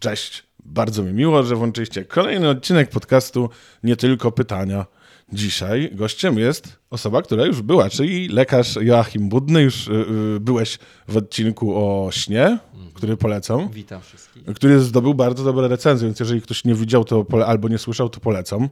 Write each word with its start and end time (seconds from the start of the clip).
Cześć. 0.00 0.44
Bardzo 0.64 1.02
mi 1.02 1.12
miło, 1.12 1.42
że 1.42 1.56
włączyliście 1.56 2.04
kolejny 2.04 2.48
odcinek 2.48 2.90
podcastu 2.90 3.50
Nie 3.82 3.96
tylko 3.96 4.32
pytania. 4.32 4.86
Dzisiaj 5.32 5.90
gościem 5.92 6.38
jest 6.38 6.76
osoba, 6.90 7.22
która 7.22 7.46
już 7.46 7.62
była, 7.62 7.90
czyli 7.90 8.28
lekarz 8.28 8.76
Joachim 8.76 9.28
Budny. 9.28 9.62
Już 9.62 9.88
y, 9.88 9.92
y, 10.36 10.40
byłeś 10.40 10.78
w 11.08 11.16
odcinku 11.16 11.76
o 11.76 12.10
śnie, 12.12 12.58
który 12.94 13.16
polecam. 13.16 13.68
Witam 13.68 14.00
wszystkich. 14.00 14.44
Który 14.44 14.80
zdobył 14.80 15.14
bardzo 15.14 15.44
dobre 15.44 15.68
recenzje, 15.68 16.08
więc 16.08 16.20
jeżeli 16.20 16.42
ktoś 16.42 16.64
nie 16.64 16.74
widział 16.74 17.04
to 17.04 17.26
albo 17.46 17.68
nie 17.68 17.78
słyszał, 17.78 18.08
to 18.08 18.20
polecam, 18.20 18.68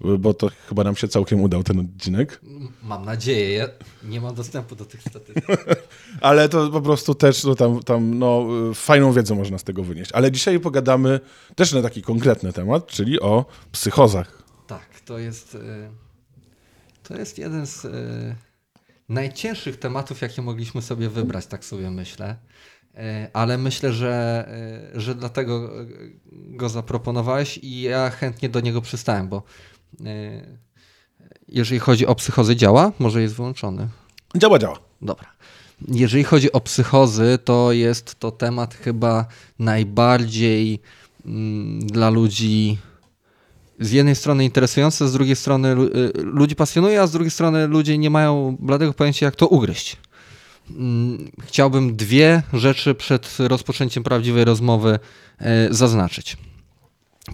bo 0.00 0.34
to 0.34 0.50
chyba 0.68 0.84
nam 0.84 0.96
się 0.96 1.08
całkiem 1.08 1.40
udał 1.40 1.62
ten 1.62 1.80
odcinek. 1.80 2.40
Mam 2.82 3.04
nadzieję. 3.04 3.50
Ja 3.56 3.68
nie 4.04 4.20
mam 4.20 4.34
dostępu 4.34 4.76
do 4.76 4.84
tych 4.84 5.00
statystyk. 5.00 5.46
Ale 6.20 6.48
to 6.48 6.70
po 6.70 6.80
prostu 6.80 7.14
też 7.14 7.44
no, 7.44 7.54
tam, 7.54 7.82
tam 7.82 8.18
no, 8.18 8.46
fajną 8.74 9.12
wiedzę 9.12 9.34
można 9.34 9.58
z 9.58 9.64
tego 9.64 9.84
wynieść. 9.84 10.12
Ale 10.12 10.32
dzisiaj 10.32 10.60
pogadamy 10.60 11.20
też 11.56 11.72
na 11.72 11.82
taki 11.82 12.02
konkretny 12.02 12.52
temat, 12.52 12.86
czyli 12.86 13.20
o 13.20 13.44
psychozach. 13.72 14.42
Tak, 14.66 15.00
to 15.04 15.18
jest, 15.18 15.54
y, 15.54 15.58
to 17.02 17.16
jest 17.16 17.38
jeden 17.38 17.66
z 17.66 17.84
y, 17.84 18.36
najcięższych 19.08 19.76
tematów, 19.76 20.20
jakie 20.20 20.42
mogliśmy 20.42 20.82
sobie 20.82 21.08
wybrać, 21.08 21.46
tak 21.46 21.64
sobie 21.64 21.90
myślę. 21.90 22.36
Y, 22.94 22.98
Ale 23.32 23.58
myślę, 23.58 23.92
że, 23.92 24.48
że 24.94 25.14
dlatego 25.14 25.70
go 26.32 26.68
zaproponowałeś 26.68 27.58
i 27.62 27.80
ja 27.80 28.10
chętnie 28.10 28.48
do 28.48 28.60
niego 28.60 28.80
przystałem, 28.80 29.28
bo 29.28 29.42
jeżeli 31.48 31.80
chodzi 31.80 32.06
o 32.06 32.14
psychozy 32.14 32.56
działa, 32.56 32.92
może 32.98 33.22
jest 33.22 33.34
wyłączony. 33.34 33.88
Działa, 34.36 34.58
działa. 34.58 34.78
Dobra. 35.02 35.26
Jeżeli 35.88 36.24
chodzi 36.24 36.52
o 36.52 36.60
psychozy, 36.60 37.38
to 37.44 37.72
jest 37.72 38.18
to 38.18 38.30
temat 38.30 38.74
chyba 38.74 39.26
najbardziej 39.58 40.80
mm, 41.26 41.86
dla 41.86 42.10
ludzi 42.10 42.78
z 43.80 43.92
jednej 43.92 44.16
strony 44.16 44.44
interesujący, 44.44 45.08
z 45.08 45.12
drugiej 45.12 45.36
strony 45.36 45.68
y, 45.68 46.12
ludzi 46.14 46.56
pasjonuje, 46.56 47.02
a 47.02 47.06
z 47.06 47.12
drugiej 47.12 47.30
strony 47.30 47.66
ludzie 47.66 47.98
nie 47.98 48.10
mają 48.10 48.56
bladego 48.60 48.92
pojęcia, 48.92 49.26
jak 49.26 49.36
to 49.36 49.46
ugryźć. 49.46 49.96
Mm, 50.70 51.30
Chciałbym 51.42 51.96
dwie 51.96 52.42
rzeczy 52.52 52.94
przed 52.94 53.36
rozpoczęciem 53.38 54.02
prawdziwej 54.02 54.44
rozmowy 54.44 54.98
e, 55.38 55.74
zaznaczyć. 55.74 56.36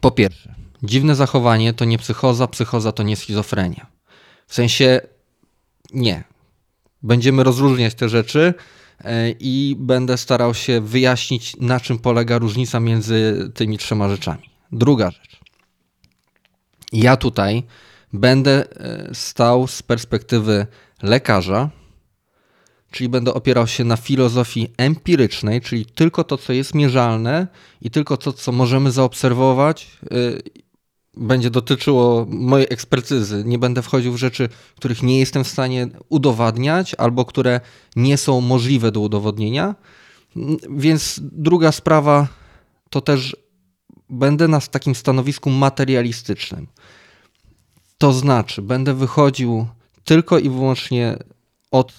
Po 0.00 0.10
pierwsze, 0.10 0.54
dziwne 0.82 1.14
zachowanie 1.14 1.72
to 1.72 1.84
nie 1.84 1.98
psychoza, 1.98 2.46
psychoza 2.46 2.92
to 2.92 3.02
nie 3.02 3.16
schizofrenia. 3.16 3.86
W 4.46 4.54
sensie 4.54 5.00
nie. 5.94 6.24
Będziemy 7.02 7.44
rozróżniać 7.44 7.94
te 7.94 8.08
rzeczy 8.08 8.54
e, 9.04 9.30
i 9.30 9.76
będę 9.78 10.16
starał 10.18 10.54
się 10.54 10.80
wyjaśnić, 10.80 11.56
na 11.60 11.80
czym 11.80 11.98
polega 11.98 12.38
różnica 12.38 12.80
między 12.80 13.50
tymi 13.54 13.78
trzema 13.78 14.08
rzeczami. 14.08 14.50
Druga 14.72 15.10
rzecz. 15.10 15.40
Ja 16.92 17.16
tutaj 17.16 17.62
będę 18.12 18.64
e, 18.80 19.14
stał 19.14 19.66
z 19.66 19.82
perspektywy 19.82 20.66
lekarza, 21.02 21.70
czyli 22.90 23.08
będę 23.08 23.34
opierał 23.34 23.66
się 23.66 23.84
na 23.84 23.96
filozofii 23.96 24.68
empirycznej, 24.76 25.60
czyli 25.60 25.86
tylko 25.86 26.24
to, 26.24 26.38
co 26.38 26.52
jest 26.52 26.74
mierzalne 26.74 27.46
i 27.82 27.90
tylko 27.90 28.16
to, 28.16 28.32
co 28.32 28.52
możemy 28.52 28.90
zaobserwować, 28.90 29.98
y, 30.12 30.42
będzie 31.16 31.50
dotyczyło 31.50 32.26
mojej 32.28 32.66
ekspertyzy. 32.70 33.42
Nie 33.46 33.58
będę 33.58 33.82
wchodził 33.82 34.12
w 34.12 34.16
rzeczy, 34.16 34.48
których 34.76 35.02
nie 35.02 35.18
jestem 35.18 35.44
w 35.44 35.48
stanie 35.48 35.88
udowadniać 36.08 36.94
albo 36.94 37.24
które 37.24 37.60
nie 37.96 38.16
są 38.16 38.40
możliwe 38.40 38.92
do 38.92 39.00
udowodnienia. 39.00 39.74
Więc 40.70 41.20
druga 41.22 41.72
sprawa 41.72 42.28
to 42.90 43.00
też 43.00 43.36
będę 44.10 44.48
na 44.48 44.60
takim 44.60 44.94
stanowisku 44.94 45.50
materialistycznym. 45.50 46.66
To 47.98 48.12
znaczy, 48.12 48.62
będę 48.62 48.94
wychodził 48.94 49.66
tylko 50.04 50.38
i 50.38 50.50
wyłącznie 50.50 51.18
od 51.70 51.92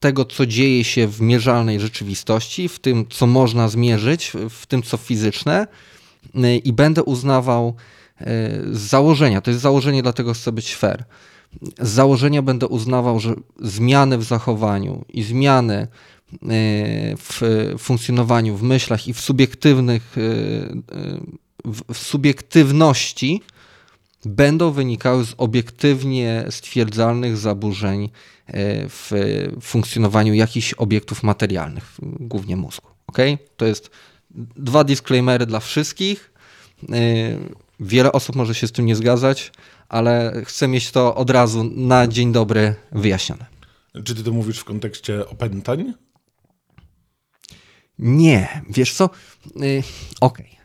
tego, 0.00 0.24
co 0.24 0.46
dzieje 0.46 0.84
się 0.84 1.06
w 1.06 1.20
mierzalnej 1.20 1.80
rzeczywistości, 1.80 2.68
w 2.68 2.78
tym, 2.78 3.06
co 3.10 3.26
można 3.26 3.68
zmierzyć, 3.68 4.32
w 4.50 4.66
tym, 4.66 4.82
co 4.82 4.96
fizyczne, 4.96 5.66
i 6.64 6.72
będę 6.72 7.02
uznawał 7.02 7.74
z 8.70 8.78
założenia, 8.78 9.40
to 9.40 9.50
jest 9.50 9.62
założenie, 9.62 10.02
dlatego 10.02 10.34
chcę 10.34 10.52
być 10.52 10.74
fair. 10.74 11.04
Z 11.80 11.88
założenia 11.88 12.42
będę 12.42 12.66
uznawał, 12.66 13.20
że 13.20 13.34
zmiany 13.62 14.18
w 14.18 14.24
zachowaniu 14.24 15.04
i 15.08 15.22
zmiany 15.22 15.88
y, 16.32 16.38
w 17.16 17.40
funkcjonowaniu, 17.78 18.56
w 18.56 18.62
myślach 18.62 19.08
i 19.08 19.12
w 19.12 19.20
subiektywnych, 19.20 20.18
y, 20.18 20.82
w 21.64 21.98
subiektywności 21.98 23.42
będą 24.24 24.70
wynikały 24.70 25.24
z 25.24 25.34
obiektywnie 25.36 26.44
stwierdzalnych 26.50 27.36
zaburzeń 27.36 28.04
e, 28.04 28.10
w 28.88 29.10
funkcjonowaniu 29.62 30.34
jakichś 30.34 30.72
obiektów 30.72 31.22
materialnych, 31.22 31.96
głównie 32.02 32.56
mózgu. 32.56 32.88
Ok? 33.06 33.18
To 33.56 33.66
jest 33.66 33.90
dwa 34.56 34.84
disclaimery 34.84 35.46
dla 35.46 35.60
wszystkich. 35.60 36.32
Wiele 37.80 38.12
osób 38.12 38.36
może 38.36 38.54
się 38.54 38.66
z 38.66 38.72
tym 38.72 38.86
nie 38.86 38.96
zgadzać, 38.96 39.52
ale 39.88 40.42
chcę 40.44 40.68
mieć 40.68 40.90
to 40.90 41.14
od 41.14 41.30
razu 41.30 41.64
na 41.64 42.06
dzień 42.06 42.32
dobry 42.32 42.74
wyjaśnione. 42.92 43.46
Czy 44.04 44.14
ty 44.14 44.22
to 44.24 44.32
mówisz 44.32 44.58
w 44.58 44.64
kontekście 44.64 45.28
opętań? 45.28 45.94
Nie, 47.98 48.62
wiesz 48.70 48.94
co? 48.94 49.10
Y, 49.62 49.82
Okej. 50.20 50.58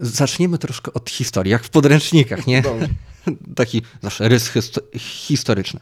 Zaczniemy 0.00 0.58
troszkę 0.58 0.92
od 0.92 1.10
historii, 1.10 1.50
jak 1.52 1.64
w 1.64 1.70
podręcznikach, 1.70 2.46
nie? 2.46 2.62
Taki 3.56 3.82
zawsze 4.02 4.28
rys 4.28 4.50
hysto- 4.50 4.98
historyczny. 4.98 5.80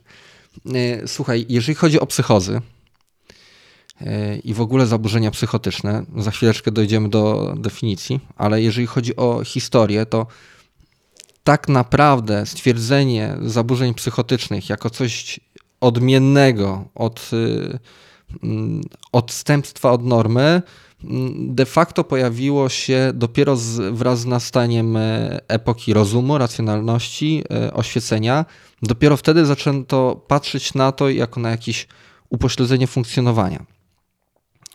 Y, 0.67 1.03
Słuchaj, 1.07 1.47
jeżeli 1.49 1.75
chodzi 1.75 2.01
o 2.01 2.07
psychozy 2.07 2.61
y, 4.03 4.41
i 4.45 4.55
w 4.55 4.61
ogóle 4.61 4.87
zaburzenia 4.87 5.31
psychotyczne, 5.31 6.05
za 6.17 6.31
chwileczkę 6.31 6.71
dojdziemy 6.71 7.09
do 7.09 7.55
definicji, 7.59 8.21
ale 8.37 8.63
jeżeli 8.63 8.87
chodzi 8.87 9.17
o 9.17 9.45
historię, 9.45 10.07
to 10.07 10.27
tak 11.45 11.69
naprawdę 11.69 12.47
stwierdzenie 12.47 13.37
zaburzeń 13.43 13.95
psychotycznych 13.95 14.69
jako 14.69 14.91
coś 14.91 15.41
odmiennego 15.81 16.85
od 16.95 17.31
y, 17.33 17.79
mm, 18.43 18.81
odstępstwa 19.13 19.91
od 19.93 20.05
normy 20.05 20.63
mm, 21.05 21.55
de 21.55 21.67
facto 21.67 22.05
pojawiło 22.05 22.69
się 22.69 23.13
dopiero 23.15 23.57
z, 23.57 23.95
wraz 23.95 24.21
z 24.21 24.27
nastaniem 24.27 24.97
e, 24.97 25.41
epoki 25.49 25.95
rozumu, 25.95 26.39
racjonalności, 26.39 27.43
e, 27.51 27.75
oświecenia. 27.75 28.45
Dopiero 28.83 29.17
wtedy 29.17 29.47
zaczęto 29.47 30.25
patrzeć 30.29 30.75
na 30.75 30.93
to 30.93 31.11
jako 31.11 31.41
na 31.41 31.51
jakieś 31.51 31.87
upośledzenie 32.31 32.87
funkcjonowania. 32.87 33.67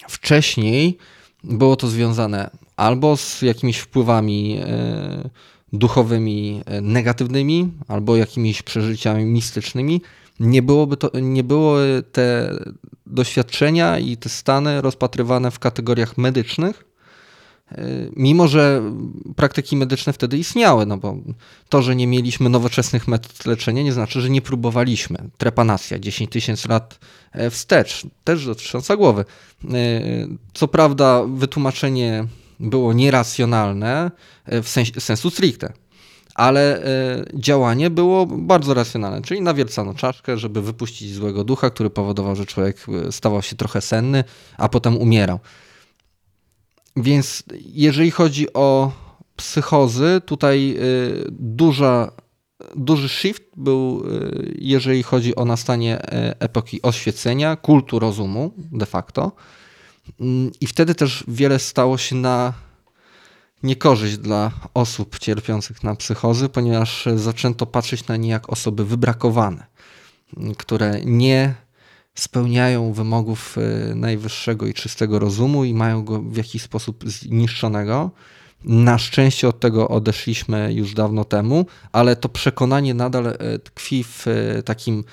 Wcześniej 0.07 0.97
było 1.43 1.75
to 1.75 1.87
związane 1.87 2.49
albo 2.77 3.17
z 3.17 3.41
jakimiś 3.41 3.77
wpływami 3.77 4.59
e, 4.61 5.29
duchowymi 5.77 6.61
e, 6.65 6.81
negatywnymi, 6.81 7.71
albo 7.87 8.15
jakimiś 8.15 8.61
przeżyciami 8.61 9.25
mistycznymi. 9.25 10.01
Nie, 10.39 10.61
byłoby 10.61 10.97
to, 10.97 11.11
nie 11.21 11.43
były 11.43 12.03
te 12.11 12.55
doświadczenia 13.05 13.99
i 13.99 14.17
te 14.17 14.29
stany 14.29 14.81
rozpatrywane 14.81 15.51
w 15.51 15.59
kategoriach 15.59 16.17
medycznych, 16.17 16.85
e, 17.71 17.85
mimo 18.15 18.47
że 18.47 18.81
praktyki 19.35 19.77
medyczne 19.77 20.13
wtedy 20.13 20.37
istniały, 20.37 20.85
no 20.85 20.97
bo 20.97 21.17
to, 21.69 21.81
że 21.81 21.95
nie 21.95 22.07
mieliśmy 22.07 22.49
nowoczesnych 22.49 23.07
metod 23.07 23.45
leczenia, 23.45 23.83
nie 23.83 23.93
znaczy, 23.93 24.21
że 24.21 24.29
nie 24.29 24.41
próbowaliśmy. 24.41 25.17
Trepanacja 25.37 25.99
10 25.99 26.31
tysięcy 26.31 26.67
lat 26.67 26.99
e, 27.31 27.49
wstecz, 27.49 28.07
też 28.23 28.45
dotycząca 28.45 28.97
głowy. 28.97 29.25
Co 30.53 30.67
prawda, 30.67 31.23
wytłumaczenie 31.23 32.27
było 32.59 32.93
nieracjonalne 32.93 34.11
e, 34.45 34.61
w 34.61 34.69
sensie, 34.69 35.01
sensu 35.01 35.29
stricte, 35.29 35.73
ale 36.35 36.83
e, 36.83 37.25
działanie 37.33 37.89
było 37.89 38.25
bardzo 38.25 38.73
racjonalne, 38.73 39.21
czyli 39.21 39.41
nawiercano 39.41 39.93
czaszkę, 39.93 40.37
żeby 40.37 40.61
wypuścić 40.61 41.13
złego 41.13 41.43
ducha, 41.43 41.69
który 41.69 41.89
powodował, 41.89 42.35
że 42.35 42.45
człowiek 42.45 42.77
e, 43.07 43.11
stawał 43.11 43.41
się 43.41 43.55
trochę 43.55 43.81
senny, 43.81 44.23
a 44.57 44.69
potem 44.69 44.97
umierał. 44.97 45.39
Więc 46.95 47.43
jeżeli 47.73 48.11
chodzi 48.11 48.53
o 48.53 48.91
psychozy, 49.35 50.21
tutaj 50.25 50.77
duża, 51.29 52.11
duży 52.75 53.09
shift 53.09 53.43
był, 53.57 54.03
jeżeli 54.55 55.03
chodzi 55.03 55.35
o 55.35 55.45
nastanie 55.45 56.01
epoki 56.39 56.81
oświecenia, 56.81 57.55
kultu 57.55 57.99
rozumu 57.99 58.53
de 58.57 58.85
facto. 58.85 59.31
Mm, 60.19 60.51
I 60.61 60.67
wtedy 60.67 60.95
też 60.95 61.23
wiele 61.27 61.59
stało 61.59 61.97
się 61.97 62.15
na 62.15 62.53
niekorzyść 63.63 64.17
dla 64.17 64.51
osób 64.73 65.19
cierpiących 65.19 65.83
na 65.83 65.95
psychozy, 65.95 66.49
ponieważ 66.49 67.07
zaczęto 67.15 67.65
patrzeć 67.65 68.07
na 68.07 68.17
nie 68.17 68.29
jak 68.29 68.49
osoby 68.49 68.85
wybrakowane, 68.85 69.65
m, 70.37 70.55
które 70.55 71.01
nie 71.05 71.55
spełniają 72.15 72.93
wymogów 72.93 73.57
y, 73.91 73.95
najwyższego 73.95 74.67
i 74.67 74.73
czystego 74.73 75.19
rozumu 75.19 75.63
i 75.63 75.73
mają 75.73 76.05
go 76.05 76.21
w 76.21 76.37
jakiś 76.37 76.61
sposób 76.61 77.03
zniszczonego. 77.09 78.11
Na 78.63 78.97
szczęście 78.97 79.47
od 79.47 79.59
tego 79.59 79.87
odeszliśmy 79.87 80.73
już 80.73 80.93
dawno 80.93 81.25
temu, 81.25 81.65
ale 81.91 82.15
to 82.15 82.29
przekonanie 82.29 82.93
nadal 82.93 83.27
e, 83.27 83.59
tkwi 83.59 84.03
w 84.03 84.27
e, 84.27 84.63
takim 84.63 85.03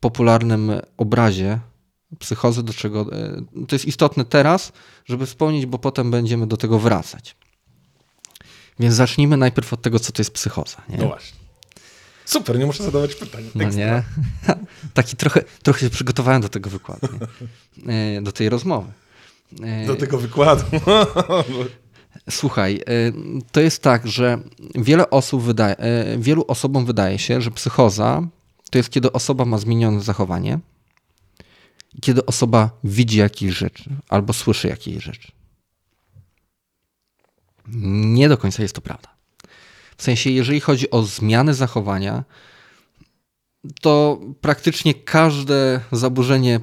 popularnym 0.00 0.72
obrazie 0.96 1.58
psychozy, 2.18 2.62
do 2.62 2.72
czego 2.72 3.06
e, 3.12 3.42
to 3.68 3.74
jest 3.74 3.84
istotne 3.84 4.24
teraz, 4.24 4.72
żeby 5.04 5.26
wspomnieć, 5.26 5.66
bo 5.66 5.78
potem 5.78 6.10
będziemy 6.10 6.46
do 6.46 6.56
tego 6.56 6.78
wracać. 6.78 7.36
Więc 8.80 8.94
zacznijmy 8.94 9.36
najpierw 9.36 9.72
od 9.72 9.82
tego, 9.82 9.98
co 9.98 10.12
to 10.12 10.20
jest 10.20 10.30
psychoza. 10.30 10.82
Nie? 10.88 10.98
No 10.98 11.06
właśnie. 11.06 11.40
Super, 12.24 12.58
nie 12.58 12.66
muszę 12.66 12.84
zadawać 12.84 13.14
pytań. 13.14 13.44
No 13.54 13.70
nie? 13.70 14.02
Taki 14.94 15.16
trochę, 15.16 15.44
trochę 15.62 15.80
się 15.80 15.90
przygotowałem 15.90 16.42
do 16.42 16.48
tego 16.48 16.70
wykładu, 16.70 17.08
nie? 17.76 18.22
do 18.22 18.32
tej 18.32 18.48
rozmowy. 18.48 18.92
Do 19.86 19.96
tego 19.96 20.18
wykładu. 20.18 20.64
Słuchaj, 22.30 22.80
to 23.52 23.60
jest 23.60 23.82
tak, 23.82 24.06
że 24.06 24.38
wiele 24.74 25.10
osób 25.10 25.42
wydaje, 25.42 25.76
wielu 26.18 26.44
osobom 26.48 26.86
wydaje 26.86 27.18
się, 27.18 27.40
że 27.40 27.50
psychoza 27.50 28.22
to 28.70 28.78
jest 28.78 28.90
kiedy 28.90 29.12
osoba 29.12 29.44
ma 29.44 29.58
zmienione 29.58 30.00
zachowanie, 30.00 30.58
kiedy 32.00 32.26
osoba 32.26 32.70
widzi 32.84 33.18
jakieś 33.18 33.54
rzeczy 33.58 33.90
albo 34.08 34.32
słyszy 34.32 34.68
jakieś 34.68 35.04
rzeczy. 35.04 35.32
Nie 38.12 38.28
do 38.28 38.36
końca 38.36 38.62
jest 38.62 38.74
to 38.74 38.80
prawda. 38.80 39.08
W 39.96 40.02
sensie, 40.02 40.30
jeżeli 40.30 40.60
chodzi 40.60 40.90
o 40.90 41.02
zmiany 41.02 41.54
zachowania, 41.54 42.24
to 43.80 44.20
praktycznie 44.40 44.94
każde 44.94 45.80
zaburzenie 45.92 46.60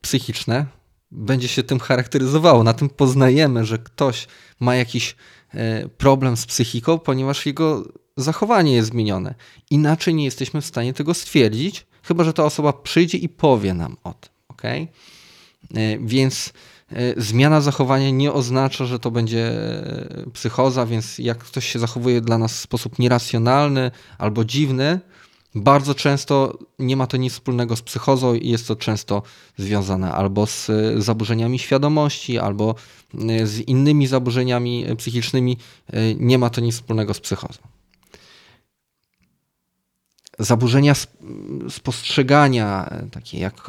psychiczne 0.00 0.66
będzie 1.10 1.48
się 1.48 1.62
tym 1.62 1.78
charakteryzowało. 1.78 2.64
Na 2.64 2.72
tym 2.72 2.88
poznajemy, 2.88 3.64
że 3.64 3.78
ktoś 3.78 4.26
ma 4.60 4.76
jakiś 4.76 5.16
e, 5.54 5.88
problem 5.88 6.36
z 6.36 6.46
psychiką, 6.46 6.98
ponieważ 6.98 7.46
jego 7.46 7.84
zachowanie 8.16 8.74
jest 8.74 8.88
zmienione. 8.88 9.34
Inaczej 9.70 10.14
nie 10.14 10.24
jesteśmy 10.24 10.60
w 10.60 10.66
stanie 10.66 10.94
tego 10.94 11.14
stwierdzić, 11.14 11.86
chyba 12.02 12.24
że 12.24 12.32
ta 12.32 12.44
osoba 12.44 12.72
przyjdzie 12.72 13.18
i 13.18 13.28
powie 13.28 13.74
nam 13.74 13.96
o 14.04 14.14
tym. 14.14 14.35
Okay? 14.58 14.88
E, 15.74 15.98
więc 15.98 16.52
e, 16.92 17.20
zmiana 17.20 17.60
zachowania 17.60 18.10
nie 18.10 18.32
oznacza, 18.32 18.84
że 18.84 18.98
to 18.98 19.10
będzie 19.10 19.52
psychoza, 20.32 20.86
więc 20.86 21.18
jak 21.18 21.38
ktoś 21.38 21.72
się 21.72 21.78
zachowuje 21.78 22.20
dla 22.20 22.38
nas 22.38 22.52
w 22.52 22.60
sposób 22.60 22.98
nieracjonalny 22.98 23.90
albo 24.18 24.44
dziwny, 24.44 25.00
bardzo 25.54 25.94
często 25.94 26.58
nie 26.78 26.96
ma 26.96 27.06
to 27.06 27.16
nic 27.16 27.32
wspólnego 27.32 27.76
z 27.76 27.82
psychozą 27.82 28.34
i 28.34 28.48
jest 28.48 28.68
to 28.68 28.76
często 28.76 29.22
związane 29.56 30.12
albo 30.12 30.46
z 30.46 30.70
zaburzeniami 30.96 31.58
świadomości, 31.58 32.38
albo 32.38 32.74
z 33.44 33.60
innymi 33.60 34.06
zaburzeniami 34.06 34.86
psychicznymi. 34.96 35.56
Nie 36.16 36.38
ma 36.38 36.50
to 36.50 36.60
nic 36.60 36.74
wspólnego 36.74 37.14
z 37.14 37.20
psychozą. 37.20 37.75
Zaburzenia 40.38 40.94
spostrzegania, 41.68 42.90
takie 43.12 43.38
jak 43.38 43.66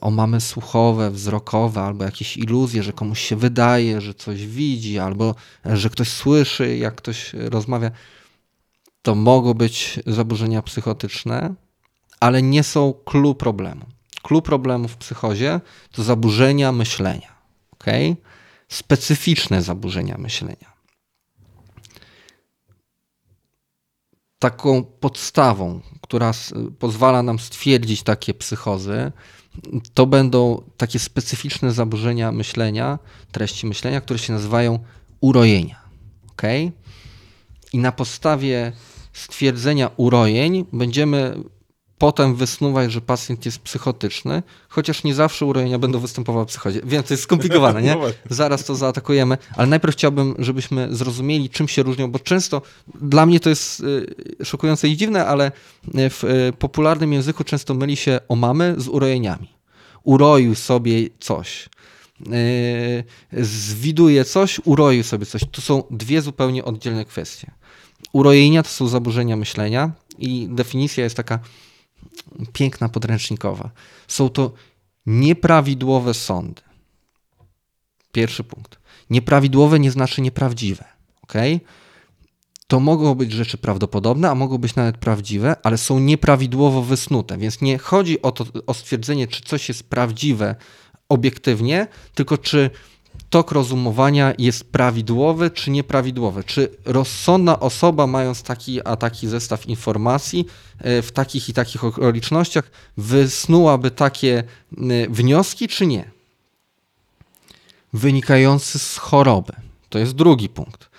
omamy 0.00 0.40
słuchowe, 0.40 1.10
wzrokowe, 1.10 1.80
albo 1.80 2.04
jakieś 2.04 2.36
iluzje, 2.36 2.82
że 2.82 2.92
komuś 2.92 3.20
się 3.20 3.36
wydaje, 3.36 4.00
że 4.00 4.14
coś 4.14 4.46
widzi, 4.46 4.98
albo 4.98 5.34
że 5.64 5.90
ktoś 5.90 6.08
słyszy, 6.08 6.76
jak 6.76 6.94
ktoś 6.94 7.32
rozmawia 7.34 7.90
to 9.02 9.14
mogą 9.14 9.54
być 9.54 10.00
zaburzenia 10.06 10.62
psychotyczne, 10.62 11.54
ale 12.20 12.42
nie 12.42 12.62
są 12.62 12.94
clue 13.04 13.34
problemu. 13.34 13.86
Clue 14.22 14.42
problemu 14.42 14.88
w 14.88 14.96
psychozie 14.96 15.60
to 15.92 16.02
zaburzenia 16.02 16.72
myślenia. 16.72 17.32
Okay? 17.72 18.16
Specyficzne 18.68 19.62
zaburzenia 19.62 20.18
myślenia. 20.18 20.71
Taką 24.42 24.84
podstawą, 24.84 25.80
która 26.00 26.32
pozwala 26.78 27.22
nam 27.22 27.38
stwierdzić 27.38 28.02
takie 28.02 28.34
psychozy, 28.34 29.12
to 29.94 30.06
będą 30.06 30.62
takie 30.76 30.98
specyficzne 30.98 31.72
zaburzenia 31.72 32.32
myślenia, 32.32 32.98
treści 33.32 33.66
myślenia, 33.66 34.00
które 34.00 34.18
się 34.18 34.32
nazywają 34.32 34.78
urojenia. 35.20 35.76
Okay? 36.32 36.72
I 37.72 37.78
na 37.78 37.92
podstawie 37.92 38.72
stwierdzenia 39.12 39.90
urojeń 39.96 40.64
będziemy 40.72 41.34
potem 42.02 42.34
wysnuwać, 42.34 42.92
że 42.92 43.00
pacjent 43.00 43.46
jest 43.46 43.58
psychotyczny, 43.58 44.42
chociaż 44.68 45.04
nie 45.04 45.14
zawsze 45.14 45.46
urojenia 45.46 45.78
będą 45.78 45.98
występowały 45.98 46.44
w 46.44 46.48
psychozie. 46.48 46.80
Wiem, 46.84 47.02
to 47.02 47.14
jest 47.14 47.22
skomplikowane, 47.22 47.82
nie? 47.86 47.94
No 47.94 48.00
Zaraz 48.30 48.64
to 48.64 48.74
zaatakujemy, 48.74 49.38
ale 49.56 49.66
najpierw 49.66 49.94
chciałbym, 49.94 50.34
żebyśmy 50.38 50.94
zrozumieli, 50.94 51.50
czym 51.50 51.68
się 51.68 51.82
różnią, 51.82 52.10
bo 52.10 52.18
często 52.18 52.62
dla 53.00 53.26
mnie 53.26 53.40
to 53.40 53.48
jest 53.48 53.80
y, 53.80 54.44
szokujące 54.44 54.88
i 54.88 54.96
dziwne, 54.96 55.26
ale 55.26 55.52
w 55.94 56.24
y, 56.24 56.52
popularnym 56.58 57.12
języku 57.12 57.44
często 57.44 57.74
myli 57.74 57.96
się 57.96 58.20
omamy 58.28 58.74
z 58.78 58.88
urojeniami. 58.88 59.48
Uroił 60.04 60.54
sobie 60.54 61.08
coś. 61.18 61.68
Y, 62.26 63.04
zwiduje 63.44 64.24
coś, 64.24 64.60
uroił 64.64 65.02
sobie 65.02 65.26
coś. 65.26 65.42
To 65.52 65.60
są 65.60 65.82
dwie 65.90 66.22
zupełnie 66.22 66.64
oddzielne 66.64 67.04
kwestie. 67.04 67.50
Urojenia 68.12 68.62
to 68.62 68.68
są 68.68 68.88
zaburzenia 68.88 69.36
myślenia 69.36 69.90
i 70.18 70.48
definicja 70.50 71.04
jest 71.04 71.16
taka 71.16 71.38
piękna, 72.52 72.88
podręcznikowa. 72.88 73.70
Są 74.08 74.28
to 74.28 74.52
nieprawidłowe 75.06 76.14
sądy. 76.14 76.62
Pierwszy 78.12 78.44
punkt. 78.44 78.78
Nieprawidłowe 79.10 79.80
nie 79.80 79.90
znaczy 79.90 80.22
nieprawdziwe. 80.22 80.84
ok? 81.22 81.32
To 82.66 82.80
mogą 82.80 83.14
być 83.14 83.32
rzeczy 83.32 83.58
prawdopodobne, 83.58 84.30
a 84.30 84.34
mogą 84.34 84.58
być 84.58 84.74
nawet 84.74 84.98
prawdziwe, 84.98 85.56
ale 85.62 85.78
są 85.78 85.98
nieprawidłowo 85.98 86.82
wysnute. 86.82 87.38
Więc 87.38 87.60
nie 87.60 87.78
chodzi 87.78 88.22
o 88.22 88.32
to 88.32 88.46
o 88.66 88.74
stwierdzenie, 88.74 89.26
czy 89.26 89.42
coś 89.42 89.68
jest 89.68 89.90
prawdziwe 89.90 90.56
obiektywnie, 91.08 91.86
tylko 92.14 92.38
czy 92.38 92.70
tok 93.32 93.52
rozumowania 93.52 94.34
jest 94.38 94.72
prawidłowy 94.72 95.50
czy 95.50 95.70
nieprawidłowy? 95.70 96.44
Czy 96.44 96.68
rozsądna 96.84 97.60
osoba, 97.60 98.06
mając 98.06 98.42
taki 98.42 98.80
a 98.84 98.96
taki 98.96 99.28
zestaw 99.28 99.66
informacji 99.66 100.46
e, 100.78 101.02
w 101.02 101.12
takich 101.12 101.48
i 101.48 101.52
takich 101.52 101.84
okolicznościach, 101.84 102.70
wysnułaby 102.96 103.90
takie 103.90 104.44
wnioski, 105.08 105.68
czy 105.68 105.86
nie? 105.86 106.10
Wynikający 107.92 108.78
z 108.78 108.96
choroby. 108.96 109.52
To 109.88 109.98
jest 109.98 110.12
drugi 110.12 110.48
punkt. 110.48 110.90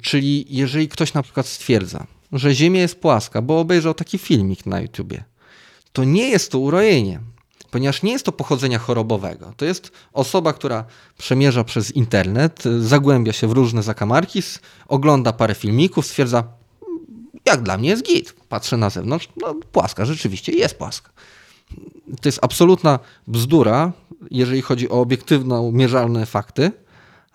Czyli 0.00 0.46
jeżeli 0.48 0.88
ktoś 0.88 1.14
na 1.14 1.22
przykład 1.22 1.46
stwierdza, 1.46 2.06
że 2.32 2.54
Ziemia 2.54 2.80
jest 2.80 3.00
płaska, 3.00 3.42
bo 3.42 3.60
obejrzał 3.60 3.94
taki 3.94 4.18
filmik 4.18 4.66
na 4.66 4.80
YouTubie, 4.80 5.24
to 5.92 6.04
nie 6.04 6.28
jest 6.28 6.50
to 6.52 6.58
urojenie, 6.58 7.20
ponieważ 7.74 8.02
nie 8.02 8.12
jest 8.12 8.24
to 8.24 8.32
pochodzenia 8.32 8.78
chorobowego. 8.78 9.52
To 9.56 9.64
jest 9.64 9.92
osoba, 10.12 10.52
która 10.52 10.84
przemierza 11.18 11.64
przez 11.64 11.90
internet, 11.90 12.62
zagłębia 12.80 13.32
się 13.32 13.48
w 13.48 13.52
różne 13.52 13.82
zakamarki, 13.82 14.42
ogląda 14.88 15.32
parę 15.32 15.54
filmików, 15.54 16.06
stwierdza, 16.06 16.38
mm, 16.38 16.50
jak 17.46 17.62
dla 17.62 17.78
mnie 17.78 17.88
jest 17.88 18.02
git. 18.02 18.34
Patrzę 18.48 18.76
na 18.76 18.90
zewnątrz, 18.90 19.28
no 19.36 19.54
płaska, 19.72 20.04
rzeczywiście 20.04 20.52
jest 20.52 20.74
płaska. 20.74 21.10
To 22.20 22.28
jest 22.28 22.38
absolutna 22.42 22.98
bzdura, 23.26 23.92
jeżeli 24.30 24.62
chodzi 24.62 24.88
o 24.88 25.00
obiektywne, 25.00 25.70
mierzalne 25.72 26.26
fakty, 26.26 26.72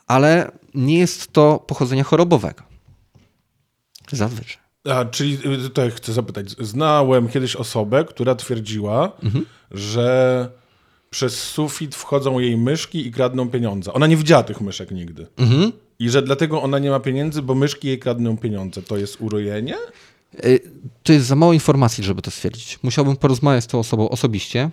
ale 0.07 0.51
nie 0.73 0.99
jest 0.99 1.33
to 1.33 1.63
pochodzenia 1.67 2.03
chorobowego. 2.03 2.63
Zazwyczaj. 4.11 4.68
A, 4.85 5.05
czyli 5.05 5.33
y, 5.33 5.57
tutaj 5.57 5.91
chcę 5.91 6.13
zapytać. 6.13 6.49
Znałem 6.49 7.29
kiedyś 7.29 7.55
osobę, 7.55 8.05
która 8.05 8.35
twierdziła, 8.35 9.11
mhm. 9.23 9.45
że 9.71 10.49
przez 11.09 11.43
sufit 11.43 11.95
wchodzą 11.95 12.39
jej 12.39 12.57
myszki 12.57 13.07
i 13.07 13.11
kradną 13.11 13.49
pieniądze. 13.49 13.93
Ona 13.93 14.07
nie 14.07 14.17
widziała 14.17 14.43
tych 14.43 14.61
myszek 14.61 14.91
nigdy. 14.91 15.27
Mhm. 15.37 15.71
I 15.99 16.09
że 16.09 16.21
dlatego 16.21 16.61
ona 16.61 16.79
nie 16.79 16.89
ma 16.89 16.99
pieniędzy, 16.99 17.41
bo 17.41 17.55
myszki 17.55 17.87
jej 17.87 17.99
kradną 17.99 18.37
pieniądze. 18.37 18.81
To 18.81 18.97
jest 18.97 19.21
urojenie? 19.21 19.75
Y, 20.45 20.59
to 21.03 21.13
jest 21.13 21.25
za 21.25 21.35
mało 21.35 21.53
informacji, 21.53 22.03
żeby 22.03 22.21
to 22.21 22.31
stwierdzić. 22.31 22.79
Musiałbym 22.83 23.15
porozmawiać 23.15 23.63
z 23.63 23.67
tą 23.67 23.79
osobą 23.79 24.09
osobiście, 24.09 24.69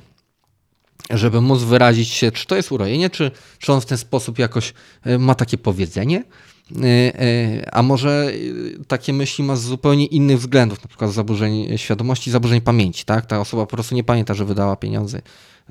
żeby 1.11 1.41
móc 1.41 1.63
wyrazić 1.63 2.09
się, 2.09 2.33
czy 2.33 2.47
to 2.47 2.57
jest 2.57 2.73
urojenie, 2.73 3.11
czy, 3.11 3.31
czy 3.59 3.73
on 3.73 3.81
w 3.81 3.87
ten 3.87 3.99
sposób 3.99 4.39
jakoś 4.39 4.75
y, 5.07 5.19
ma 5.19 5.35
takie 5.35 5.59
powiedzenie. 5.59 6.25
Y, 6.71 6.87
y, 6.87 7.71
a 7.73 7.83
może 7.83 8.31
y, 8.35 8.85
takie 8.89 9.13
myśli 9.13 9.45
ma 9.45 9.57
z 9.57 9.63
zupełnie 9.63 10.07
innych 10.07 10.39
względów, 10.39 10.83
na 10.83 10.89
przykład 10.89 11.13
zaburzeń 11.13 11.79
świadomości, 11.79 12.31
zaburzeń 12.31 12.61
pamięci, 12.61 13.05
tak? 13.05 13.27
Ta 13.27 13.41
osoba 13.41 13.67
po 13.67 13.77
prostu 13.77 13.95
nie 13.95 14.05
pamięta, 14.05 14.35
że 14.35 14.45
wydała 14.45 14.77
pieniądze. 14.77 15.23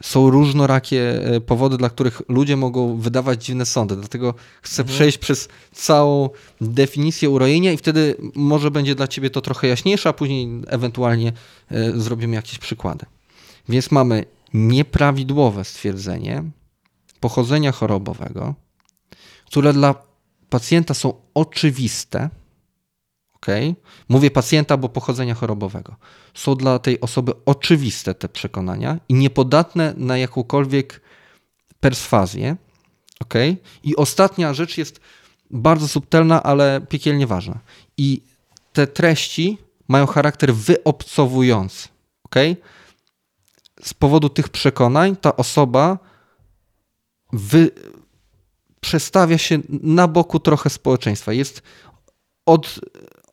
Są 0.03 0.29
różnorakie 0.29 1.21
powody, 1.45 1.77
dla 1.77 1.89
których 1.89 2.21
ludzie 2.29 2.57
mogą 2.57 2.97
wydawać 2.97 3.45
dziwne 3.45 3.65
sądy. 3.65 3.95
Dlatego 3.95 4.33
chcę 4.61 4.81
mhm. 4.81 4.95
przejść 4.95 5.17
przez 5.17 5.49
całą 5.71 6.29
definicję 6.61 7.29
urojenia 7.29 7.71
i 7.71 7.77
wtedy 7.77 8.15
może 8.35 8.71
będzie 8.71 8.95
dla 8.95 9.07
ciebie 9.07 9.29
to 9.29 9.41
trochę 9.41 9.67
jaśniejsze, 9.67 10.09
a 10.09 10.13
później 10.13 10.61
ewentualnie 10.67 11.33
zrobimy 11.95 12.35
jakieś 12.35 12.59
przykłady. 12.59 13.05
Więc 13.69 13.91
mamy 13.91 14.25
nieprawidłowe 14.53 15.63
stwierdzenie 15.63 16.43
pochodzenia 17.19 17.71
chorobowego, 17.71 18.55
które 19.45 19.73
dla 19.73 19.95
pacjenta 20.49 20.93
są 20.93 21.13
oczywiste, 21.33 22.29
ok? 23.33 23.45
Mówię 24.09 24.31
pacjenta, 24.31 24.77
bo 24.77 24.89
pochodzenia 24.89 25.35
chorobowego. 25.35 25.95
Są 26.33 26.55
dla 26.55 26.79
tej 26.79 27.01
osoby 27.01 27.33
oczywiste 27.45 28.13
te 28.13 28.29
przekonania 28.29 28.99
i 29.09 29.13
niepodatne 29.13 29.93
na 29.97 30.17
jakąkolwiek 30.17 31.01
perswazję, 31.79 32.55
ok? 33.19 33.33
I 33.83 33.95
ostatnia 33.95 34.53
rzecz 34.53 34.77
jest 34.77 34.99
bardzo 35.51 35.87
subtelna, 35.87 36.43
ale 36.43 36.81
piekielnie 36.89 37.27
ważna. 37.27 37.59
I 37.97 38.21
te 38.73 38.87
treści 38.87 39.57
mają 39.87 40.05
charakter 40.05 40.53
wyobcowujący, 40.55 41.87
ok? 42.23 42.35
Z 43.81 43.93
powodu 43.93 44.29
tych 44.29 44.49
przekonań 44.49 45.15
ta 45.15 45.35
osoba 45.35 45.99
wy, 47.33 47.71
przestawia 48.85 49.37
się 49.37 49.59
na 49.69 50.07
boku 50.07 50.39
trochę 50.39 50.69
społeczeństwa. 50.69 51.33
Jest 51.33 51.61
od, 52.45 52.79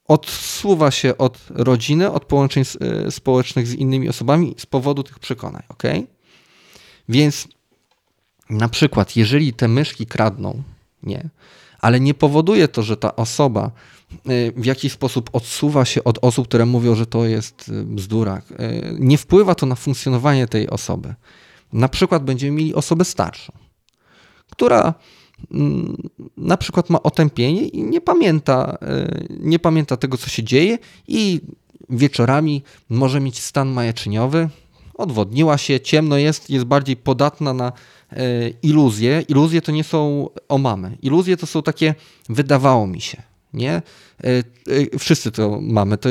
odsuwa 0.08 0.90
się 0.90 1.18
od 1.18 1.38
rodziny, 1.50 2.12
od 2.12 2.24
połączeń 2.24 2.64
e, 2.80 3.10
społecznych 3.10 3.66
z 3.66 3.74
innymi 3.74 4.08
osobami 4.08 4.54
z 4.58 4.66
powodu 4.66 5.02
tych 5.02 5.18
przekonań. 5.18 5.62
ok? 5.68 5.82
Więc 7.08 7.48
na 8.50 8.68
przykład, 8.68 9.16
jeżeli 9.16 9.52
te 9.52 9.68
myszki 9.68 10.06
kradną, 10.06 10.62
nie, 11.02 11.28
ale 11.80 12.00
nie 12.00 12.14
powoduje 12.14 12.68
to, 12.68 12.82
że 12.82 12.96
ta 12.96 13.16
osoba 13.16 13.64
e, 13.64 14.52
w 14.56 14.64
jakiś 14.64 14.92
sposób 14.92 15.30
odsuwa 15.32 15.84
się 15.84 16.04
od 16.04 16.18
osób, 16.22 16.48
które 16.48 16.66
mówią, 16.66 16.94
że 16.94 17.06
to 17.06 17.24
jest 17.24 17.68
e, 17.68 17.84
bzdura. 17.84 18.42
Nie 18.98 19.18
wpływa 19.18 19.54
to 19.54 19.66
na 19.66 19.74
funkcjonowanie 19.74 20.46
tej 20.46 20.70
osoby. 20.70 21.14
Na 21.72 21.88
przykład 21.88 22.24
będziemy 22.24 22.56
mieli 22.56 22.74
osobę 22.74 23.04
starszą, 23.04 23.52
która 24.50 24.94
na 26.36 26.56
przykład 26.56 26.90
ma 26.90 27.02
otępienie 27.02 27.62
i 27.68 27.82
nie 27.82 28.00
pamięta, 28.00 28.78
e, 28.82 29.24
nie 29.40 29.58
pamięta 29.58 29.96
tego, 29.96 30.16
co 30.16 30.28
się 30.28 30.42
dzieje 30.42 30.78
i 31.08 31.40
wieczorami 31.90 32.62
może 32.88 33.20
mieć 33.20 33.40
stan 33.40 33.68
majeczyniowy, 33.68 34.48
odwodniła 34.94 35.58
się, 35.58 35.80
ciemno 35.80 36.16
jest, 36.16 36.50
jest 36.50 36.64
bardziej 36.64 36.96
podatna 36.96 37.54
na 37.54 37.72
e, 38.12 38.48
iluzje. 38.62 39.24
Iluzje 39.28 39.62
to 39.62 39.72
nie 39.72 39.84
są 39.84 40.28
omamy. 40.48 40.98
Iluzje 41.02 41.36
to 41.36 41.46
są 41.46 41.62
takie, 41.62 41.94
wydawało 42.28 42.86
mi 42.86 43.00
się 43.00 43.31
nie? 43.54 43.72
E, 43.72 43.82
e, 44.94 44.98
wszyscy 44.98 45.30
to 45.30 45.58
mamy. 45.62 45.98
To 45.98 46.08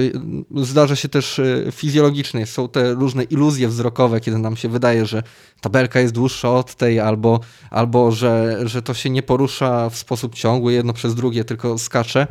zdarza 0.56 0.96
się 0.96 1.10
też 1.10 1.40
e, 1.40 1.72
fizjologicznie. 1.72 2.46
Są 2.46 2.70
te 2.70 2.94
różne 2.94 3.24
iluzje 3.24 3.68
wzrokowe, 3.68 4.22
kiedy 4.22 4.38
nam 4.38 4.58
się 4.58 4.70
wydaje, 4.70 5.06
że 5.06 5.24
tabelka 5.62 6.00
jest 6.00 6.14
dłuższa 6.14 6.52
od 6.52 6.76
tej, 6.76 7.00
albo, 7.00 7.40
albo 7.70 8.12
że, 8.12 8.60
że 8.64 8.82
to 8.82 8.94
się 8.94 9.10
nie 9.10 9.24
porusza 9.24 9.90
w 9.90 9.98
sposób 9.98 10.36
ciągły, 10.36 10.74
jedno 10.74 10.94
przez 10.94 11.16
drugie, 11.16 11.46
tylko 11.46 11.78
skacze. 11.78 12.28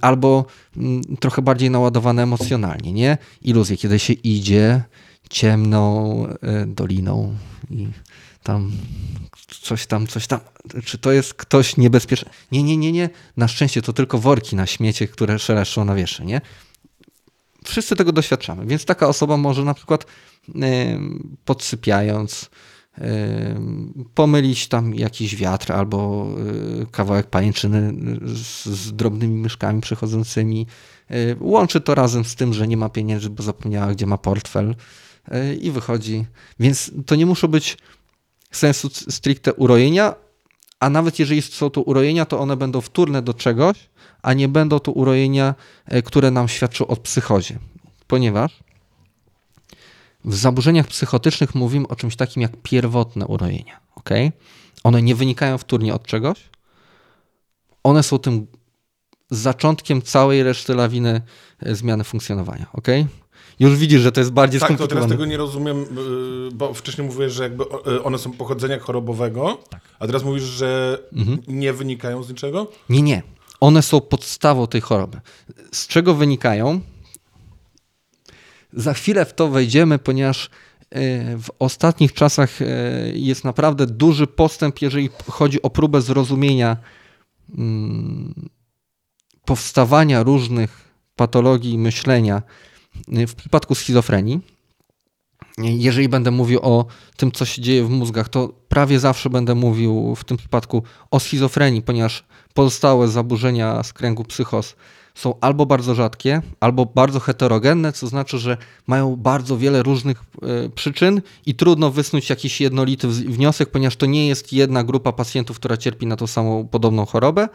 Albo 0.00 0.44
trochę 1.20 1.42
bardziej 1.42 1.70
naładowane 1.70 2.22
emocjonalnie, 2.22 2.92
nie? 2.92 3.18
Iluzje, 3.42 3.76
kiedy 3.76 3.98
się 3.98 4.12
idzie 4.12 4.82
ciemną 5.30 6.26
doliną 6.66 7.34
i 7.70 7.86
tam 8.42 8.72
coś 9.60 9.86
tam, 9.86 10.06
coś 10.06 10.26
tam. 10.26 10.40
Czy 10.84 10.98
to 10.98 11.12
jest 11.12 11.34
ktoś 11.34 11.76
niebezpieczny? 11.76 12.30
Nie, 12.52 12.62
nie, 12.62 12.76
nie, 12.76 12.92
nie. 12.92 13.10
Na 13.36 13.48
szczęście 13.48 13.82
to 13.82 13.92
tylko 13.92 14.18
worki 14.18 14.56
na 14.56 14.66
śmiecie, 14.66 15.08
które 15.08 15.38
szeleszczą 15.38 15.84
na 15.84 15.94
wieszy, 15.94 16.24
nie? 16.24 16.40
Wszyscy 17.64 17.96
tego 17.96 18.12
doświadczamy, 18.12 18.66
więc 18.66 18.84
taka 18.84 19.08
osoba 19.08 19.36
może 19.36 19.64
na 19.64 19.74
przykład 19.74 20.06
podsypiając 21.44 22.50
pomylić 24.14 24.68
tam 24.68 24.94
jakiś 24.94 25.36
wiatr 25.36 25.72
albo 25.72 26.28
y, 26.82 26.86
kawałek 26.90 27.26
pajęczyny 27.26 27.94
z, 28.34 28.66
z 28.66 28.92
drobnymi 28.92 29.34
myszkami 29.34 29.80
przechodzącymi. 29.80 30.66
Y, 31.10 31.36
łączy 31.40 31.80
to 31.80 31.94
razem 31.94 32.24
z 32.24 32.34
tym, 32.34 32.54
że 32.54 32.68
nie 32.68 32.76
ma 32.76 32.88
pieniędzy, 32.88 33.30
bo 33.30 33.42
zapomniała, 33.42 33.92
gdzie 33.92 34.06
ma 34.06 34.18
portfel 34.18 34.74
y, 35.34 35.54
i 35.54 35.70
wychodzi. 35.70 36.26
Więc 36.60 36.92
to 37.06 37.14
nie 37.14 37.26
muszą 37.26 37.48
być 37.48 37.76
sensu 38.52 38.88
stricte 38.90 39.54
urojenia, 39.54 40.14
a 40.80 40.90
nawet 40.90 41.18
jeżeli 41.18 41.42
są 41.42 41.70
to 41.70 41.82
urojenia, 41.82 42.24
to 42.24 42.40
one 42.40 42.56
będą 42.56 42.80
wtórne 42.80 43.22
do 43.22 43.34
czegoś, 43.34 43.76
a 44.22 44.32
nie 44.32 44.48
będą 44.48 44.78
to 44.78 44.92
urojenia, 44.92 45.54
e, 45.86 46.02
które 46.02 46.30
nam 46.30 46.48
świadczą 46.48 46.86
o 46.86 46.96
psychozie. 46.96 47.58
Ponieważ 48.06 48.58
w 50.24 50.34
zaburzeniach 50.34 50.86
psychotycznych 50.86 51.54
mówimy 51.54 51.88
o 51.88 51.96
czymś 51.96 52.16
takim 52.16 52.42
jak 52.42 52.52
pierwotne 52.62 53.26
urojenia. 53.26 53.80
Okay? 53.94 54.32
One 54.84 55.02
nie 55.02 55.14
wynikają 55.14 55.58
wtórnie 55.58 55.94
od 55.94 56.06
czegoś. 56.06 56.50
One 57.84 58.02
są 58.02 58.18
tym 58.18 58.46
zaczątkiem 59.30 60.02
całej 60.02 60.42
reszty 60.42 60.74
lawiny 60.74 61.20
e, 61.60 61.74
zmiany 61.74 62.04
funkcjonowania. 62.04 62.66
Okay? 62.72 63.06
Już 63.62 63.76
widzisz, 63.76 64.00
że 64.00 64.12
to 64.12 64.20
jest 64.20 64.32
bardziej 64.32 64.60
tak, 64.60 64.68
skomplikowane. 64.68 65.00
Tak, 65.00 65.08
to 65.08 65.08
teraz 65.08 65.18
tego 65.18 65.30
nie 65.30 65.36
rozumiem, 65.36 65.82
y, 66.48 66.52
bo 66.52 66.74
wcześniej 66.74 67.06
mówiłeś, 67.06 67.32
że 67.32 67.42
jakby 67.42 67.64
y, 67.64 68.02
one 68.02 68.18
są 68.18 68.32
pochodzenia 68.32 68.78
chorobowego, 68.78 69.58
tak. 69.70 69.80
a 69.98 70.06
teraz 70.06 70.24
mówisz, 70.24 70.42
że 70.42 70.98
mhm. 71.12 71.38
nie 71.48 71.72
wynikają 71.72 72.22
z 72.22 72.28
niczego? 72.28 72.70
Nie, 72.88 73.02
nie. 73.02 73.22
One 73.60 73.82
są 73.82 74.00
podstawą 74.00 74.66
tej 74.66 74.80
choroby. 74.80 75.20
Z 75.72 75.86
czego 75.86 76.14
wynikają? 76.14 76.80
Za 78.72 78.94
chwilę 78.94 79.24
w 79.24 79.34
to 79.34 79.48
wejdziemy, 79.48 79.98
ponieważ 79.98 80.46
y, 80.46 80.48
w 81.42 81.48
ostatnich 81.58 82.12
czasach 82.12 82.58
jest 83.14 83.44
naprawdę 83.44 83.86
duży 83.86 84.26
postęp, 84.26 84.82
jeżeli 84.82 85.10
chodzi 85.28 85.62
o 85.62 85.70
próbę 85.70 86.00
zrozumienia 86.00 86.76
mm, 87.58 88.50
powstawania 89.44 90.22
różnych 90.22 90.92
patologii 91.16 91.78
myślenia 91.78 92.42
w 93.08 93.34
przypadku 93.34 93.74
schizofrenii, 93.74 94.40
jeżeli 95.58 96.08
będę 96.08 96.30
mówił 96.30 96.60
o 96.62 96.86
tym, 97.16 97.32
co 97.32 97.44
się 97.44 97.62
dzieje 97.62 97.84
w 97.84 97.90
mózgach, 97.90 98.28
to 98.28 98.48
prawie 98.68 98.98
zawsze 98.98 99.30
będę 99.30 99.54
mówił 99.54 100.14
w 100.16 100.24
tym 100.24 100.36
przypadku 100.36 100.82
o 101.10 101.20
schizofrenii, 101.20 101.82
ponieważ 101.82 102.24
pozostałe 102.54 103.08
zaburzenia 103.08 103.82
z 103.82 103.92
kręgu 103.92 104.24
psychos 104.24 104.76
są 105.14 105.34
albo 105.40 105.66
bardzo 105.66 105.94
rzadkie, 105.94 106.42
albo 106.60 106.86
bardzo 106.86 107.20
heterogenne, 107.20 107.92
co 107.92 108.06
znaczy, 108.06 108.38
że 108.38 108.56
mają 108.86 109.16
bardzo 109.16 109.58
wiele 109.58 109.82
różnych 109.82 110.24
e, 110.42 110.68
przyczyn 110.68 111.22
i 111.46 111.54
trudno 111.54 111.90
wysnuć 111.90 112.30
jakiś 112.30 112.60
jednolity 112.60 113.08
wniosek, 113.08 113.70
ponieważ 113.70 113.96
to 113.96 114.06
nie 114.06 114.28
jest 114.28 114.52
jedna 114.52 114.84
grupa 114.84 115.12
pacjentów, 115.12 115.56
która 115.56 115.76
cierpi 115.76 116.06
na 116.06 116.16
tą 116.16 116.26
samą 116.26 116.68
podobną 116.68 117.06
chorobę, 117.06 117.48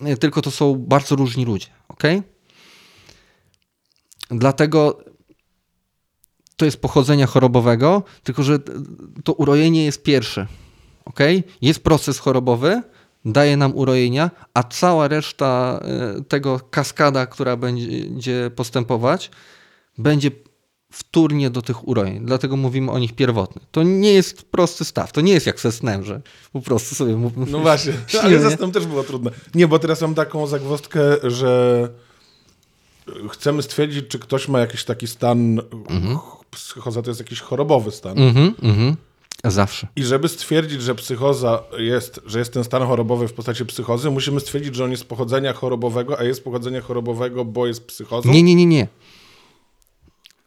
e, 0.00 0.16
tylko 0.16 0.42
to 0.42 0.50
są 0.50 0.76
bardzo 0.78 1.16
różni 1.16 1.44
ludzie. 1.44 1.66
Okay? 1.88 2.22
Dlatego 4.30 4.98
to 6.56 6.64
jest 6.64 6.80
pochodzenia 6.80 7.26
chorobowego, 7.26 8.02
tylko 8.22 8.42
że 8.42 8.58
to 9.24 9.32
urojenie 9.32 9.84
jest 9.84 10.02
pierwsze. 10.02 10.46
ok? 11.04 11.20
Jest 11.62 11.84
proces 11.84 12.18
chorobowy, 12.18 12.82
daje 13.24 13.56
nam 13.56 13.76
urojenia, 13.76 14.30
a 14.54 14.62
cała 14.62 15.08
reszta 15.08 15.80
e, 15.82 16.24
tego 16.24 16.60
kaskada, 16.70 17.26
która 17.26 17.56
będzie 17.56 18.50
postępować, 18.56 19.30
będzie 19.98 20.30
wtórnie 20.92 21.50
do 21.50 21.62
tych 21.62 21.88
urojeń. 21.88 22.26
Dlatego 22.26 22.56
mówimy 22.56 22.90
o 22.90 22.98
nich 22.98 23.12
pierwotnie. 23.14 23.62
To 23.70 23.82
nie 23.82 24.12
jest 24.12 24.42
prosty 24.42 24.84
staw. 24.84 25.12
To 25.12 25.20
nie 25.20 25.32
jest 25.32 25.46
jak 25.46 25.60
ze 25.60 25.72
snem, 25.72 26.04
że 26.04 26.20
po 26.52 26.60
prostu 26.60 26.94
sobie 26.94 27.16
mówimy. 27.16 27.46
No 27.48 27.58
właśnie, 27.58 27.92
ale 28.22 28.40
ze 28.40 28.50
snem 28.50 28.72
też 28.72 28.86
było 28.86 29.04
trudne. 29.04 29.30
Nie, 29.54 29.68
bo 29.68 29.78
teraz 29.78 30.00
mam 30.00 30.14
taką 30.14 30.46
zagwozdkę, 30.46 31.00
że 31.22 31.88
chcemy 33.30 33.62
stwierdzić, 33.62 34.08
czy 34.08 34.18
ktoś 34.18 34.48
ma 34.48 34.60
jakiś 34.60 34.84
taki 34.84 35.06
stan, 35.06 35.60
mhm. 35.88 36.18
psychoza 36.50 37.02
to 37.02 37.10
jest 37.10 37.20
jakiś 37.20 37.40
chorobowy 37.40 37.90
stan. 37.90 38.18
Mhm, 38.18 38.54
mhm. 38.62 38.96
Zawsze. 39.44 39.86
I 39.96 40.04
żeby 40.04 40.28
stwierdzić, 40.28 40.82
że 40.82 40.94
psychoza 40.94 41.62
jest, 41.78 42.20
że 42.26 42.38
jest 42.38 42.52
ten 42.52 42.64
stan 42.64 42.82
chorobowy 42.82 43.28
w 43.28 43.32
postaci 43.32 43.66
psychozy, 43.66 44.10
musimy 44.10 44.40
stwierdzić, 44.40 44.74
że 44.74 44.84
on 44.84 44.90
jest 44.90 45.04
pochodzenia 45.04 45.52
chorobowego, 45.52 46.18
a 46.18 46.24
jest 46.24 46.44
pochodzenia 46.44 46.80
chorobowego, 46.80 47.44
bo 47.44 47.66
jest 47.66 47.86
psychozą? 47.86 48.30
Nie, 48.30 48.42
nie, 48.42 48.54
nie, 48.54 48.66
nie. 48.66 48.88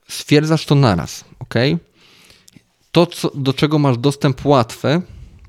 Stwierdzasz 0.07 0.65
to 0.65 0.75
naraz, 0.75 1.25
ok? 1.39 1.53
To, 2.91 3.05
co, 3.05 3.31
do 3.35 3.53
czego 3.53 3.79
masz 3.79 3.97
dostęp 3.97 4.45
łatwy 4.45 5.01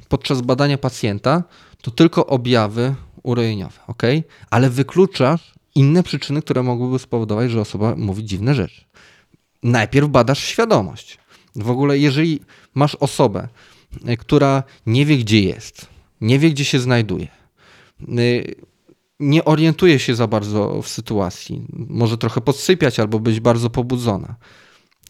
podczas 0.08 0.40
badania 0.40 0.78
pacjenta, 0.78 1.42
to 1.82 1.90
tylko 1.90 2.26
objawy 2.26 2.94
urojeniowe, 3.22 3.80
ok? 3.86 4.02
Ale 4.50 4.70
wykluczasz 4.70 5.52
inne 5.74 6.02
przyczyny, 6.02 6.42
które 6.42 6.62
mogłyby 6.62 6.98
spowodować, 6.98 7.50
że 7.50 7.60
osoba 7.60 7.94
mówi 7.96 8.24
dziwne 8.24 8.54
rzeczy. 8.54 8.84
Najpierw 9.62 10.08
badasz 10.08 10.44
świadomość. 10.44 11.18
W 11.56 11.70
ogóle, 11.70 11.98
jeżeli 11.98 12.40
masz 12.74 12.94
osobę, 12.94 13.48
e, 14.06 14.16
która 14.16 14.62
nie 14.86 15.06
wie, 15.06 15.16
gdzie 15.16 15.40
jest, 15.40 15.86
nie 16.20 16.38
wie, 16.38 16.50
gdzie 16.50 16.64
się 16.64 16.80
znajduje, 16.80 17.28
e, 18.02 18.06
nie 19.20 19.44
orientuje 19.44 19.98
się 19.98 20.14
za 20.14 20.26
bardzo 20.26 20.82
w 20.82 20.88
sytuacji, 20.88 21.66
może 21.72 22.18
trochę 22.18 22.40
podsypiać 22.40 23.00
albo 23.00 23.18
być 23.18 23.40
bardzo 23.40 23.70
pobudzona. 23.70 24.34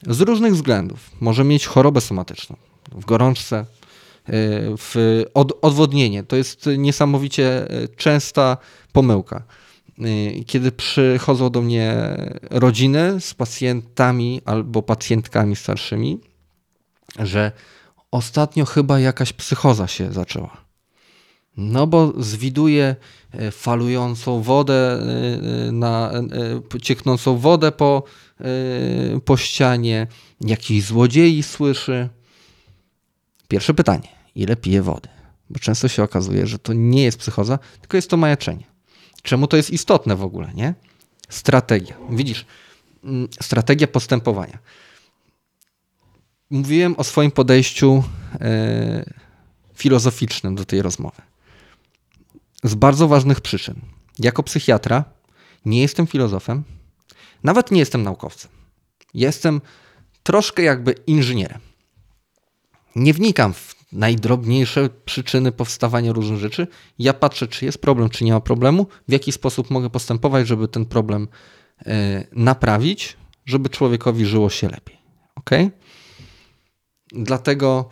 Z 0.07 0.21
różnych 0.21 0.55
względów. 0.55 1.11
Może 1.21 1.45
mieć 1.45 1.67
chorobę 1.67 2.01
somatyczną. 2.01 2.57
W 2.93 3.05
gorączce 3.05 3.65
w 4.79 5.23
od, 5.35 5.53
odwodnienie. 5.63 6.23
To 6.23 6.37
jest 6.37 6.67
niesamowicie 6.79 7.69
częsta 7.97 8.57
pomyłka. 8.93 9.43
Kiedy 10.47 10.73
przychodzą 10.73 11.51
do 11.51 11.63
mnie 11.63 12.17
rodziny 12.51 13.21
z 13.21 13.35
pacjentami 13.35 14.41
albo 14.45 14.83
pacjentkami 14.83 15.57
starszymi, 15.57 16.19
że 17.19 17.53
ostatnio 18.11 18.65
chyba 18.65 19.01
jakaś 19.01 19.33
psychoza 19.33 19.87
się 19.87 20.13
zaczęła. 20.13 20.57
No 21.57 21.87
bo 21.87 22.13
zwiduje 22.19 22.97
e, 23.33 23.51
falującą 23.51 24.43
wodę, 24.43 25.01
e, 25.69 25.73
na, 25.73 26.13
cieknącą 26.83 27.39
wodę 27.39 27.73
po, 27.73 28.03
po 29.25 29.37
ścianie, 29.37 30.07
jakiś 30.41 30.85
złodziei 30.85 31.43
słyszy. 31.43 32.09
Pierwsze 33.49 33.75
pytanie, 33.75 34.09
ile 34.35 34.57
pije 34.57 34.83
wody? 34.83 35.09
Bo 35.51 35.59
często 35.59 35.89
się 35.89 36.03
okazuje, 36.03 36.47
że 36.47 36.59
to 36.59 36.73
nie 36.73 37.03
jest 37.03 37.19
psychoza, 37.19 37.59
tylko 37.81 37.97
jest 37.97 38.11
to 38.11 38.17
majaczenie. 38.17 38.70
Czemu 39.23 39.47
to 39.47 39.57
jest 39.57 39.71
istotne 39.71 40.17
w 40.17 40.23
ogóle, 40.23 40.51
nie? 40.55 40.75
Strategia. 41.29 41.97
Widzisz, 42.11 42.47
mm, 43.05 43.29
strategia 43.41 43.87
postępowania. 43.87 44.59
Mówiłem 46.51 46.95
o 46.97 47.05
swoim 47.05 47.31
podejściu 47.31 48.05
filozoficznym 49.75 50.55
do 50.55 50.65
tej 50.65 50.83
rozmowy 50.83 51.23
z 52.63 52.75
bardzo 52.75 53.09
ważnych 53.09 53.41
przyczyn. 53.41 53.81
Jako 54.19 54.43
psychiatra 54.43 55.05
nie 55.65 55.81
jestem 55.81 56.07
filozofem, 56.07 56.65
nawet 57.43 57.71
nie 57.71 57.79
jestem 57.81 58.03
naukowcem. 58.03 58.51
Jestem 59.15 59.61
troszkę 60.23 60.63
jakby 60.63 60.95
inżynierem. 61.07 61.61
Nie 62.97 63.15
wnikam 63.15 63.55
w 63.55 63.75
najdrobniejsze 63.93 64.89
przyczyny 65.05 65.53
powstawania 65.53 66.13
różnych 66.13 66.39
rzeczy. 66.39 66.67
Ja 66.99 67.15
patrzę, 67.15 67.49
czy 67.49 67.65
jest 67.65 67.79
problem, 67.79 68.09
czy 68.09 68.25
nie 68.25 68.33
ma 68.33 68.41
problemu, 68.41 68.87
w 69.09 69.13
jaki 69.13 69.33
sposób 69.33 69.71
mogę 69.71 69.91
postępować, 69.91 70.47
żeby 70.47 70.69
ten 70.69 70.87
problem 70.87 71.29
e, 71.87 72.25
naprawić, 72.33 73.17
żeby 73.47 73.69
człowiekowi 73.69 74.27
żyło 74.27 74.51
się 74.51 74.69
lepiej. 74.69 74.99
Ok? 75.35 75.51
Dlatego 77.13 77.91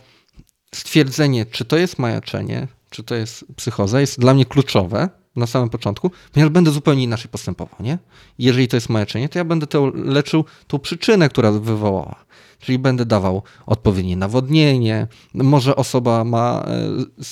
stwierdzenie, 0.75 1.45
czy 1.45 1.65
to 1.65 1.77
jest 1.77 1.99
majaczenie, 1.99 2.67
czy 2.89 3.03
to 3.03 3.15
jest 3.15 3.45
psychoza, 3.55 4.01
jest 4.01 4.19
dla 4.19 4.33
mnie 4.33 4.45
kluczowe 4.45 5.09
na 5.35 5.47
samym 5.47 5.69
początku, 5.69 6.11
ponieważ 6.33 6.53
będę 6.53 6.71
zupełnie 6.71 7.03
inaczej 7.03 7.31
postępował. 7.31 7.75
Nie? 7.79 7.97
Jeżeli 8.39 8.67
to 8.67 8.77
jest 8.77 8.89
majaczenie, 8.89 9.29
to 9.29 9.39
ja 9.39 9.45
będę 9.45 9.67
to 9.67 9.91
leczył 9.95 10.45
tą 10.67 10.79
przyczynę, 10.79 11.29
która 11.29 11.51
wywołała. 11.51 12.25
Czyli 12.59 12.79
będę 12.79 13.05
dawał 13.05 13.43
odpowiednie 13.65 14.17
nawodnienie, 14.17 15.07
może 15.33 15.75
osoba 15.75 16.23
ma 16.23 16.65
e, 16.67 17.23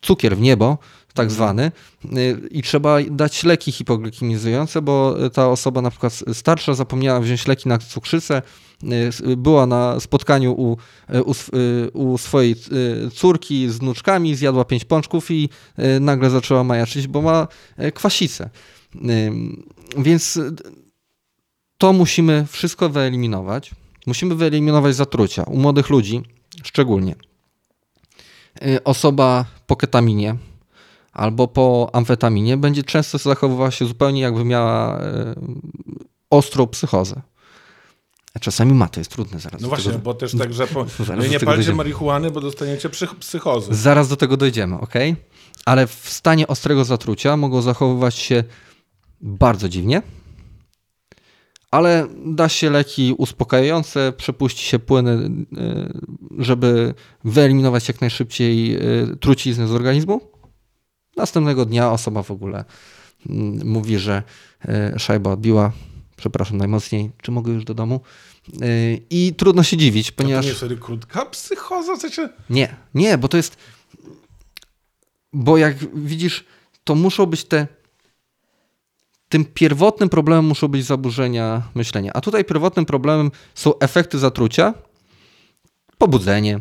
cukier 0.00 0.36
w 0.36 0.40
niebo, 0.40 0.78
tak 1.14 1.24
mhm. 1.24 1.30
zwany, 1.30 1.72
y, 2.18 2.48
i 2.50 2.62
trzeba 2.62 2.96
dać 3.10 3.44
leki 3.44 3.72
hipoglikemizujące, 3.72 4.82
bo 4.82 5.16
ta 5.32 5.48
osoba 5.48 5.82
na 5.82 5.90
przykład 5.90 6.22
starsza 6.32 6.74
zapomniała 6.74 7.20
wziąć 7.20 7.46
leki 7.46 7.68
na 7.68 7.78
cukrzycę, 7.78 8.42
y, 9.30 9.36
była 9.36 9.66
na 9.66 10.00
spotkaniu 10.00 10.52
u, 10.52 10.76
u, 11.24 11.34
u 11.92 12.18
swojej 12.18 12.56
córki 13.14 13.70
z 13.70 13.78
wnuczkami, 13.78 14.34
zjadła 14.34 14.64
pięć 14.64 14.84
pączków 14.84 15.30
i 15.30 15.48
nagle 16.00 16.30
zaczęła 16.30 16.64
majaczyć, 16.64 17.06
bo 17.06 17.22
ma 17.22 17.48
kwasicę. 17.94 18.50
Więc 19.98 20.38
to 21.78 21.92
musimy 21.92 22.46
wszystko 22.50 22.88
wyeliminować. 22.88 23.70
Musimy 24.06 24.34
wyeliminować 24.34 24.96
zatrucia 24.96 25.42
u 25.42 25.58
młodych 25.58 25.90
ludzi 25.90 26.22
szczególnie. 26.64 27.14
Osoba 28.84 29.44
po 29.66 29.76
ketaminie, 29.76 30.36
albo 31.12 31.48
po 31.48 31.90
amfetaminie 31.92 32.56
będzie 32.56 32.82
często 32.82 33.18
zachowywała 33.18 33.70
się 33.70 33.86
zupełnie 33.86 34.20
jakby 34.20 34.44
miała 34.44 35.00
e, 35.00 35.34
ostrą 36.30 36.66
psychozę. 36.66 37.22
Czasami 38.40 38.72
ma, 38.72 38.88
to 38.88 39.00
jest 39.00 39.10
trudne 39.10 39.40
zaraz. 39.40 39.60
No 39.60 39.68
właśnie, 39.68 39.90
tego, 39.90 40.02
bo 40.02 40.14
też 40.14 40.36
tak, 40.38 40.52
że 40.52 40.66
po, 40.66 40.86
nie 41.30 41.40
palcie 41.40 41.74
marihuany, 41.74 42.30
bo 42.30 42.40
dostaniecie 42.40 42.90
psychozy. 43.20 43.74
Zaraz 43.74 44.08
do 44.08 44.16
tego 44.16 44.36
dojdziemy, 44.36 44.80
ok? 44.80 44.94
Ale 45.64 45.86
w 45.86 46.10
stanie 46.10 46.46
ostrego 46.46 46.84
zatrucia 46.84 47.36
mogą 47.36 47.62
zachowywać 47.62 48.14
się 48.14 48.44
bardzo 49.20 49.68
dziwnie, 49.68 50.02
ale 51.76 52.06
da 52.26 52.48
się 52.48 52.70
leki 52.70 53.14
uspokajające, 53.18 54.12
przepuści 54.16 54.64
się 54.66 54.78
płyny, 54.78 55.30
e, 55.56 55.92
żeby 56.38 56.94
wyeliminować 57.24 57.88
jak 57.88 58.00
najszybciej 58.00 58.74
e, 58.74 58.80
truciznę 59.20 59.68
z 59.68 59.72
organizmu 59.72 60.20
Następnego 61.16 61.64
dnia 61.64 61.92
osoba 61.92 62.22
w 62.22 62.30
ogóle 62.30 62.64
mm, 63.28 63.68
mówi, 63.68 63.98
że 63.98 64.22
e, 64.68 64.98
szajba 64.98 65.30
odbiła, 65.30 65.72
przepraszam 66.16 66.56
najmocniej, 66.56 67.10
czy 67.22 67.30
mogę 67.30 67.52
już 67.52 67.64
do 67.64 67.74
domu? 67.74 68.00
I 69.10 69.34
trudno 69.36 69.62
się 69.62 69.76
dziwić, 69.76 70.10
ponieważ... 70.12 70.44
To 70.44 70.46
nie 70.46 70.48
jest 70.48 70.60
wtedy 70.60 70.76
krótka 70.76 71.26
psychoza? 71.26 71.96
W 71.96 72.00
Nie, 72.50 72.76
nie, 72.94 73.18
bo 73.18 73.28
to 73.28 73.36
jest... 73.36 73.56
Bo 75.32 75.56
jak 75.56 75.94
widzisz, 75.94 76.44
to 76.84 76.94
muszą 76.94 77.26
być 77.26 77.44
te... 77.44 77.66
Tym 79.28 79.44
pierwotnym 79.44 80.08
problemem 80.08 80.44
muszą 80.44 80.68
być 80.68 80.84
zaburzenia 80.84 81.62
myślenia. 81.74 82.12
A 82.14 82.20
tutaj 82.20 82.44
pierwotnym 82.44 82.86
problemem 82.86 83.30
są 83.54 83.78
efekty 83.78 84.18
zatrucia, 84.18 84.74
pobudzenie, 85.98 86.60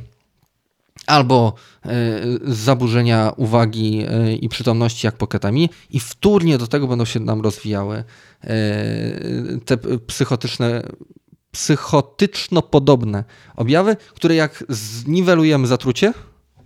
albo 1.08 1.54
e, 1.86 2.21
zaburzenia 2.43 3.32
uwagi 3.38 4.06
e, 4.08 4.34
i 4.34 4.49
przytomności 4.49 5.08
jak 5.08 5.17
po 5.17 5.28
ketamii 5.28 5.69
i 5.89 5.99
wtórnie 5.99 6.58
do 6.58 6.67
tego 6.67 6.88
będą 6.88 7.06
się 7.06 7.19
nam 7.19 7.41
rozwijały 7.41 8.04
e, 8.43 8.54
te 9.65 9.78
psychotyczne 10.08 10.84
psychotyczno-podobne 11.51 13.23
objawy, 13.56 13.97
które 14.15 14.36
jak 14.36 14.63
zniwelujemy 14.69 15.67
zatrucie, 15.67 16.13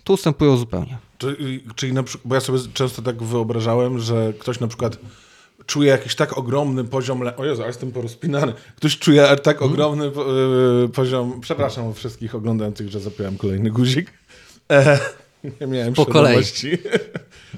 to 0.03 0.13
ustępują 0.13 0.57
zupełnie. 0.57 0.97
Czyli, 1.17 1.63
czyli 1.75 1.93
na 1.93 2.03
przykład, 2.03 2.27
bo 2.27 2.35
ja 2.35 2.41
sobie 2.41 2.59
często 2.73 3.01
tak 3.01 3.23
wyobrażałem, 3.23 3.99
że 3.99 4.33
ktoś 4.39 4.59
na 4.59 4.67
przykład 4.67 4.97
czuje 5.69 5.89
jakiś 5.89 6.15
tak 6.15 6.37
ogromny 6.37 6.83
poziom. 6.83 7.21
Le... 7.21 7.37
O 7.37 7.45
Jezu, 7.45 7.63
jestem 7.63 7.91
porozpinany. 7.91 8.53
Ktoś 8.75 8.97
czuje 8.97 9.27
tak 9.43 9.59
hmm? 9.59 9.73
ogromny 9.73 10.05
y, 10.85 10.89
poziom. 10.89 11.41
Przepraszam 11.41 11.93
wszystkich 11.93 12.35
oglądających, 12.35 12.89
że 12.89 12.99
zapiąłem 12.99 13.37
kolejny 13.37 13.71
guzik. 13.71 14.13
E, 14.71 14.99
nie 15.61 15.67
miałem 15.67 15.93
po 15.93 16.05
kolei. 16.05 16.43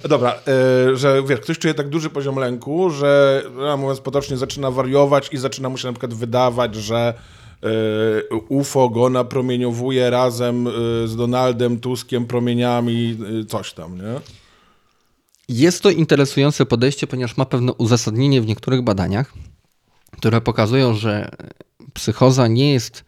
Dobra, 0.09 0.39
e, 0.47 0.95
że 0.95 1.23
wiesz, 1.23 1.39
ktoś 1.39 1.59
czuje 1.59 1.73
tak 1.73 1.89
duży 1.89 2.09
poziom 2.09 2.35
lęku, 2.35 2.89
że 2.89 3.43
no, 3.55 3.77
mówiąc 3.77 3.99
potocznie 3.99 4.37
zaczyna 4.37 4.71
wariować 4.71 5.29
i 5.31 5.37
zaczyna 5.37 5.69
mu 5.69 5.77
się 5.77 5.87
na 5.87 5.93
przykład 5.93 6.13
wydawać, 6.13 6.75
że 6.75 7.13
e, 7.63 8.35
UFO 8.49 8.89
go 8.89 9.09
napromieniowuje 9.09 10.09
razem 10.09 10.67
e, 10.67 10.71
z 11.07 11.15
Donaldem 11.15 11.79
Tuskiem 11.79 12.25
promieniami, 12.25 13.17
e, 13.41 13.45
coś 13.45 13.73
tam, 13.73 13.97
nie? 13.97 14.40
Jest 15.51 15.83
to 15.83 15.89
interesujące 15.89 16.65
podejście, 16.65 17.07
ponieważ 17.07 17.37
ma 17.37 17.45
pewne 17.45 17.73
uzasadnienie 17.73 18.41
w 18.41 18.45
niektórych 18.45 18.81
badaniach, 18.81 19.33
które 20.11 20.41
pokazują, 20.41 20.93
że 20.93 21.31
psychoza 21.93 22.47
nie 22.47 22.73
jest 22.73 23.03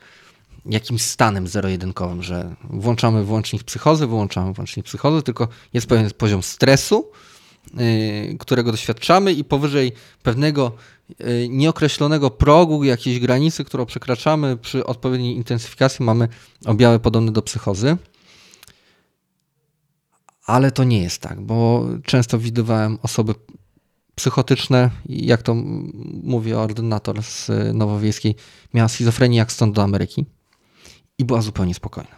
jakimś 0.65 1.01
stanem 1.01 1.47
zero-jedynkowym, 1.47 2.23
że 2.23 2.55
włączamy 2.63 3.23
włącznik 3.23 3.63
psychozy, 3.63 4.07
wyłączamy 4.07 4.53
włącznik 4.53 4.85
psychozy, 4.85 5.23
tylko 5.23 5.47
jest 5.73 5.87
pewien 5.87 6.09
poziom 6.17 6.43
stresu, 6.43 7.11
yy, 7.73 8.37
którego 8.39 8.71
doświadczamy 8.71 9.33
i 9.33 9.43
powyżej 9.43 9.91
pewnego 10.23 10.71
yy, 11.19 11.49
nieokreślonego 11.49 12.29
progu, 12.29 12.83
jakiejś 12.83 13.19
granicy, 13.19 13.63
którą 13.63 13.85
przekraczamy 13.85 14.57
przy 14.57 14.85
odpowiedniej 14.85 15.35
intensyfikacji 15.35 16.05
mamy 16.05 16.27
objawy 16.65 16.99
podobne 16.99 17.31
do 17.31 17.41
psychozy. 17.41 17.97
Ale 20.45 20.71
to 20.71 20.83
nie 20.83 21.01
jest 21.01 21.21
tak, 21.21 21.41
bo 21.41 21.85
często 22.05 22.39
widywałem 22.39 22.97
osoby 23.01 23.33
psychotyczne, 24.15 24.89
jak 25.05 25.41
to 25.41 25.55
mówi 26.23 26.53
ordynator 26.53 27.23
z 27.23 27.51
Nowowiejskiej, 27.73 28.35
miała 28.73 28.89
schizofrenię 28.89 29.37
jak 29.37 29.51
stąd 29.51 29.75
do 29.75 29.83
Ameryki 29.83 30.25
i 31.17 31.25
była 31.25 31.41
zupełnie 31.41 31.73
spokojna. 31.73 32.15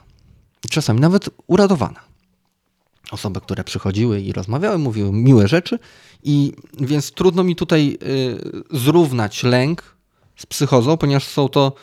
Czasami 0.69 0.99
nawet 0.99 1.29
uradowana. 1.47 1.99
Osoby, 3.11 3.41
które 3.41 3.63
przychodziły 3.63 4.21
i 4.21 4.33
rozmawiały, 4.33 4.77
mówiły 4.77 5.11
miłe 5.11 5.47
rzeczy, 5.47 5.79
i 6.23 6.53
więc 6.79 7.11
trudno 7.11 7.43
mi 7.43 7.55
tutaj 7.55 7.97
y, 8.71 8.77
zrównać 8.77 9.43
lęk 9.43 9.95
z 10.35 10.45
psychozą, 10.45 10.97
ponieważ 10.97 11.27
są 11.27 11.49
to 11.49 11.73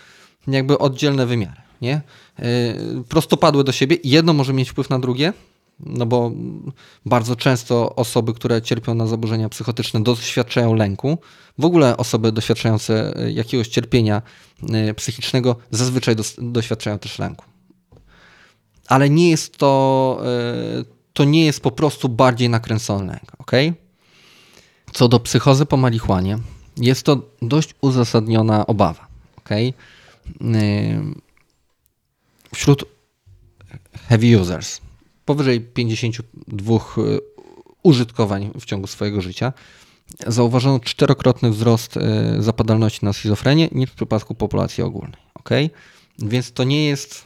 jakby 0.47 0.79
oddzielne 0.79 1.27
wymiary. 1.27 1.61
Nie? 1.81 2.03
Y, 2.39 3.05
prostopadłe 3.09 3.65
do 3.65 3.73
siebie. 3.73 3.97
Jedno 4.05 4.33
może 4.33 4.53
mieć 4.53 4.71
wpływ 4.71 4.91
na 4.91 4.99
drugie, 4.99 5.33
no 5.81 6.07
bo 6.07 6.33
bardzo 7.07 7.37
często 7.37 7.95
osoby, 7.95 8.35
które 8.35 8.63
cierpią 8.63 8.95
na 8.95 9.07
zaburzenia 9.07 9.49
psychotyczne, 9.49 10.03
doświadczają 10.03 10.75
lęku. 10.75 11.19
W 11.59 11.65
ogóle 11.65 11.97
osoby 11.97 12.33
doświadczające 12.33 13.15
jakiegoś 13.29 13.69
cierpienia 13.69 14.23
e, 14.73 14.95
psychicznego 14.95 15.57
zazwyczaj 15.71 16.17
doświadczają 16.39 16.99
też 16.99 17.19
lęku. 17.19 17.45
ale 18.89 19.11
nie 19.11 19.31
jest 19.31 19.57
to, 19.57 20.23
e, 20.81 20.85
to 21.13 21.25
nie 21.25 21.45
jest 21.45 21.61
po 21.61 21.71
prostu 21.71 22.09
bardziej 22.09 22.49
nakręcone, 22.49 23.21
ok? 23.39 23.53
Co 24.93 25.09
do 25.09 25.21
psychozy 25.21 25.67
po 25.67 25.77
marihuanie, 25.77 26.39
jest 26.77 27.03
to 27.03 27.23
dość 27.43 27.75
uzasadniona 27.81 28.67
obawa, 28.67 29.07
ok? 29.39 29.51
Wśród 32.55 32.85
heavy 34.09 34.41
users, 34.41 34.81
powyżej 35.25 35.61
52 35.61 36.79
użytkowań 37.83 38.51
w 38.61 38.65
ciągu 38.65 38.87
swojego 38.87 39.21
życia, 39.21 39.53
zauważono 40.27 40.81
czterokrotny 40.81 41.51
wzrost 41.51 41.97
e, 41.97 42.37
zapadalności 42.43 43.05
na 43.05 43.13
schizofrenię 43.13 43.69
niż 43.73 43.91
w 43.91 43.95
przypadku 43.95 44.35
populacji 44.35 44.85
ogólnej. 44.85 45.21
Okay? 45.35 45.71
Więc 46.19 46.53
to 46.53 46.65
nie 46.65 46.87
jest 46.87 47.25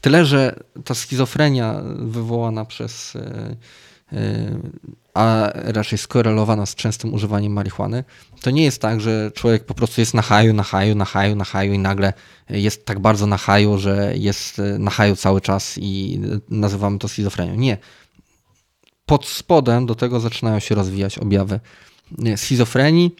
tyle, 0.00 0.24
że 0.24 0.60
ta 0.84 0.94
schizofrenia 0.94 1.82
wywołana 1.96 2.64
przez, 2.64 3.16
e, 3.16 3.20
e, 3.20 3.56
a 5.14 5.50
raczej 5.54 5.98
skorelowana 5.98 6.66
z 6.66 6.74
częstym 6.74 7.14
używaniem 7.14 7.52
marihuany, 7.52 8.04
to 8.40 8.50
nie 8.50 8.64
jest 8.64 8.82
tak, 8.82 9.00
że 9.00 9.30
człowiek 9.34 9.64
po 9.64 9.74
prostu 9.74 10.00
jest 10.00 10.14
na 10.14 10.22
haju, 10.22 10.52
na 10.52 10.62
haju, 10.62 10.94
na 10.94 11.04
haju, 11.04 11.36
na 11.36 11.44
haju 11.44 11.72
i 11.72 11.78
nagle 11.78 12.12
jest 12.50 12.86
tak 12.86 12.98
bardzo 12.98 13.26
na 13.26 13.36
haju, 13.36 13.78
że 13.78 14.12
jest 14.16 14.60
na 14.78 14.90
haju 14.90 15.16
cały 15.16 15.40
czas 15.40 15.78
i 15.78 16.20
nazywamy 16.48 16.98
to 16.98 17.08
schizofrenią. 17.08 17.54
Nie 17.54 17.78
pod 19.06 19.26
spodem 19.26 19.86
do 19.86 19.94
tego 19.94 20.20
zaczynają 20.20 20.58
się 20.58 20.74
rozwijać 20.74 21.18
objawy 21.18 21.60
schizofrenii 22.36 23.16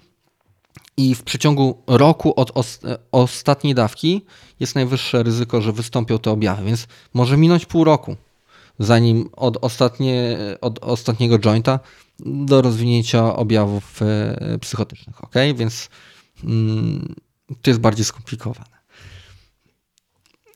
i 0.96 1.14
w 1.14 1.22
przeciągu 1.22 1.82
roku 1.86 2.40
od 2.40 2.50
os 2.54 2.80
ostatniej 3.12 3.74
dawki 3.74 4.24
jest 4.60 4.74
najwyższe 4.74 5.22
ryzyko, 5.22 5.60
że 5.62 5.72
wystąpią 5.72 6.18
te 6.18 6.30
objawy, 6.30 6.64
więc 6.64 6.86
może 7.14 7.36
minąć 7.36 7.66
pół 7.66 7.84
roku, 7.84 8.16
zanim 8.80 9.28
od, 9.32 9.58
ostatnie, 9.60 10.38
od 10.60 10.78
ostatniego 10.78 11.38
jointa 11.38 11.80
do 12.18 12.62
rozwinięcia 12.62 13.36
objawów 13.36 14.02
e, 14.02 14.58
psychotycznych. 14.58 15.24
Ok, 15.24 15.34
więc 15.54 15.88
mm, 16.44 17.14
to 17.62 17.70
jest 17.70 17.80
bardziej 17.80 18.04
skomplikowane. 18.04 18.80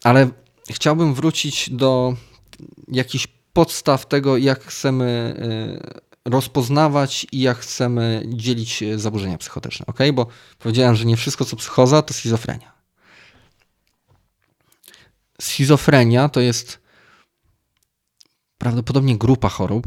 Ale 0.05 0.29
chciałbym 0.71 1.15
wrócić 1.15 1.71
do 1.71 2.17
jakichś 2.89 3.27
podstaw 3.53 4.07
tego, 4.07 4.37
jak 4.37 4.65
chcemy 4.65 5.37
e, 6.25 6.31
rozpoznawać 6.31 7.27
i 7.33 7.41
jak 7.41 7.59
chcemy 7.59 8.23
dzielić 8.27 8.85
zaburzenia 8.97 9.39
psychotyczne. 9.39 9.87
Ok? 9.87 9.99
Bo 10.15 10.27
powiedziałem, 10.59 10.97
że 10.97 11.05
nie 11.05 11.17
wszystko 11.17 11.45
co 11.45 11.57
psychoza 11.57 12.03
to 12.03 12.15
schizofrenia. 12.15 12.73
Schizofrenia 15.41 16.29
to 16.29 16.41
jest 16.41 16.84
prawdopodobnie 18.59 19.19
grupa 19.19 19.49
chorób. 19.49 19.87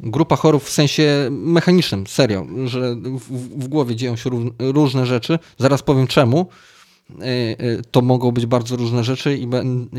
Grupa 0.00 0.36
chorób 0.36 0.64
w 0.64 0.70
sensie 0.70 1.28
mechanicznym, 1.30 2.06
serio, 2.06 2.46
że 2.64 2.94
w, 2.94 3.60
w 3.64 3.68
głowie 3.68 3.96
dzieją 3.96 4.16
się 4.16 4.30
różne 4.58 5.06
rzeczy. 5.06 5.38
Zaraz 5.58 5.82
powiem 5.82 6.06
czemu 6.06 6.46
Y, 7.10 7.64
y, 7.64 7.82
to 7.90 8.02
mogą 8.02 8.32
być 8.32 8.46
bardzo 8.46 8.76
różne 8.76 9.04
rzeczy 9.04 9.38
i, 9.38 9.48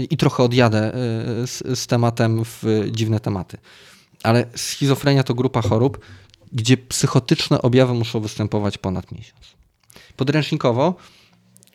i 0.10 0.18
trochę 0.18 0.44
odjadę 0.44 0.96
y, 1.44 1.48
z, 1.48 1.80
z 1.80 1.88
tematem 1.88 2.46
w 2.46 2.64
dziwne 2.92 3.20
tematy. 3.20 3.58
Ale 4.24 4.46
schizofrenia 4.56 5.24
to 5.24 5.34
grupa 5.34 5.62
chorób, 5.62 6.00
gdzie 6.52 6.78
psychotyczne 6.78 7.62
objawy 7.62 7.94
muszą 7.94 8.20
występować 8.20 8.78
ponad 8.78 9.12
miesiąc. 9.12 9.42
Podręcznikowo 10.18 10.96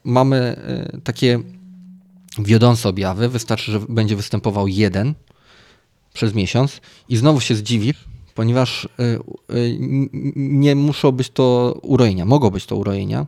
mamy 0.05 0.57
takie 1.05 1.40
wiodące 2.38 2.88
objawy. 2.88 3.29
Wystarczy, 3.29 3.72
że 3.72 3.81
będzie 3.88 4.16
występował 4.16 4.68
jeden 4.68 5.14
przez 6.16 6.35
miesiąc 6.35 6.81
i 7.09 7.16
znowu 7.16 7.40
się 7.40 7.55
zdziwisz, 7.55 8.05
ponieważ 8.35 8.88
nie 10.37 10.74
muszą 10.74 11.12
być 11.12 11.31
to 11.31 11.79
urojenia. 11.83 12.24
Mogą 12.24 12.50
być 12.50 12.66
to 12.66 12.76
urojenia, 12.76 13.26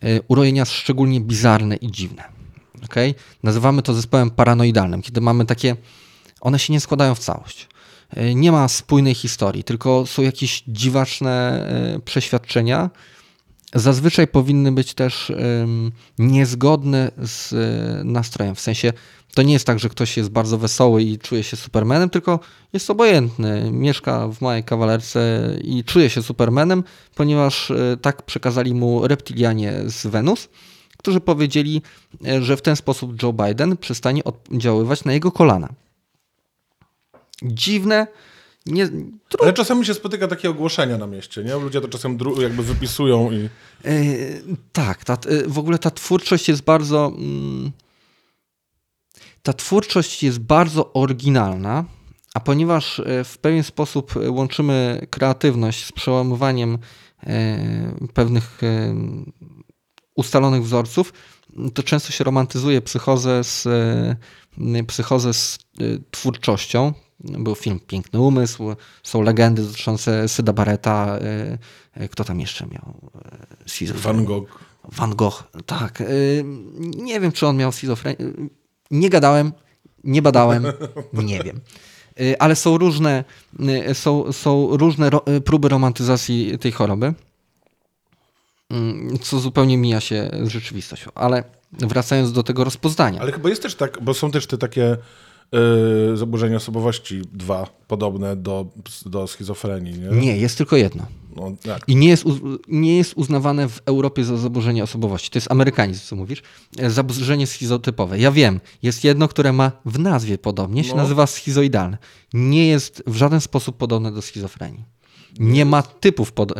E, 0.00 0.22
urojenia 0.28 0.64
szczególnie 0.64 1.20
bizarne 1.20 1.76
i 1.76 1.90
dziwne. 1.90 2.24
Okay? 2.84 3.14
Nazywamy 3.42 3.82
to 3.82 3.94
zespołem 3.94 4.30
paranoidalnym, 4.30 5.02
kiedy 5.02 5.20
mamy 5.20 5.46
takie, 5.46 5.76
one 6.40 6.58
się 6.58 6.72
nie 6.72 6.80
składają 6.80 7.14
w 7.14 7.18
całość. 7.18 7.68
E, 8.10 8.34
nie 8.34 8.52
ma 8.52 8.68
spójnej 8.68 9.14
historii, 9.14 9.64
tylko 9.64 10.06
są 10.06 10.22
jakieś 10.22 10.62
dziwaczne 10.68 11.66
e, 11.96 12.00
przeświadczenia. 12.00 12.90
Zazwyczaj 13.74 14.28
powinny 14.28 14.72
być 14.72 14.94
też 14.94 15.32
niezgodne 16.18 17.10
z 17.18 17.54
nastrojem, 18.04 18.54
w 18.54 18.60
sensie 18.60 18.92
to 19.34 19.42
nie 19.42 19.52
jest 19.52 19.66
tak, 19.66 19.78
że 19.78 19.88
ktoś 19.88 20.16
jest 20.16 20.30
bardzo 20.30 20.58
wesoły 20.58 21.02
i 21.02 21.18
czuje 21.18 21.42
się 21.42 21.56
supermanem, 21.56 22.10
tylko 22.10 22.40
jest 22.72 22.90
obojętny. 22.90 23.70
Mieszka 23.72 24.28
w 24.28 24.40
małej 24.40 24.64
kawalerce 24.64 25.50
i 25.64 25.84
czuje 25.84 26.10
się 26.10 26.22
supermanem, 26.22 26.84
ponieważ 27.14 27.70
e, 27.70 27.96
tak 28.02 28.22
przekazali 28.22 28.74
mu 28.74 29.08
reptilianie 29.08 29.72
z 29.86 30.06
Wenus, 30.06 30.48
którzy 30.96 31.20
powiedzieli, 31.20 31.82
e, 32.26 32.42
że 32.42 32.56
w 32.56 32.62
ten 32.62 32.76
sposób 32.76 33.22
Joe 33.22 33.32
Biden 33.32 33.76
przestanie 33.76 34.24
oddziaływać 34.24 35.04
na 35.04 35.12
jego 35.12 35.32
kolana. 35.32 35.68
Dziwne. 37.42 38.06
Nie, 38.66 38.88
Ale 39.40 39.52
czasami 39.52 39.86
się 39.86 39.94
spotyka 39.94 40.28
takie 40.28 40.50
ogłoszenia 40.50 40.98
na 40.98 41.06
mieście, 41.06 41.44
nie? 41.44 41.54
Ludzie 41.54 41.80
to 41.80 41.88
czasem 41.88 42.18
jakby 42.40 42.62
wypisują 42.62 43.32
i... 43.32 43.36
Yy, 43.84 44.42
tak, 44.72 45.04
ta, 45.04 45.18
w 45.46 45.58
ogóle 45.58 45.78
ta 45.78 45.90
twórczość 45.90 46.48
jest 46.48 46.62
bardzo... 46.62 47.12
Mm, 47.18 47.72
ta 49.42 49.52
twórczość 49.52 50.22
jest 50.22 50.38
bardzo 50.38 50.92
oryginalna, 50.92 51.84
a 52.34 52.40
ponieważ 52.40 53.00
e, 53.00 53.24
w 53.24 53.38
pewien 53.38 53.62
sposób 53.62 54.14
łączymy 54.28 55.06
kreatywność 55.10 55.84
z 55.84 55.92
przełamywaniem 55.92 56.78
e, 57.22 57.58
pewnych 58.14 58.62
e, 58.62 58.94
ustalonych 60.14 60.62
wzorców, 60.62 61.12
to 61.74 61.82
często 61.82 62.12
się 62.12 62.24
romantyzuje 62.24 62.82
psychozę 62.82 63.44
z, 63.44 63.68
psychozę 64.86 65.34
z 65.34 65.58
twórczością. 66.10 66.92
Był 67.24 67.54
film 67.54 67.80
Piękny 67.86 68.20
Umysł, 68.20 68.76
są 69.02 69.22
legendy 69.22 69.62
dotyczące 69.62 70.28
Syda 70.28 70.52
Barreta. 70.52 71.18
Kto 72.10 72.24
tam 72.24 72.40
jeszcze 72.40 72.66
miał? 72.66 72.94
Van 73.94 74.24
Gogh. 74.24 74.58
Van 74.84 75.16
Gogh, 75.16 75.44
tak. 75.66 76.02
Nie 76.96 77.20
wiem, 77.20 77.32
czy 77.32 77.46
on 77.46 77.56
miał 77.56 77.72
schizofrenię 77.72 78.16
nie 78.92 79.10
gadałem, 79.10 79.52
nie 80.04 80.22
badałem, 80.22 80.66
nie 81.12 81.42
wiem. 81.42 81.60
Y, 82.20 82.38
ale 82.38 82.56
są 82.56 82.78
różne, 82.78 83.24
y, 83.90 83.94
są, 83.94 84.32
są 84.32 84.76
różne 84.76 85.10
y, 85.36 85.40
próby 85.40 85.68
romantyzacji 85.68 86.58
tej 86.58 86.72
choroby, 86.72 87.14
mm, 88.70 89.18
co 89.18 89.38
zupełnie 89.38 89.78
mija 89.78 90.00
się 90.00 90.30
z 90.42 90.48
rzeczywistością. 90.48 91.10
Ale 91.14 91.44
wracając 91.72 92.32
do 92.32 92.42
tego 92.42 92.64
rozpoznania. 92.64 93.20
Ale 93.20 93.32
chyba 93.32 93.48
jest 93.48 93.62
też 93.62 93.74
tak, 93.74 93.98
bo 94.02 94.14
są 94.14 94.30
też 94.30 94.46
te 94.46 94.58
takie 94.58 94.96
yy, 95.52 96.16
zaburzenia 96.16 96.56
osobowości 96.56 97.22
dwa, 97.32 97.66
podobne 97.86 98.36
do, 98.36 98.66
do 99.06 99.26
schizofrenii, 99.26 99.98
nie? 99.98 100.08
Nie, 100.08 100.36
jest 100.36 100.58
tylko 100.58 100.76
jedno. 100.76 101.06
No, 101.36 101.52
tak. 101.62 101.82
I 101.86 101.96
nie 101.96 102.08
jest, 102.08 102.24
nie 102.68 102.96
jest 102.96 103.12
uznawane 103.16 103.68
w 103.68 103.80
Europie 103.84 104.24
za 104.24 104.36
zaburzenie 104.36 104.84
osobowości. 104.84 105.30
To 105.30 105.36
jest 105.36 105.50
amerykanizm, 105.50 106.00
co 106.04 106.16
mówisz. 106.16 106.42
E, 106.78 106.90
zaburzenie 106.90 107.46
schizotypowe. 107.46 108.18
Ja 108.18 108.32
wiem, 108.32 108.60
jest 108.82 109.04
jedno, 109.04 109.28
które 109.28 109.52
ma 109.52 109.72
w 109.84 109.98
nazwie 109.98 110.38
podobnie, 110.38 110.84
się 110.84 110.90
no. 110.90 110.96
nazywa 110.96 111.26
schizoidalne. 111.26 111.98
Nie 112.34 112.66
jest 112.66 113.02
w 113.06 113.14
żaden 113.16 113.40
sposób 113.40 113.76
podobne 113.76 114.12
do 114.12 114.22
schizofrenii. 114.22 114.84
Nie 115.38 115.64
ma 115.64 115.82
typów. 115.82 116.32
Pod... 116.32 116.52
E, 116.52 116.54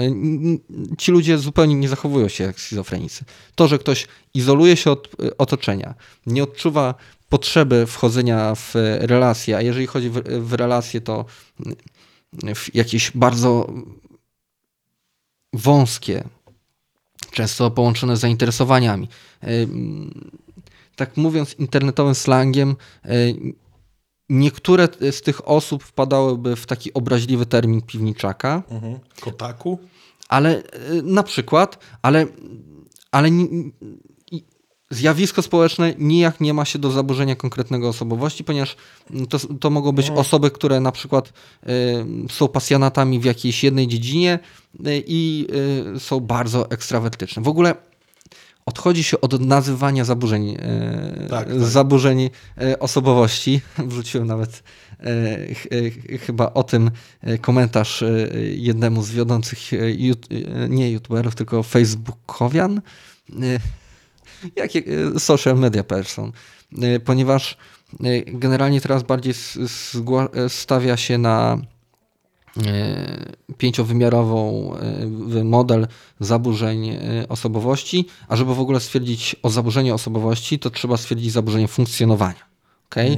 ci 0.99 1.13
ludzie 1.13 1.39
zupełnie 1.39 1.75
nie 1.75 1.89
zachowują 1.89 2.29
się 2.29 2.45
jak 2.45 2.61
schizofrenicy. 2.61 3.25
To, 3.55 3.69
że 3.69 3.79
ktoś 3.79 4.07
izoluje 4.35 4.77
się 4.77 4.91
od 4.91 5.09
e, 5.23 5.37
otoczenia, 5.37 5.95
nie 6.27 6.43
odczuwa 6.43 6.95
potrzeby 7.33 7.87
wchodzenia 7.87 8.55
w 8.55 8.75
relacje, 9.01 9.57
a 9.57 9.63
jeżeli 9.63 9.87
chodzi 9.87 10.11
w, 10.11 10.23
w 10.49 10.53
relacje, 10.53 11.01
to 11.01 11.25
w 12.55 12.75
jakieś 12.75 13.11
bardzo 13.11 13.73
wąskie, 15.53 16.25
często 17.31 17.71
połączone 17.71 18.17
z 18.17 18.21
zainteresowaniami. 18.21 19.09
Tak 20.97 21.17
mówiąc 21.17 21.55
internetowym 21.59 22.15
slangiem, 22.15 22.77
niektóre 24.29 24.89
z 25.11 25.23
tych 25.23 25.49
osób 25.49 25.85
wpadałyby 25.85 26.57
w 26.57 26.67
taki 26.67 26.95
obraźliwy 26.95 27.47
termin 27.47 27.83
piwniczaka. 27.83 28.63
Mhm. 28.71 28.99
Kotaku? 29.21 29.79
Ale 30.29 30.63
e, 30.63 30.63
na 31.03 31.23
przykład, 31.23 31.79
ale, 32.03 32.27
ale 33.13 33.29
zjawisko 34.93 35.43
społeczne 35.43 35.95
nijak 35.99 36.41
nie 36.41 36.55
ma 36.55 36.65
się 36.65 36.79
do 36.79 36.91
zaburzenia 36.91 37.37
konkretnego 37.37 37.89
osobowości, 37.89 38.45
ponieważ 38.45 38.77
to, 39.29 39.39
to 39.39 39.71
mogą 39.71 39.93
być 39.93 40.11
osoby, 40.11 40.51
które 40.51 40.81
na 40.81 40.93
przykład 40.93 41.29
y, 41.29 41.69
są 42.31 42.49
pasjonatami 42.49 43.21
w 43.21 43.25
jakiejś 43.25 43.65
jednej 43.65 43.89
dziedzinie 43.89 44.39
y, 44.87 45.03
i 45.07 45.47
y, 45.97 46.01
są 46.01 46.21
bardzo 46.21 46.71
ekstrawertyczne. 46.71 47.43
W 47.43 47.49
ogóle 47.49 47.75
odchodzi 48.67 49.05
się 49.05 49.21
od 49.21 49.41
nazywania 49.41 50.05
zaburzeń, 50.05 50.57
Tak, 51.31 51.49
tak. 51.49 51.61
zaburzeń 51.61 52.31
osobowości. 52.81 53.61
Wrzuciłem 53.89 54.27
nawet 54.27 54.63
ch- 55.55 56.21
chyba 56.27 56.53
o 56.55 56.63
tym 56.63 56.91
komentarz 57.41 58.05
jednemu 58.55 59.03
z 59.03 59.11
wiodących, 59.11 59.59
nie 60.69 60.91
youtuberów, 60.91 61.35
tylko 61.35 61.63
facebookowian, 61.63 62.81
jak 64.57 64.71
e, 64.77 65.21
social 65.21 65.59
media 65.59 65.85
person, 65.85 66.33
ponieważ 67.05 67.57
e, 68.05 68.23
generalnie 68.23 68.81
teraz 68.81 69.03
bardziej 69.03 69.35
e, 70.35 70.49
stawia 70.49 70.97
się 70.97 71.19
na 71.19 71.59
pięciowymiarową 73.59 74.73
model 75.45 75.87
zaburzeń 76.21 76.99
osobowości, 77.29 78.09
a 78.29 78.37
żeby 78.37 78.55
w 78.55 78.61
ogóle 78.61 78.81
stwierdzić 78.81 79.37
o 79.43 79.51
zaburzeniu 79.51 79.95
osobowości, 79.95 80.59
to 80.59 80.71
trzeba 80.71 80.97
stwierdzić 80.97 81.33
zaburzenie 81.33 81.69
funkcjonowania. 81.69 82.53
Okay? 82.91 83.17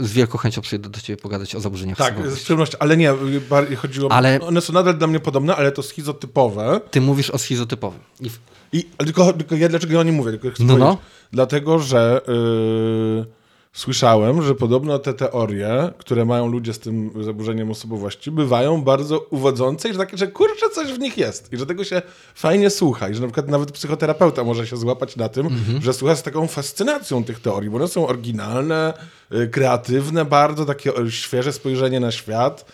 Z 0.00 0.12
wielką 0.12 0.38
chęcią 0.38 0.60
przyjdę 0.60 0.88
do 0.88 1.00
ciebie 1.00 1.16
pogadać 1.22 1.54
o 1.54 1.60
zaburzeniach 1.60 1.98
Tak, 1.98 2.06
z 2.14 2.16
osobowości. 2.16 2.44
przyjemnością, 2.44 2.78
ale 2.80 2.96
nie, 2.96 3.12
bardziej 3.50 3.76
chodziło 3.76 4.12
Ale- 4.12 4.40
One 4.40 4.60
są 4.60 4.72
nadal 4.72 4.98
dla 4.98 5.06
mnie 5.06 5.20
podobne, 5.20 5.56
ale 5.56 5.72
to 5.72 5.82
schizotypowe. 5.82 6.80
Ty 6.90 7.00
mówisz 7.00 7.30
o 7.30 7.38
schizotypowym. 7.38 8.00
I 8.20 8.30
w- 8.30 8.38
I 8.72 8.84
tylko, 8.98 9.32
tylko 9.32 9.56
ja 9.56 9.68
dlaczego 9.68 9.92
ja 9.94 10.00
o 10.00 10.02
nim 10.02 10.14
mówię? 10.14 10.30
Tylko 10.30 10.50
chcę 10.50 10.64
No, 10.64 10.76
no. 10.76 10.98
Dlatego, 11.32 11.78
że 11.78 12.20
yy, 12.28 13.26
słyszałem, 13.72 14.42
że 14.42 14.54
podobno 14.54 14.98
te 14.98 15.14
teorie, 15.14 15.90
które 15.98 16.24
mają 16.24 16.46
ludzie 16.48 16.72
z 16.74 16.78
tym 16.78 17.10
zaburzeniem 17.24 17.70
osobowości, 17.70 18.30
bywają 18.30 18.82
bardzo 18.82 19.20
uwodzące 19.30 19.88
i 19.88 19.92
że 19.92 19.98
takie, 19.98 20.16
że 20.16 20.26
kurczę, 20.28 20.66
coś 20.74 20.92
w 20.92 20.98
nich 20.98 21.18
jest. 21.18 21.52
I 21.52 21.56
że 21.56 21.66
tego 21.66 21.84
się 21.84 22.02
fajnie 22.34 22.70
słucha. 22.70 23.08
I 23.08 23.14
że 23.14 23.20
na 23.20 23.26
przykład 23.26 23.48
nawet 23.48 23.72
psychoterapeuta 23.72 24.44
może 24.44 24.66
się 24.66 24.76
złapać 24.76 25.16
na 25.16 25.28
tym, 25.28 25.46
Mhm. 25.46 25.82
że 25.82 25.92
słucha 25.94 26.16
z 26.16 26.22
taką 26.22 26.46
fascynacją 26.46 27.24
tych 27.24 27.40
teorii, 27.40 27.70
bo 27.70 27.76
one 27.76 27.88
są 27.88 28.06
oryginalne, 28.06 28.94
yy, 29.30 29.48
kreatywne 29.48 30.24
bardzo, 30.24 30.64
takie 30.64 30.94
o, 30.94 31.10
świeże 31.10 31.52
spojrzenie 31.52 32.00
na 32.00 32.12
świat. 32.12 32.64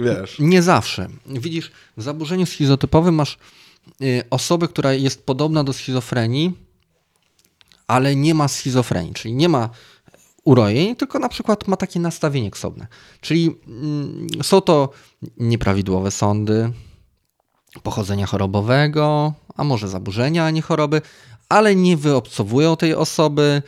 Wiesz. 0.00 0.36
Nie 0.38 0.62
zawsze. 0.62 1.08
Widzisz, 1.26 1.70
w 1.96 2.02
zaburzeniu 2.02 2.46
schizotypowym 2.46 3.14
masz 3.14 3.38
y, 4.02 4.22
osobę, 4.30 4.68
która 4.68 4.92
jest 4.92 5.26
podobna 5.26 5.64
do 5.64 5.72
schizofrenii, 5.72 6.52
ale 7.86 8.16
nie 8.16 8.34
ma 8.34 8.48
schizofrenii, 8.48 9.14
czyli 9.14 9.34
nie 9.34 9.48
ma 9.48 9.70
urojeń, 10.44 10.96
tylko 10.96 11.18
na 11.18 11.28
przykład 11.28 11.68
ma 11.68 11.76
takie 11.76 12.00
nastawienie 12.00 12.50
ksobne. 12.50 12.86
Czyli 13.20 13.56
mm, 13.68 14.28
są 14.42 14.60
to 14.60 14.90
nieprawidłowe 15.36 16.10
sądy 16.10 16.72
pochodzenia 17.82 18.26
chorobowego, 18.26 19.32
a 19.56 19.64
może 19.64 19.88
zaburzenia, 19.88 20.44
a 20.44 20.50
nie 20.50 20.62
choroby, 20.62 21.02
ale 21.48 21.74
nie 21.76 21.96
wyobcowują 21.96 22.76
tej 22.76 22.94
osoby. 22.94 23.62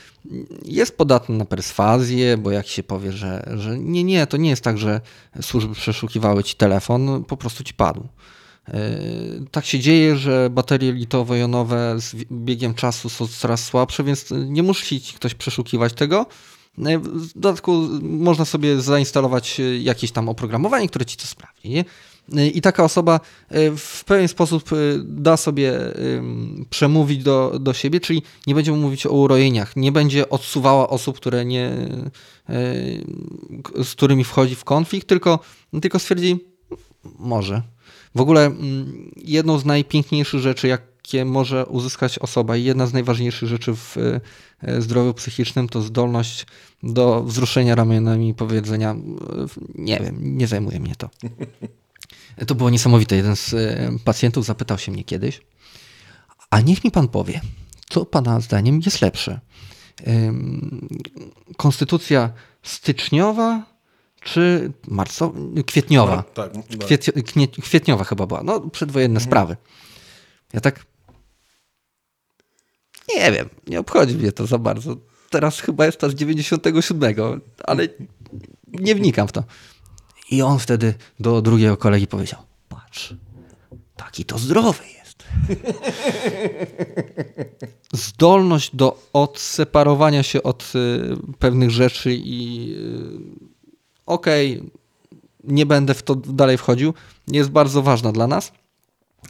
Jest 0.64 0.96
podatny 0.96 1.36
na 1.36 1.44
perswazję, 1.44 2.36
bo 2.36 2.50
jak 2.50 2.66
się 2.66 2.82
powie, 2.82 3.12
że, 3.12 3.52
że 3.56 3.78
nie, 3.78 4.04
nie, 4.04 4.26
to 4.26 4.36
nie 4.36 4.50
jest 4.50 4.64
tak, 4.64 4.78
że 4.78 5.00
służby 5.42 5.74
przeszukiwały 5.74 6.44
ci 6.44 6.56
telefon, 6.56 7.24
po 7.24 7.36
prostu 7.36 7.64
ci 7.64 7.74
padł. 7.74 8.08
Yy, 8.68 8.74
Tak 9.50 9.66
się 9.66 9.78
dzieje, 9.78 10.16
że 10.16 10.50
baterie 10.50 10.92
litowo-jonowe 10.92 12.00
z 12.00 12.14
biegiem 12.32 12.74
czasu 12.74 13.08
są 13.08 13.26
coraz 13.26 13.64
słabsze, 13.64 14.04
więc 14.04 14.26
nie 14.46 14.62
musi 14.62 15.00
ktoś 15.00 15.34
przeszukiwać 15.34 15.92
tego. 15.92 16.26
Yy, 16.78 16.98
W 16.98 17.32
dodatku 17.32 17.88
można 18.02 18.44
sobie 18.44 18.80
zainstalować 18.80 19.58
yy, 19.58 19.78
jakieś 19.78 20.12
tam 20.12 20.28
oprogramowanie, 20.28 20.88
które 20.88 21.04
ci 21.04 21.16
to 21.16 21.26
sprawdzi. 21.26 21.68
Nie? 21.68 21.84
I 22.54 22.60
taka 22.60 22.84
osoba 22.84 23.20
w 23.76 24.04
pewien 24.04 24.28
sposób 24.28 24.70
da 25.04 25.36
sobie 25.36 25.72
przemówić 26.70 27.22
do, 27.22 27.58
do 27.60 27.72
siebie, 27.72 28.00
czyli 28.00 28.22
nie 28.46 28.54
będzie 28.54 28.72
mówić 28.72 29.06
o 29.06 29.10
urojeniach, 29.10 29.76
nie 29.76 29.92
będzie 29.92 30.28
odsuwała 30.28 30.88
osób, 30.88 31.16
które 31.16 31.44
nie, 31.44 31.70
z 33.84 33.90
którymi 33.92 34.24
wchodzi 34.24 34.54
w 34.54 34.64
konflikt, 34.64 35.08
tylko, 35.08 35.38
tylko 35.82 35.98
stwierdzi, 35.98 36.44
może. 37.18 37.62
W 38.14 38.20
ogóle 38.20 38.46
mm, 38.46 39.10
jedną 39.16 39.58
z 39.58 39.64
najpiękniejszych 39.64 40.40
rzeczy, 40.40 40.68
jakie 40.68 41.24
może 41.24 41.66
uzyskać 41.66 42.18
osoba 42.18 42.56
i 42.56 42.64
jedna 42.64 42.86
z 42.86 42.92
najważniejszych 42.92 43.48
rzeczy 43.48 43.74
w 43.74 43.96
e, 44.62 44.82
zdrowiu 44.82 45.14
psychicznym 45.14 45.68
to 45.68 45.82
zdolność 45.82 46.46
do 46.82 47.22
wzruszenia 47.24 47.74
ramionami 47.74 48.28
i 48.28 48.34
powiedzenia 48.34 48.90
e, 48.90 48.96
nie 49.74 49.98
wiem, 49.98 50.38
nie 50.38 50.46
zajmuje 50.46 50.80
mnie 50.80 50.96
to. 50.96 51.10
To 52.46 52.54
było 52.54 52.70
niesamowite. 52.70 53.16
Jeden 53.16 53.36
z 53.36 53.54
e, 53.54 53.90
pacjentów 54.04 54.44
zapytał 54.44 54.78
się 54.78 54.92
mnie 54.92 55.04
kiedyś, 55.04 55.40
a 56.50 56.60
niech 56.60 56.84
mi 56.84 56.90
pan 56.90 57.08
powie, 57.08 57.40
co 57.90 58.06
pana 58.06 58.40
zdaniem 58.40 58.80
jest 58.86 59.00
lepsze? 59.00 59.40
Konstytucja 61.56 62.32
styczniowa 62.62 63.71
czy 64.24 64.72
marcowa? 64.88 65.38
Kwietniowa. 65.66 66.22
Tak, 66.22 66.52
tak. 66.52 66.78
Kwietio, 66.78 67.12
knie, 67.26 67.48
kwietniowa 67.48 68.04
chyba 68.04 68.26
była. 68.26 68.42
No, 68.42 68.60
przedwojenne 68.60 69.20
sprawy. 69.20 69.56
Ja 70.52 70.60
tak. 70.60 70.86
Nie 73.16 73.32
wiem, 73.32 73.48
nie 73.66 73.80
obchodzi 73.80 74.14
mnie 74.14 74.32
to 74.32 74.46
za 74.46 74.58
bardzo. 74.58 74.96
Teraz 75.30 75.60
chyba 75.60 75.86
jest 75.86 76.02
z 76.02 76.14
97, 76.14 77.40
ale 77.64 77.88
nie 78.66 78.94
wnikam 78.94 79.28
w 79.28 79.32
to. 79.32 79.44
I 80.30 80.42
on 80.42 80.58
wtedy 80.58 80.94
do 81.20 81.42
drugiego 81.42 81.76
kolegi 81.76 82.06
powiedział: 82.06 82.40
Patrz, 82.68 83.14
taki 83.96 84.24
to 84.24 84.38
zdrowy 84.38 84.82
jest. 84.98 85.22
Zdolność 87.92 88.76
do 88.76 89.08
odseparowania 89.12 90.22
się 90.22 90.42
od 90.42 90.72
y, 90.74 91.16
pewnych 91.38 91.70
rzeczy 91.70 92.14
i 92.14 92.74
okej, 94.06 94.70
nie 95.44 95.66
będę 95.66 95.94
w 95.94 96.02
to 96.02 96.14
dalej 96.14 96.58
wchodził, 96.58 96.94
jest 97.28 97.50
bardzo 97.50 97.82
ważna 97.82 98.12
dla 98.12 98.26
nas. 98.26 98.52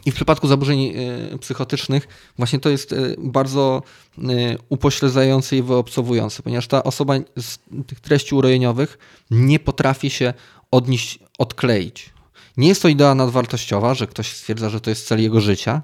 I 0.05 0.11
w 0.11 0.15
przypadku 0.15 0.47
zaburzeń 0.47 0.93
y, 1.33 1.37
psychotycznych 1.39 2.07
właśnie 2.37 2.59
to 2.59 2.69
jest 2.69 2.91
y, 2.91 3.15
bardzo 3.17 3.83
y, 4.17 4.21
upośledzające 4.69 5.57
i 5.57 5.63
wyobcowujące, 5.63 6.43
ponieważ 6.43 6.67
ta 6.67 6.83
osoba 6.83 7.13
z 7.37 7.59
tych 7.87 7.99
treści 7.99 8.35
urojeniowych 8.35 8.97
nie 9.31 9.59
potrafi 9.59 10.09
się 10.09 10.33
od 10.71 10.87
nich 10.87 11.01
odkleić. 11.37 12.13
Nie 12.57 12.67
jest 12.67 12.81
to 12.81 12.87
idea 12.87 13.15
nadwartościowa, 13.15 13.93
że 13.93 14.07
ktoś 14.07 14.35
stwierdza, 14.35 14.69
że 14.69 14.81
to 14.81 14.89
jest 14.89 15.07
cel 15.07 15.21
jego 15.21 15.41
życia, 15.41 15.81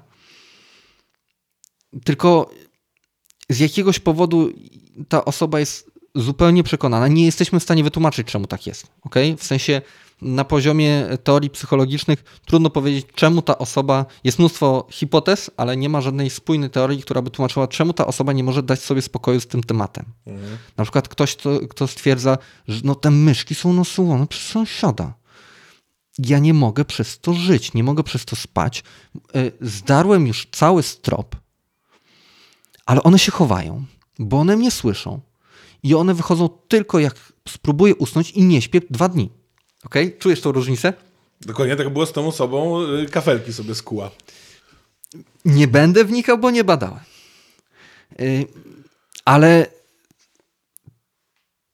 tylko 2.04 2.50
z 3.48 3.58
jakiegoś 3.58 3.98
powodu 3.98 4.50
ta 5.08 5.24
osoba 5.24 5.60
jest 5.60 5.90
zupełnie 6.14 6.62
przekonana. 6.62 7.08
Nie 7.08 7.24
jesteśmy 7.24 7.60
w 7.60 7.62
stanie 7.62 7.84
wytłumaczyć, 7.84 8.26
czemu 8.26 8.46
tak 8.46 8.66
jest. 8.66 8.86
Okay? 9.02 9.36
W 9.36 9.44
sensie 9.44 9.82
na 10.22 10.44
poziomie 10.44 11.06
teorii 11.24 11.50
psychologicznych 11.50 12.40
trudno 12.46 12.70
powiedzieć, 12.70 13.06
czemu 13.14 13.42
ta 13.42 13.58
osoba. 13.58 14.06
Jest 14.24 14.38
mnóstwo 14.38 14.86
hipotez, 14.90 15.50
ale 15.56 15.76
nie 15.76 15.88
ma 15.88 16.00
żadnej 16.00 16.30
spójnej 16.30 16.70
teorii, 16.70 17.02
która 17.02 17.22
by 17.22 17.30
tłumaczyła, 17.30 17.68
czemu 17.68 17.92
ta 17.92 18.06
osoba 18.06 18.32
nie 18.32 18.44
może 18.44 18.62
dać 18.62 18.80
sobie 18.80 19.02
spokoju 19.02 19.40
z 19.40 19.46
tym 19.46 19.62
tematem. 19.62 20.04
Na 20.76 20.84
przykład 20.84 21.08
ktoś, 21.08 21.36
kto, 21.36 21.60
kto 21.68 21.86
stwierdza, 21.86 22.38
że 22.68 22.80
no 22.84 22.94
te 22.94 23.10
myszki 23.10 23.54
są 23.54 23.72
nosułone 23.72 24.26
przez 24.26 24.42
sąsiada. 24.42 25.14
Ja 26.18 26.38
nie 26.38 26.54
mogę 26.54 26.84
przez 26.84 27.18
to 27.18 27.34
żyć, 27.34 27.74
nie 27.74 27.84
mogę 27.84 28.02
przez 28.02 28.24
to 28.24 28.36
spać. 28.36 28.84
Y, 29.36 29.52
Zdarłem 29.60 30.26
już 30.26 30.48
cały 30.52 30.82
strop, 30.82 31.36
ale 32.86 33.02
one 33.02 33.18
się 33.18 33.32
chowają, 33.32 33.84
bo 34.18 34.38
one 34.38 34.56
mnie 34.56 34.70
słyszą. 34.70 35.20
I 35.82 35.94
one 35.94 36.14
wychodzą 36.14 36.48
tylko 36.48 36.98
jak 36.98 37.14
spróbuję 37.48 37.94
usnąć 37.94 38.30
i 38.30 38.42
nie 38.42 38.62
śpię 38.62 38.80
dwa 38.90 39.08
dni. 39.08 39.30
Ok? 39.84 39.94
Czujesz 40.18 40.40
tą 40.40 40.52
różnicę? 40.52 40.92
Dokładnie 41.40 41.76
tak 41.76 41.88
było 41.88 42.06
z 42.06 42.12
tą 42.12 42.28
osobą, 42.28 42.82
y, 42.82 43.06
kafelki 43.06 43.52
sobie 43.52 43.74
skuła. 43.74 44.10
Nie 45.44 45.68
będę 45.68 46.04
wnikał, 46.04 46.38
bo 46.38 46.50
nie 46.50 46.64
badałem. 46.64 47.00
Y, 48.20 48.46
Ale 49.24 49.66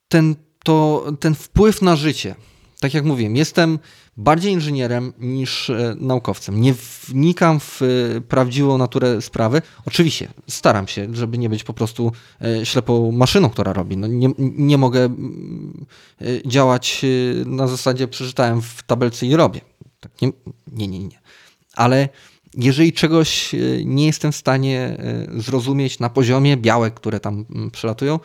ten, 0.08 0.34
to, 0.64 1.06
ten 1.20 1.34
wpływ 1.34 1.82
na 1.82 1.96
życie, 1.96 2.34
tak 2.80 2.94
jak 2.94 3.04
mówiłem, 3.04 3.36
jestem 3.36 3.78
bardziej 4.16 4.52
inżynierem 4.52 5.12
niż 5.18 5.70
e, 5.70 5.96
naukowcem. 6.00 6.60
Nie 6.60 6.74
wnikam 7.08 7.60
w 7.60 7.82
e, 7.82 8.20
prawdziwą 8.20 8.78
naturę 8.78 9.22
sprawy. 9.22 9.62
Oczywiście 9.86 10.28
staram 10.48 10.88
się, 10.88 11.08
żeby 11.12 11.38
nie 11.38 11.48
być 11.48 11.64
po 11.64 11.72
prostu 11.72 12.12
e, 12.42 12.66
ślepą 12.66 13.12
maszyną, 13.12 13.50
która 13.50 13.72
robi. 13.72 13.96
No 13.96 14.06
nie, 14.06 14.28
nie 14.38 14.78
mogę 14.78 15.08
działać 16.46 17.04
na 17.46 17.66
zasadzie 17.66 18.08
przeczytałem 18.08 18.62
w 18.62 18.82
tabelce 18.82 19.26
i 19.26 19.36
robię. 19.36 19.60
Tak 20.00 20.22
nie, 20.22 20.32
nie, 20.72 20.88
nie. 20.88 20.98
nie. 20.98 21.20
Ale 21.74 22.08
jeżeli 22.54 22.92
czegoś 22.92 23.54
nie 23.84 24.06
jestem 24.06 24.32
w 24.32 24.36
stanie 24.36 24.96
zrozumieć 25.36 25.98
na 25.98 26.10
poziomie 26.10 26.56
białek, 26.56 26.94
które 26.94 27.20
tam 27.20 27.44
przelatują, 27.72 28.20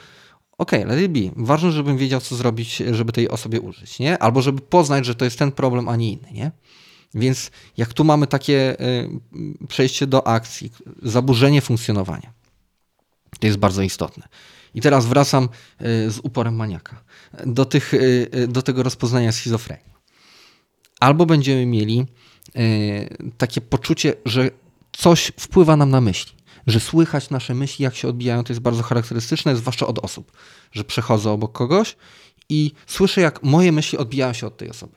okej, 0.62 0.86
let 0.86 1.02
it 1.02 1.12
be. 1.12 1.44
Ważne, 1.46 1.72
żebym 1.72 1.98
wiedział, 1.98 2.22
co 2.22 2.36
zrobić, 2.36 2.84
żeby 2.92 3.12
tej 3.12 3.30
osobie 3.30 3.62
użyć, 3.62 4.00
nie? 4.00 4.18
Albo 4.18 4.42
żeby 4.42 4.62
poznać, 4.62 5.06
że 5.06 5.16
to 5.16 5.26
jest 5.26 5.40
ten 5.40 5.52
problem, 5.52 5.90
a 5.90 5.96
nie 5.96 6.12
inny, 6.12 6.32
nie? 6.32 6.52
Więc 7.14 7.52
jak 7.78 7.94
tu 7.94 8.04
mamy 8.04 8.28
takie 8.28 8.82
y, 8.82 9.68
przejście 9.68 10.08
do 10.08 10.28
akcji, 10.28 10.72
zaburzenie 11.04 11.62
funkcjonowania, 11.62 12.34
To 13.40 13.48
jest 13.48 13.60
bardzo 13.60 13.82
istotne. 13.82 14.28
I 14.76 14.82
teraz 14.82 15.06
wracam 15.06 15.50
z 16.08 16.20
uporem 16.24 16.56
maniaka 16.56 17.04
do, 17.46 17.66
tych, 17.66 17.94
do 18.48 18.62
tego 18.62 18.84
rozpoznania 18.84 19.32
schizofrenii. 19.32 19.92
Albo 21.00 21.26
będziemy 21.26 21.66
mieli 21.66 22.06
takie 23.38 23.62
poczucie, 23.62 24.14
że 24.26 24.50
coś 24.92 25.32
wpływa 25.40 25.76
nam 25.76 25.90
na 25.90 26.02
myśli 26.02 26.41
że 26.68 26.80
słychać 26.80 27.30
nasze 27.30 27.56
myśli, 27.56 27.84
jak 27.84 27.96
się 27.96 28.08
odbijają, 28.08 28.44
to 28.44 28.54
jest 28.54 28.62
bardzo 28.62 28.84
charakterystyczne, 28.84 29.56
zwłaszcza 29.56 29.88
od 29.88 30.00
osób, 30.00 30.32
że 30.72 30.84
przechodzę 30.84 31.32
obok 31.32 31.52
kogoś 31.52 31.96
i 32.50 32.72
słyszę, 32.88 33.22
jak 33.22 33.44
moje 33.44 33.72
myśli 33.72 33.98
odbijają 33.98 34.34
się 34.34 34.48
od 34.48 34.58
tej 34.58 34.70
osoby. 34.70 34.96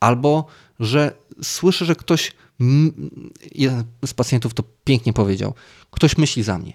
Albo, 0.00 0.46
że 0.80 1.12
słyszę, 1.42 1.84
że 1.84 1.96
ktoś, 1.96 2.32
jeden 3.52 3.84
z 4.06 4.14
pacjentów 4.14 4.54
to 4.54 4.62
pięknie 4.84 5.12
powiedział, 5.12 5.54
ktoś 5.90 6.18
myśli 6.18 6.42
za 6.42 6.58
mnie. 6.58 6.72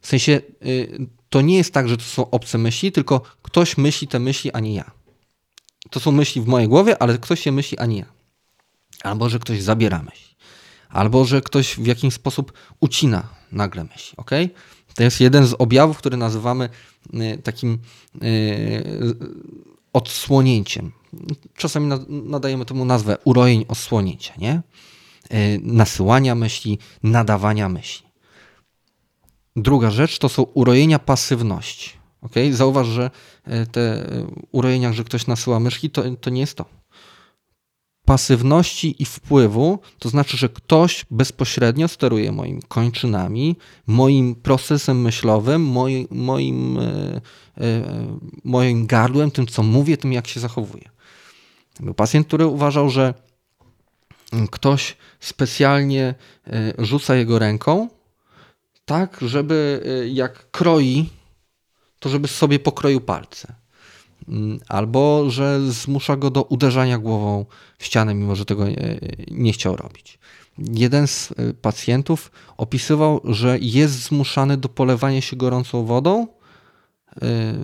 W 0.00 0.06
sensie 0.06 0.40
y, 0.66 1.06
to 1.28 1.40
nie 1.40 1.56
jest 1.56 1.74
tak, 1.74 1.88
że 1.88 1.96
to 1.96 2.02
są 2.02 2.30
obce 2.30 2.58
myśli, 2.58 2.92
tylko 2.92 3.20
ktoś 3.42 3.78
myśli 3.78 4.08
te 4.08 4.18
myśli, 4.18 4.52
a 4.52 4.60
nie 4.60 4.74
ja. 4.74 4.90
To 5.90 6.00
są 6.00 6.12
myśli 6.12 6.42
w 6.42 6.46
mojej 6.46 6.68
głowie, 6.68 7.02
ale 7.02 7.18
ktoś 7.18 7.46
je 7.46 7.52
myśli, 7.52 7.78
a 7.78 7.86
nie 7.86 7.98
ja. 7.98 8.12
Albo, 9.02 9.28
że 9.28 9.38
ktoś 9.38 9.62
zabiera 9.62 10.02
myśli. 10.02 10.31
Albo, 10.92 11.24
że 11.24 11.40
ktoś 11.40 11.76
w 11.76 11.86
jakiś 11.86 12.14
sposób 12.14 12.52
ucina 12.80 13.28
nagle 13.52 13.84
myśli. 13.84 14.14
ok? 14.16 14.30
To 14.94 15.02
jest 15.02 15.20
jeden 15.20 15.46
z 15.46 15.54
objawów, 15.58 15.98
który 15.98 16.16
nazywamy 16.16 16.68
y, 17.14 17.38
takim 17.42 17.78
y, 18.22 19.14
odsłonięciem. 19.92 20.92
Czasami 21.56 21.86
nadajemy 22.08 22.64
temu 22.64 22.84
nazwę 22.84 23.16
urojeń 23.24 23.64
odsłonięcia, 23.68 24.34
nie? 24.38 24.62
Y, 25.34 25.60
nasyłania 25.62 26.34
myśli, 26.34 26.78
nadawania 27.02 27.68
myśli. 27.68 28.06
Druga 29.56 29.90
rzecz 29.90 30.18
to 30.18 30.28
są 30.28 30.42
urojenia 30.42 30.98
pasywności. 30.98 31.90
Okay? 32.22 32.54
Zauważ, 32.54 32.86
że 32.86 33.10
te 33.72 34.06
urojenia, 34.52 34.92
że 34.92 35.04
ktoś 35.04 35.26
nasyła 35.26 35.60
myśli, 35.60 35.90
to, 35.90 36.02
to 36.20 36.30
nie 36.30 36.40
jest 36.40 36.56
to 36.56 36.81
pasywności 38.12 39.02
i 39.02 39.04
wpływu, 39.04 39.78
to 39.98 40.08
znaczy, 40.08 40.36
że 40.36 40.48
ktoś 40.48 41.04
bezpośrednio 41.10 41.88
steruje 41.88 42.32
moimi 42.32 42.62
kończynami, 42.68 43.56
moim 43.86 44.34
procesem 44.34 45.00
myślowym, 45.00 45.62
moim, 45.62 46.06
moim, 46.10 46.78
e, 46.78 46.82
e, 46.84 47.82
moim 48.44 48.86
gardłem, 48.86 49.30
tym 49.30 49.46
co 49.46 49.62
mówię, 49.62 49.96
tym 49.96 50.12
jak 50.12 50.26
się 50.26 50.40
zachowuję. 50.40 50.90
Był 51.80 51.94
pacjent, 51.94 52.26
który 52.26 52.46
uważał, 52.46 52.90
że 52.90 53.14
ktoś 54.50 54.96
specjalnie 55.20 56.14
e, 56.46 56.72
rzuca 56.78 57.16
jego 57.16 57.38
ręką, 57.38 57.88
tak, 58.84 59.18
żeby 59.22 59.82
jak 60.12 60.50
kroi, 60.50 61.10
to 61.98 62.08
żeby 62.08 62.28
sobie 62.28 62.58
pokroił 62.58 63.00
palce. 63.00 63.61
Mm, 64.28 64.60
albo 64.68 65.30
że 65.30 65.70
zmusza 65.70 66.16
go 66.16 66.30
do 66.30 66.42
uderzania 66.42 66.98
głową 66.98 67.46
w 67.78 67.84
ścianę, 67.84 68.14
mimo 68.14 68.36
że 68.36 68.44
tego 68.44 68.64
nie 69.30 69.52
chciał 69.52 69.76
robić. 69.76 70.18
Jeden 70.58 71.06
z 71.06 71.32
e, 71.32 71.54
pacjentów 71.54 72.30
opisywał, 72.56 73.20
że 73.24 73.58
jest 73.58 73.94
zmuszany 74.02 74.56
do 74.56 74.68
polewania 74.68 75.20
się 75.20 75.36
gorącą 75.36 75.84
wodą. 75.84 76.26
E, 77.22 77.54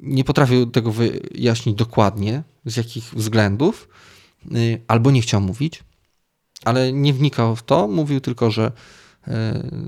nie 0.00 0.24
potrafił 0.24 0.66
tego 0.66 0.92
wyjaśnić 0.92 1.76
dokładnie, 1.76 2.42
z 2.64 2.76
jakich 2.76 3.04
względów, 3.04 3.88
e, 4.44 4.54
albo 4.88 5.10
nie 5.10 5.22
chciał 5.22 5.40
mówić, 5.40 5.84
ale 6.64 6.92
nie 6.92 7.14
wnikał 7.14 7.56
w 7.56 7.62
to, 7.62 7.88
mówił 7.88 8.20
tylko, 8.20 8.50
że 8.50 8.72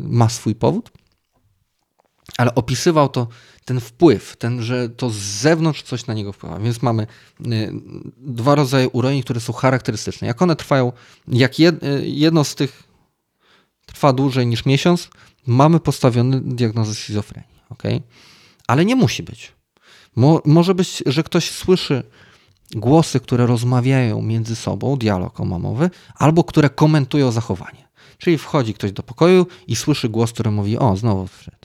ma 0.08 0.28
swój 0.28 0.54
powód 0.54 0.90
ale 2.38 2.54
opisywał 2.54 3.08
to 3.08 3.28
ten 3.64 3.80
wpływ, 3.80 4.36
ten, 4.36 4.62
że 4.62 4.88
to 4.88 5.10
z 5.10 5.16
zewnątrz 5.16 5.82
coś 5.82 6.06
na 6.06 6.14
niego 6.14 6.32
wpływa. 6.32 6.58
Więc 6.58 6.82
mamy 6.82 7.06
y, 7.46 7.72
dwa 8.16 8.54
rodzaje 8.54 8.88
urojeń, 8.88 9.22
które 9.22 9.40
są 9.40 9.52
charakterystyczne. 9.52 10.26
Jak 10.26 10.42
one 10.42 10.56
trwają, 10.56 10.92
jak 11.28 11.60
y, 11.60 11.72
jedno 12.02 12.44
z 12.44 12.54
tych 12.54 12.82
trwa 13.86 14.12
dłużej 14.12 14.46
niż 14.46 14.64
miesiąc, 14.64 15.08
mamy 15.46 15.80
postawiony 15.80 16.40
diagnozę 16.40 16.94
schizofrenii. 16.94 17.60
Okay? 17.70 18.02
Ale 18.66 18.84
nie 18.84 18.96
musi 18.96 19.22
być. 19.22 19.52
Mo, 20.16 20.42
może 20.44 20.74
być, 20.74 21.02
że 21.06 21.22
ktoś 21.22 21.50
słyszy 21.50 22.02
głosy, 22.74 23.20
które 23.20 23.46
rozmawiają 23.46 24.22
między 24.22 24.56
sobą, 24.56 24.96
dialog 24.96 25.40
omamowy, 25.40 25.90
albo 26.14 26.44
które 26.44 26.70
komentują 26.70 27.32
zachowanie. 27.32 27.88
Czyli 28.18 28.38
wchodzi 28.38 28.74
ktoś 28.74 28.92
do 28.92 29.02
pokoju 29.02 29.46
i 29.66 29.76
słyszy 29.76 30.08
głos, 30.08 30.32
który 30.32 30.50
mówi: 30.50 30.78
O, 30.78 30.96
znowu 30.96 31.26
wszedł 31.26 31.63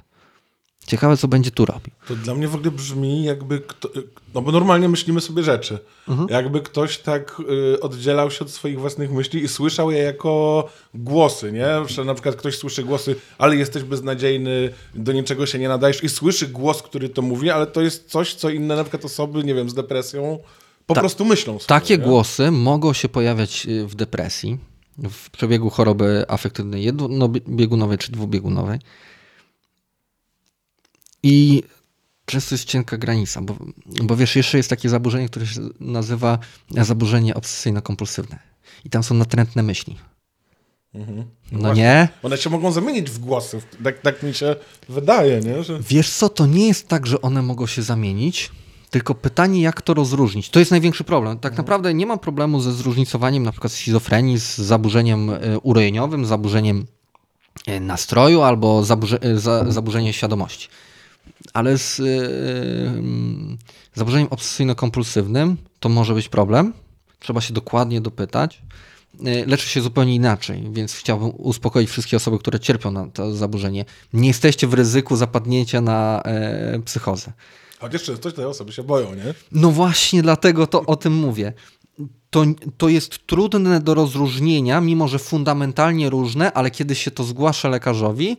Ciekawe, 0.90 1.18
co 1.18 1.28
będzie 1.28 1.52
tu 1.52 1.66
robił. 1.66 1.94
To 2.08 2.16
dla 2.16 2.36
mnie 2.36 2.48
w 2.48 2.56
ogóle 2.56 2.72
brzmi 2.72 3.24
jakby, 3.24 3.60
kto, 3.60 3.90
no 4.34 4.42
bo 4.42 4.52
normalnie 4.52 4.90
myślimy 4.90 5.22
sobie 5.22 5.44
rzeczy. 5.44 5.80
Mhm. 6.08 6.30
Jakby 6.30 6.62
ktoś 6.62 6.98
tak 6.98 7.42
y, 7.76 7.80
oddzielał 7.80 8.32
się 8.32 8.46
od 8.46 8.52
swoich 8.52 8.80
własnych 8.80 9.12
myśli 9.12 9.44
i 9.44 9.48
słyszał 9.48 9.92
je 9.92 9.98
jako 9.98 10.70
głosy, 10.94 11.52
nie? 11.52 11.68
Że 11.88 12.06
na 12.06 12.14
przykład 12.14 12.36
ktoś 12.36 12.58
słyszy 12.58 12.84
głosy, 12.84 13.16
ale 13.38 13.56
jesteś 13.56 13.84
beznadziejny, 13.84 14.74
do 14.96 15.12
niczego 15.12 15.46
się 15.46 15.60
nie 15.60 15.68
nadajesz 15.68 16.04
i 16.04 16.10
słyszy 16.10 16.48
głos, 16.48 16.82
który 16.82 17.10
to 17.10 17.22
mówi, 17.22 17.50
ale 17.50 17.68
to 17.68 17.82
jest 17.82 18.10
coś, 18.10 18.34
co 18.34 18.50
inne 18.50 18.76
na 18.76 18.84
przykład 18.84 19.06
osoby, 19.06 19.44
nie 19.44 19.54
wiem, 19.54 19.70
z 19.70 19.74
depresją 19.74 20.40
po 20.86 20.94
Ta, 20.94 21.02
prostu 21.02 21.26
myślą 21.26 21.54
sobie. 21.54 21.68
Takie 21.68 21.98
nie? 21.98 22.04
głosy 22.04 22.52
mogą 22.52 22.94
się 22.94 23.10
pojawiać 23.10 23.66
y, 23.66 23.88
w 23.88 23.96
depresji, 23.96 24.58
w 25.10 25.30
przebiegu 25.30 25.70
choroby 25.70 26.26
afektywnej 26.28 26.84
jednobiegunowej 26.84 27.98
czy 27.98 28.12
dwubiegunowej. 28.12 28.80
I 31.24 31.64
często 32.26 32.56
jest 32.56 32.66
cienka 32.66 32.98
granica, 32.98 33.42
bo, 33.42 33.56
bo 34.04 34.16
wiesz, 34.16 34.36
jeszcze 34.36 34.58
jest 34.58 34.70
takie 34.70 34.90
zaburzenie, 34.90 35.30
które 35.30 35.48
się 35.48 35.62
nazywa 35.80 36.40
zaburzenie 36.72 37.34
obsesyjno-kompulsywne. 37.34 38.36
I 38.86 38.90
tam 38.90 39.04
są 39.04 39.16
natrętne 39.16 39.64
myśli. 39.64 39.98
Mhm. 40.94 41.26
No 41.52 41.60
Właśnie. 41.60 41.84
nie? 41.84 42.08
One 42.24 42.38
się 42.38 42.50
mogą 42.50 42.72
zamienić 42.72 43.12
w 43.12 43.20
głosy. 43.20 43.62
Tak, 43.84 44.00
tak 44.00 44.24
mi 44.24 44.34
się 44.34 44.56
wydaje, 44.90 45.40
nie? 45.40 45.64
Że... 45.64 45.80
Wiesz 45.80 46.10
co, 46.10 46.30
to 46.30 46.46
nie 46.46 46.68
jest 46.68 46.88
tak, 46.88 47.08
że 47.08 47.22
one 47.22 47.42
mogą 47.42 47.68
się 47.68 47.82
zamienić, 47.82 48.52
tylko 48.90 49.16
pytanie, 49.16 49.62
jak 49.62 49.82
to 49.82 49.94
rozróżnić. 49.94 50.50
To 50.50 50.60
jest 50.60 50.72
największy 50.72 51.04
problem. 51.04 51.40
Tak 51.40 51.52
mhm. 51.52 51.66
naprawdę 51.66 51.94
nie 51.94 52.06
mam 52.06 52.20
problemu 52.20 52.62
ze 52.62 52.74
zróżnicowaniem 52.74 53.44
na 53.44 53.52
przykład 53.52 53.74
schizofrenii 53.74 54.40
z 54.40 54.58
zaburzeniem 54.58 55.30
e, 55.30 55.60
urojeniowym, 55.60 56.26
zaburzeniem 56.26 56.86
e, 57.68 57.80
nastroju 57.80 58.42
albo 58.42 58.84
zaburze, 58.84 59.22
e, 59.22 59.38
za, 59.38 59.72
zaburzenie 59.72 60.14
świadomości 60.14 60.70
ale 61.54 61.78
z 61.78 61.98
yy, 61.98 63.58
zaburzeniem 63.94 64.28
obsesyjno-kompulsywnym 64.28 65.56
to 65.80 65.90
może 65.90 66.14
być 66.14 66.30
problem. 66.30 66.74
Trzeba 67.20 67.42
się 67.42 67.54
dokładnie 67.54 68.02
dopytać. 68.02 68.62
Yy, 69.20 69.46
leczy 69.46 69.70
się 69.70 69.82
zupełnie 69.82 70.16
inaczej, 70.16 70.64
więc 70.72 70.94
chciałbym 70.94 71.32
uspokoić 71.38 71.90
wszystkie 71.90 72.18
osoby, 72.18 72.40
które 72.40 72.60
cierpią 72.60 72.92
na 72.92 73.08
to 73.08 73.36
zaburzenie. 73.36 73.86
Nie 74.14 74.28
jesteście 74.28 74.68
w 74.68 74.74
ryzyku 74.74 75.16
zapadnięcia 75.16 75.82
na 75.82 76.24
yy, 76.74 76.82
psychozę. 76.82 77.32
Chociaż 77.80 78.04
często 78.04 78.32
te 78.32 78.48
osoby 78.48 78.72
się 78.72 78.84
boją, 78.84 79.16
nie? 79.16 79.34
No 79.52 79.72
właśnie 79.72 80.22
dlatego 80.22 80.68
to 80.68 80.86
o 80.86 80.96
tym 80.96 81.14
mówię. 81.14 81.54
To, 82.30 82.46
to 82.78 82.90
jest 82.90 83.28
trudne 83.28 83.80
do 83.80 83.94
rozróżnienia, 83.94 84.82
mimo 84.82 85.08
że 85.08 85.20
fundamentalnie 85.20 86.10
różne, 86.10 86.54
ale 86.54 86.72
kiedy 86.72 86.96
się 86.96 87.12
to 87.12 87.24
zgłasza 87.24 87.70
lekarzowi, 87.70 88.38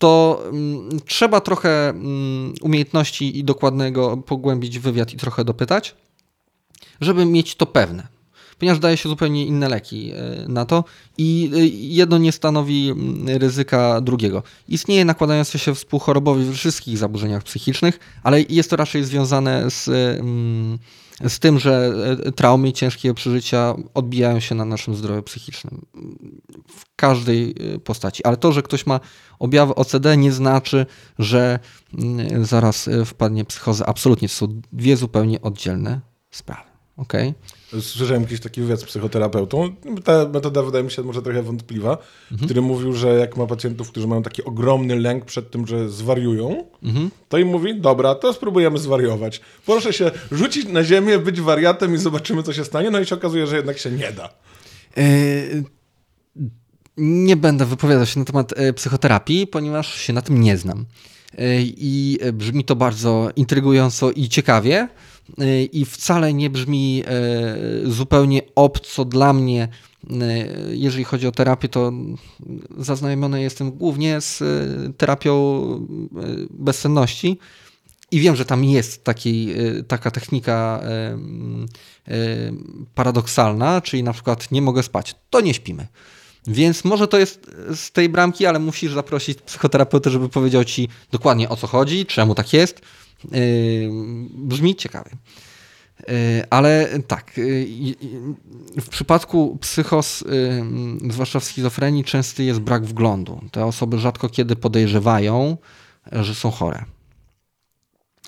to 0.00 0.42
mm, 0.44 1.00
trzeba 1.06 1.40
trochę 1.40 1.88
mm, 1.88 2.54
umiejętności 2.62 3.38
i 3.38 3.44
dokładnego 3.44 4.16
pogłębić 4.16 4.78
wywiad 4.78 5.12
i 5.12 5.16
trochę 5.16 5.44
dopytać, 5.44 5.94
żeby 7.00 7.24
mieć 7.24 7.54
to 7.54 7.66
pewne. 7.66 8.19
Ponieważ 8.60 8.78
daje 8.78 8.96
się 8.96 9.08
zupełnie 9.08 9.46
inne 9.46 9.68
leki 9.68 10.12
e, 10.12 10.48
na 10.48 10.64
to 10.64 10.84
i 11.18 11.50
e, 11.54 11.58
jedno 11.66 12.18
nie 12.18 12.32
stanowi 12.32 12.90
mm, 12.90 13.28
ryzyka 13.38 14.00
drugiego. 14.00 14.42
Istnieje 14.68 15.04
nakładające 15.04 15.58
się 15.58 15.74
współchorobowi 15.74 16.44
w 16.44 16.54
wszystkich 16.54 16.98
zaburzeniach 16.98 17.42
psychicznych, 17.42 17.98
ale 18.22 18.42
jest 18.42 18.70
to 18.70 18.76
raczej 18.76 19.04
związane 19.04 19.70
z 19.70 19.90
z 21.28 21.38
tym, 21.38 21.58
że 21.58 21.92
e, 22.26 22.32
traumy 22.32 22.72
ciężkie 22.72 23.14
przeżycia 23.14 23.74
odbijają 23.94 24.40
się 24.40 24.54
na 24.54 24.64
naszym 24.64 24.94
zdrowiu 24.94 25.22
psychicznym 25.22 25.86
w 26.68 26.96
każdej 26.96 27.54
postaci. 27.84 28.24
Ale 28.24 28.36
to, 28.36 28.52
że 28.52 28.62
ktoś 28.62 28.86
ma 28.86 29.00
objawy 29.38 29.74
OCD 29.74 30.16
nie 30.16 30.32
znaczy, 30.32 30.86
że 31.18 31.58
mm, 31.98 32.44
zaraz 32.44 32.88
wpadnie 33.04 33.44
psychozę. 33.44 33.86
Absolutnie, 33.86 34.28
to 34.28 34.34
są 34.34 34.60
dwie 34.72 34.96
zupełnie 34.96 35.42
oddzielne 35.42 36.00
sprawy. 36.30 36.70
Okay? 36.96 37.34
Słyszałem 37.80 38.22
jakiś 38.22 38.40
taki 38.40 38.60
wywiad 38.60 38.80
z 38.80 38.84
psychoterapeutą. 38.84 39.74
Ta 40.04 40.28
metoda 40.28 40.62
wydaje 40.62 40.84
mi 40.84 40.90
się 40.90 41.02
może 41.02 41.22
trochę 41.22 41.42
wątpliwa, 41.42 41.98
mhm. 42.32 42.48
który 42.48 42.60
mówił, 42.60 42.92
że 42.92 43.08
jak 43.08 43.36
ma 43.36 43.46
pacjentów, 43.46 43.90
którzy 43.90 44.06
mają 44.06 44.22
taki 44.22 44.44
ogromny 44.44 45.00
lęk 45.00 45.24
przed 45.24 45.50
tym, 45.50 45.66
że 45.66 45.88
zwariują, 45.88 46.64
mhm. 46.82 47.10
to 47.28 47.38
im 47.38 47.48
mówi, 47.48 47.80
dobra, 47.80 48.14
to 48.14 48.32
spróbujemy 48.32 48.78
zwariować. 48.78 49.40
Proszę 49.66 49.92
się 49.92 50.10
rzucić 50.32 50.68
na 50.68 50.84
ziemię, 50.84 51.18
być 51.18 51.40
wariatem 51.40 51.94
i 51.94 51.98
zobaczymy, 51.98 52.42
co 52.42 52.52
się 52.52 52.64
stanie. 52.64 52.90
No 52.90 53.00
i 53.00 53.06
się 53.06 53.14
okazuje, 53.14 53.46
że 53.46 53.56
jednak 53.56 53.78
się 53.78 53.90
nie 53.90 54.12
da. 54.12 54.28
Yy, 54.96 55.64
nie 56.96 57.36
będę 57.36 57.66
wypowiadał 57.66 58.06
się 58.06 58.18
na 58.18 58.26
temat 58.26 58.52
e, 58.56 58.72
psychoterapii, 58.72 59.46
ponieważ 59.46 59.94
się 59.94 60.12
na 60.12 60.22
tym 60.22 60.40
nie 60.40 60.56
znam. 60.56 60.86
i 61.62 62.18
brzmi 62.32 62.64
to 62.64 62.76
bardzo 62.76 63.30
intrygująco 63.36 64.10
i 64.10 64.28
ciekawie 64.28 64.88
i 65.72 65.84
wcale 65.84 66.34
nie 66.34 66.50
brzmi 66.50 67.02
zupełnie 67.84 68.42
obco 68.54 69.04
dla 69.04 69.32
mnie, 69.32 69.68
jeżeli 70.70 71.04
chodzi 71.04 71.26
o 71.26 71.32
terapię, 71.32 71.68
to 71.68 71.92
zaznajomiony 72.78 73.42
jestem 73.42 73.70
głównie 73.70 74.20
z 74.20 74.42
terapią 74.96 75.60
bezsenności. 76.50 77.38
I 78.12 78.20
wiem, 78.20 78.36
że 78.36 78.44
tam 78.44 78.64
jest 78.64 79.04
taki, 79.04 79.48
taka 79.88 80.10
technika 80.10 80.82
paradoksalna, 82.94 83.80
czyli 83.80 84.02
na 84.02 84.12
przykład 84.12 84.52
nie 84.52 84.62
mogę 84.62 84.82
spać, 84.82 85.14
to 85.30 85.40
nie 85.40 85.54
śpimy. 85.54 85.86
Więc 86.46 86.84
może 86.84 87.08
to 87.08 87.18
jest 87.18 87.50
z 87.74 87.92
tej 87.92 88.08
bramki, 88.08 88.46
ale 88.46 88.58
musisz 88.58 88.92
zaprosić 88.92 89.38
psychoterapeutę, 89.38 90.10
żeby 90.10 90.28
powiedział 90.28 90.64
ci 90.64 90.88
dokładnie 91.12 91.48
o 91.48 91.56
co 91.56 91.66
chodzi, 91.66 92.06
czemu 92.06 92.34
tak 92.34 92.52
jest. 92.52 92.80
Yy, 93.24 93.90
brzmi 94.34 94.76
ciekawie. 94.76 95.10
Yy, 96.08 96.14
ale 96.50 96.88
tak, 97.06 97.36
yy, 97.36 97.94
w 98.80 98.88
przypadku 98.88 99.58
psychos, 99.60 100.24
zwłaszcza 101.10 101.40
w 101.40 101.44
schizofrenii, 101.44 102.04
częsty 102.04 102.44
jest 102.44 102.60
brak 102.60 102.84
wglądu. 102.84 103.40
Te 103.52 103.64
osoby 103.64 103.98
rzadko 103.98 104.28
kiedy 104.28 104.56
podejrzewają, 104.56 105.56
że 106.12 106.34
są 106.34 106.50
chore. 106.50 106.84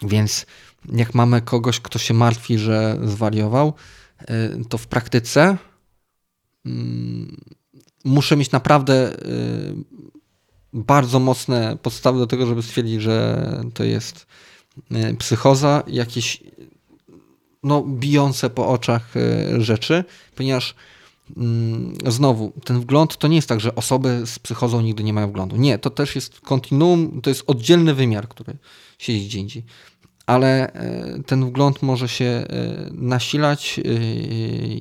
Więc 0.02 0.46
jak 0.92 1.14
mamy 1.14 1.42
kogoś, 1.42 1.80
kto 1.80 1.98
się 1.98 2.14
martwi, 2.14 2.58
że 2.58 2.98
zwariował, 3.04 3.72
to 4.68 4.78
w 4.78 4.86
praktyce 4.86 5.56
muszę 8.04 8.36
mieć 8.36 8.50
naprawdę 8.50 9.16
bardzo 10.72 11.18
mocne 11.18 11.76
podstawy 11.82 12.18
do 12.18 12.26
tego, 12.26 12.46
żeby 12.46 12.62
stwierdzić, 12.62 13.02
że 13.02 13.46
to 13.74 13.84
jest 13.84 14.26
psychoza, 15.18 15.82
jakieś 15.86 16.42
no, 17.62 17.82
bijące 17.82 18.50
po 18.50 18.68
oczach 18.68 19.16
y, 19.16 19.62
rzeczy, 19.62 20.04
ponieważ 20.36 20.74
mm, 21.36 21.94
znowu, 22.06 22.52
ten 22.64 22.80
wgląd 22.80 23.16
to 23.16 23.28
nie 23.28 23.36
jest 23.36 23.48
tak, 23.48 23.60
że 23.60 23.74
osoby 23.74 24.22
z 24.26 24.38
psychozą 24.38 24.80
nigdy 24.80 25.04
nie 25.04 25.12
mają 25.12 25.28
wglądu. 25.28 25.56
Nie, 25.56 25.78
to 25.78 25.90
też 25.90 26.14
jest 26.14 26.40
kontinuum, 26.40 27.20
to 27.22 27.30
jest 27.30 27.44
oddzielny 27.46 27.94
wymiar, 27.94 28.28
który 28.28 28.56
siedzi 28.98 29.26
gdzie 29.26 29.38
indziej 29.38 29.64
ale 30.26 30.72
e, 30.72 31.22
ten 31.26 31.44
wgląd 31.46 31.82
może 31.82 32.08
się 32.08 32.46
nasilać 32.92 33.80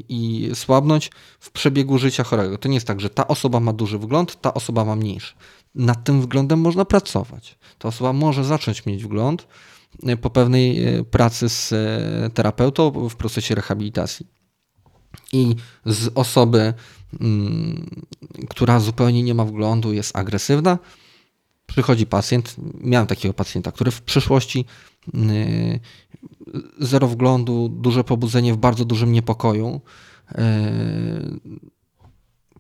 i 0.10 0.50
słabnąć 0.54 1.12
w 1.40 1.52
przebiegu 1.52 1.98
życia 1.98 2.24
chorego. 2.24 2.58
To 2.58 2.70
nie 2.70 2.76
jest 2.76 2.88
tak, 2.88 3.00
że 3.02 3.10
ta 3.10 3.28
osoba 3.28 3.60
ma 3.60 3.74
duży 3.74 3.98
wgląd, 3.98 4.42
ta 4.42 4.54
osoba 4.54 4.86
ma 4.86 4.96
mniejszy. 4.96 5.34
Nad 5.76 6.04
tym 6.04 6.22
wglądem 6.22 6.60
można 6.60 6.86
pracować. 6.86 7.58
Ta 7.82 7.88
osoba 7.88 8.14
może 8.14 8.44
zacząć 8.44 8.86
mieć 8.86 9.04
wgląd 9.04 9.48
po 10.22 10.30
pewnej 10.30 10.82
pracy 11.12 11.50
z 11.50 11.74
terapeutą 12.34 13.10
w 13.10 13.16
procesie 13.16 13.56
rehabilitacji. 13.56 14.28
I 15.34 15.56
z 15.86 16.12
osoby, 16.16 16.74
mm, 17.22 18.06
która 18.50 18.80
zupełnie 18.80 19.24
nie 19.24 19.34
ma 19.34 19.46
wglądu, 19.46 19.94
jest 19.94 20.16
agresywna, 20.16 20.80
przychodzi 21.66 22.06
pacjent. 22.06 22.56
Miałem 22.82 23.08
takiego 23.08 23.34
pacjenta, 23.34 23.72
który 23.72 23.92
w 23.92 24.02
przyszłości 24.02 24.66
zero 26.80 27.08
wglądu, 27.08 27.70
duże 27.70 28.04
pobudzenie 28.04 28.54
w 28.54 28.58
bardzo 28.58 28.86
dużym 28.86 29.12
niepokoju. 29.12 29.82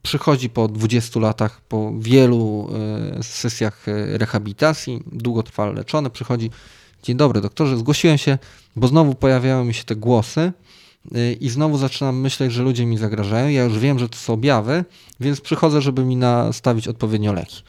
Przychodzi 0.02 0.49
po 0.49 0.68
20 0.68 1.20
latach, 1.20 1.62
po 1.62 1.93
wielu 1.99 2.70
y, 3.20 3.24
sesjach 3.24 3.86
rehabilitacji, 4.14 5.04
długotrwale 5.12 5.74
leczony, 5.74 6.10
przychodzi. 6.10 6.52
Dzień 7.04 7.18
dobry, 7.18 7.41
doktorze, 7.41 7.78
zgłosiłem 7.78 8.18
się, 8.18 8.38
bo 8.76 8.88
znowu 8.88 9.16
pojawiają 9.16 9.66
mi 9.66 9.74
się 9.74 9.84
te 9.84 9.95
głosy 9.95 10.52
i 11.39 11.49
znowu 11.49 11.78
zaczynam 11.78 12.20
myśleć, 12.20 12.52
że 12.52 12.64
ludzie 12.64 12.86
mi 12.86 12.97
zagrażają. 12.97 13.49
Ja 13.49 13.64
już 13.64 13.80
wiem, 13.80 13.99
że 13.99 14.10
to 14.10 14.18
są 14.18 14.34
objawy, 14.34 14.86
więc 15.20 15.41
przychodzę, 15.41 15.82
żeby 15.82 16.06
mi 16.06 16.16
nastawić 16.16 16.88
odpowiednio 16.88 17.34
leki. 17.34 17.64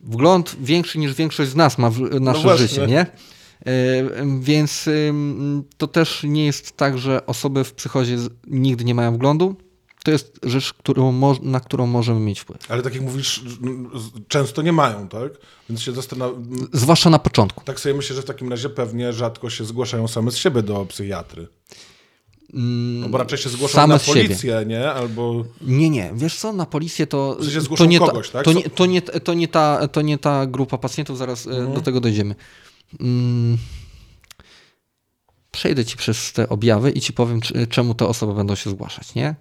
Wgląd 0.00 0.56
większy 0.60 0.98
niż 0.98 1.14
większość 1.14 1.50
z 1.50 1.56
nas 1.56 1.78
ma 1.78 1.90
w 1.90 2.20
nasze 2.20 2.46
no 2.46 2.56
życie, 2.56 2.86
nie? 2.86 3.06
Więc 4.40 4.88
to 5.76 5.86
też 5.86 6.22
nie 6.24 6.46
jest 6.46 6.76
tak, 6.76 6.98
że 6.98 7.26
osoby 7.26 7.64
w 7.64 7.72
psychozie 7.72 8.16
nigdy 8.46 8.84
nie 8.84 8.94
mają 8.94 9.14
wglądu. 9.14 9.56
To 10.06 10.10
jest 10.10 10.38
rzecz, 10.42 10.72
którą, 10.72 11.34
na 11.42 11.60
którą 11.60 11.86
możemy 11.86 12.20
mieć 12.20 12.40
wpływ. 12.40 12.70
Ale 12.70 12.82
tak 12.82 12.94
jak 12.94 13.02
mówisz, 13.02 13.42
często 14.28 14.62
nie 14.62 14.72
mają, 14.72 15.08
tak? 15.08 15.32
Więc 15.68 15.82
się 15.82 15.92
zastanawiam. 15.92 16.68
Zwłaszcza 16.72 17.10
na 17.10 17.18
początku. 17.18 17.64
Tak 17.64 17.80
sobie 17.80 17.94
myślę, 17.94 18.16
że 18.16 18.22
w 18.22 18.24
takim 18.24 18.50
razie 18.50 18.68
pewnie 18.68 19.12
rzadko 19.12 19.50
się 19.50 19.64
zgłaszają 19.64 20.08
same 20.08 20.30
z 20.30 20.36
siebie 20.36 20.62
do 20.62 20.86
psychiatry. 20.86 21.48
Mm, 22.54 23.00
no 23.00 23.08
bo 23.08 23.18
raczej 23.18 23.38
się 23.38 23.48
zgłaszał 23.48 23.74
Same 23.74 23.94
na 23.94 24.00
policję, 24.00 24.36
siebie. 24.36 24.66
nie? 24.66 24.92
Albo... 24.92 25.44
Nie, 25.60 25.90
nie. 25.90 26.10
Wiesz 26.14 26.36
co, 26.36 26.52
na 26.52 26.66
policję 26.66 27.06
to... 27.06 27.36
W 27.40 27.44
sensie 27.44 27.76
to 27.76 27.86
nie 27.86 27.98
kogoś, 27.98 28.30
ta, 28.30 28.32
tak? 28.32 28.44
To 28.44 28.52
nie, 28.52 28.70
to, 28.70 28.86
nie, 28.86 29.02
to, 29.02 29.34
nie 29.34 29.48
ta, 29.48 29.88
to 29.88 30.02
nie 30.02 30.18
ta 30.18 30.46
grupa 30.46 30.78
pacjentów, 30.78 31.18
zaraz 31.18 31.46
e, 31.46 31.50
mhm. 31.50 31.74
do 31.74 31.80
tego 31.80 32.00
dojdziemy. 32.00 32.34
Mm, 33.00 33.58
przejdę 35.50 35.84
ci 35.84 35.96
przez 35.96 36.32
te 36.32 36.48
objawy 36.48 36.90
i 36.90 37.00
ci 37.00 37.12
powiem, 37.12 37.40
czemu 37.70 37.94
te 37.94 38.06
osoby 38.06 38.34
będą 38.34 38.54
się 38.54 38.70
zgłaszać, 38.70 39.14
nie? 39.14 39.34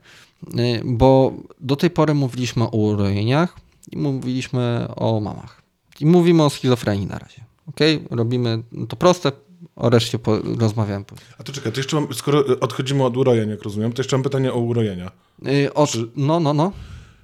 Y, 0.59 0.81
bo 0.85 1.33
do 1.61 1.75
tej 1.75 1.89
pory 1.89 2.13
mówiliśmy 2.13 2.63
o 2.63 2.77
urojeniach 2.77 3.57
i 3.91 3.97
mówiliśmy 3.97 4.87
o 4.95 5.19
mamach. 5.19 5.61
I 5.99 6.05
mówimy 6.05 6.43
o 6.43 6.49
schizofrenii 6.49 7.05
na 7.05 7.19
razie. 7.19 7.43
Ok? 7.67 7.79
Robimy 8.11 8.63
to 8.89 8.95
proste, 8.95 9.31
o 9.75 9.89
reszcie 9.89 10.19
rozmawiamy 10.59 11.05
później. 11.05 11.27
A 11.37 11.43
to 11.43 11.53
czekaj, 11.53 11.71
to 11.71 11.79
jeszcze 11.79 11.95
mam, 11.95 12.13
skoro 12.13 12.43
odchodzimy 12.61 13.03
od 13.03 13.17
urojeń, 13.17 13.49
jak 13.49 13.63
rozumiem, 13.63 13.93
to 13.93 13.99
jeszcze 13.99 14.17
mam 14.17 14.23
pytanie 14.23 14.53
o 14.53 14.59
urojenia. 14.59 15.11
Yy, 15.41 15.73
o, 15.73 15.87
Czy... 15.87 16.07
No, 16.15 16.39
no, 16.39 16.53
no. 16.53 16.71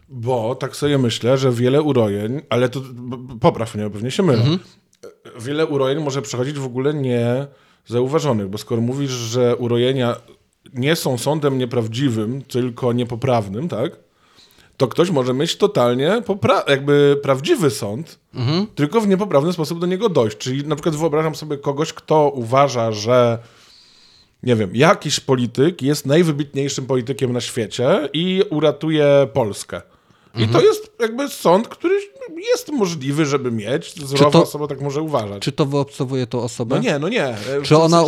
Bo 0.09 0.55
tak 0.55 0.75
sobie 0.75 0.97
myślę, 0.97 1.37
że 1.37 1.51
wiele 1.51 1.81
urojeń, 1.81 2.41
ale 2.49 2.69
to 2.69 2.81
popraw 3.39 3.75
mnie, 3.75 3.89
pewnie 3.89 4.11
się 4.11 4.23
mylę, 4.23 4.41
mhm 4.41 4.59
wiele 5.39 5.65
urojeń 5.65 6.03
może 6.03 6.21
przechodzić 6.21 6.59
w 6.59 6.65
ogóle 6.65 6.93
nie 6.93 7.47
zauważonych, 7.85 8.49
bo 8.49 8.57
skoro 8.57 8.81
mówisz, 8.81 9.11
że 9.11 9.55
urojenia 9.55 10.15
nie 10.73 10.95
są 10.95 11.17
sądem 11.17 11.57
nieprawdziwym, 11.57 12.41
tylko 12.41 12.93
niepoprawnym, 12.93 13.69
tak? 13.69 13.91
To 14.77 14.87
ktoś 14.87 15.09
może 15.09 15.33
mieć 15.33 15.55
totalnie 15.55 16.21
jakby 16.67 17.19
prawdziwy 17.23 17.69
sąd, 17.69 18.19
mhm. 18.33 18.67
tylko 18.75 19.01
w 19.01 19.07
niepoprawny 19.07 19.53
sposób 19.53 19.79
do 19.79 19.87
niego 19.87 20.09
dojść. 20.09 20.37
Czyli 20.37 20.67
na 20.67 20.75
przykład 20.75 20.95
wyobrażam 20.95 21.35
sobie 21.35 21.57
kogoś, 21.57 21.93
kto 21.93 22.29
uważa, 22.29 22.91
że 22.91 23.39
nie 24.43 24.55
wiem, 24.55 24.69
jakiś 24.73 25.19
polityk 25.19 25.81
jest 25.81 26.05
najwybitniejszym 26.05 26.85
politykiem 26.85 27.33
na 27.33 27.41
świecie 27.41 28.09
i 28.13 28.43
uratuje 28.49 29.27
Polskę. 29.33 29.81
I 30.35 30.43
mhm. 30.43 30.51
to 30.51 30.67
jest 30.67 30.91
jakby 30.99 31.29
sąd, 31.29 31.67
który 31.67 31.95
jest 32.37 32.71
możliwy, 32.71 33.25
żeby 33.25 33.51
mieć. 33.51 34.05
Zdrowa 34.05 34.31
to, 34.31 34.43
osoba 34.43 34.67
tak 34.67 34.81
może 34.81 35.01
uważać. 35.01 35.41
Czy 35.41 35.51
to 35.51 35.65
wyobcowuje 35.65 36.27
tą 36.27 36.41
osobę? 36.41 36.75
No 36.75 36.81
nie, 36.81 36.99
no 36.99 37.09
nie. 37.09 37.35
Czy 37.63 37.77
ona, 37.77 38.03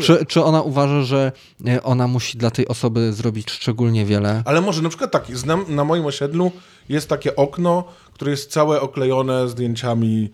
czy, 0.00 0.26
czy 0.26 0.44
ona 0.44 0.62
uważa, 0.62 1.02
że 1.02 1.32
e, 1.66 1.82
ona 1.82 2.08
musi 2.08 2.38
dla 2.38 2.50
tej 2.50 2.68
osoby 2.68 3.12
zrobić 3.12 3.50
szczególnie 3.50 4.04
wiele? 4.04 4.42
Ale 4.44 4.60
może 4.60 4.82
na 4.82 4.88
przykład 4.88 5.10
tak, 5.10 5.36
znam, 5.36 5.64
na 5.68 5.84
moim 5.84 6.06
osiedlu 6.06 6.52
jest 6.88 7.08
takie 7.08 7.36
okno, 7.36 7.84
które 8.12 8.30
jest 8.30 8.50
całe 8.50 8.80
oklejone 8.80 9.48
zdjęciami 9.48 10.30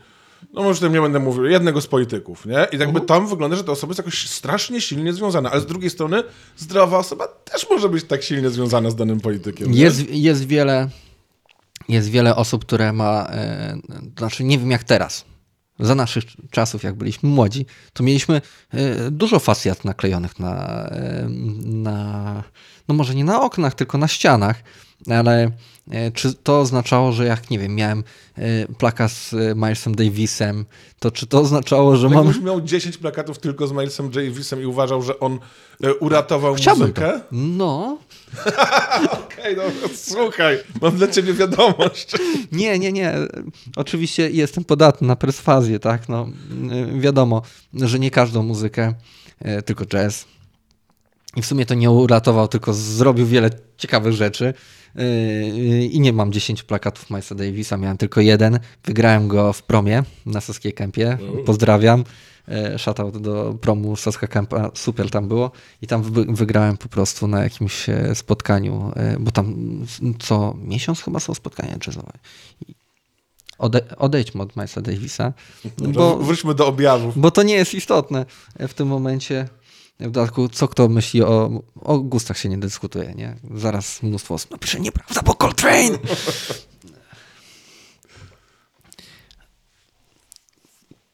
no 0.52 0.62
może 0.62 0.80
tym 0.80 0.92
nie 0.92 1.00
będę 1.00 1.18
mówił, 1.18 1.44
jednego 1.44 1.80
z 1.80 1.86
polityków, 1.86 2.46
nie? 2.46 2.66
I 2.72 2.78
jakby 2.78 2.98
uh 2.98 3.04
-huh. 3.04 3.08
tam 3.08 3.26
wygląda, 3.26 3.56
że 3.56 3.64
ta 3.64 3.72
osoba 3.72 3.90
jest 3.90 3.98
jakoś 3.98 4.28
strasznie 4.28 4.80
silnie 4.80 5.12
związana, 5.12 5.50
ale 5.50 5.60
z 5.60 5.66
drugiej 5.66 5.90
strony 5.90 6.22
zdrowa 6.56 6.98
osoba 6.98 7.28
też 7.28 7.70
może 7.70 7.88
być 7.88 8.04
tak 8.04 8.22
silnie 8.22 8.50
związana 8.50 8.90
z 8.90 8.96
danym 8.96 9.20
politykiem. 9.20 9.72
Jest, 9.72 10.10
jest 10.10 10.46
wiele 10.46 10.88
jest 11.94 12.08
wiele 12.08 12.36
osób, 12.36 12.64
które 12.64 12.92
ma, 12.92 13.26
e, 13.30 13.76
znaczy 14.18 14.44
nie 14.44 14.58
wiem 14.58 14.70
jak 14.70 14.84
teraz, 14.84 15.24
za 15.78 15.94
naszych 15.94 16.24
czasów, 16.50 16.82
jak 16.82 16.94
byliśmy 16.94 17.28
młodzi, 17.28 17.66
to 17.92 18.02
mieliśmy 18.02 18.40
e, 18.70 19.10
dużo 19.10 19.38
fasjat 19.38 19.84
naklejonych 19.84 20.38
na, 20.38 20.86
e, 20.88 21.26
na, 21.64 22.42
no 22.88 22.94
może 22.94 23.14
nie 23.14 23.24
na 23.24 23.42
oknach, 23.42 23.74
tylko 23.74 23.98
na 23.98 24.08
ścianach, 24.08 24.62
ale 25.08 25.50
czy 26.14 26.34
to 26.34 26.60
oznaczało, 26.60 27.12
że 27.12 27.26
jak, 27.26 27.50
nie 27.50 27.58
wiem, 27.58 27.74
miałem 27.74 28.04
plakat 28.78 29.12
z 29.12 29.34
Milesem 29.56 29.94
Davisem, 29.94 30.64
to 30.98 31.10
czy 31.10 31.26
to 31.26 31.40
oznaczało, 31.40 31.96
że 31.96 32.08
mam... 32.08 32.26
Jakbyś 32.26 32.42
miał 32.42 32.60
10 32.60 32.98
plakatów 32.98 33.38
tylko 33.38 33.66
z 33.66 33.72
Milesem 33.72 34.10
Davisem 34.10 34.62
i 34.62 34.66
uważał, 34.66 35.02
że 35.02 35.20
on 35.20 35.38
uratował 36.00 36.54
Chciałbym 36.54 36.82
muzykę? 36.82 37.12
To. 37.20 37.24
No, 37.32 37.98
Okej, 39.12 39.58
okay, 39.58 39.72
no 39.82 39.88
słuchaj, 39.94 40.58
mam 40.82 40.96
dla 40.96 41.08
ciebie 41.08 41.34
wiadomość. 41.34 42.12
Nie, 42.52 42.78
nie, 42.78 42.92
nie. 42.92 43.14
Oczywiście 43.76 44.30
jestem 44.30 44.64
podatny 44.64 45.08
na 45.08 45.16
perswazję, 45.16 45.78
tak? 45.78 46.08
No, 46.08 46.28
wiadomo, 46.98 47.42
że 47.74 47.98
nie 47.98 48.10
każdą 48.10 48.42
muzykę, 48.42 48.94
e, 49.38 49.62
tylko 49.62 49.86
jazz. 49.86 50.24
I 51.36 51.42
w 51.42 51.46
sumie 51.46 51.66
to 51.66 51.74
nie 51.74 51.90
uratował, 51.90 52.48
tylko 52.48 52.74
zrobił 52.74 53.26
wiele 53.26 53.50
ciekawych 53.76 54.12
rzeczy. 54.12 54.54
Yy, 54.94 55.84
I 55.86 56.00
nie 56.00 56.12
mam 56.12 56.32
10 56.32 56.62
plakatów 56.62 57.10
Milesa 57.10 57.34
Davisa, 57.34 57.76
miałem 57.76 57.96
tylko 57.98 58.20
jeden. 58.20 58.58
Wygrałem 58.84 59.28
go 59.28 59.52
w 59.52 59.62
promie 59.62 60.02
na 60.26 60.40
Saskiej 60.40 60.72
Kępie. 60.72 61.18
Pozdrawiam. 61.46 62.04
Yy, 62.48 62.78
Shoutout 62.78 63.18
do 63.18 63.54
promu 63.60 63.96
Saska 63.96 64.26
Kępa, 64.26 64.70
super 64.74 65.10
tam 65.10 65.28
było. 65.28 65.50
I 65.82 65.86
tam 65.86 66.02
wy- 66.02 66.24
wygrałem 66.28 66.76
po 66.76 66.88
prostu 66.88 67.26
na 67.28 67.42
jakimś 67.42 67.88
e, 67.88 68.14
spotkaniu, 68.14 68.92
e, 68.96 69.16
bo 69.20 69.30
tam 69.30 69.54
co 70.18 70.54
miesiąc 70.64 71.00
chyba 71.02 71.20
są 71.20 71.34
spotkania 71.34 71.76
jazzowe. 71.86 72.12
Ode, 73.58 73.96
odejdźmy 73.98 74.42
od 74.42 74.56
Milesa 74.56 74.80
Davisa, 74.80 75.32
Bo... 75.78 75.88
bo, 75.88 76.16
Wróćmy 76.16 76.54
do 76.54 76.66
objawów. 76.66 77.18
bo 77.18 77.30
to 77.30 77.42
nie 77.42 77.54
jest 77.54 77.74
istotne 77.74 78.26
w 78.58 78.74
tym 78.74 78.88
momencie. 78.88 79.48
W 80.00 80.10
dodatku, 80.10 80.48
co 80.48 80.68
kto 80.68 80.88
myśli 80.88 81.22
o, 81.22 81.62
o 81.80 81.98
gustach 81.98 82.38
się 82.38 82.48
nie 82.48 82.58
dyskutuje, 82.58 83.14
nie? 83.14 83.36
Zaraz 83.54 84.02
mnóstwo 84.02 84.34
osób 84.34 84.50
napisze, 84.50 84.80
nieprawda, 84.80 85.22
bo 85.22 85.34
Coltrane! 85.34 85.98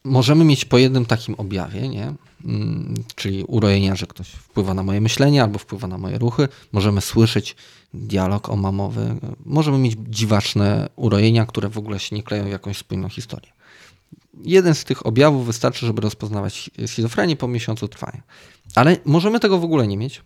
Możemy 0.03 0.45
mieć 0.45 0.65
po 0.65 0.77
jednym 0.77 1.05
takim 1.05 1.35
objawie, 1.35 1.89
nie? 1.89 2.13
Mm, 2.45 2.93
czyli 3.15 3.43
urojenia, 3.43 3.95
że 3.95 4.07
ktoś 4.07 4.27
wpływa 4.27 4.73
na 4.73 4.83
moje 4.83 5.01
myślenie 5.01 5.43
albo 5.43 5.59
wpływa 5.59 5.87
na 5.87 5.97
moje 5.97 6.17
ruchy. 6.17 6.47
Możemy 6.71 7.01
słyszeć 7.01 7.55
dialog 7.93 8.49
omamowy. 8.49 9.15
Możemy 9.45 9.77
mieć 9.77 9.95
dziwaczne 10.09 10.89
urojenia, 10.95 11.45
które 11.45 11.69
w 11.69 11.77
ogóle 11.77 11.99
się 11.99 12.15
nie 12.15 12.23
kleją 12.23 12.45
w 12.45 12.49
jakąś 12.49 12.77
spójną 12.77 13.09
historię. 13.09 13.51
Jeden 14.43 14.75
z 14.75 14.83
tych 14.83 15.05
objawów 15.05 15.45
wystarczy, 15.45 15.85
żeby 15.85 16.01
rozpoznawać 16.01 16.69
schizofrenię 16.85 17.35
po 17.35 17.47
miesiącu 17.47 17.87
trwania. 17.87 18.21
Ale 18.77 18.97
możemy 19.05 19.39
tego 19.39 19.57
w 19.59 19.63
ogóle 19.63 19.87
nie 19.87 19.97
mieć. 19.97 20.21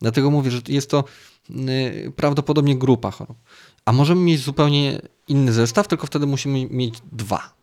Dlatego 0.00 0.30
mówię, 0.30 0.50
że 0.50 0.60
jest 0.68 0.90
to 0.90 1.04
y, 1.50 2.12
prawdopodobnie 2.16 2.78
grupa 2.78 3.10
chorób. 3.10 3.36
A 3.84 3.92
możemy 3.92 4.20
mieć 4.20 4.40
zupełnie 4.40 5.00
inny 5.28 5.52
zestaw, 5.52 5.88
tylko 5.88 6.06
wtedy 6.06 6.26
musimy 6.26 6.66
mieć 6.70 6.94
dwa. 7.12 7.54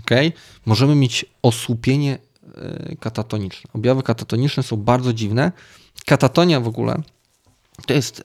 Okay? 0.00 0.32
Możemy 0.66 0.94
mieć 0.94 1.26
osłupienie 1.42 2.18
y, 2.92 2.96
katatoniczne. 3.00 3.70
Objawy 3.74 4.02
katatoniczne 4.02 4.62
są 4.62 4.76
bardzo 4.76 5.12
dziwne. 5.12 5.52
Katatonia 6.06 6.60
w 6.60 6.68
ogóle 6.68 7.02
to 7.86 7.94
jest 7.94 8.22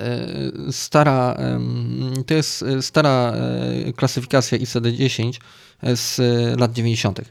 y, 0.70 0.74
stara, 0.74 1.38
to 2.26 2.34
jest 2.34 2.66
stara 2.82 3.34
klasyfikacja 3.96 4.58
ICD-10 4.58 5.40
z 5.84 6.20
lat 6.60 6.74
90. 6.74 7.22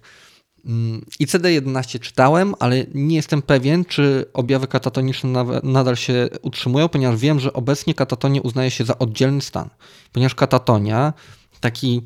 Mm, 0.68 1.04
ICD-11 1.20 2.00
czytałem, 2.00 2.54
ale 2.58 2.86
nie 2.94 3.16
jestem 3.16 3.42
pewien, 3.42 3.84
czy 3.84 4.24
objawy 4.32 4.66
katatoniczne 4.66 5.44
nadal 5.62 5.96
się 5.96 6.28
utrzymują, 6.42 6.88
ponieważ 6.88 7.16
wiem, 7.16 7.40
że 7.40 7.52
obecnie 7.52 7.94
katatonię 7.94 8.42
uznaje 8.42 8.70
się 8.70 8.84
za 8.84 8.98
oddzielny 8.98 9.40
stan. 9.40 9.68
Ponieważ 10.12 10.34
katatonia, 10.34 11.12
taki 11.60 12.02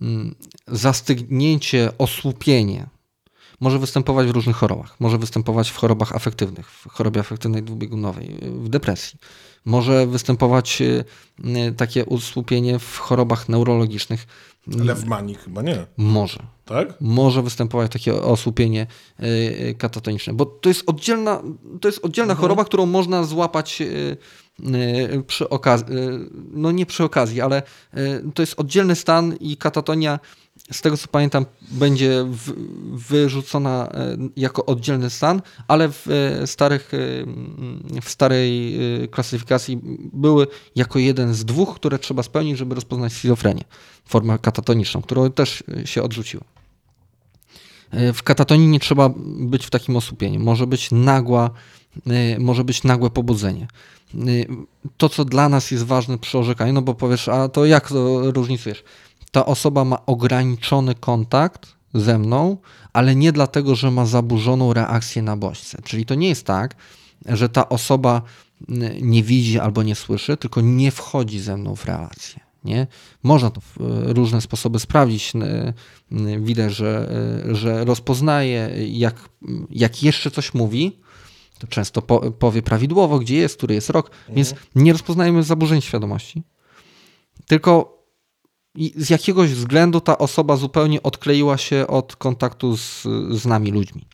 mm, 0.00 0.34
zastygnięcie, 0.68 1.92
osłupienie, 1.98 2.86
może 3.60 3.78
występować 3.78 4.26
w 4.26 4.30
różnych 4.30 4.56
chorobach. 4.56 4.96
Może 5.00 5.18
występować 5.18 5.70
w 5.70 5.76
chorobach 5.76 6.16
afektywnych, 6.16 6.70
w 6.70 6.88
chorobie 6.88 7.20
afektywnej 7.20 7.62
dwubiegunowej, 7.62 8.36
w 8.42 8.68
depresji. 8.68 9.18
Może 9.64 10.06
występować 10.06 10.82
y, 10.82 11.04
y, 11.68 11.72
takie 11.72 12.04
usłupienie 12.04 12.78
w 12.78 12.98
chorobach 12.98 13.48
neurologicznych. 13.48 14.26
Ale 14.80 14.94
w 14.94 15.04
manii 15.04 15.34
chyba 15.34 15.62
nie, 15.62 15.86
Może 15.96 16.42
tak? 16.70 16.94
może 17.00 17.42
występować 17.42 17.92
takie 17.92 18.14
osłupienie 18.14 18.86
y, 19.20 19.26
y, 19.26 19.74
katatoniczne, 19.78 20.32
bo 20.32 20.46
to 20.46 20.68
jest 20.68 20.82
oddzielna, 20.86 21.42
to 21.80 21.88
jest 21.88 22.04
oddzielna 22.04 22.34
choroba, 22.34 22.64
którą 22.64 22.86
można 22.86 23.24
złapać 23.24 23.82
y, 23.82 24.16
przy 25.26 25.48
okazji, 25.48 25.86
no 26.52 26.70
nie 26.70 26.86
przy 26.86 27.04
okazji, 27.04 27.40
ale 27.40 27.62
to 28.34 28.42
jest 28.42 28.60
oddzielny 28.60 28.96
stan 28.96 29.36
i 29.40 29.56
katatonia, 29.56 30.18
z 30.72 30.80
tego 30.80 30.96
co 30.96 31.08
pamiętam, 31.08 31.46
będzie 31.70 32.24
w, 32.24 32.52
wyrzucona 33.08 33.92
jako 34.36 34.66
oddzielny 34.66 35.10
stan, 35.10 35.42
ale 35.68 35.88
w 35.88 36.06
starych, 36.46 36.92
w 38.02 38.10
starej 38.10 38.78
klasyfikacji 39.10 39.80
były 40.12 40.46
jako 40.76 40.98
jeden 40.98 41.34
z 41.34 41.44
dwóch, 41.44 41.74
które 41.74 41.98
trzeba 41.98 42.22
spełnić, 42.22 42.58
żeby 42.58 42.74
rozpoznać 42.74 43.12
schizofrenię, 43.12 43.64
formę 44.04 44.38
katatoniczną, 44.38 45.02
którą 45.02 45.30
też 45.30 45.64
się 45.84 46.02
odrzuciło. 46.02 46.44
W 48.14 48.22
katatonii 48.22 48.68
nie 48.68 48.80
trzeba 48.80 49.10
być 49.40 49.66
w 49.66 49.70
takim 49.70 49.96
osłupieniu. 49.96 50.40
Może 50.40 50.66
być 50.66 50.90
nagła, 50.90 51.50
y, 52.36 52.40
może 52.40 52.64
być 52.64 52.84
nagłe 52.84 53.10
pobudzenie. 53.10 53.68
Y, 54.14 54.46
To, 54.96 55.08
co 55.08 55.24
dla 55.24 55.48
nas 55.48 55.70
jest 55.70 55.84
ważne 55.84 56.18
przy 56.18 56.38
orzekaniu, 56.38 56.72
no 56.72 56.82
bo 56.82 56.94
powiesz, 56.94 57.28
a 57.28 57.48
to 57.48 57.66
jak 57.66 57.88
to 57.88 58.30
różnicujesz? 58.32 58.84
Ta 59.30 59.46
osoba 59.46 59.84
ma 59.84 60.06
ograniczony 60.06 60.94
kontakt 60.94 61.72
ze 61.94 62.18
mną, 62.18 62.56
ale 62.92 63.16
nie 63.16 63.32
dlatego, 63.32 63.74
że 63.74 63.90
ma 63.90 64.06
zaburzoną 64.06 64.72
reakcję 64.72 65.22
na 65.22 65.36
bodźce. 65.36 65.78
Czyli 65.84 66.06
to 66.06 66.14
nie 66.14 66.28
jest 66.28 66.46
tak, 66.46 66.74
że 67.28 67.48
ta 67.48 67.68
osoba 67.68 68.22
nie 69.00 69.22
widzi 69.22 69.58
albo 69.58 69.82
nie 69.82 69.94
słyszy, 69.94 70.36
tylko 70.36 70.60
nie 70.60 70.90
wchodzi 70.90 71.40
ze 71.40 71.56
mną 71.56 71.76
w 71.76 71.84
relację. 71.84 72.49
Nie? 72.64 72.86
Można 73.22 73.50
to 73.50 73.60
w 73.60 73.80
e, 73.80 74.12
różne 74.12 74.40
sposoby 74.40 74.78
sprawdzić. 74.78 75.34
N- 75.34 75.72
n- 76.12 76.44
Widać, 76.44 76.72
że, 76.72 77.12
e, 77.50 77.54
że 77.54 77.84
rozpoznaje, 77.84 78.70
jak, 78.88 79.28
jak 79.70 80.02
jeszcze 80.02 80.30
coś 80.30 80.54
mówi, 80.54 80.98
to 81.58 81.66
często 81.66 82.02
po, 82.02 82.32
powie 82.32 82.62
prawidłowo, 82.62 83.18
gdzie 83.18 83.36
jest, 83.36 83.56
który 83.56 83.74
jest 83.74 83.90
rok, 83.90 84.10
więc 84.28 84.54
nie 84.74 84.92
rozpoznajemy 84.92 85.42
zaburzeń 85.42 85.80
świadomości. 85.80 86.42
Tylko 87.46 88.00
z 88.96 89.10
jakiegoś 89.10 89.50
względu 89.50 90.00
ta 90.00 90.18
osoba 90.18 90.56
zupełnie 90.56 91.02
odkleiła 91.02 91.58
się 91.58 91.86
od 91.86 92.16
kontaktu 92.16 92.76
z, 92.76 93.02
z 93.30 93.46
nami 93.46 93.70
ludźmi. 93.70 94.06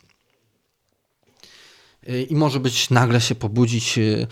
Y, 2.09 2.23
I 2.23 2.35
może 2.35 2.61
być 2.61 2.91
nagle 2.91 3.21
się 3.21 3.35
pobudzić. 3.35 3.99
y, 3.99 4.27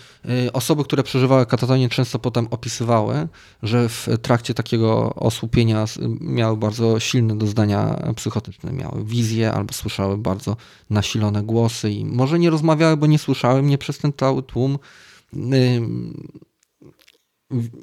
y, 0.46 0.52
Osoby, 0.52 0.84
które 0.84 1.02
przeżywały 1.02 1.46
katatonię, 1.46 1.88
często 1.88 2.18
potem 2.18 2.46
opisywały, 2.50 3.28
że 3.62 3.88
w 3.88 4.08
trakcie 4.22 4.54
takiego 4.54 5.14
osłupienia 5.14 5.84
miały 6.20 6.56
bardzo 6.56 7.00
silne 7.00 7.38
doznania 7.38 8.12
psychotyczne. 8.16 8.72
Miały 8.72 9.04
wizje 9.04 9.52
albo 9.52 9.72
słyszały 9.74 10.18
bardzo 10.18 10.56
nasilone 10.90 11.42
głosy 11.42 11.90
i 11.90 12.04
może 12.04 12.38
nie 12.38 12.50
rozmawiały, 12.50 12.96
bo 12.96 13.06
nie 13.06 13.18
słyszały 13.18 13.62
mnie 13.62 13.78
przez 13.78 13.98
ten 13.98 14.12
cały 14.12 14.42
tłum. 14.42 14.78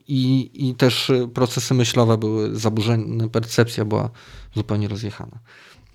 I, 0.08 0.52
I 0.54 0.76
też 0.76 1.12
procesy 1.34 1.74
myślowe 1.74 2.18
były 2.18 2.60
zaburzone, 2.60 3.30
percepcja 3.30 3.86
była 3.86 4.10
zupełnie 4.56 4.88
rozjechana. 4.88 5.40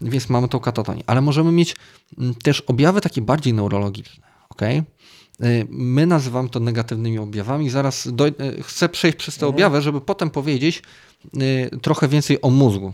Więc 0.00 0.28
mamy 0.28 0.48
tą 0.48 0.60
katatonię. 0.60 1.02
Ale 1.06 1.20
możemy 1.20 1.52
mieć 1.52 1.76
mm, 2.18 2.34
też 2.34 2.60
objawy 2.60 3.00
takie 3.00 3.22
bardziej 3.22 3.54
neurologiczne. 3.54 4.26
Okay? 4.48 4.84
My 5.68 6.06
nazywamy 6.06 6.48
to 6.48 6.60
negatywnymi 6.60 7.18
objawami. 7.18 7.70
Zaraz 7.70 8.06
y, 8.06 8.12
chcę 8.62 8.88
przejść 8.88 9.18
przez 9.18 9.36
te 9.36 9.46
objawy, 9.46 9.82
żeby 9.82 10.00
potem 10.00 10.30
powiedzieć 10.30 10.82
y, 11.24 11.78
trochę 11.82 12.08
więcej 12.08 12.40
o 12.42 12.50
mózgu. 12.50 12.92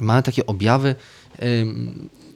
Mamy 0.00 0.22
takie 0.22 0.46
objawy 0.46 0.94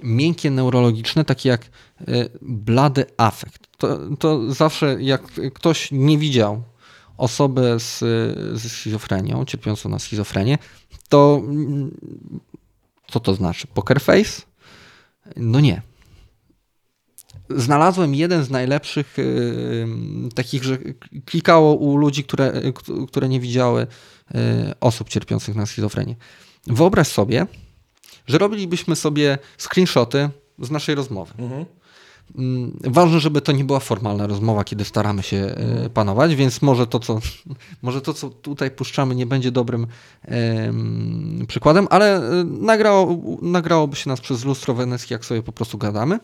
miękkie 0.02 0.50
neurologiczne, 0.50 1.24
takie 1.24 1.48
jak 1.48 1.64
y, 1.64 2.28
blady 2.42 3.04
afekt. 3.16 3.66
To, 3.78 3.98
to 4.18 4.52
zawsze 4.54 4.96
jak 5.02 5.22
ktoś 5.54 5.88
nie 5.92 6.18
widział 6.18 6.62
osoby 7.16 7.76
z, 7.78 7.98
ze 8.58 8.68
schizofrenią, 8.68 9.44
cierpiącą 9.44 9.88
na 9.88 9.98
schizofrenię, 9.98 10.58
to 11.08 11.40
mm, 11.44 11.90
co 13.10 13.20
to 13.20 13.34
znaczy? 13.34 13.66
Poker 13.66 14.00
face? 14.00 14.42
No 15.36 15.60
nie. 15.60 15.82
Znalazłem 17.50 18.14
jeden 18.14 18.44
z 18.44 18.50
najlepszych 18.50 19.18
yy, 19.18 19.88
takich, 20.34 20.64
że 20.64 20.78
klikało 21.24 21.74
u 21.74 21.96
ludzi, 21.96 22.24
które, 22.24 22.62
yy, 22.64 23.06
które 23.06 23.28
nie 23.28 23.40
widziały 23.40 23.86
yy, 24.34 24.40
osób 24.80 25.08
cierpiących 25.08 25.56
na 25.56 25.66
schizofrenię. 25.66 26.16
Wyobraź 26.66 27.08
sobie, 27.08 27.46
że 28.26 28.38
robilibyśmy 28.38 28.96
sobie 28.96 29.38
screenshoty 29.58 30.30
z 30.58 30.70
naszej 30.70 30.94
rozmowy. 30.94 31.34
Mm, 31.38 31.64
Ważne, 32.84 33.20
żeby 33.20 33.40
to 33.40 33.52
nie 33.52 33.64
była 33.64 33.80
formalna 33.80 34.26
rozmowa, 34.26 34.64
kiedy 34.64 34.84
staramy 34.84 35.22
się 35.22 35.36
e, 35.36 35.90
panować, 35.90 36.34
więc 36.34 36.62
może 36.62 36.86
to, 36.86 36.98
co, 36.98 37.20
może 37.82 38.00
to, 38.00 38.14
co 38.14 38.30
tutaj 38.30 38.70
puszczamy, 38.70 39.14
nie 39.14 39.26
będzie 39.26 39.50
dobrym 39.50 39.86
em, 40.22 41.44
przykładem, 41.48 41.86
ale 41.90 42.16
e, 42.16 42.44
nagrało, 42.44 43.18
nagrałoby 43.42 43.96
się 43.96 44.10
nas 44.10 44.20
przez 44.20 44.44
lustro 44.44 44.74
weneckie, 44.74 45.14
jak 45.14 45.24
sobie 45.24 45.42
po 45.42 45.52
prostu 45.52 45.78
gadamy 45.78 46.18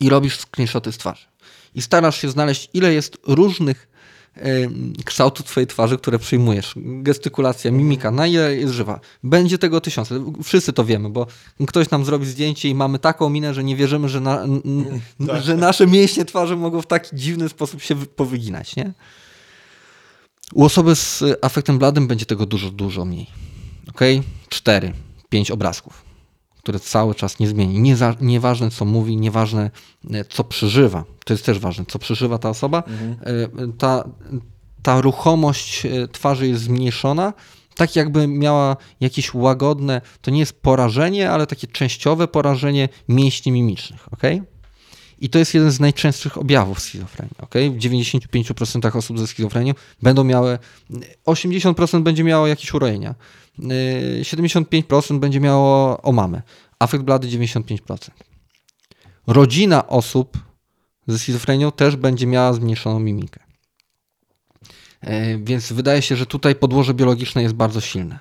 i 0.00 0.08
robisz 0.08 0.38
screenshoty 0.38 0.92
z 0.92 0.98
twarzy. 0.98 1.26
I 1.74 1.82
starasz 1.82 2.20
się 2.20 2.28
znaleźć, 2.28 2.70
ile 2.74 2.92
jest 2.92 3.18
różnych 3.26 3.88
em, 4.36 4.92
kształtów 5.04 5.46
twojej 5.46 5.66
twarzy, 5.66 5.98
które 5.98 6.18
przyjmujesz. 6.18 6.72
Gestykulacja, 6.76 7.70
mimika, 7.70 8.10
na 8.10 8.26
ile 8.26 8.56
jest 8.56 8.72
żywa. 8.74 9.00
Będzie 9.22 9.58
tego 9.58 9.80
tysiące. 9.80 10.32
Wszyscy 10.44 10.72
to 10.72 10.84
wiemy, 10.84 11.10
bo 11.10 11.26
ktoś 11.66 11.90
nam 11.90 12.04
zrobi 12.04 12.26
zdjęcie 12.26 12.68
i 12.68 12.74
mamy 12.74 12.98
taką 12.98 13.28
minę, 13.28 13.54
że 13.54 13.64
nie 13.64 13.76
wierzymy, 13.76 14.08
że, 14.08 14.20
na, 14.20 14.42
n- 14.42 15.00
że 15.42 15.56
nasze 15.56 15.86
mięśnie 15.86 16.24
twarzy 16.24 16.56
mogą 16.56 16.82
w 16.82 16.86
taki 16.86 17.16
dziwny 17.16 17.48
sposób 17.48 17.82
się 17.82 17.94
wy- 17.94 18.06
powyginać, 18.06 18.76
nie? 18.76 18.92
U 20.54 20.64
osoby 20.64 20.96
z 20.96 21.24
afektem 21.42 21.78
bladym 21.78 22.06
będzie 22.06 22.26
tego 22.26 22.46
dużo, 22.46 22.70
dużo 22.70 23.04
mniej. 23.04 23.26
Ok? 23.88 24.00
Cztery, 24.48 24.92
pięć 25.28 25.50
obrazków, 25.50 26.04
które 26.66 26.80
cały 26.80 27.14
czas 27.14 27.38
nie 27.38 27.48
zmieni. 27.48 27.80
Nie 27.80 27.96
za, 27.96 28.14
nieważne, 28.20 28.70
co 28.70 28.84
mówi, 28.84 29.16
nieważne, 29.16 29.70
e, 30.10 30.24
co 30.24 30.44
przeżywa. 30.44 31.04
To 31.24 31.34
jest 31.34 31.46
też 31.46 31.58
ważne, 31.58 31.84
co 31.88 31.98
przeżywa 31.98 32.38
ta 32.38 32.48
osoba. 32.48 32.82
Mhm. 32.86 33.72
Ta, 33.72 34.08
ta 34.82 35.00
ruchomość 35.00 35.86
twarzy 36.12 36.48
jest 36.48 36.62
zmniejszona, 36.62 37.32
tak 37.74 37.96
jakby 37.96 38.26
miała 38.26 38.76
jakieś 39.00 39.34
łagodne, 39.34 40.00
to 40.20 40.30
nie 40.30 40.38
jest 40.38 40.52
porażenie, 40.62 41.30
ale 41.30 41.46
takie 41.46 41.66
częściowe 41.66 42.28
porażenie 42.28 42.88
mięśni 43.08 43.52
mimicznych. 43.52 44.12
ok? 44.12 44.22
I 45.18 45.28
to 45.28 45.38
jest 45.38 45.54
jeden 45.54 45.70
z 45.70 45.80
najczęstszych 45.80 46.38
objawów 46.38 46.80
schizofrenii. 46.80 47.34
Okay? 47.40 47.70
W 47.70 47.76
95% 47.76 48.96
osób 48.96 49.18
ze 49.18 49.26
schizofrenią 49.26 49.72
będą 50.02 50.24
miały, 50.24 50.58
80% 51.26 52.02
będzie 52.02 52.24
miało 52.24 52.46
jakieś 52.46 52.74
urojenia, 52.74 53.14
75% 53.58 55.18
będzie 55.18 55.40
miało 55.40 56.02
omamy, 56.02 56.42
afekt 56.78 57.04
blady 57.04 57.28
95%. 57.28 58.10
Rodzina 59.26 59.86
osób 59.86 60.38
ze 61.06 61.18
schizofrenią 61.18 61.72
też 61.72 61.96
będzie 61.96 62.26
miała 62.26 62.52
zmniejszoną 62.52 63.00
mimikę. 63.00 63.40
E, 65.00 65.38
więc 65.38 65.72
wydaje 65.72 66.02
się, 66.02 66.16
że 66.16 66.26
tutaj 66.26 66.54
podłoże 66.54 66.94
biologiczne 66.94 67.42
jest 67.42 67.54
bardzo 67.54 67.80
silne 67.80 68.18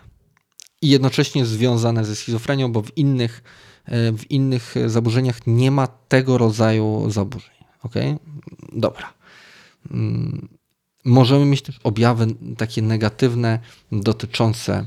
i 0.82 0.90
jednocześnie 0.90 1.46
związane 1.46 2.06
ze 2.06 2.16
schizofrenią, 2.16 2.72
bo 2.72 2.82
w 2.82 2.98
innych 2.98 3.44
E, 3.86 4.12
w 4.12 4.32
innych 4.32 4.76
zaburzeniach 4.86 5.48
nie 5.48 5.72
ma 5.72 5.88
tego 5.88 6.38
rodzaju 6.38 7.06
zaburzeń. 7.10 7.56
Ok? 7.84 7.94
Dobra. 8.74 9.14
Mm, 9.92 10.48
możemy 11.06 11.46
mieć 11.46 11.62
też 11.62 11.80
objawy 11.84 12.28
takie 12.58 12.82
negatywne 12.82 13.60
dotyczące 13.92 14.86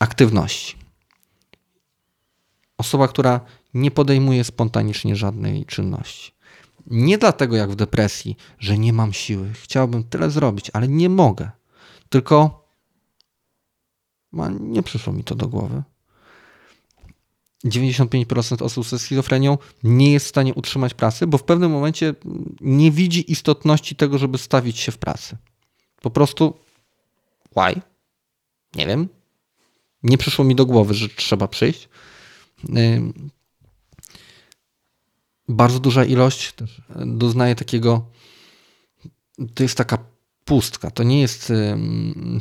aktywności. 0.00 0.76
Osoba, 2.78 3.08
która 3.08 3.40
nie 3.74 3.90
podejmuje 3.90 4.44
spontanicznie 4.44 5.16
żadnej 5.16 5.66
czynności. 5.66 6.32
Nie 6.86 7.18
dlatego 7.18 7.56
jak 7.56 7.70
w 7.70 7.76
depresji, 7.76 8.36
że 8.58 8.78
nie 8.78 8.92
mam 8.92 9.12
siły, 9.12 9.52
chciałbym 9.52 10.04
tyle 10.04 10.30
zrobić, 10.30 10.70
ale 10.72 10.88
nie 10.88 11.08
mogę. 11.08 11.50
Tylko 12.08 12.64
nie 14.60 14.82
przyszło 14.82 15.12
mi 15.12 15.24
to 15.24 15.34
do 15.34 15.48
głowy. 15.48 15.82
95% 17.64 18.62
osób 18.62 18.86
ze 18.86 18.98
schizofrenią 18.98 19.58
nie 19.82 20.12
jest 20.12 20.26
w 20.26 20.28
stanie 20.28 20.54
utrzymać 20.54 20.94
pracy, 20.94 21.26
bo 21.26 21.38
w 21.38 21.44
pewnym 21.44 21.70
momencie 21.70 22.14
nie 22.60 22.90
widzi 22.90 23.32
istotności 23.32 23.96
tego, 23.96 24.18
żeby 24.18 24.38
stawić 24.38 24.78
się 24.78 24.92
w 24.92 24.98
pracy. 24.98 25.36
Po 26.02 26.10
prostu 26.10 26.54
why? 27.56 27.80
Nie 28.74 28.86
wiem. 28.86 29.08
Nie 30.04 30.18
przyszło 30.18 30.44
mi 30.44 30.54
do 30.54 30.66
głowy, 30.66 30.94
że 30.94 31.08
trzeba 31.08 31.48
przyjść. 31.48 31.88
Bardzo 35.48 35.80
duża 35.80 36.04
ilość 36.04 36.54
doznaje 37.06 37.54
takiego. 37.54 38.06
To 39.54 39.62
jest 39.62 39.76
taka 39.76 39.98
pustka. 40.44 40.90
To 40.90 41.02
nie 41.02 41.20
jest, 41.20 41.52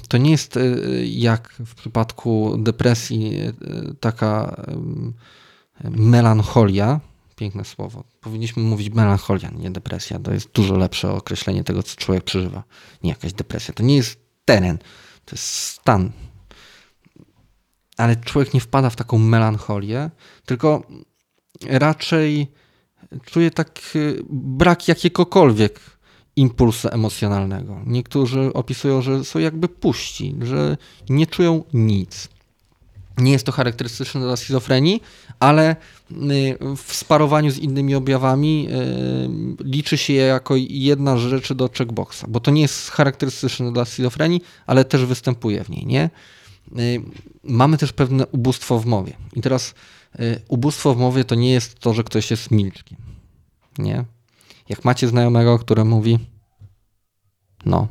to 0.07 0.18
nie 0.18 0.32
jest 0.32 0.57
y, 0.57 1.05
jak 1.07 1.53
w 1.66 1.76
przypadku 1.76 2.57
depresji 2.57 3.39
y, 3.41 3.53
taka 3.99 4.61
melancholia. 5.84 6.99
Piękne 7.36 7.66
słowo. 7.66 8.03
Powinniśmy 8.22 8.64
mówić 8.64 8.89
melancholia, 8.89 9.49
nie 9.49 9.72
depresja. 9.72 10.20
To 10.20 10.34
jest 10.34 10.51
dużo 10.51 10.78
lepsze 10.78 11.11
określenie 11.11 11.64
tego, 11.64 11.84
co 11.84 11.95
człowiek 11.95 12.24
przeżywa. 12.24 12.64
Nie 13.03 13.09
jakaś 13.09 13.34
depresja. 13.34 13.74
To 13.74 13.84
nie 13.84 13.95
jest 13.95 14.20
teren, 14.45 14.78
to 15.26 15.36
jest 15.36 15.45
stan. 15.45 16.11
Ale 17.98 18.16
człowiek 18.16 18.54
nie 18.54 18.60
wpada 18.60 18.89
w 18.89 18.96
taką 18.96 19.18
melancholię, 19.18 20.10
tylko 20.46 20.84
raczej 21.68 22.48
czuje 23.26 23.52
tak 23.52 23.82
y, 23.96 24.24
brak 24.30 24.88
jakiegokolwiek 24.88 25.80
impulsu 26.36 26.89
emocjonalnego. 26.91 27.82
Niektórzy 27.86 28.54
opisują, 28.54 29.02
że 29.02 29.26
są 29.26 29.39
jakby 29.39 29.68
puści, 29.70 30.36
że 30.41 30.78
nie 31.10 31.28
czują 31.28 31.64
nic. 31.74 32.30
Nie 33.18 33.32
jest 33.32 33.46
to 33.46 33.52
charakterystyczne 33.52 34.22
dla 34.22 34.36
schizofrenii, 34.36 35.02
ale 35.39 35.76
y, 36.12 36.16
w 36.78 36.94
sparowaniu 36.96 37.52
z 37.52 37.58
innymi 37.58 37.96
objawami 37.96 38.68
y, 39.62 39.64
liczy 39.64 39.98
się 39.98 40.14
je 40.14 40.24
jako 40.24 40.54
jedna 40.58 41.18
z 41.18 41.20
rzeczy 41.20 41.56
do 41.56 41.70
checkboxa, 41.78 42.26
bo 42.28 42.39
to 42.39 42.52
nie 42.52 42.62
jest 42.62 42.89
charakterystyczne 42.89 43.72
dla 43.72 43.86
schizofrenii, 43.86 44.41
ale 44.66 44.86
też 44.86 45.06
występuje 45.06 45.64
w 45.64 45.70
niej. 45.70 45.86
Nie? 45.86 46.10
Y, 46.80 47.01
mamy 47.43 47.78
też 47.78 47.93
pewne 47.93 48.28
ubóstwo 48.28 48.80
w 48.80 48.86
mowie. 48.86 49.14
I 49.34 49.41
teraz 49.41 49.74
ubóstwo 50.47 50.95
w 50.95 50.97
mowie 50.97 51.26
to 51.26 51.36
nie 51.36 51.51
jest 51.51 51.80
to, 51.80 51.93
że 51.93 52.03
ktoś 52.03 52.32
jest 52.32 52.51
milczkiem. 52.51 52.97
Nie? 53.78 54.05
Jak 54.70 54.86
macie 54.86 55.07
znajomego, 55.07 55.59
który 55.59 55.86
mówi, 55.86 56.20
no, 57.66 57.88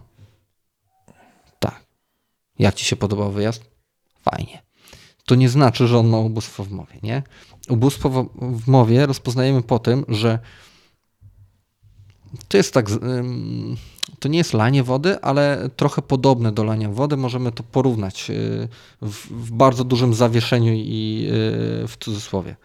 tak. 1.58 1.84
Jak 2.58 2.74
ci 2.74 2.84
się 2.84 2.96
podobał 2.96 3.32
wyjazd? 3.32 3.64
Fajnie. 4.22 4.62
To 5.24 5.34
nie 5.34 5.48
znaczy, 5.48 5.86
że 5.86 5.98
on 5.98 6.08
ma 6.08 6.18
ubóstwo 6.18 6.64
w 6.64 6.70
mowie, 6.70 6.94
nie? 7.02 7.22
Ubóstwo 7.68 8.30
w 8.34 8.68
mowie 8.68 9.06
rozpoznajemy 9.06 9.62
po 9.62 9.78
tym, 9.78 10.04
że 10.08 10.38
to 12.48 12.56
jest 12.56 12.74
tak, 12.74 12.86
to 14.22 14.28
nie 14.28 14.38
jest 14.38 14.52
lanie 14.52 14.82
wody, 14.82 15.20
ale 15.20 15.70
trochę 15.76 16.02
podobne 16.02 16.52
do 16.52 16.64
lania 16.64 16.88
wody. 16.88 17.16
Możemy 17.16 17.52
to 17.52 17.62
porównać 17.62 18.30
y, 18.30 18.68
w, 19.02 19.30
w 19.30 19.52
bardzo 19.52 19.84
dużym 19.84 20.14
zawieszeniu 20.14 20.72
i 20.74 21.28
y, 21.84 21.88
w 21.88 21.96
cudzysłowie. 22.00 22.56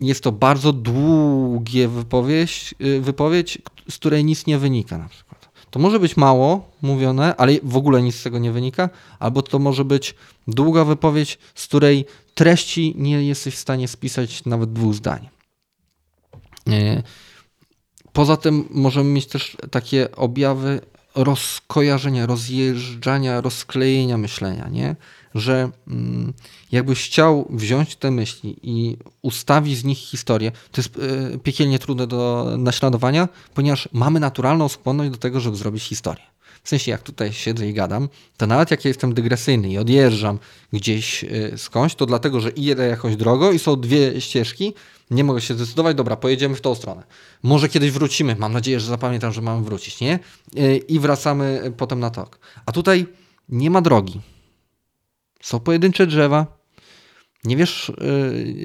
Jest 0.00 0.24
to 0.24 0.32
bardzo 0.32 0.72
długie 0.72 1.88
wypowiedź, 1.88 2.74
y, 2.80 3.00
wypowiedź, 3.00 3.58
z 3.90 3.96
której 3.96 4.24
nic 4.24 4.46
nie 4.46 4.58
wynika 4.58 4.98
na 4.98 5.08
przykład. 5.08 5.48
To 5.70 5.80
może 5.80 6.00
być 6.00 6.16
mało 6.16 6.70
mówione, 6.82 7.36
ale 7.36 7.52
w 7.62 7.76
ogóle 7.76 8.02
nic 8.02 8.14
z 8.14 8.22
tego 8.22 8.38
nie 8.38 8.52
wynika, 8.52 8.90
albo 9.18 9.42
to 9.42 9.58
może 9.58 9.84
być 9.84 10.14
długa 10.48 10.84
wypowiedź, 10.84 11.38
z 11.54 11.66
której 11.66 12.04
treści 12.34 12.94
nie 12.96 13.24
jesteś 13.24 13.54
w 13.54 13.58
stanie 13.58 13.88
spisać 13.88 14.44
nawet 14.44 14.72
dwóch 14.72 14.94
zdań. 14.94 15.28
Poza 18.14 18.36
tym 18.36 18.68
możemy 18.70 19.10
mieć 19.10 19.26
też 19.26 19.56
takie 19.70 20.16
objawy 20.16 20.80
rozkojarzenia, 21.14 22.26
rozjeżdżania, 22.26 23.40
rozklejenia 23.40 24.18
myślenia, 24.18 24.68
nie? 24.68 24.96
że 25.34 25.70
mm, 25.88 26.32
jakbyś 26.72 27.06
chciał 27.06 27.46
wziąć 27.50 27.96
te 27.96 28.10
myśli 28.10 28.56
i 28.62 28.96
ustawić 29.22 29.78
z 29.78 29.84
nich 29.84 29.98
historię, 29.98 30.52
to 30.72 30.80
jest 30.80 30.98
e, 30.98 31.38
piekielnie 31.38 31.78
trudne 31.78 32.06
do 32.06 32.50
naśladowania, 32.58 33.28
ponieważ 33.54 33.88
mamy 33.92 34.20
naturalną 34.20 34.68
skłonność 34.68 35.10
do 35.10 35.16
tego, 35.16 35.40
żeby 35.40 35.56
zrobić 35.56 35.82
historię. 35.82 36.24
W 36.62 36.68
sensie, 36.68 36.90
jak 36.90 37.02
tutaj 37.02 37.32
siedzę 37.32 37.68
i 37.68 37.74
gadam, 37.74 38.08
to 38.36 38.46
nawet 38.46 38.70
jak 38.70 38.84
ja 38.84 38.88
jestem 38.88 39.14
dygresyjny 39.14 39.68
i 39.68 39.78
odjeżdżam 39.78 40.38
gdzieś 40.72 41.24
e, 41.24 41.58
skądś, 41.58 41.94
to 41.94 42.06
dlatego, 42.06 42.40
że 42.40 42.50
idę 42.50 42.86
jakąś 42.86 43.16
drogą 43.16 43.52
i 43.52 43.58
są 43.58 43.80
dwie 43.80 44.20
ścieżki, 44.20 44.74
nie 45.10 45.24
mogę 45.24 45.40
się 45.40 45.54
zdecydować, 45.54 45.96
dobra, 45.96 46.16
pojedziemy 46.16 46.54
w 46.54 46.60
tą 46.60 46.74
stronę. 46.74 47.02
Może 47.42 47.68
kiedyś 47.68 47.90
wrócimy, 47.90 48.36
mam 48.38 48.52
nadzieję, 48.52 48.80
że 48.80 48.86
zapamiętam, 48.86 49.32
że 49.32 49.42
mamy 49.42 49.64
wrócić, 49.64 50.00
nie? 50.00 50.18
E, 50.56 50.76
I 50.76 51.00
wracamy 51.00 51.72
potem 51.76 52.00
na 52.00 52.10
tok. 52.10 52.38
A 52.66 52.72
tutaj 52.72 53.06
nie 53.48 53.70
ma 53.70 53.80
drogi. 53.80 54.20
Są 55.42 55.60
pojedyncze 55.60 56.06
drzewa. 56.06 56.46
Nie 57.44 57.56
wiesz 57.56 57.92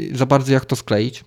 yy, 0.09 0.17
za 0.17 0.25
bardzo, 0.25 0.53
jak 0.53 0.65
to 0.65 0.75
skleić. 0.75 1.23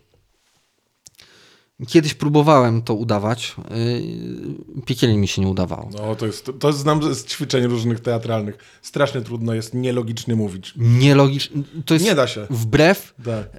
Kiedyś 1.89 2.14
próbowałem 2.14 2.83
to 2.83 2.95
udawać. 2.95 3.55
Yy, 3.70 4.83
piekielnie 4.87 5.18
mi 5.18 5.29
się 5.29 5.43
nie 5.43 5.49
udawało. 5.49 5.91
No, 5.93 6.16
to 6.16 6.27
jest, 6.27 6.51
to 6.61 6.73
znam 6.73 7.14
z 7.14 7.27
ćwiczeń 7.27 7.66
różnych 7.66 8.01
teatralnych. 8.01 8.59
Strasznie 8.83 9.20
trudno 9.20 9.55
jest 9.55 9.75
nielogicznie 9.75 10.37
mówić. 10.37 10.75
Nielogicznie. 10.77 11.62
To 11.87 11.95
jest 11.95 12.07
nie 12.07 12.14
da 12.14 12.27
się. 12.27 12.47
Wbrew, 12.51 13.14
tak. 13.25 13.51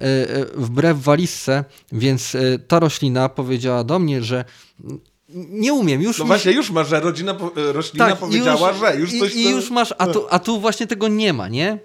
wbrew 0.54 1.02
walizce, 1.02 1.64
więc 1.92 2.36
ta 2.68 2.80
roślina 2.80 3.28
powiedziała 3.28 3.84
do 3.84 3.98
mnie, 3.98 4.22
że 4.22 4.44
nie 5.34 5.72
umiem. 5.72 6.02
Już 6.02 6.18
no 6.18 6.24
właśnie, 6.24 6.52
już 6.52 6.70
masz, 6.70 6.88
że 6.88 7.00
rodzina, 7.00 7.36
e, 7.56 7.72
roślina 7.72 8.08
tak, 8.08 8.18
powiedziała, 8.18 8.70
już, 8.70 8.80
że 8.80 8.96
już 8.96 9.18
coś... 9.18 9.34
I, 9.34 9.38
i 9.38 9.50
już 9.50 9.70
masz, 9.70 9.94
a 9.98 10.06
tu, 10.06 10.26
a 10.30 10.38
tu 10.38 10.60
właśnie 10.60 10.86
tego 10.86 11.08
nie 11.08 11.32
ma, 11.32 11.48
nie? 11.48 11.78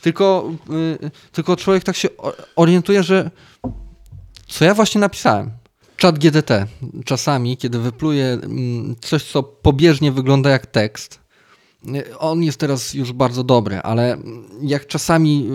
Tylko, 0.00 0.50
tylko 1.32 1.56
człowiek 1.56 1.84
tak 1.84 1.96
się 1.96 2.08
orientuje, 2.56 3.02
że 3.02 3.30
co 4.48 4.64
ja 4.64 4.74
właśnie 4.74 5.00
napisałem. 5.00 5.50
Czat 5.96 6.18
GDT 6.18 6.66
czasami, 7.04 7.56
kiedy 7.56 7.78
wypluje 7.78 8.26
mm, 8.26 8.96
coś, 9.00 9.24
co 9.24 9.42
pobieżnie 9.42 10.12
wygląda 10.12 10.50
jak 10.50 10.66
tekst, 10.66 11.20
on 12.18 12.42
jest 12.42 12.60
teraz 12.60 12.94
już 12.94 13.12
bardzo 13.12 13.44
dobry, 13.44 13.78
ale 13.78 14.16
jak 14.62 14.86
czasami 14.86 15.48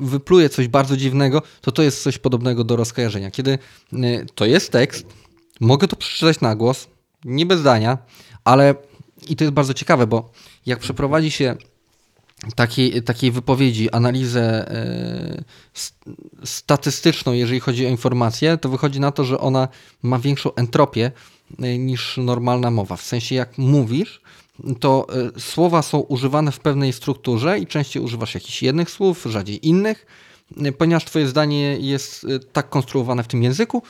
wypluje 0.00 0.48
coś 0.48 0.68
bardzo 0.68 0.96
dziwnego, 0.96 1.42
to 1.60 1.72
to 1.72 1.82
jest 1.82 2.02
coś 2.02 2.18
podobnego 2.18 2.64
do 2.64 2.76
rozkojarzenia. 2.76 3.30
Kiedy 3.30 3.58
y, 3.92 4.26
to 4.34 4.46
jest 4.46 4.72
tekst, 4.72 5.06
mogę 5.60 5.88
to 5.88 5.96
przeczytać 5.96 6.40
na 6.40 6.56
głos, 6.56 6.88
nie 7.24 7.46
bez 7.46 7.60
zdania, 7.60 7.98
ale 8.44 8.74
I 9.28 9.36
to 9.36 9.44
jest 9.44 9.54
bardzo 9.54 9.74
ciekawe, 9.74 10.06
bo 10.06 10.30
jak 10.66 10.78
przeprowadzi 10.78 11.30
się 11.30 11.56
takiej, 12.54 13.02
takiej 13.02 13.30
wypowiedzi, 13.30 13.90
analizę 13.90 14.70
e, 14.70 15.44
statystyczną, 16.44 17.32
jeżeli 17.32 17.60
chodzi 17.60 17.86
o 17.86 17.88
informację, 17.88 18.58
to 18.58 18.68
wychodzi 18.68 19.00
na 19.00 19.12
to, 19.12 19.24
że 19.24 19.40
ona 19.40 19.68
ma 20.02 20.18
większą 20.18 20.54
entropię 20.54 21.12
e, 21.58 21.78
niż 21.78 22.16
normalna 22.16 22.70
mowa. 22.70 22.96
W 22.96 23.02
sensie, 23.02 23.34
jak 23.34 23.58
mówisz, 23.58 24.20
to 24.80 25.06
e, 25.36 25.40
słowa 25.40 25.82
są 25.82 25.98
używane 25.98 26.52
w 26.52 26.60
pewnej 26.60 26.92
strukturze 26.92 27.58
i 27.58 27.66
częściej 27.66 28.02
używasz 28.02 28.34
jakichś 28.34 28.62
jednych 28.62 28.90
słów, 28.90 29.24
rzadziej 29.24 29.68
innych, 29.68 30.06
ponieważ 30.78 31.04
Twoje 31.04 31.28
zdanie 31.28 31.76
jest 31.80 32.26
tak 32.52 32.68
konstruowane 32.68 33.22
w 33.22 33.28
tym 33.28 33.42
języku 33.42 33.82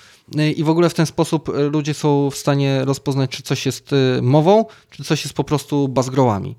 i 0.57 0.64
w 0.64 0.68
ogóle 0.68 0.90
w 0.90 0.94
ten 0.94 1.07
sposób 1.07 1.51
ludzie 1.70 1.94
są 1.94 2.30
w 2.30 2.36
stanie 2.36 2.84
rozpoznać, 2.84 3.30
czy 3.30 3.42
coś 3.42 3.66
jest 3.66 3.90
mową, 4.22 4.64
czy 4.90 5.05
coś 5.05 5.24
jest 5.24 5.34
po 5.34 5.44
prostu 5.44 5.88
bazgrołami. 5.88 6.57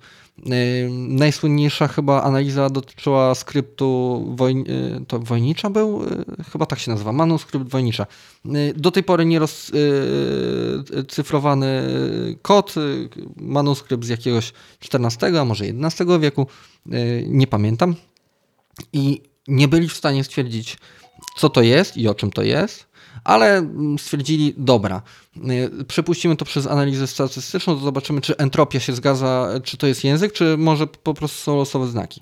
Najsłynniejsza 0.89 1.87
chyba 1.87 2.23
analiza 2.23 2.69
dotyczyła 2.69 3.35
skryptu 3.35 4.23
woj... 4.35 4.63
Y, 5.01 5.05
to 5.07 5.19
wojnicza 5.19 5.69
był? 5.69 6.03
Y, 6.03 6.25
chyba 6.51 6.65
tak 6.65 6.79
się 6.79 6.91
nazywa, 6.91 7.13
manuskrypt 7.13 7.69
wojnicza. 7.69 8.05
Y, 8.45 8.73
do 8.75 8.91
tej 8.91 9.03
pory 9.03 9.25
nie 9.25 9.39
rozcyfrowany 9.39 11.83
kod, 12.41 12.75
manuskrypt 13.35 14.05
z 14.05 14.09
jakiegoś 14.09 14.53
XIV, 14.93 15.39
a 15.39 15.45
może 15.45 15.65
XI 15.65 16.03
wieku, 16.19 16.47
nie 17.27 17.47
pamiętam. 17.47 17.95
I 18.93 19.21
nie 19.47 19.67
byli 19.67 19.89
w 19.89 19.93
stanie 19.93 20.23
stwierdzić, 20.23 20.77
co 21.37 21.49
to 21.49 21.61
jest 21.61 21.97
i 21.97 22.07
o 22.07 22.15
czym 22.15 22.31
to 22.31 22.43
jest 22.43 22.88
ale 23.23 23.57
mm, 23.57 23.99
stwierdzili, 23.99 24.53
dobra, 24.57 25.01
y, 25.81 25.85
przepuścimy 25.85 26.35
to 26.35 26.45
przez 26.45 26.67
analizę 26.67 27.07
statystyczną, 27.07 27.75
to 27.75 27.81
zobaczymy, 27.81 28.21
czy 28.21 28.37
entropia 28.37 28.79
się 28.79 28.93
zgadza, 28.93 29.49
czy 29.63 29.77
to 29.77 29.87
jest 29.87 30.03
język, 30.03 30.33
czy 30.33 30.57
może 30.57 30.87
po 30.87 31.13
prostu 31.13 31.37
są 31.37 31.57
losowe 31.57 31.87
znaki. 31.87 32.21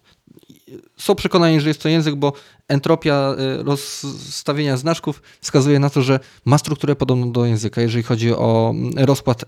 Są 0.98 1.16
przekonani, 1.16 1.62
że 1.62 1.68
jest 1.68 1.82
to 1.82 1.90
język, 1.90 2.16
bo 2.16 2.34
entropia 2.68 3.36
y, 3.60 3.64
rozstawienia 3.64 4.78
znaczków 4.78 5.22
wskazuje 5.42 5.80
na 5.80 5.90
to, 5.90 6.02
że 6.02 6.20
ma 6.46 6.58
strukturę 6.58 6.96
podobną 6.96 7.32
do 7.32 7.46
języka, 7.46 7.82
jeżeli 7.82 8.04
chodzi 8.04 8.34
o 8.34 8.74
mm, 8.76 9.06
rozkład 9.06 9.46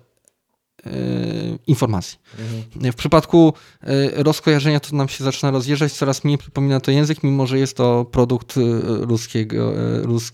informacji. 1.67 2.17
Mhm. 2.39 2.91
W 2.91 2.95
przypadku 2.95 3.53
e, 3.81 4.23
rozkojarzenia 4.23 4.79
to 4.79 4.95
nam 4.95 5.09
się 5.09 5.23
zaczyna 5.23 5.51
rozjeżdżać, 5.51 5.93
coraz 5.93 6.23
mniej 6.23 6.37
przypomina 6.37 6.79
to 6.79 6.91
język, 6.91 7.23
mimo 7.23 7.47
że 7.47 7.59
jest 7.59 7.77
to 7.77 8.05
produkt 8.05 8.57
e, 8.57 8.61
ludzkiego, 9.05 9.73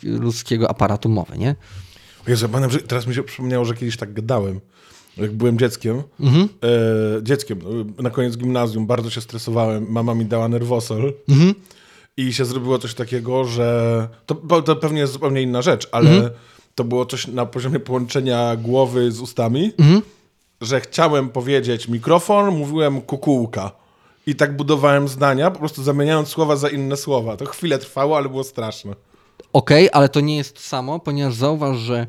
ludzkiego 0.04 0.70
aparatu 0.70 1.10
mowy, 1.10 1.38
nie? 1.38 1.56
Jezu, 2.28 2.50
panem, 2.50 2.70
teraz 2.88 3.08
mi 3.08 3.16
się 3.16 3.24
przypomniało, 3.24 3.66
że 3.66 3.74
kiedyś 3.74 3.98
tak 3.98 4.14
gadałem. 4.14 4.60
Jak 5.18 5.32
byłem 5.32 5.60
dzieckiem, 5.60 6.04
mhm. 6.20 6.50
e, 6.64 7.24
dzieckiem, 7.24 7.60
no, 7.64 8.04
na 8.04 8.10
koniec 8.10 8.38
gimnazjum, 8.38 8.88
bardzo 8.88 9.10
się 9.10 9.22
stresowałem, 9.22 9.86
mama 9.90 10.16
mi 10.16 10.26
dała 10.26 10.48
nerwosol 10.48 11.14
mhm. 11.30 11.54
i 12.18 12.34
się 12.34 12.46
zrobiło 12.46 12.80
coś 12.80 12.94
takiego, 12.94 13.46
że 13.46 14.08
to, 14.26 14.36
to 14.36 14.76
pewnie 14.76 15.00
jest 15.00 15.14
zupełnie 15.14 15.42
inna 15.42 15.62
rzecz, 15.62 15.90
ale 15.92 16.10
mhm. 16.10 16.32
to 16.76 16.84
było 16.84 17.06
coś 17.06 17.28
na 17.28 17.46
poziomie 17.46 17.80
połączenia 17.80 18.56
głowy 18.56 19.12
z 19.12 19.20
ustami 19.20 19.72
mhm 19.78 20.02
że 20.66 20.82
chciałem 20.82 21.30
powiedzieć 21.30 21.88
mikrofon, 21.88 22.58
mówiłem 22.58 23.02
kukułka. 23.02 23.72
I 24.28 24.36
tak 24.36 24.58
budowałem 24.58 25.08
zdania, 25.08 25.52
po 25.52 25.60
prostu 25.60 25.84
zamieniając 25.84 26.30
słowa 26.30 26.56
za 26.56 26.70
inne 26.70 26.98
słowa. 26.98 27.38
To 27.38 27.46
chwilę 27.46 27.78
trwało, 27.78 28.18
ale 28.18 28.30
było 28.30 28.44
straszne. 28.44 28.96
Okej, 29.54 29.90
okay, 29.90 30.00
ale 30.00 30.10
to 30.10 30.20
nie 30.20 30.38
jest 30.38 30.60
samo, 30.60 31.00
ponieważ 31.00 31.34
zauważ, 31.34 31.78
że 31.78 32.08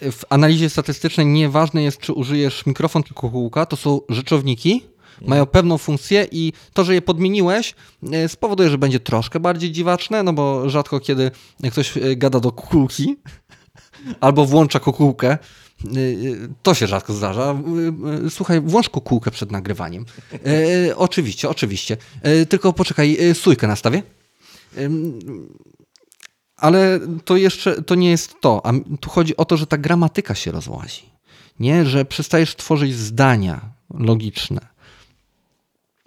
w 0.00 0.22
analizie 0.28 0.70
statystycznej 0.70 1.26
nieważne 1.26 1.82
jest, 1.82 1.98
czy 1.98 2.12
użyjesz 2.12 2.66
mikrofon 2.66 3.02
czy 3.02 3.14
kukułka, 3.14 3.66
to 3.66 3.76
są 3.76 4.00
rzeczowniki, 4.08 4.82
mają 5.26 5.46
pewną 5.46 5.78
funkcję 5.78 6.26
i 6.32 6.52
to, 6.72 6.84
że 6.84 6.94
je 6.94 7.02
podmieniłeś, 7.02 7.74
y, 8.24 8.28
spowoduje, 8.28 8.70
że 8.70 8.78
będzie 8.78 9.00
troszkę 9.00 9.40
bardziej 9.40 9.72
dziwaczne, 9.72 10.22
no 10.22 10.32
bo 10.32 10.70
rzadko 10.70 11.00
kiedy 11.00 11.30
ktoś 11.70 11.96
y, 11.96 12.16
gada 12.16 12.40
do 12.40 12.52
kukułki 12.52 13.16
albo 14.20 14.44
włącza 14.44 14.80
kukułkę, 14.80 15.38
to 16.62 16.74
się 16.74 16.86
rzadko 16.86 17.12
zdarza. 17.12 17.56
Y, 18.26 18.30
słuchaj, 18.30 18.60
włącz 18.60 18.88
kukułkę 18.88 19.30
przed 19.30 19.52
nagrywaniem. 19.52 20.04
E, 20.32 20.96
oczywiście, 20.96 21.48
oczywiście. 21.48 21.96
E, 22.22 22.46
tylko 22.46 22.72
poczekaj, 22.72 23.18
stójkę 23.34 23.66
nastawię. 23.66 24.02
E, 24.76 24.90
ale 26.56 27.00
to 27.24 27.36
jeszcze 27.36 27.82
to 27.82 27.94
nie 27.94 28.10
jest 28.10 28.34
to. 28.40 28.66
A 28.66 28.72
tu 29.00 29.10
chodzi 29.10 29.36
o 29.36 29.44
to, 29.44 29.56
że 29.56 29.66
ta 29.66 29.78
gramatyka 29.78 30.34
się 30.34 30.52
rozłazi. 30.52 31.02
Nie, 31.60 31.86
że 31.86 32.04
przestajesz 32.04 32.56
tworzyć 32.56 32.94
zdania 32.94 33.60
logiczne. 33.94 34.60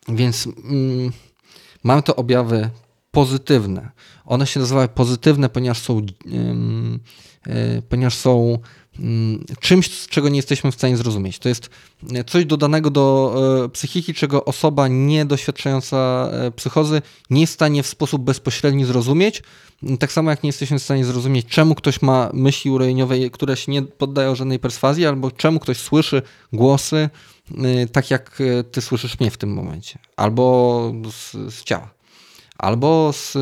Więc 0.08 0.48
mm, 0.48 1.12
mamy 1.84 2.04
to 2.04 2.16
objawy 2.16 2.70
pozytywne. 3.12 3.92
One 4.26 4.48
się 4.48 4.60
nazywają 4.60 4.88
pozytywne, 4.88 5.50
ponieważ 5.50 5.80
są, 5.80 6.06
yy, 7.46 7.82
ponieważ 7.90 8.16
są 8.16 8.60
czymś, 9.60 10.08
czego 10.08 10.30
nie 10.30 10.36
jesteśmy 10.36 10.72
w 10.72 10.76
stanie 10.76 10.98
zrozumieć. 10.98 11.40
To 11.40 11.50
jest 11.50 11.70
e, 12.16 12.24
coś 12.24 12.46
dodanego 12.46 12.90
do 12.90 13.36
e, 13.66 13.70
psychiki, 13.70 14.14
czego 14.14 14.46
osoba 14.46 14.88
niedoświadczająca 14.88 16.30
e, 16.32 16.52
psychozy 16.52 17.02
nie 17.30 17.42
jest 17.42 17.54
w 17.54 17.56
stanie 17.56 17.84
w 17.84 17.88
sposób 17.88 18.22
bezpośredni 18.22 18.86
zrozumieć. 18.86 19.44
Mm, 19.84 19.98
tak 19.98 20.12
samo 20.12 20.30
jak 20.30 20.44
nie 20.44 20.48
jesteśmy 20.48 20.80
w 20.80 20.84
stanie 20.84 21.06
zrozumieć, 21.06 21.46
czemu 21.48 21.76
ktoś 21.76 22.02
ma 22.02 22.30
myśli 22.34 22.72
urojeniowe, 22.72 23.30
które 23.30 23.58
się 23.58 23.72
nie 23.72 23.82
poddają 23.82 24.36
żadnej 24.36 24.60
perswazji, 24.60 25.06
albo 25.06 25.32
czemu 25.32 25.60
ktoś 25.60 25.78
słyszy 25.78 26.22
głosy, 26.54 27.10
tak 27.92 28.12
jak 28.12 28.42
ty 28.72 28.82
słyszysz 28.82 29.20
mnie 29.20 29.32
w 29.32 29.38
tym 29.38 29.54
momencie, 29.54 30.00
albo 30.16 30.94
z, 31.12 31.54
z 31.54 31.64
ciała, 31.64 31.90
albo 32.58 33.14
z 33.14 33.38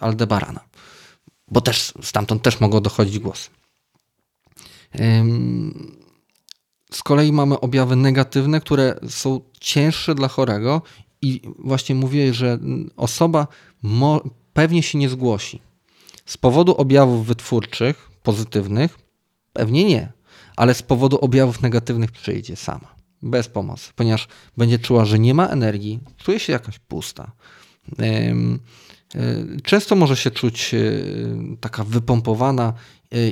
Aldebarana, 0.00 0.60
bo 1.48 1.60
też 1.60 1.92
stamtąd 2.02 2.42
też 2.42 2.60
mogą 2.60 2.80
dochodzić 2.80 3.18
głosy. 3.18 3.50
Z 6.92 7.02
kolei 7.02 7.32
mamy 7.32 7.60
objawy 7.60 7.96
negatywne, 7.96 8.60
które 8.60 9.00
są 9.08 9.40
cięższe 9.60 10.14
dla 10.14 10.28
chorego 10.28 10.82
i 11.22 11.40
właśnie 11.58 11.94
mówię, 11.94 12.34
że 12.34 12.58
osoba 12.96 13.46
pewnie 14.52 14.82
się 14.82 14.98
nie 14.98 15.08
zgłosi. 15.08 15.60
Z 16.26 16.36
powodu 16.36 16.74
objawów 16.74 17.26
wytwórczych, 17.26 18.10
pozytywnych, 18.22 18.98
pewnie 19.52 19.84
nie, 19.84 20.12
ale 20.56 20.74
z 20.74 20.82
powodu 20.82 21.18
objawów 21.18 21.62
negatywnych 21.62 22.12
przyjdzie 22.12 22.56
sama, 22.56 22.94
bez 23.22 23.48
pomocy, 23.48 23.90
ponieważ 23.96 24.28
będzie 24.56 24.78
czuła, 24.78 25.04
że 25.04 25.18
nie 25.18 25.34
ma 25.34 25.46
energii, 25.46 26.00
czuje 26.16 26.40
się 26.40 26.52
jakaś 26.52 26.78
pusta. 26.78 27.32
E, 27.98 28.34
często 29.62 29.96
może 29.96 30.16
się 30.16 30.30
czuć 30.30 30.74
e, 30.74 30.78
taka 31.60 31.84
wypompowana 31.84 32.72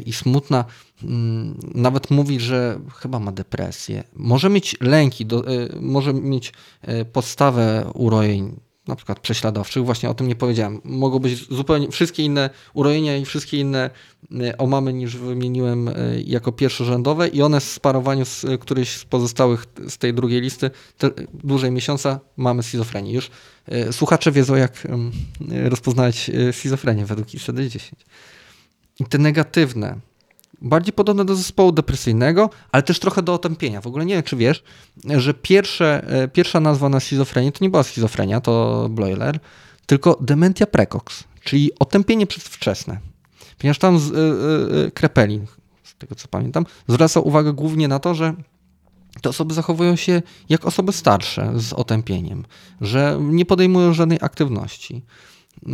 i 0.07 0.13
smutna, 0.13 0.65
mm, 1.03 1.59
nawet 1.75 2.11
mówi, 2.11 2.41
że 2.41 2.81
chyba 2.95 3.19
ma 3.19 3.33
depresję. 3.33 4.05
Może 4.17 4.51
mieć 4.51 4.77
lęki, 4.81 5.27
do, 5.27 5.53
y, 5.53 5.69
może 5.81 6.15
mieć 6.15 6.53
y, 6.89 7.05
podstawę 7.05 7.91
urojeń, 7.95 8.61
na 8.87 8.97
przykład 8.97 9.21
prześladowczych. 9.21 9.85
Właśnie 9.85 10.11
o 10.11 10.15
tym 10.15 10.29
nie 10.29 10.35
powiedziałem. 10.35 10.81
Mogą 10.85 11.19
być 11.19 11.49
zupełnie 11.49 11.91
wszystkie 11.91 12.23
inne 12.25 12.51
urojenia 12.75 13.17
i 13.17 13.25
wszystkie 13.25 13.59
inne 13.59 13.91
y, 14.33 14.57
omamy 14.57 14.93
niż 14.93 15.17
wymieniłem 15.17 15.91
jako 16.25 16.53
pierwszorzędowe 16.53 17.29
i 17.29 17.43
one 17.43 17.61
w 17.61 17.65
sparowaniu 17.65 18.25
z 18.25 18.47
któryś 18.61 18.91
z 18.91 19.05
pozostałych 19.05 19.67
z 19.89 19.99
tej 19.99 20.15
drugiej 20.15 20.41
listy 20.41 20.71
dłużej 21.45 21.71
miesiąca 21.71 22.21
mamy 22.37 22.63
schizofrenię. 22.63 23.13
Już 23.13 23.31
słuchacze 23.93 24.33
wiedzą 24.33 24.55
jak 24.55 24.89
rozpoznać 25.65 26.31
schizofrenię 26.53 27.07
według 27.07 27.29
ICD-10. 27.29 27.93
I 29.01 29.05
te 29.05 29.19
negatywne, 29.19 30.01
bardziej 30.61 30.93
podobne 30.93 31.25
do 31.25 31.37
zespołu 31.37 31.73
depresyjnego, 31.73 32.51
ale 32.73 32.83
też 32.83 32.99
trochę 32.99 33.23
do 33.23 33.35
otępienia. 33.35 33.81
W 33.81 33.87
ogóle 33.87 34.07
nie 34.07 34.15
wiem, 34.15 34.23
czy 34.23 34.37
wiesz, 34.37 34.65
że 35.17 35.35
pierwsze, 35.35 36.05
e, 36.09 36.29
pierwsza 36.29 36.61
nazwa 36.61 36.89
na 36.89 37.01
schizofrenię 37.01 37.53
to 37.53 37.59
nie 37.63 37.71
była 37.71 37.83
schizofrenia, 37.83 38.41
to 38.41 38.87
Bloiler, 38.91 39.39
tylko 39.87 40.19
dementia 40.21 40.67
precox, 40.67 41.25
czyli 41.45 41.71
otępienie 41.79 42.27
przedwczesne. 42.27 42.99
Ponieważ 43.59 43.79
tam 43.79 43.99
z, 43.99 44.09
yy, 44.09 44.79
yy, 44.83 44.91
Krepelin, 44.91 45.47
z 45.85 45.95
tego 45.95 46.15
co 46.15 46.29
pamiętam, 46.29 46.67
zwraca 46.89 47.21
uwagę 47.21 47.53
głównie 47.53 47.89
na 47.89 47.99
to, 47.99 48.15
że 48.15 48.35
te 49.23 49.29
osoby 49.29 49.55
zachowują 49.55 49.97
się 49.97 50.23
jak 50.49 50.67
osoby 50.67 50.93
starsze 50.93 51.53
z 51.57 51.73
otępieniem, 51.73 52.45
że 52.81 53.19
nie 53.21 53.45
podejmują 53.47 53.95
żadnej 53.95 54.19
aktywności. 54.23 55.05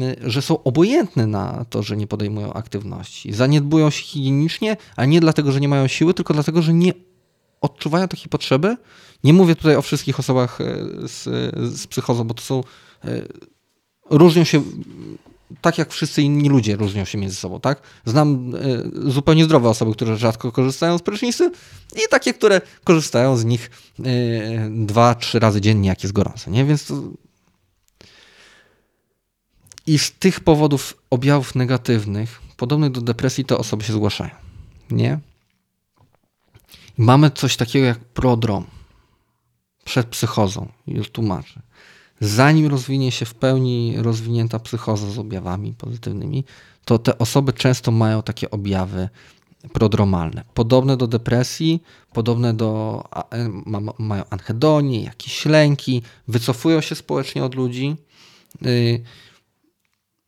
Y, 0.02 0.30
że 0.30 0.42
są 0.42 0.62
obojętne 0.62 1.26
na 1.26 1.64
to, 1.70 1.82
że 1.82 1.96
nie 1.96 2.06
podejmują 2.06 2.52
aktywności. 2.52 3.32
Zaniedbują 3.32 3.90
się 3.90 4.02
higienicznie, 4.02 4.76
a 4.96 5.04
nie 5.04 5.20
dlatego, 5.20 5.52
że 5.52 5.60
nie 5.60 5.68
mają 5.68 5.86
siły, 5.86 6.14
tylko 6.14 6.34
dlatego, 6.34 6.62
że 6.62 6.74
nie 6.74 6.92
odczuwają 7.60 8.08
takiej 8.08 8.28
potrzeby. 8.28 8.76
Nie 9.24 9.32
mówię 9.32 9.56
tutaj 9.56 9.76
o 9.76 9.82
wszystkich 9.82 10.20
osobach 10.20 10.60
y, 10.60 10.64
z, 11.08 11.22
z 11.74 11.86
psychozą, 11.86 12.24
bo 12.24 12.34
to 12.34 12.42
są. 12.42 12.64
Y, 13.04 13.28
różnią 14.10 14.44
się 14.44 14.62
tak 15.60 15.78
jak 15.78 15.92
wszyscy 15.92 16.22
inni 16.22 16.48
ludzie 16.48 16.76
różnią 16.76 17.04
się 17.04 17.18
między 17.18 17.36
sobą, 17.36 17.60
tak? 17.60 17.82
Znam 18.04 18.54
y, 18.54 19.10
zupełnie 19.10 19.44
zdrowe 19.44 19.68
osoby, 19.68 19.92
które 19.92 20.16
rzadko 20.16 20.52
korzystają 20.52 20.98
z 20.98 21.02
prysznicy 21.02 21.50
i 21.96 22.08
takie, 22.10 22.34
które 22.34 22.60
korzystają 22.84 23.36
z 23.36 23.44
nich 23.44 23.70
y, 24.00 24.04
dwa, 24.70 25.14
trzy 25.14 25.38
razy 25.38 25.60
dziennie, 25.60 25.88
jak 25.88 26.02
jest 26.02 26.12
gorąco, 26.12 26.50
nie? 26.50 26.64
Więc 26.64 26.86
to... 26.86 26.94
I 29.86 29.98
z 29.98 30.12
tych 30.12 30.40
powodów 30.40 30.96
objawów 31.10 31.54
negatywnych, 31.54 32.42
podobnych 32.56 32.90
do 32.90 33.00
depresji, 33.00 33.44
te 33.44 33.58
osoby 33.58 33.84
się 33.84 33.92
zgłaszają, 33.92 34.34
nie? 34.90 35.18
Mamy 36.98 37.30
coś 37.30 37.56
takiego 37.56 37.86
jak 37.86 37.98
prodrom 37.98 38.64
przed 39.84 40.06
psychozą, 40.06 40.68
już 40.86 41.10
tłumaczę 41.10 41.62
zanim 42.20 42.66
rozwinie 42.66 43.12
się 43.12 43.26
w 43.26 43.34
pełni 43.34 43.94
rozwinięta 43.96 44.58
psychoza 44.58 45.10
z 45.10 45.18
objawami 45.18 45.74
pozytywnymi, 45.78 46.44
to 46.84 46.98
te 46.98 47.18
osoby 47.18 47.52
często 47.52 47.90
mają 47.90 48.22
takie 48.22 48.50
objawy 48.50 49.08
prodromalne. 49.72 50.44
Podobne 50.54 50.96
do 50.96 51.06
depresji, 51.06 51.82
podobne 52.12 52.54
do, 52.54 53.02
e, 53.32 53.48
mają 53.98 54.22
anhedonię, 54.30 55.02
jakieś 55.02 55.46
lęki, 55.46 56.02
wycofują 56.28 56.80
się 56.80 56.94
społecznie 56.94 57.44
od 57.44 57.54
ludzi. 57.54 57.96
Y, 58.66 59.02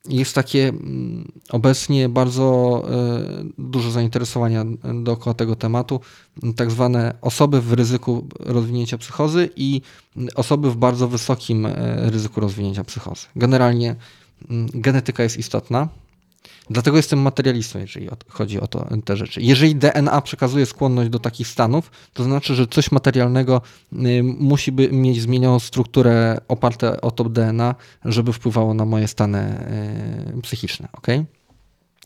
jest 0.09 0.35
takie 0.35 0.69
mm, 0.69 1.33
obecnie 1.51 2.09
bardzo 2.09 2.83
e, 2.91 3.45
duże 3.59 3.91
zainteresowania 3.91 4.65
dookoła 5.03 5.35
tego 5.35 5.57
tematu, 5.57 6.01
tak 6.57 6.71
zwane 6.71 7.15
osoby 7.21 7.61
w 7.61 7.73
ryzyku 7.73 8.27
rozwinięcia 8.39 8.99
psychozy 8.99 9.51
i 9.57 9.81
osoby 10.35 10.71
w 10.71 10.77
bardzo 10.77 11.09
wysokim 11.09 11.67
e, 11.67 11.73
ryzyku 12.11 12.41
rozwinięcia 12.41 12.85
psychozy. 12.85 13.27
Generalnie 13.37 13.97
mm, 14.51 14.69
genetyka 14.75 15.23
jest 15.23 15.37
istotna, 15.37 15.89
Dlatego 16.71 16.97
jestem 16.97 17.19
materialistą, 17.19 17.79
jeżeli 17.79 18.09
chodzi 18.29 18.61
o 18.61 18.67
to, 18.67 18.89
te 19.05 19.17
rzeczy. 19.17 19.43
Jeżeli 19.43 19.77
DNA 19.77 20.21
przekazuje 20.21 20.67
skłonność 20.67 21.11
do 21.11 21.19
takich 21.19 21.49
stanów, 21.49 21.91
to 22.13 22.25
znaczy, 22.25 22.55
że 22.55 22.67
coś 22.67 22.93
materialnego 22.93 23.63
y, 23.93 24.23
musi 24.23 24.73
by 24.73 24.89
mieć 24.93 25.23
zmienioną 25.23 25.59
strukturę 25.59 26.41
oparte 26.49 27.01
o 27.01 27.11
to 27.11 27.25
DNA, 27.25 27.75
żeby 28.05 28.33
wpływało 28.33 28.75
na 28.75 28.85
moje 28.85 29.09
stany 29.09 29.69
y, 30.39 30.43
psychiczne. 30.43 30.89
ok? 30.93 31.07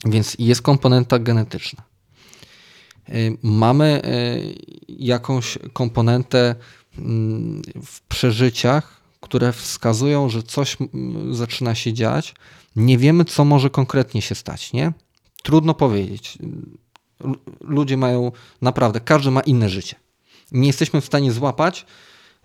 Więc 0.04 0.36
jest 0.38 0.62
komponenta 0.62 1.18
genetyczna. 1.18 1.82
Y, 3.08 3.36
mamy 3.42 4.02
jakąś 4.88 5.58
komponentę 5.72 6.54
w 7.84 8.00
przeżyciach, 8.08 8.99
które 9.20 9.52
wskazują, 9.52 10.28
że 10.28 10.42
coś 10.42 10.76
zaczyna 11.30 11.74
się 11.74 11.92
dziać, 11.92 12.34
nie 12.76 12.98
wiemy, 12.98 13.24
co 13.24 13.44
może 13.44 13.70
konkretnie 13.70 14.22
się 14.22 14.34
stać, 14.34 14.72
nie? 14.72 14.92
Trudno 15.42 15.74
powiedzieć. 15.74 16.38
Ludzie 17.60 17.96
mają 17.96 18.32
naprawdę, 18.62 19.00
każdy 19.00 19.30
ma 19.30 19.40
inne 19.40 19.68
życie. 19.68 19.96
Nie 20.52 20.66
jesteśmy 20.66 21.00
w 21.00 21.04
stanie 21.04 21.32
złapać, 21.32 21.86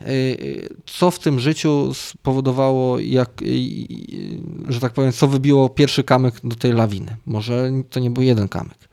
y, 0.01 0.76
co 0.86 1.11
w 1.11 1.19
tym 1.19 1.39
życiu 1.39 1.93
spowodowało, 1.93 2.99
jak, 2.99 3.41
y, 3.41 3.45
y, 3.45 4.39
że 4.67 4.80
tak 4.80 4.93
powiem, 4.93 5.11
co 5.11 5.28
wybiło 5.28 5.69
pierwszy 5.69 6.03
kamyk 6.03 6.36
do 6.43 6.55
tej 6.55 6.73
lawiny. 6.73 7.17
Może 7.26 7.71
to 7.89 7.99
nie 7.99 8.09
był 8.09 8.23
jeden 8.23 8.47
kamyk. 8.47 8.89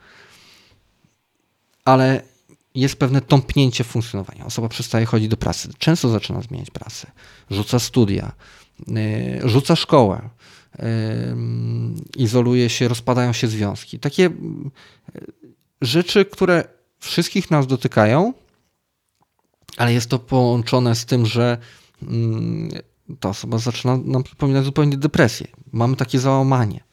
Ale 1.85 2.23
jest 2.75 2.97
pewne 2.97 3.21
tąpnięcie 3.21 3.85
funkcjonowania. 3.85 4.47
Osoba 4.47 4.69
przestaje 4.69 5.07
chodzić 5.07 5.29
do 5.29 5.37
pracy, 5.37 5.69
często 5.79 6.09
zaczyna 6.09 6.43
zmieniać 6.43 6.71
pracę, 6.71 7.11
rzuca 7.51 7.79
studia, 7.79 8.33
rzuca 9.45 9.77
szkołę, 9.77 10.29
izoluje 12.17 12.71
się, 12.71 12.89
rozpadają 12.89 13.33
się 13.33 13.49
związki. 13.49 13.99
Takie 13.99 14.31
rzeczy, 15.81 16.25
które 16.25 16.65
wszystkich 16.99 17.51
nas 17.51 17.67
dotykają, 17.67 18.33
ale 19.77 19.93
jest 19.93 20.09
to 20.09 20.19
połączone 20.19 20.95
z 20.95 21.05
tym, 21.05 21.27
że 21.27 21.59
ta 23.21 23.29
osoba 23.29 23.59
zaczyna 23.59 23.97
nam 23.97 24.23
przypominać 24.23 24.65
zupełnie 24.65 24.97
depresję. 24.97 25.47
Mamy 25.73 25.97
takie 25.97 26.19
załamanie. 26.19 26.85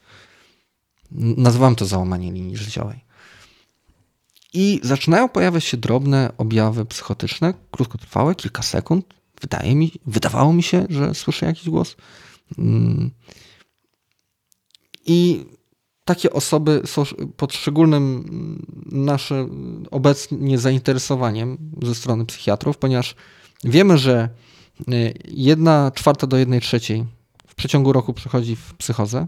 Nazywam 1.12 1.76
to 1.76 1.86
załamanie 1.86 2.32
linii 2.32 2.58
życiowej. 2.58 3.09
I 4.54 4.80
zaczynają 4.84 5.30
pojawiać 5.30 5.64
się 5.64 5.78
drobne 5.78 6.32
objawy 6.38 6.86
psychotyczne, 6.86 7.54
krótkotrwałe, 7.72 8.36
kilka 8.36 8.62
sekund. 8.62 9.06
Wydaje 9.42 9.76
mi, 9.76 9.92
wydawało 10.06 10.54
mi 10.54 10.64
się, 10.64 10.86
że 10.90 11.14
słyszę 11.16 11.46
jakiś 11.46 11.70
głos. 11.70 11.96
I 15.06 15.46
takie 16.06 16.34
osoby 16.34 16.82
są 16.86 17.04
pod 17.38 17.54
szczególnym 17.54 18.26
naszym 18.92 19.86
obecnie 19.92 20.58
zainteresowaniem 20.58 21.58
ze 21.84 21.96
strony 21.96 22.26
psychiatrów, 22.26 22.78
ponieważ 22.78 23.16
wiemy, 23.64 23.98
że 23.98 24.30
y, 24.94 25.14
jedna 25.28 25.92
czwarta 25.96 26.28
do 26.28 26.38
jednej 26.38 26.62
trzeciej 26.62 27.06
w 27.48 27.56
przeciągu 27.56 27.94
roku 27.94 28.14
przychodzi 28.14 28.56
w 28.56 28.74
psychozę. 28.74 29.28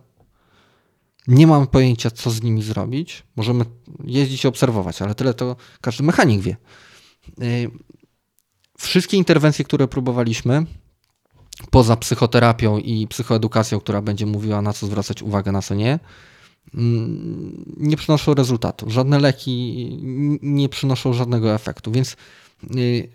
Nie 1.27 1.47
mamy 1.47 1.67
pojęcia, 1.67 2.11
co 2.11 2.31
z 2.31 2.43
nimi 2.43 2.63
zrobić. 2.63 3.23
Możemy 3.35 3.65
jeździć 4.03 4.43
i 4.43 4.47
obserwować, 4.47 5.01
ale 5.01 5.15
tyle 5.15 5.33
to 5.33 5.55
każdy 5.81 6.03
mechanik 6.03 6.41
wie. 6.41 6.57
Y, 7.41 7.71
wszystkie 8.77 9.17
interwencje, 9.17 9.65
które 9.65 9.87
próbowaliśmy, 9.87 10.65
poza 11.69 11.97
psychoterapią 11.97 12.77
i 12.77 13.07
psychoedukacją, 13.07 13.79
która 13.79 14.01
będzie 14.01 14.25
mówiła 14.25 14.61
na 14.61 14.73
co 14.73 14.87
zwracać 14.87 15.21
uwagę, 15.21 15.51
na 15.51 15.61
co 15.61 15.75
nie, 15.75 15.99
mm, 16.73 17.75
nie 17.77 17.97
przynoszą 17.97 18.33
rezultatu. 18.33 18.89
Żadne 18.89 19.19
leki 19.19 19.87
nie 20.41 20.69
przynoszą 20.69 21.13
żadnego 21.13 21.53
efektu, 21.53 21.91
więc 21.91 22.15
y, 22.75 23.09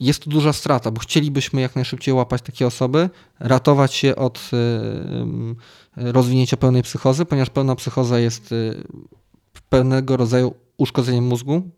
jest 0.00 0.24
to 0.24 0.30
duża 0.30 0.52
strata, 0.52 0.90
bo 0.90 1.00
chcielibyśmy 1.00 1.60
jak 1.60 1.74
najszybciej 1.76 2.14
łapać 2.14 2.42
takie 2.42 2.66
osoby, 2.66 3.10
ratować 3.38 3.94
się 3.94 4.16
od 4.16 4.50
y, 4.52 4.56
y, 6.02 6.12
rozwinięcia 6.12 6.56
pełnej 6.56 6.82
psychozy, 6.82 7.24
ponieważ 7.24 7.50
pełna 7.50 7.76
psychoza 7.76 8.18
jest 8.18 8.54
pewnego 9.68 10.16
rodzaju 10.16 10.54
uszkodzeniem 10.76 11.24
mózgu 11.24 11.70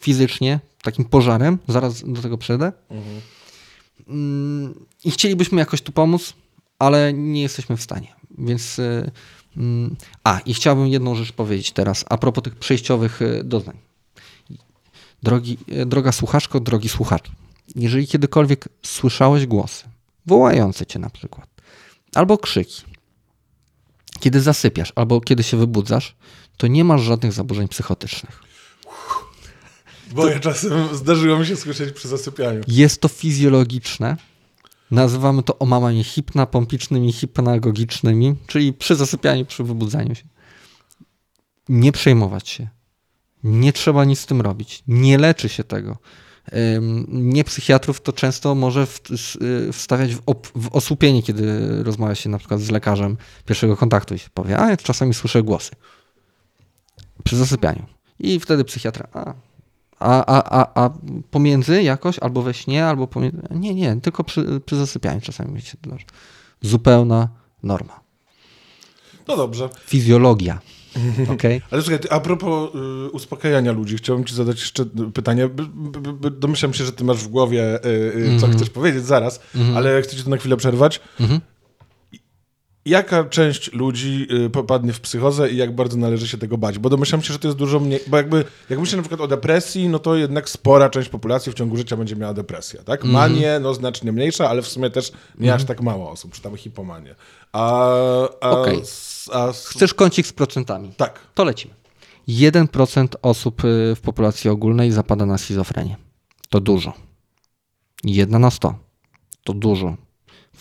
fizycznie, 0.00 0.60
takim 0.82 1.04
pożarem, 1.04 1.58
zaraz 1.68 2.12
do 2.12 2.22
tego 2.22 2.38
przejdę. 2.38 2.72
Mhm. 2.90 3.20
Mm, 4.08 4.86
I 5.04 5.10
chcielibyśmy 5.10 5.60
jakoś 5.60 5.82
tu 5.82 5.92
pomóc, 5.92 6.34
ale 6.78 7.12
nie 7.12 7.42
jesteśmy 7.42 7.76
w 7.76 7.82
stanie. 7.82 8.14
Więc. 8.38 8.78
Y, 8.78 9.10
mm, 9.56 9.96
a, 10.24 10.40
i 10.46 10.54
chciałbym 10.54 10.88
jedną 10.88 11.14
rzecz 11.14 11.32
powiedzieć 11.32 11.72
teraz, 11.72 12.04
a 12.08 12.18
propos 12.18 12.44
tych 12.44 12.56
przejściowych 12.56 13.22
y, 13.22 13.44
doznań. 13.44 13.76
Drogi, 15.22 15.58
y, 15.72 15.86
droga 15.86 16.12
słuchaczko, 16.12 16.60
drogi 16.60 16.88
słuchacz, 16.88 17.30
jeżeli 17.76 18.06
kiedykolwiek 18.06 18.68
słyszałeś 18.82 19.46
głosy, 19.46 19.84
wołające 20.26 20.86
cię 20.86 20.98
na 20.98 21.10
przykład, 21.10 21.48
albo 22.14 22.38
krzyki, 22.38 22.82
kiedy 24.20 24.40
zasypiasz, 24.40 24.92
albo 24.96 25.20
kiedy 25.20 25.42
się 25.42 25.56
wybudzasz, 25.56 26.16
to 26.56 26.66
nie 26.66 26.84
masz 26.84 27.02
żadnych 27.02 27.32
zaburzeń 27.32 27.68
psychotycznych. 27.68 28.42
Bo 30.12 30.28
ja 30.28 30.40
czasem 30.40 30.96
zdarzyło 30.96 31.38
mi 31.38 31.46
się 31.46 31.56
słyszeć 31.56 31.94
przy 31.94 32.08
zasypianiu. 32.08 32.60
Jest 32.68 33.00
to 33.00 33.08
fizjologiczne. 33.08 34.16
Nazywamy 34.90 35.42
to 35.42 35.58
omamami 35.58 36.04
hipnapompicznymi, 36.04 37.12
hipnagogicznymi, 37.12 38.34
czyli 38.46 38.72
przy 38.72 38.96
zasypianiu, 38.96 39.46
przy 39.46 39.64
wybudzaniu 39.64 40.14
się. 40.14 40.24
Nie 41.68 41.92
przejmować 41.92 42.48
się. 42.48 42.68
Nie 43.44 43.72
trzeba 43.72 44.04
nic 44.04 44.20
z 44.20 44.26
tym 44.26 44.40
robić. 44.40 44.82
Nie 44.88 45.18
leczy 45.18 45.48
się 45.48 45.64
tego. 45.64 45.96
Nie 47.08 47.44
psychiatrów 47.44 48.00
to 48.00 48.12
często 48.12 48.54
może 48.54 48.86
y, 49.42 49.72
wstawiać 49.72 50.14
w, 50.14 50.22
w 50.54 50.68
osłupienie, 50.72 51.22
kiedy 51.22 51.46
rozmawia 51.82 52.14
się 52.14 52.28
na 52.28 52.38
przykład 52.38 52.60
z 52.60 52.70
lekarzem 52.70 53.16
pierwszego 53.46 53.76
kontaktu 53.76 54.14
i 54.14 54.18
się 54.18 54.28
powie, 54.34 54.58
a 54.58 54.70
ja 54.70 54.76
czasami 54.76 55.14
słyszę 55.14 55.42
głosy 55.42 55.70
przy 57.24 57.36
zasypianiu. 57.36 57.86
I 58.18 58.40
wtedy 58.40 58.64
psychiatra, 58.64 59.08
a 59.12 59.34
a, 60.00 60.24
a, 60.26 60.60
a, 60.60 60.84
a 60.84 60.90
pomiędzy 61.30 61.82
jakoś, 61.82 62.18
albo 62.18 62.42
we 62.42 62.54
śnie, 62.54 62.86
albo 62.86 63.06
pomiędzy. 63.06 63.42
Nie, 63.50 63.74
nie, 63.74 64.00
tylko 64.00 64.24
przy, 64.24 64.60
przy 64.66 64.76
zasypianiu 64.76 65.20
czasami 65.20 65.62
się 65.62 65.76
to 65.78 65.90
Zupełna 66.62 67.28
norma. 67.62 68.00
No 69.28 69.36
dobrze. 69.36 69.68
Fizjologia. 69.86 70.60
Okay. 71.34 71.60
Ale 71.70 71.82
słuchaj, 71.82 71.98
a 72.10 72.20
propos 72.20 72.70
y, 72.74 73.10
uspokajania 73.10 73.72
ludzi, 73.72 73.96
chciałbym 73.96 74.24
ci 74.24 74.34
zadać 74.34 74.60
jeszcze 74.60 74.84
pytanie. 75.14 75.48
domyślam 76.30 76.74
się, 76.74 76.84
że 76.84 76.92
ty 76.92 77.04
masz 77.04 77.18
w 77.18 77.28
głowie, 77.28 77.84
y, 77.84 77.88
y, 77.88 78.12
co 78.12 78.28
mm 78.28 78.38
-hmm. 78.38 78.56
chcesz 78.56 78.70
powiedzieć 78.70 79.04
zaraz, 79.04 79.40
mm 79.54 79.68
-hmm. 79.68 79.76
ale 79.76 80.02
chcę 80.02 80.16
ci 80.16 80.24
to 80.24 80.30
na 80.30 80.36
chwilę 80.36 80.56
przerwać. 80.56 81.00
Mm 81.20 81.30
-hmm. 81.30 81.40
Jaka 82.90 83.24
część 83.24 83.72
ludzi 83.72 84.26
y, 84.46 84.50
popadnie 84.50 84.92
w 84.92 85.00
psychozę 85.00 85.50
i 85.50 85.56
jak 85.56 85.74
bardzo 85.74 85.96
należy 85.96 86.28
się 86.28 86.38
tego 86.38 86.58
bać? 86.58 86.78
Bo 86.78 86.88
domyślam 86.90 87.22
się, 87.22 87.32
że 87.32 87.38
to 87.38 87.48
jest 87.48 87.58
dużo 87.58 87.80
mniej, 87.80 88.00
bo 88.06 88.16
jakby, 88.16 88.44
jak 88.70 88.78
myślę 88.78 88.96
na 88.96 89.02
przykład 89.02 89.20
o 89.20 89.28
depresji, 89.28 89.88
no 89.88 89.98
to 89.98 90.16
jednak 90.16 90.48
spora 90.48 90.90
część 90.90 91.08
populacji 91.08 91.52
w 91.52 91.54
ciągu 91.54 91.76
życia 91.76 91.96
będzie 91.96 92.16
miała 92.16 92.34
depresję, 92.34 92.82
tak? 92.84 93.04
Mhm. 93.04 93.12
Manię, 93.32 93.58
no 93.62 93.74
znacznie 93.74 94.12
mniejsza, 94.12 94.48
ale 94.50 94.62
w 94.62 94.68
sumie 94.68 94.90
też 94.90 95.12
nie 95.38 95.54
aż 95.54 95.64
tak 95.64 95.80
mało 95.82 96.10
osób, 96.10 96.32
czy 96.32 96.42
tam 96.42 96.56
hipomanię. 96.56 97.14
A, 97.52 97.88
a, 98.40 98.64
s- 98.66 99.30
a 99.32 99.52
Chcesz 99.52 99.94
kącik 99.94 100.26
z 100.26 100.32
procentami? 100.32 100.92
tak. 100.96 101.18
To 101.34 101.44
lecimy. 101.44 101.74
1% 102.28 103.06
osób 103.22 103.64
y, 103.64 103.94
w 103.96 104.00
populacji 104.00 104.50
ogólnej 104.50 104.92
zapada 104.92 105.26
na 105.26 105.38
schizofrenię. 105.38 105.96
To 106.48 106.60
dużo. 106.60 106.92
1 108.04 108.40
na 108.40 108.50
100. 108.50 108.74
To 109.44 109.52
dużo. 109.52 109.96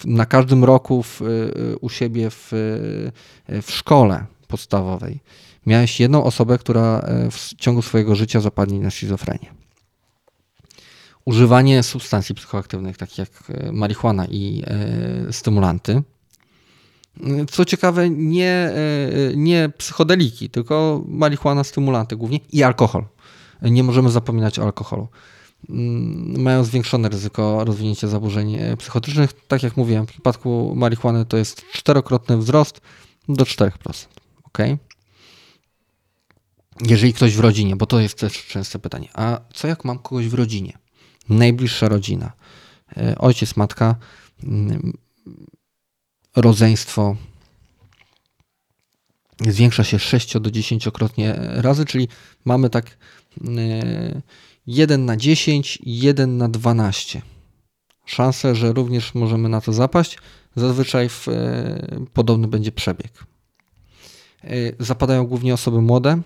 Na 0.05 0.25
każdym 0.25 0.63
roku 0.63 1.03
w, 1.03 1.21
y, 1.21 1.77
u 1.81 1.89
siebie 1.89 2.29
w, 2.29 2.53
y, 2.53 3.61
w 3.61 3.71
szkole 3.71 4.25
podstawowej 4.47 5.19
miałeś 5.65 5.99
jedną 5.99 6.23
osobę, 6.23 6.57
która 6.57 6.99
y, 7.27 7.31
w 7.31 7.53
ciągu 7.57 7.81
swojego 7.81 8.15
życia 8.15 8.39
zapadnie 8.39 8.79
na 8.79 8.91
schizofrenię. 8.91 9.53
Używanie 11.25 11.83
substancji 11.83 12.35
psychoaktywnych, 12.35 12.97
takich 12.97 13.17
jak 13.17 13.29
y, 13.49 13.71
marihuana 13.71 14.25
i 14.25 14.63
y, 15.29 15.33
stymulanty, 15.33 16.03
co 17.51 17.65
ciekawe, 17.65 18.09
nie, 18.09 18.51
e, 18.51 18.71
nie 19.35 19.71
psychodeliki, 19.77 20.49
tylko 20.49 21.03
marihuana, 21.07 21.63
stymulanty 21.63 22.15
głównie 22.15 22.39
i 22.51 22.63
alkohol. 22.63 23.05
Nie 23.61 23.83
możemy 23.83 24.09
zapominać 24.09 24.59
o 24.59 24.63
alkoholu. 24.63 25.07
Mm, 25.69 26.41
Mają 26.41 26.63
zwiększone 26.63 27.09
ryzyko 27.09 27.65
rozwinięcia 27.65 28.07
zaburzeń 28.07 28.55
e, 28.55 28.77
psychotycznych. 28.77 29.33
Tak 29.47 29.63
jak 29.63 29.77
mówiłem, 29.77 30.07
w 30.07 30.11
przypadku 30.11 30.73
marihuany 30.75 31.25
to 31.25 31.37
jest 31.37 31.65
czterokrotny 31.71 32.37
wzrost 32.37 32.81
do 33.29 33.43
4%. 33.43 33.71
Ok? 34.43 34.57
Jeżeli 36.87 37.13
ktoś 37.13 37.35
w 37.35 37.39
rodzinie, 37.39 37.75
bo 37.75 37.85
to 37.85 37.99
jest 37.99 38.19
też 38.19 38.45
częste 38.47 38.79
pytanie, 38.79 39.09
a 39.13 39.39
co 39.53 39.67
jak 39.67 39.85
mam 39.85 39.99
kogoś 39.99 40.27
w 40.27 40.33
rodzinie? 40.33 40.77
Najbliższa 41.29 41.87
rodzina, 41.87 42.31
e, 42.97 43.17
ojciec, 43.17 43.55
matka, 43.55 43.95
mm, 44.43 44.93
rodzeństwo 46.35 47.15
zwiększa 49.47 49.83
się 49.83 49.99
6 49.99 50.39
do 50.39 50.49
10-krotnie 50.49 51.35
razy, 51.37 51.85
czyli 51.85 52.07
mamy 52.45 52.69
tak 52.69 52.85
e, 52.87 54.21
1 54.71 55.05
na 55.05 55.17
10, 55.17 55.79
1 55.83 56.37
na 56.37 56.49
12. 56.49 57.21
Szanse, 58.05 58.55
że 58.55 58.73
również 58.73 59.13
możemy 59.15 59.49
na 59.49 59.61
to 59.61 59.73
zapaść, 59.73 60.17
zazwyczaj 60.55 61.09
w, 61.09 61.27
e, 61.27 62.05
podobny 62.13 62.47
będzie 62.47 62.71
przebieg. 62.71 63.25
E, 64.43 64.49
Zapadają 64.79 65.25
głównie 65.27 65.53
osoby 65.53 65.81
młode. 65.81 66.21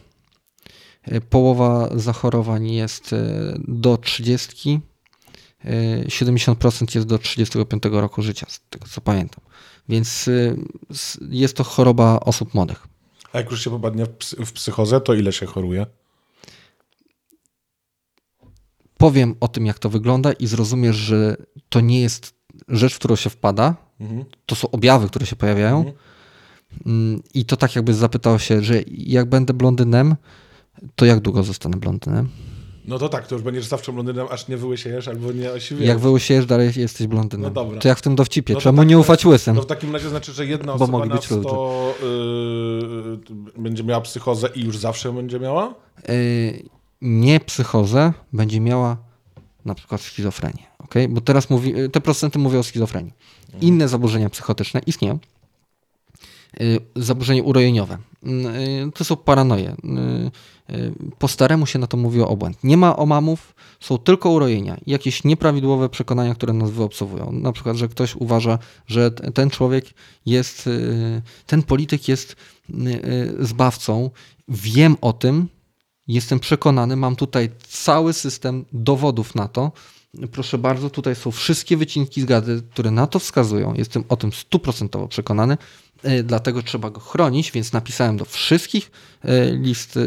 E, 1.04 1.22
Połowa 1.22 1.90
zachorowań 1.96 2.72
jest 2.72 3.14
e, 3.14 3.18
do 3.68 3.98
30. 3.98 4.80
e, 5.66 6.04
70% 6.08 6.96
jest 6.96 7.08
do 7.08 7.18
35 7.20 7.84
roku 7.92 8.22
życia, 8.22 8.46
z 8.50 8.60
tego 8.70 8.88
co 8.88 9.02
pamiętam. 9.02 9.44
Więc 9.90 10.30
s- 10.92 11.20
jest 11.30 11.58
to 11.58 11.64
choroba 11.64 12.20
osób 12.20 12.54
młodych. 12.54 12.88
A 13.34 13.38
jak 13.38 13.52
już 13.52 13.64
się 13.64 13.70
popadnie 13.70 14.06
w 14.46 14.52
psychozę, 14.54 15.02
to 15.02 15.14
ile 15.14 15.34
się 15.34 15.46
choruje? 15.46 15.86
Powiem 19.04 19.36
o 19.40 19.48
tym, 19.48 19.66
jak 19.66 19.80
to 19.80 19.90
wygląda, 19.90 20.32
i 20.32 20.48
zrozumiesz, 20.48 20.96
że 20.96 21.38
to 21.70 21.82
nie 21.82 22.02
jest 22.02 22.34
rzecz, 22.68 22.94
w 22.94 23.00
którą 23.00 23.16
się 23.16 23.30
wpada. 23.30 23.76
Mhm. 24.00 24.26
To 24.46 24.56
są 24.56 24.72
objawy, 24.72 25.08
które 25.08 25.26
się 25.26 25.36
pojawiają. 25.36 25.78
Mhm. 25.78 25.96
Mm, 26.86 27.24
I 27.34 27.46
to 27.46 27.58
tak, 27.58 27.76
jakby 27.76 27.94
zapytał 27.94 28.40
się, 28.40 28.62
że 28.62 28.82
jak 28.88 29.30
będę 29.30 29.54
blondynem, 29.54 30.16
to 30.96 31.06
jak 31.06 31.20
długo 31.20 31.44
zostanę 31.44 31.78
blondynem? 31.78 32.30
No 32.86 33.00
to 33.00 33.10
tak, 33.10 33.28
to 33.28 33.36
już 33.36 33.44
będziesz 33.44 33.66
zawsze 33.66 33.94
blondynem, 33.94 34.28
aż 34.32 34.48
nie 34.48 34.58
wyłysiejesz 34.58 35.08
albo 35.08 35.32
nie 35.32 35.52
osiwiejesz. 35.52 35.88
Jak 35.88 36.00
wyłysiejesz, 36.00 36.46
dalej 36.46 36.72
jesteś 36.76 37.08
blondynem. 37.08 37.44
No 37.44 37.50
dobra. 37.50 37.80
To 37.80 37.88
jak 37.88 37.98
w 37.98 38.02
tym 38.02 38.16
dowcipie. 38.16 38.54
No 38.54 38.62
Czemu 38.62 38.78
tak, 38.78 38.88
nie 38.88 39.00
ufać 39.00 39.26
łysym? 39.26 39.56
No 39.56 39.62
w 39.62 39.66
takim 39.66 39.94
razie 39.94 40.10
znaczy, 40.10 40.34
że 40.34 40.46
jedna 40.46 40.78
Bo 40.78 40.84
osoba 40.84 41.06
na 41.06 41.16
być 41.16 41.30
ludzie. 41.32 41.50
100 41.50 41.96
yy, 43.56 43.62
będzie 43.62 43.84
miała 43.84 44.02
psychozę 44.02 44.50
i 44.56 44.62
już 44.64 44.78
zawsze 44.78 45.14
będzie 45.14 45.40
miała? 45.40 45.76
y, 46.10 46.64
nie 47.04 47.40
psychozę 47.40 48.14
będzie 48.34 48.60
miała 48.60 48.98
na 49.66 49.76
przykład 49.76 50.02
schizofrenię. 50.02 50.64
Okay? 50.80 51.08
Bo 51.08 51.22
teraz 51.22 51.50
mówi, 51.50 51.74
te 51.92 52.02
procenty 52.02 52.40
mówią 52.40 52.60
o 52.60 52.64
schizofrenii. 52.64 53.14
Inne 53.62 53.88
zaburzenia 53.88 54.30
psychotyczne 54.30 54.82
istnieją. 54.88 55.20
Y, 56.62 56.80
Zaburzenie 56.96 57.44
urojeniowe. 57.44 57.98
Y, 58.88 58.92
To 58.96 59.04
są 59.04 59.16
paranoje. 59.16 59.76
Y, 60.70 60.94
Po 61.20 61.28
staremu 61.28 61.66
się 61.66 61.80
na 61.80 61.88
to 61.88 61.98
mówi 61.98 62.22
o 62.22 62.28
obłęd. 62.28 62.64
Nie 62.64 62.78
ma 62.78 62.96
omamów, 62.96 63.56
są 63.80 63.98
tylko 63.98 64.30
urojenia. 64.30 64.78
Jakieś 64.88 65.24
nieprawidłowe 65.24 65.90
przekonania, 65.90 66.36
które 66.36 66.54
nas 66.54 66.72
wyobsowują. 66.72 67.32
Na 67.32 67.52
przykład, 67.52 67.78
że 67.78 67.88
ktoś 67.88 68.16
uważa, 68.16 68.60
że 68.88 69.12
ten 69.12 69.50
człowiek 69.50 69.86
jest, 70.26 70.70
ten 71.46 71.64
polityk 71.64 72.08
jest 72.08 72.36
zbawcą. 73.40 74.10
Wiem 74.48 74.98
o 75.02 75.14
tym, 75.14 75.48
Jestem 76.08 76.40
przekonany, 76.40 76.96
mam 76.96 77.16
tutaj 77.16 77.50
cały 77.68 78.14
system 78.14 78.66
dowodów 78.74 79.36
na 79.36 79.48
to. 79.48 79.72
Proszę 80.32 80.58
bardzo, 80.58 80.90
tutaj 80.90 81.16
są 81.16 81.32
wszystkie 81.32 81.78
wycinki 81.78 82.22
z 82.22 82.26
gazet, 82.26 82.66
które 82.72 82.92
na 82.92 83.08
to 83.08 83.20
wskazują. 83.20 83.74
Jestem 83.74 84.04
o 84.10 84.16
tym 84.18 84.34
stuprocentowo 84.34 85.08
przekonany, 85.08 85.58
e, 86.04 86.24
dlatego 86.24 86.64
trzeba 86.64 86.90
go 86.90 87.00
chronić, 87.00 87.52
więc 87.52 87.74
napisałem 87.74 88.18
do 88.18 88.26
wszystkich 88.26 88.92
e, 89.22 89.52
list. 89.52 89.98
e, 89.98 90.02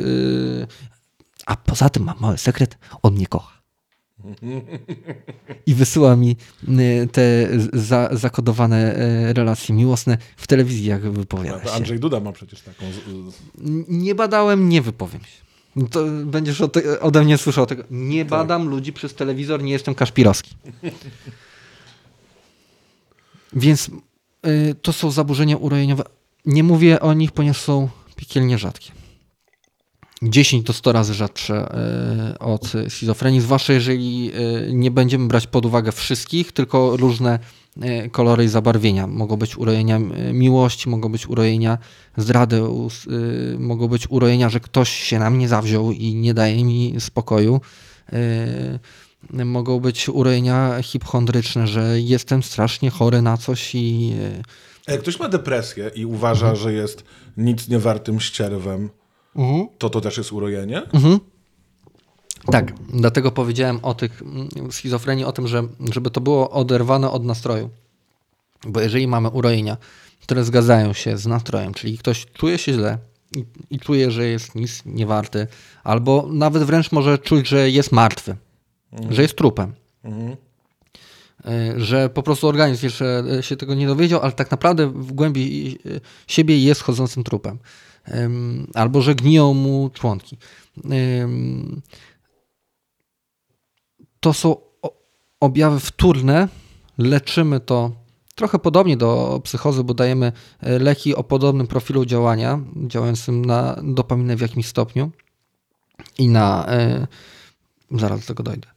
A 1.47 1.57
poza 1.57 1.89
tym 1.89 2.05
mam 2.05 2.17
mały 2.21 2.39
sekret, 2.39 2.79
on 3.03 3.15
mnie 3.15 3.27
kocha. 3.27 3.57
I 5.67 5.75
wysyła 5.75 6.17
mi 6.17 6.37
te 7.13 7.49
za, 7.73 8.09
zakodowane 8.13 8.95
relacje 9.33 9.75
miłosne 9.75 10.19
w 10.37 10.47
telewizji, 10.47 10.85
jak 10.85 11.11
wypowiada 11.11 11.65
się. 11.65 11.71
Andrzej 11.71 12.01
Duda 12.01 12.21
ma 12.21 12.33
przecież 12.33 12.61
taką... 12.61 12.85
Nie 13.89 14.15
badałem, 14.15 14.69
nie 14.69 14.83
wypowiem 14.83 15.21
się. 15.21 15.46
No 15.77 15.87
To 15.89 16.05
będziesz 16.25 16.61
o 16.61 16.69
te, 16.69 17.01
ode 17.01 17.25
mnie 17.25 17.39
słyszał 17.39 17.67
tego. 17.67 17.85
Nie 17.91 18.25
badam 18.25 18.69
ludzi 18.69 18.93
przez 18.93 19.15
telewizor, 19.15 19.63
nie 19.63 19.73
jestem 19.73 19.95
Kaszpirowski. 19.95 20.55
Więc 23.53 23.91
y, 24.47 24.75
to 24.83 24.93
są 24.93 25.11
zaburzenia 25.11 25.57
urojeniowe. 25.57 26.05
Nie 26.45 26.63
mówię 26.63 27.01
o 27.01 27.15
nich, 27.15 27.33
ponieważ 27.33 27.61
są 27.61 27.89
piekielnie 28.17 28.59
rzadkie. 28.59 28.93
10 30.23 30.65
do 30.65 30.73
100 30.73 30.93
razy 30.93 31.15
rzadsze 31.15 31.75
y, 32.35 32.39
od 32.39 32.73
schizofrenii, 32.89 33.41
zwłaszcza 33.41 33.73
jeżeli 33.73 34.33
y, 34.69 34.73
nie 34.73 34.91
będziemy 34.91 35.29
brać 35.29 35.47
pod 35.47 35.67
uwagę 35.67 35.93
wszystkich, 35.93 36.53
tylko 36.53 36.97
różne 36.97 37.39
kolory 38.13 38.45
i 38.45 38.49
zabarwienia. 38.49 39.07
Mogą 39.07 39.37
być 39.37 39.59
urojenia 39.59 39.97
y, 39.97 40.33
miłości, 40.33 40.89
mogą 40.89 41.13
być 41.13 41.27
urojenia 41.27 41.79
zdrady, 42.17 42.57
y, 42.57 43.59
mogą 43.59 43.89
być 43.89 44.11
urojenia, 44.11 44.49
że 44.49 44.61
ktoś 44.61 44.91
się 44.91 45.19
na 45.19 45.31
mnie 45.31 45.49
zawziął 45.49 45.93
i 45.93 46.15
nie 46.15 46.35
daje 46.35 46.65
mi 46.65 46.95
spokoju. 46.99 47.61
Mogą 49.31 49.81
być 49.81 50.09
urojenia 50.09 50.83
hipochondryczne, 50.83 51.67
że 51.67 52.01
jestem 52.01 52.43
strasznie 52.43 52.91
chory 52.91 53.23
na 53.23 53.37
coś 53.37 53.75
i 53.75 54.13
Jak 54.89 55.01
ktoś 55.01 55.21
ma 55.21 55.29
depresję 55.29 55.91
i 55.95 56.07
uważa, 56.07 56.55
że 56.55 56.73
jest 56.73 57.05
nic 57.37 57.69
niewartym 57.69 58.21
ścierwem, 58.21 58.91
to 59.79 59.91
to 59.91 60.01
też 60.01 60.17
jest 60.19 60.33
urojenie? 60.33 60.83
Tak, 62.53 62.73
dlatego 62.89 63.31
powiedziałem 63.31 63.79
o 63.83 63.95
tych 63.95 64.23
mm, 64.23 64.73
schizofrenii, 64.73 65.25
o 65.25 65.33
tym, 65.33 65.49
że 65.49 65.63
żeby 65.93 66.11
to 66.11 66.21
było 66.21 66.51
oderwane 66.51 67.11
od 67.11 67.25
nastroju. 67.25 67.71
Bo 68.67 68.81
jeżeli 68.81 69.07
mamy 69.07 69.29
urojenia, 69.29 69.77
które 70.23 70.45
zgadzają 70.45 70.93
się 70.93 71.19
z 71.19 71.27
nastrojem, 71.27 71.75
czyli 71.75 71.99
ktoś 71.99 72.27
czuje 72.27 72.59
się 72.59 72.73
źle 72.73 72.99
i, 73.37 73.45
i 73.71 73.79
czuje, 73.79 74.11
że 74.11 74.27
jest 74.27 74.55
nic 74.55 74.83
niewarty, 74.87 75.47
albo 75.85 76.29
nawet 76.33 76.63
wręcz 76.63 76.93
może 76.93 77.19
czuć, 77.19 77.49
że 77.49 77.71
jest 77.71 77.93
martwy, 77.93 78.37
że 79.11 79.23
jest 79.23 79.37
trupem. 79.37 79.73
Mhm. 80.05 80.37
Y, 81.47 81.81
Że 81.81 82.09
po 82.09 82.23
prostu 82.23 82.49
organizm 82.49 82.87
jeszcze 82.87 83.25
y, 83.39 83.43
się 83.43 83.57
tego 83.57 83.75
nie 83.75 83.87
dowiedział, 83.87 84.21
ale 84.21 84.33
tak 84.33 84.51
naprawdę 84.51 84.87
w 84.87 85.13
głębi 85.13 85.79
y, 85.87 86.01
siebie 86.27 86.59
jest 86.59 86.83
chodzącym 86.83 87.25
trupem. 87.25 87.59
Albo 88.75 89.03
że 89.03 89.15
gniją 89.15 89.55
mu 89.55 89.91
członki. 89.95 90.37
To 94.27 94.33
są 94.33 94.57
objawy 95.41 95.81
wtórne. 95.81 96.49
Leczymy 96.99 97.61
to 97.61 97.91
trochę 98.35 98.59
podobnie 98.59 98.97
do 98.97 99.41
psychozy, 99.45 99.85
bo 99.85 99.95
dajemy 99.95 100.33
y, 100.67 100.79
leki 100.79 101.15
o 101.15 101.25
podobnym 101.25 101.67
profilu 101.67 102.05
działania, 102.05 102.61
działającym 102.87 103.45
na 103.45 103.81
dopaminę 103.83 104.37
w 104.37 104.41
jakimś 104.41 104.67
stopniu 104.67 105.11
i 106.19 106.29
na. 106.29 106.67
y, 107.93 107.99
Zaraz 107.99 108.21
do 108.21 108.27
tego 108.27 108.43
dojdę. 108.43 108.69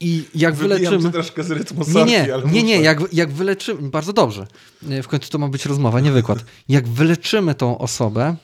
I 0.00 0.24
jak 0.34 0.54
Wybijam 0.54 0.78
wyleczymy... 0.80 1.12
troszkę 1.12 1.42
z 1.42 1.50
rytmu 1.50 1.84
Nie, 1.86 1.92
sorki, 1.92 2.12
nie, 2.12 2.34
ale 2.34 2.44
nie, 2.44 2.62
nie, 2.62 2.80
jak, 2.80 3.12
jak 3.12 3.32
wyleczymy, 3.32 3.90
bardzo 3.90 4.12
dobrze, 4.12 4.46
E, 4.90 5.02
w 5.02 5.08
końcu 5.08 5.30
to 5.30 5.38
ma 5.38 5.48
być 5.48 5.66
rozmowa, 5.66 6.00
nie 6.00 6.12
wykład. 6.12 6.44
Jak 6.68 6.88
wyleczymy 6.88 7.54
tą 7.54 7.78
osobę, 7.78 8.36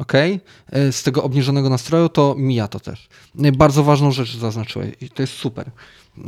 ok, 0.00 0.12
z 0.90 1.02
tego 1.02 1.22
obniżonego 1.22 1.68
nastroju, 1.70 2.08
to 2.08 2.34
mija 2.38 2.68
to 2.68 2.80
też. 2.80 3.08
E, 3.42 3.52
Bardzo 3.52 3.84
ważną 3.84 4.10
rzecz 4.12 4.36
zaznaczyłeś 4.36 4.94
i 5.00 5.10
to 5.10 5.22
jest 5.22 5.32
super, 5.32 5.70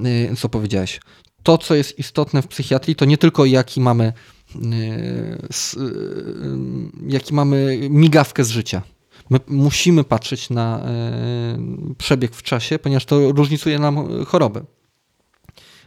e, 0.04 0.36
co 0.36 0.48
powiedziałeś. 0.48 1.00
To, 1.42 1.58
co 1.58 1.74
jest 1.74 1.98
istotne 1.98 2.42
w 2.42 2.48
psychiatrii, 2.48 2.96
to 2.96 3.04
nie 3.04 3.18
tylko 3.18 3.44
jaki 3.44 3.80
mamy, 3.80 4.04
e, 4.04 4.58
e, 4.58 5.38
jaki 7.06 7.34
mamy 7.34 7.78
migawkę 7.90 8.44
z 8.44 8.50
życia. 8.50 8.82
My 9.30 9.40
musimy 9.48 10.04
patrzeć 10.04 10.50
na 10.50 10.78
e, 10.78 11.58
przebieg 11.98 12.34
w 12.34 12.42
czasie, 12.42 12.78
ponieważ 12.78 13.04
to 13.04 13.32
różnicuje 13.32 13.78
nam 13.78 14.24
choroby. 14.24 14.64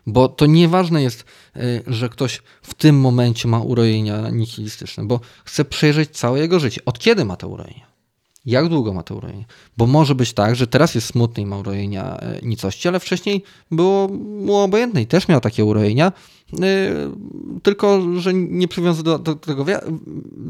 Bo 0.07 0.29
to 0.29 0.45
nieważne 0.45 1.03
jest, 1.03 1.25
y, 1.55 1.83
że 1.87 2.09
ktoś 2.09 2.41
w 2.61 2.73
tym 2.73 2.99
momencie 2.99 3.47
ma 3.47 3.59
urojenia 3.59 4.29
nihilistyczne, 4.29 5.07
bo 5.07 5.19
chce 5.45 5.65
przejrzeć 5.65 6.09
całe 6.09 6.39
jego 6.39 6.59
życie. 6.59 6.81
Od 6.85 6.99
kiedy 6.99 7.25
ma 7.25 7.35
te 7.35 7.47
urojenia? 7.47 7.95
Jak 8.45 8.69
długo 8.69 8.93
ma 8.93 9.03
te 9.03 9.15
urojenia? 9.15 9.45
Bo 9.77 9.87
może 9.87 10.15
być 10.15 10.33
tak, 10.33 10.55
że 10.55 10.67
teraz 10.67 10.95
jest 10.95 11.07
smutny 11.07 11.43
i 11.43 11.45
ma 11.45 11.57
urojenia 11.57 12.17
e, 12.17 12.39
nicości, 12.41 12.87
ale 12.87 12.99
wcześniej 12.99 13.43
było 13.71 14.07
mu 14.07 14.55
obojętne 14.55 15.01
i 15.01 15.07
też 15.07 15.27
miał 15.27 15.41
takie 15.41 15.65
urojenia, 15.65 16.11
y, 16.53 16.57
tylko 17.63 18.01
że 18.19 18.33
nie 18.33 18.67
przywiązał 18.67 19.03
do, 19.03 19.19
do 19.19 19.35
tego 19.35 19.65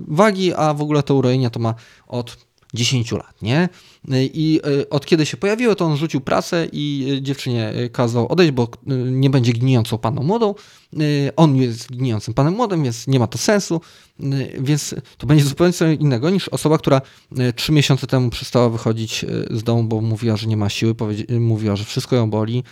wagi, 0.07 0.53
a 0.53 0.73
w 0.73 0.81
ogóle 0.81 1.03
te 1.03 1.13
urojenia 1.13 1.49
to 1.49 1.59
ma 1.59 1.75
od 2.07 2.37
10 2.73 3.11
lat, 3.11 3.41
nie? 3.41 3.69
I 4.11 4.61
y, 4.67 4.89
od 4.89 5.05
kiedy 5.05 5.25
się 5.25 5.37
pojawiły, 5.37 5.75
to 5.75 5.85
on 5.85 5.97
rzucił 5.97 6.21
pracę 6.21 6.67
i 6.71 7.07
y, 7.17 7.21
dziewczynie 7.21 7.73
y, 7.75 7.89
kazał 7.89 8.27
odejść, 8.27 8.51
bo 8.51 8.67
nie 9.11 9.29
będzie 9.29 9.53
gnijącą 9.53 9.97
panną 9.97 10.23
młodą. 10.23 10.55
Y, 11.01 11.31
On 11.35 11.55
jest 11.55 11.91
gnijącym 11.91 12.33
panem 12.33 12.53
młodym, 12.53 12.83
więc 12.83 13.07
nie 13.07 13.19
ma 13.19 13.27
to 13.27 13.37
sensu. 13.37 13.81
Y, 14.19 14.55
Więc 14.59 14.95
to 15.17 15.27
będzie 15.27 15.43
zupełnie 15.43 15.73
co 15.73 15.87
innego 15.87 16.29
niż 16.29 16.49
osoba, 16.49 16.77
która 16.77 17.01
y, 17.39 17.53
trzy 17.53 17.71
miesiące 17.71 18.07
temu 18.07 18.29
przestała 18.29 18.69
wychodzić 18.69 19.25
z 19.49 19.63
domu, 19.63 19.83
bo 19.83 20.01
mówiła, 20.01 20.37
że 20.37 20.47
nie 20.47 20.57
ma 20.57 20.69
siły, 20.69 20.95
mówiła, 21.39 21.75
że 21.75 21.83
wszystko 21.83 22.15
ją 22.15 22.29
boli. 22.29 22.63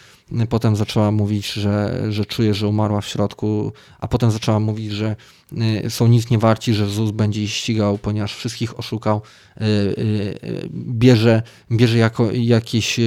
Potem 0.49 0.75
zaczęła 0.75 1.11
mówić, 1.11 1.53
że, 1.53 2.05
że 2.09 2.25
czuje, 2.25 2.53
że 2.53 2.67
umarła 2.67 3.01
w 3.01 3.07
środku, 3.07 3.71
a 3.99 4.07
potem 4.07 4.31
zaczęła 4.31 4.59
mówić, 4.59 4.91
że 4.91 5.15
są 5.89 6.07
nic 6.07 6.29
nie 6.29 6.37
warci, 6.37 6.73
że 6.73 6.89
ZUS 6.89 7.11
będzie 7.11 7.43
ich 7.43 7.51
ścigał, 7.51 7.97
ponieważ 7.97 8.35
wszystkich 8.35 8.79
oszukał. 8.79 9.21
Bierze, 10.71 11.41
bierze 11.71 11.97
jako 11.97 12.31
jakiś 12.31 12.99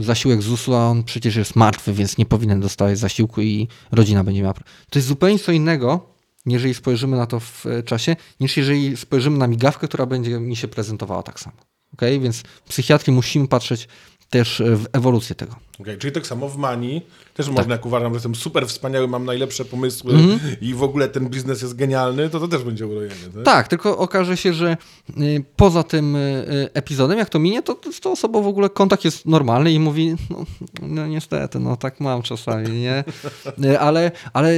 zasiłek 0.00 0.42
ZUS-u, 0.42 0.74
a 0.74 0.86
on 0.86 1.04
przecież 1.04 1.36
jest 1.36 1.56
martwy, 1.56 1.92
więc 1.92 2.18
nie 2.18 2.26
powinien 2.26 2.60
dostawać 2.60 2.98
zasiłku 2.98 3.42
i 3.42 3.68
rodzina 3.92 4.24
będzie 4.28 4.42
miała. 4.42 4.54
To 4.90 4.98
jest 4.98 5.08
zupełnie 5.08 5.38
co 5.38 5.52
innego, 5.52 6.14
jeżeli 6.46 6.74
spojrzymy 6.74 7.16
na 7.16 7.26
to 7.26 7.40
w 7.40 7.66
e, 7.66 7.82
czasie, 7.82 8.16
niż 8.40 8.56
jeżeli 8.56 8.96
spojrzymy 8.96 9.38
na 9.38 9.46
migawkę, 9.46 9.88
która 9.88 10.06
będzie 10.06 10.40
mi 10.40 10.56
się 10.56 10.68
prezentowała 10.68 11.22
tak 11.22 11.40
samo. 11.40 11.56
Okay? 11.94 12.20
Więc 12.20 12.42
psychiatrii 12.68 13.12
musimy 13.12 13.48
patrzeć 13.48 13.88
też 14.30 14.60
e, 14.60 14.76
w 14.76 14.86
ewolucję 14.92 15.36
tego. 15.36 15.67
Okej, 15.80 15.98
czyli 15.98 16.12
tak 16.12 16.26
samo 16.26 16.48
w 16.48 16.56
Mani 16.56 17.02
też 17.34 17.46
Tak. 17.46 17.54
można, 17.54 17.74
jak 17.74 17.86
uważam, 17.86 18.12
że 18.12 18.16
jestem 18.16 18.34
super 18.34 18.66
wspaniały, 18.66 19.08
mam 19.08 19.24
najlepsze 19.24 19.64
pomysły 19.64 20.12
Mhm. 20.14 20.40
i 20.60 20.74
w 20.74 20.82
ogóle 20.82 21.08
ten 21.08 21.28
biznes 21.28 21.62
jest 21.62 21.74
genialny, 21.76 22.30
to 22.30 22.40
to 22.40 22.48
też 22.48 22.62
będzie 22.62 22.86
urojenie, 22.86 23.14
tak? 23.34 23.44
Tak, 23.44 23.68
tylko 23.68 23.98
okaże 23.98 24.36
się, 24.36 24.52
że 24.52 24.76
y, 25.20 25.44
poza 25.56 25.82
tym 25.82 26.16
y, 26.16 26.18
y, 26.18 26.70
epizodem, 26.74 27.18
jak 27.18 27.28
to 27.28 27.38
minie, 27.38 27.62
to 27.62 27.76
z 27.92 28.00
tą 28.00 28.12
osobą 28.12 28.42
w 28.42 28.46
ogóle 28.46 28.70
kontakt 28.70 29.04
jest 29.04 29.26
normalny 29.26 29.72
i 29.72 29.78
mówi, 29.80 30.14
no, 30.30 30.44
no 30.82 31.06
niestety, 31.06 31.58
no 31.60 31.76
tak 31.76 32.00
mam 32.00 32.22
czasami, 32.22 32.70
nie? 32.80 33.04
Ale, 33.80 34.10
ale 34.32 34.52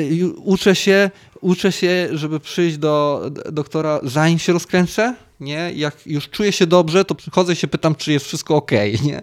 uczę 0.45 0.75
się, 0.77 1.11
uczę 1.41 1.73
się, 1.73 2.09
żeby 2.13 2.41
przyjść 2.41 2.77
do 2.79 3.23
doktora, 3.53 4.01
zanim 4.03 4.39
się 4.39 4.53
rozkręcę, 4.53 5.15
nie? 5.41 5.73
Jak 5.75 6.07
już 6.07 6.29
czuję 6.29 6.53
się 6.53 6.67
dobrze, 6.67 7.05
to 7.05 7.15
przychodzę 7.15 7.53
i 7.53 7.57
się 7.57 7.69
pytam, 7.69 7.95
czy 7.95 8.13
jest 8.13 8.27
wszystko 8.27 8.57
ok, 8.57 8.71
nie? 9.05 9.23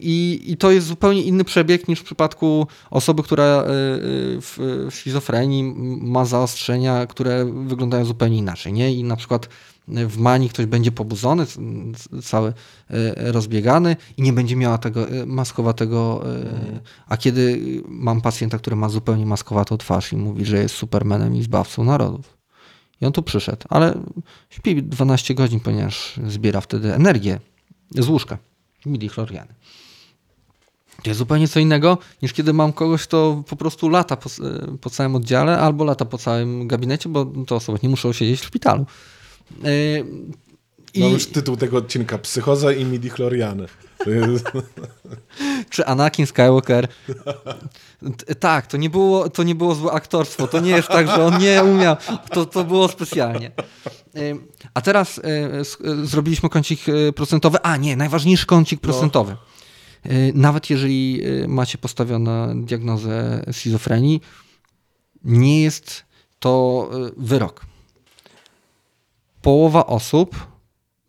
I, 0.00 0.40
I 0.46 0.56
to 0.56 0.70
jest 0.70 0.86
zupełnie 0.86 1.22
inny 1.22 1.44
przebieg 1.44 1.88
niż 1.88 2.00
w 2.00 2.04
przypadku 2.04 2.66
osoby, 2.90 3.22
która 3.22 3.62
y, 3.62 3.66
y, 3.66 4.40
w, 4.40 4.86
schizofrenii 4.90 5.62
ma 6.02 6.24
zaostrzenia, 6.24 7.06
które 7.06 7.44
wyglądają 7.66 8.04
zupełnie 8.04 8.38
inaczej. 8.38 8.72
Nie? 8.72 8.94
I 8.94 9.04
na 9.04 9.16
przykład 9.16 9.48
w 9.88 10.18
manii 10.18 10.48
ktoś 10.48 10.66
będzie 10.66 10.92
pobudzony, 10.92 11.46
cały 12.22 12.48
y, 12.48 12.52
rozbiegany 13.16 13.96
i 14.16 14.22
nie 14.22 14.32
będzie 14.32 14.56
miała 14.56 14.78
tego 14.78 15.12
y, 15.12 15.26
maskowatego. 15.26 16.24
y, 16.76 16.80
A 17.08 17.16
kiedy 17.16 17.60
mam 17.88 18.20
pacjenta, 18.20 18.58
który 18.58 18.76
ma 18.76 18.88
zupełnie 18.88 19.26
maskowatą 19.26 19.76
twarz 19.76 20.12
i 20.12 20.16
mówi, 20.16 20.44
że 20.44 20.58
jest 20.58 20.74
supermenem 20.74 21.36
i 21.36 21.42
zbawcą 21.42 21.84
narodów. 21.84 22.38
I 23.00 23.06
on 23.06 23.12
tu 23.12 23.22
przyszedł, 23.22 23.66
ale 23.68 23.94
śpi 24.50 24.82
12 24.82 25.34
godzin, 25.34 25.60
ponieważ 25.60 26.20
zbiera 26.26 26.60
wtedy 26.60 26.94
energię 26.94 27.40
z 27.90 28.08
łóżka 28.08 28.38
midichloriany. 28.86 29.54
To 31.02 31.10
jest 31.10 31.18
zupełnie 31.18 31.48
co 31.48 31.60
innego, 31.60 31.98
niż 32.22 32.32
kiedy 32.32 32.52
mam 32.52 32.72
kogoś, 32.72 33.02
kto 33.02 33.42
po 33.48 33.56
prostu 33.56 33.88
lata 33.88 34.16
po, 34.16 34.30
po 34.80 34.90
całym 34.90 35.14
oddziale 35.14 35.58
albo 35.58 35.84
lata 35.84 36.04
po 36.04 36.18
całym 36.18 36.68
gabinecie, 36.68 37.08
bo 37.08 37.24
te 37.46 37.54
osoby 37.54 37.78
nie 37.82 37.88
muszą 37.88 38.12
siedzieć 38.12 38.40
w 38.40 38.44
szpitalu. 38.44 38.86
Yy, 39.62 40.04
I 40.94 41.00
Mam 41.00 41.10
już 41.12 41.26
tytuł 41.26 41.56
tego 41.56 41.76
odcinka, 41.76 42.18
Psychoza 42.18 42.72
i 42.72 42.84
midichloriany. 42.84 43.66
To 44.04 44.10
jest- 44.10 44.46
czy 45.68 45.86
Anakin 45.86 46.26
Skywalker. 46.26 46.88
Tak, 48.40 48.66
to 48.66 48.76
nie, 48.76 48.90
było, 48.90 49.28
to 49.30 49.42
nie 49.42 49.54
było 49.54 49.74
złe 49.74 49.92
aktorstwo. 49.92 50.46
To 50.48 50.60
nie 50.60 50.70
jest 50.70 50.88
tak, 50.88 51.06
że 51.06 51.24
on 51.26 51.38
nie 51.38 51.64
umiał. 51.64 51.96
To, 52.30 52.46
to 52.46 52.64
było 52.64 52.88
specjalnie. 52.88 53.50
A 54.74 54.80
teraz 54.80 55.20
s- 55.24 55.78
yy, 55.84 56.06
zrobiliśmy 56.06 56.48
kącik 56.48 56.88
yy, 56.88 57.12
procentowy. 57.12 57.58
A 57.62 57.76
nie, 57.76 57.96
najważniejszy 57.96 58.46
kącik 58.46 58.80
procentowy. 58.80 59.36
Yy, 60.04 60.32
Nawet 60.34 60.70
jeżeli 60.70 61.22
macie 61.48 61.78
postawioną 61.78 62.64
diagnozę 62.64 63.44
schizofrenii, 63.52 64.20
nie 65.24 65.62
jest 65.62 66.04
to 66.38 66.90
wyrok. 67.16 67.66
Połowa 69.42 69.86
osób 69.86 70.46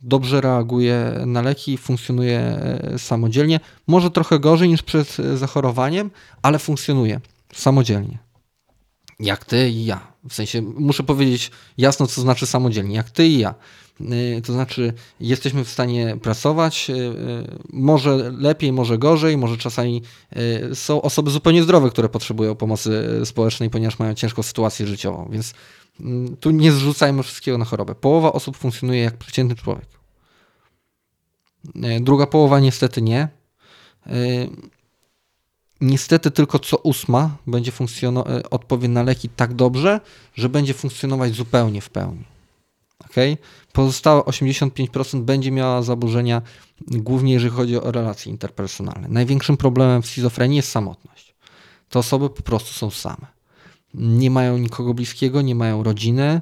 dobrze 0.01 0.41
reaguje 0.41 1.23
na 1.25 1.41
leki, 1.41 1.77
funkcjonuje 1.77 2.39
e, 2.39 2.99
samodzielnie. 2.99 3.59
Może 3.87 4.11
trochę 4.11 4.39
gorzej 4.39 4.69
niż 4.69 4.81
przed 4.81 5.19
e, 5.19 5.37
zachorowaniem, 5.37 6.11
ale 6.41 6.59
funkcjonuje 6.59 7.19
samodzielnie. 7.53 8.17
Jak 9.19 9.45
ty 9.45 9.69
i 9.69 9.85
ja. 9.85 10.07
W 10.29 10.33
sensie 10.33 10.61
muszę 10.61 11.03
powiedzieć 11.03 11.51
jasno, 11.77 12.07
co 12.07 12.21
znaczy 12.21 12.45
samodzielnie. 12.45 12.95
Jak 12.95 13.09
ty 13.09 13.27
i 13.27 13.39
ja. 13.39 13.55
Y, 14.01 14.41
To 14.41 14.53
znaczy, 14.53 14.93
jesteśmy 15.19 15.63
w 15.65 15.69
stanie 15.69 16.17
pracować, 16.21 16.91
może 17.73 18.31
lepiej, 18.37 18.71
może 18.71 18.97
gorzej, 18.97 19.37
może 19.37 19.57
czasami 19.57 20.01
są 20.73 21.01
osoby 21.01 21.31
zupełnie 21.31 21.63
zdrowe, 21.63 21.89
które 21.89 22.09
potrzebują 22.09 22.55
pomocy 22.55 23.21
społecznej, 23.25 23.69
ponieważ 23.69 23.99
mają 23.99 24.13
ciężką 24.13 24.43
sytuację 24.43 24.87
życiową, 24.87 25.29
więc 25.31 25.53
tu 26.39 26.51
nie 26.51 26.71
zrzucajmy 26.71 27.23
wszystkiego 27.23 27.57
na 27.57 27.65
chorobę. 27.65 27.95
Połowa 27.95 28.33
osób 28.33 28.57
funkcjonuje 28.57 29.01
jak 29.01 29.17
przeciętny 29.17 29.55
człowiek. 29.55 29.87
Y, 31.75 31.99
Druga 32.01 32.27
połowa 32.27 32.59
niestety 32.59 33.01
nie. 33.01 33.27
Y, 34.07 34.49
Niestety 35.81 36.31
tylko 36.31 36.59
co 36.59 36.77
ósma 36.77 37.37
będzie 37.47 37.71
funkcjonować, 37.71 38.43
odpowie 38.51 38.87
na 38.87 39.03
leki 39.03 39.29
tak 39.29 39.53
dobrze, 39.53 39.99
że 40.35 40.49
będzie 40.49 40.73
funkcjonować 40.73 41.33
zupełnie 41.35 41.81
w 41.81 41.89
pełni. 41.89 42.23
Okay? 43.09 43.37
Pozostałe 43.73 44.21
85% 44.21 45.21
będzie 45.21 45.51
miała 45.51 45.81
zaburzenia, 45.81 46.41
głównie 46.87 47.33
jeżeli 47.33 47.51
chodzi 47.51 47.77
o 47.77 47.91
relacje 47.91 48.31
interpersonalne. 48.31 49.07
Największym 49.07 49.57
problemem 49.57 50.01
w 50.01 50.07
schizofrenii 50.07 50.57
jest 50.57 50.71
samotność. 50.71 51.35
Te 51.89 51.99
osoby 51.99 52.29
po 52.29 52.41
prostu 52.41 52.73
są 52.73 52.89
same. 52.89 53.38
Nie 53.93 54.31
mają 54.31 54.57
nikogo 54.57 54.93
bliskiego, 54.93 55.41
nie 55.41 55.55
mają 55.55 55.83
rodziny, 55.83 56.41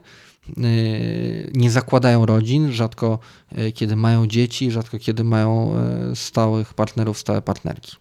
yy, 0.57 1.51
nie 1.53 1.71
zakładają 1.71 2.25
rodzin, 2.25 2.71
rzadko 2.71 3.19
yy, 3.51 3.71
kiedy 3.71 3.95
mają 3.95 4.27
dzieci, 4.27 4.71
rzadko 4.71 4.99
kiedy 4.99 5.23
mają 5.23 5.73
yy, 6.09 6.15
stałych 6.15 6.73
partnerów, 6.73 7.17
stałe 7.17 7.41
partnerki. 7.41 7.91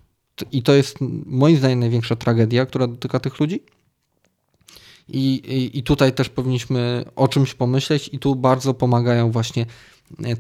I 0.52 0.62
to 0.62 0.74
jest 0.74 0.97
moim 1.27 1.56
zdaniem 1.56 1.81
największa 1.81 2.16
tragedia, 2.16 2.66
która 2.66 2.86
dotyka 2.86 3.20
tych 3.20 3.40
ludzi. 3.40 3.60
I, 5.09 5.35
i, 5.35 5.78
I 5.78 5.82
tutaj 5.82 6.12
też 6.12 6.28
powinniśmy 6.28 7.05
o 7.16 7.28
czymś 7.28 7.55
pomyśleć, 7.55 8.10
i 8.12 8.18
tu 8.18 8.35
bardzo 8.35 8.74
pomagają 8.74 9.31
właśnie 9.31 9.62
e, 9.62 9.66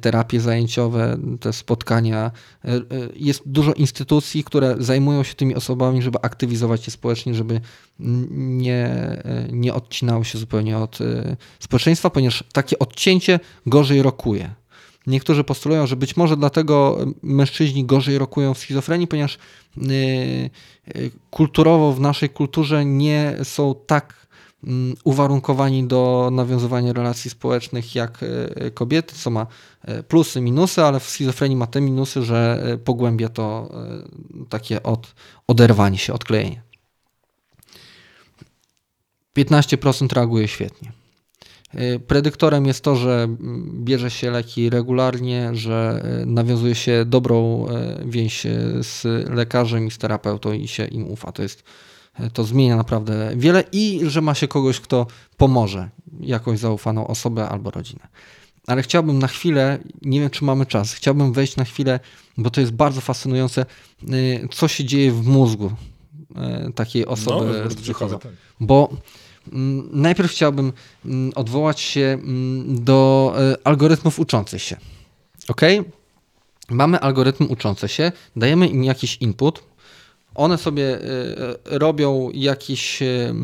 terapie 0.00 0.40
zajęciowe, 0.40 1.18
te 1.40 1.52
spotkania. 1.52 2.30
E, 2.64 2.68
e, 2.68 2.82
Jest 3.16 3.42
dużo 3.46 3.72
instytucji, 3.72 4.44
które 4.44 4.74
zajmują 4.78 5.22
się 5.22 5.34
tymi 5.34 5.54
osobami, 5.54 6.02
żeby 6.02 6.18
aktywizować 6.22 6.86
je 6.86 6.92
społecznie, 6.92 7.34
żeby 7.34 7.60
nie, 7.98 8.86
e, 8.86 9.48
nie 9.52 9.74
odcinały 9.74 10.24
się 10.24 10.38
zupełnie 10.38 10.78
od 10.78 10.98
społeczeństwa, 11.60 12.10
ponieważ 12.10 12.44
takie 12.52 12.78
odcięcie 12.78 13.40
gorzej 13.66 14.02
rokuje. 14.02 14.50
niektórzy 15.06 15.44
postulują, 15.44 15.86
że 15.86 15.96
być 15.96 16.16
może 16.16 16.36
dlatego 16.36 16.98
mężczyźni 17.22 17.84
gorzej 17.84 18.18
rokują 18.18 18.54
w 18.54 18.58
schizofrenii, 18.58 19.06
ponieważ 19.06 19.38
kulturowo 21.30 21.92
w 21.92 22.00
naszej 22.00 22.30
kulturze 22.30 22.84
nie 22.84 23.36
są 23.42 23.74
tak 23.86 24.25
uwarunkowani 25.04 25.86
do 25.86 26.30
nawiązywania 26.32 26.92
relacji 26.92 27.30
społecznych 27.30 27.94
jak 27.94 28.24
kobiety, 28.74 29.14
co 29.14 29.30
ma 29.30 29.46
plusy, 30.08 30.40
minusy, 30.40 30.82
ale 30.82 31.00
w 31.00 31.08
schizofrenii 31.08 31.56
ma 31.56 31.66
te 31.66 31.80
minusy, 31.80 32.22
że 32.22 32.62
pogłębia 32.84 33.28
to 33.28 33.68
takie 34.48 34.82
od, 34.82 35.14
oderwanie 35.46 35.98
się, 35.98 36.12
odklejenie. 36.12 36.62
15% 39.36 40.14
reaguje 40.14 40.48
świetnie. 40.48 40.92
Predyktorem 42.06 42.66
jest 42.66 42.84
to, 42.84 42.96
że 42.96 43.22
mm, 43.22 43.84
bierze 43.84 44.10
się 44.10 44.30
leki 44.30 44.70
regularnie, 44.70 45.50
że 45.52 46.02
nawiązuje 46.26 46.74
się 46.74 47.04
dobrą 47.04 47.66
więź 48.04 48.46
z 48.80 49.04
lekarzem 49.30 49.86
i 49.86 49.90
z 49.90 49.98
terapeutą 49.98 50.52
i 50.52 50.68
się 50.68 50.84
im 50.84 51.10
ufa. 51.10 51.32
To, 51.32 51.42
jest, 51.42 51.64
to 52.32 52.44
zmienia 52.44 52.76
naprawdę 52.76 53.32
wiele 53.36 53.64
i 53.72 54.00
że 54.06 54.20
ma 54.20 54.34
się 54.34 54.48
kogoś, 54.48 54.80
kto 54.80 55.06
pomoże, 55.36 55.88
jakąś 56.20 56.58
zaufaną 56.58 57.06
osobę 57.06 57.48
albo 57.48 57.70
rodzinę. 57.70 58.08
Ale 58.66 58.82
chciałbym 58.82 59.18
na 59.18 59.26
chwilę, 59.26 59.78
nie 60.02 60.20
wiem 60.20 60.30
czy 60.30 60.44
mamy 60.44 60.66
czas, 60.66 60.92
chciałbym 60.92 61.32
wejść 61.32 61.56
na 61.56 61.64
chwilę, 61.64 62.00
bo 62.38 62.50
to 62.50 62.60
jest 62.60 62.72
bardzo 62.72 63.00
fascynujące, 63.00 63.66
co 64.50 64.68
się 64.68 64.84
dzieje 64.84 65.12
w 65.12 65.26
mózgu 65.26 65.70
takiej 66.74 67.06
osoby 67.06 67.62
no, 67.64 67.76
psychozą. 67.82 68.18
Tak. 68.18 68.32
Bo 68.60 68.90
Mm, 69.52 69.88
najpierw 69.92 70.30
chciałbym 70.30 70.72
mm, 71.04 71.32
odwołać 71.34 71.80
się 71.80 72.00
mm, 72.00 72.84
do 72.84 73.32
e, 73.38 73.66
algorytmów 73.66 74.18
uczących 74.18 74.62
się. 74.62 74.76
Ok? 75.48 75.60
Mamy 76.70 77.00
algorytmy 77.00 77.46
uczące 77.46 77.88
się, 77.88 78.12
dajemy 78.36 78.68
im 78.68 78.84
jakiś 78.84 79.16
input, 79.16 79.62
one 80.36 80.58
sobie 80.58 80.98
e, 81.00 81.78
robią 81.78 82.30
jakieś, 82.34 83.02
e, 83.02 83.34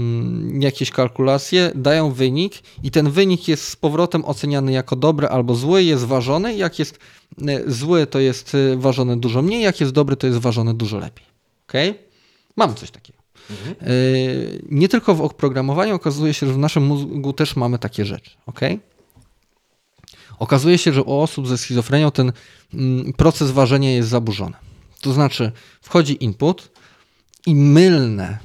jakieś 0.59 0.91
kalkulacje, 0.91 1.73
dają 1.75 2.13
wynik 2.13 2.55
i 2.83 2.91
ten 2.91 3.11
wynik 3.11 3.49
jest 3.49 3.69
z 3.69 3.77
powrotem 3.77 4.25
oceniany 4.25 4.73
jako 4.73 4.97
dobry 4.97 5.29
albo 5.29 5.55
zły, 5.55 5.83
jest 5.83 6.05
ważony. 6.05 6.57
Jak 6.57 6.79
jest 6.79 6.99
zły, 7.67 8.07
to 8.07 8.19
jest 8.21 8.57
ważony 8.77 9.17
dużo 9.17 9.43
mniej, 9.43 9.63
jak 9.63 9.81
jest 9.81 9.93
dobry, 9.93 10.17
to 10.17 10.27
jest 10.27 10.39
ważony 10.39 10.75
dużo 10.75 10.99
lepiej. 10.99 11.27
Ok? 11.69 11.73
Mamy 12.57 12.75
coś 12.75 12.91
takiego. 12.91 13.19
Mhm. 13.51 13.77
Nie 14.71 14.89
tylko 14.89 15.15
w 15.15 15.21
oprogramowaniu 15.21 15.95
okazuje 15.95 16.35
się, 16.35 16.47
że 16.47 16.53
w 16.53 16.59
naszym 16.59 16.87
mózgu 16.87 17.33
też 17.33 17.57
mamy 17.57 17.79
takie 17.79 18.05
rzeczy. 18.05 18.31
ok? 18.47 18.61
Okazuje 20.39 20.79
się, 20.79 20.93
że 20.93 21.03
u 21.03 21.21
osób 21.21 21.49
ze 21.49 21.59
schizofrenią 21.59 22.11
ten 22.11 22.33
mm, 22.75 23.13
proces 23.13 23.51
ważenia 23.51 23.91
jest 23.91 24.09
zaburzony. 24.09 24.57
To 25.01 25.13
znaczy, 25.13 25.53
wchodzi 25.81 26.25
input 26.25 26.72
i 27.47 27.55
mylne, 27.55 28.39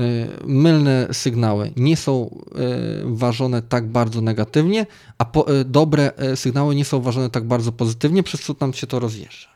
y, 0.00 0.28
mylne 0.46 1.08
sygnały 1.12 1.72
nie 1.76 1.96
są 1.96 2.40
y, 2.48 3.02
ważone 3.04 3.62
tak 3.62 3.86
bardzo 3.86 4.20
negatywnie, 4.20 4.86
a 5.18 5.26
dobre 5.64 6.12
sygnały 6.34 6.74
nie 6.74 6.84
są 6.84 7.00
ważone 7.00 7.30
tak 7.30 7.44
bardzo 7.44 7.72
pozytywnie, 7.72 8.22
przez 8.22 8.40
co 8.40 8.54
nam 8.60 8.72
się 8.72 8.86
to 8.86 8.98
rozjeżdża. 8.98 9.48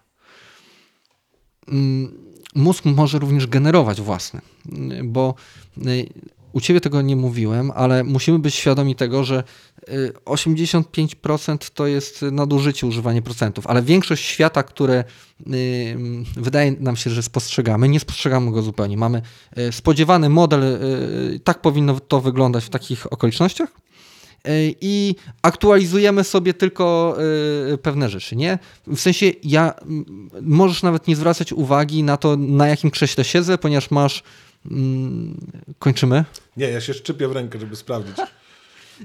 Mm, 1.69 2.25
mózg 2.55 2.85
może 2.85 3.19
również 3.19 3.47
generować 3.47 4.01
własne, 4.01 4.41
bo 5.05 5.35
y, 5.87 6.09
u 6.55 6.61
ciebie 6.61 6.81
tego 6.81 7.03
nie 7.03 7.17
mówiłem, 7.17 7.71
ale 7.75 8.05
musimy 8.05 8.39
być 8.39 8.55
świadomi 8.55 8.95
tego, 8.95 9.25
że 9.25 9.45
85% 10.25 11.55
y, 11.55 11.71
to 11.75 11.87
jest 11.87 12.23
nadużycie 12.23 12.87
używanie 12.87 13.23
procentów, 13.23 13.67
ale 13.67 13.83
większość 13.83 14.25
świata, 14.25 14.63
które 14.63 15.05
y, 15.47 15.97
wydaje 16.37 16.73
nam 16.73 16.97
się, 16.97 17.11
że 17.11 17.23
spostrzegamy, 17.23 17.89
nie 17.89 18.01
spostrzegamy 18.01 18.53
go 18.53 18.63
zupełnie. 18.63 18.97
Mamy 18.97 19.23
spodziewany 19.71 20.29
model, 20.29 20.63
tak 21.45 21.61
powinno 21.61 22.01
to 22.01 22.21
wyglądać 22.21 22.65
w 22.65 22.71
takich 22.71 23.13
okolicznościach, 23.13 23.69
i 24.81 25.15
aktualizujemy 25.43 26.25
sobie 26.25 26.55
tylko 26.55 27.17
y, 27.73 27.79
pewne 27.79 28.09
rzeczy, 28.09 28.37
nie? 28.37 28.59
W 28.87 29.01
sensie 29.01 29.33
ja 29.43 29.75
możesz 30.43 30.83
nawet 30.83 31.09
nie 31.09 31.17
zwracać 31.17 31.53
uwagi 31.53 32.03
na 32.03 32.17
to, 32.17 32.37
na 32.37 32.69
jakim 32.69 32.91
krześle 32.91 33.25
siedzę, 33.25 33.59
ponieważ 33.59 33.91
masz 33.91 34.23
kończymy? 35.79 36.25
Nie, 36.57 36.69
ja 36.69 36.81
się 36.81 36.95
szczypię 36.95 37.29
w 37.29 37.33
rękę, 37.33 37.61
żeby 37.61 37.77
sprawdzić. 37.77 38.17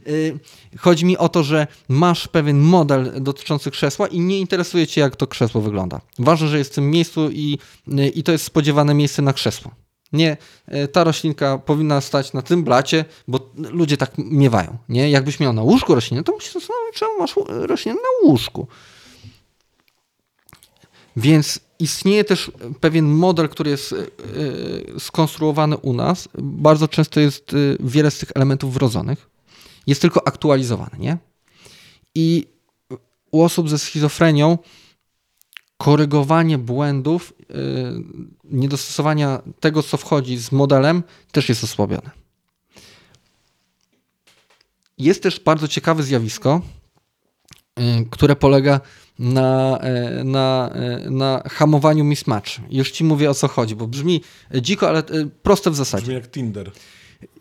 Y, 0.08 0.40
chodzi 0.78 1.06
mi 1.06 1.18
o 1.18 1.30
to, 1.30 1.44
że 1.44 1.68
masz 1.88 2.28
pewien 2.28 2.60
model 2.60 3.12
dotyczący 3.22 3.72
krzesła 3.72 4.08
i 4.08 4.20
nie 4.20 4.40
interesuje 4.40 4.88
cię, 4.88 5.02
jak 5.02 5.16
to 5.16 5.28
krzesło 5.28 5.62
wygląda. 5.62 6.02
Ważne, 6.20 6.48
że 6.48 6.58
jest 6.58 6.72
w 6.72 6.76
tym 6.76 6.92
miejscu 6.92 7.30
i, 7.32 7.58
y, 7.88 8.10
i 8.10 8.24
to 8.24 8.32
jest 8.32 8.44
spodziewane 8.44 8.94
miejsce 8.94 9.22
na 9.22 9.34
krzesło. 9.34 9.72
Nie, 10.14 10.38
e, 10.68 10.88
ta 10.88 11.04
roślinka 11.04 11.58
powinna 11.58 12.02
stać 12.02 12.34
na 12.34 12.42
tym 12.42 12.64
blacie, 12.64 13.06
bo 13.28 13.52
ludzie 13.56 13.98
tak 13.98 14.12
miewają. 14.18 14.78
Nie? 14.90 15.10
Jakbyś 15.10 15.40
miał 15.40 15.54
na 15.54 15.62
łóżku 15.62 15.96
roślinę, 15.96 16.24
to 16.24 16.32
musisz 16.32 16.54
zastanowić, 16.54 16.96
czemu 16.96 17.12
masz 17.20 17.36
roślinę 17.48 17.96
na 17.96 18.30
łóżku. 18.30 18.68
Więc 21.18 21.60
istnieje 21.80 22.24
też 22.24 22.52
pewien 22.80 23.06
model, 23.06 23.50
który 23.50 23.72
jest 23.72 23.94
e, 23.94 23.98
e, 23.98 25.00
skonstruowany 25.00 25.78
u 25.78 25.94
nas. 25.94 26.30
Bardzo 26.38 26.88
często 26.88 27.20
jest 27.20 27.56
wiele 27.80 28.12
z 28.12 28.20
tych 28.20 28.32
elementów 28.36 28.74
wrodzonych. 28.74 29.30
Jest 29.88 30.02
tylko 30.02 30.28
aktualizowany, 30.28 30.98
nie? 31.00 31.18
I 32.16 32.48
u 33.32 33.42
osób 33.42 33.70
ze 33.70 33.80
schizofrenią 33.80 34.58
korygowanie 35.78 36.58
błędów, 36.58 37.34
niedostosowania 38.44 39.42
tego, 39.60 39.84
co 39.84 39.98
wchodzi 39.98 40.38
z 40.38 40.52
modelem, 40.52 41.04
też 41.32 41.50
jest 41.50 41.64
osłabione. 41.64 42.12
Jest 44.98 45.24
też 45.24 45.40
bardzo 45.40 45.68
ciekawe 45.68 46.04
zjawisko, 46.04 46.62
które 48.12 48.36
polega 48.36 48.82
na, 49.20 49.80
yy, 49.84 50.24
na, 50.24 50.74
na 51.10 51.42
hamowaniu 51.50 52.04
mismatch. 52.04 52.52
Już 52.70 52.92
ci 52.92 53.04
mówię 53.04 53.30
o 53.30 53.34
co 53.34 53.48
chodzi, 53.48 53.76
bo 53.76 53.88
brzmi 53.88 54.22
dziko, 54.62 54.90
ale 54.90 55.04
proste 55.44 55.72
w 55.72 55.76
zasadzie. 55.76 56.04
Brzmi 56.04 56.16
jak 56.16 56.32
Tinder. 56.32 56.72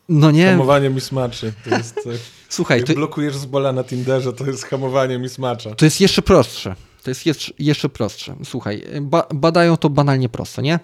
No 0.08 0.30
nie. 0.30 0.50
Hamowanie 0.50 0.90
mismatchy. 0.90 1.52
To 1.64 1.76
jest, 1.76 2.00
Słuchaj, 2.48 2.78
jak 2.78 2.86
to... 2.86 2.94
blokujesz 2.94 3.36
z 3.36 3.46
bola 3.46 3.72
na 3.72 3.84
Tinderze, 3.84 4.32
to 4.32 4.46
jest 4.46 4.64
hamowanie 4.64 5.18
mismatcha. 5.18 5.74
To 5.74 5.84
jest 5.84 6.00
jeszcze 6.00 6.22
prostsze. 6.22 6.74
To 7.02 7.10
jest 7.10 7.24
jeszcze 7.58 7.88
prostsze. 7.88 8.36
Słuchaj, 8.44 8.84
ba 9.00 9.26
badają 9.34 9.76
to 9.76 9.90
banalnie 9.90 10.28
prosto, 10.28 10.62
nie? 10.62 10.80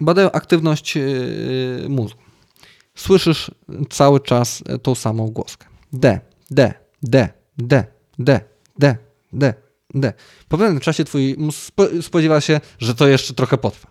Badają 0.00 0.32
aktywność 0.32 0.96
yy, 0.96 1.86
mózgu. 1.88 2.20
Słyszysz 2.94 3.50
cały 3.90 4.20
czas 4.20 4.62
tą 4.82 4.94
samą 4.94 5.30
głoskę. 5.30 5.66
D, 5.92 6.20
D, 6.50 6.74
D, 7.02 7.28
D, 7.58 7.84
D, 8.18 8.40
D, 8.78 8.96
D, 9.32 9.54
D. 9.54 9.65
Po 10.48 10.58
pewnym 10.58 10.80
czasie 10.80 11.04
twój 11.04 11.34
mózg 11.38 11.72
spodziewa 12.02 12.40
się, 12.40 12.60
że 12.78 12.94
to 12.94 13.08
jeszcze 13.08 13.34
trochę 13.34 13.58
potrwa. 13.58 13.88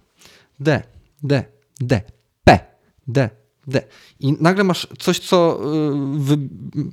D, 0.60 0.82
D, 1.23 1.44
D, 1.82 2.02
P, 2.44 2.60
D, 3.07 3.30
D. 3.68 3.82
I 4.19 4.34
nagle 4.40 4.64
masz 4.64 4.88
coś, 4.99 5.19
co. 5.19 5.60
Y, 6.15 6.19
wy... 6.19 6.38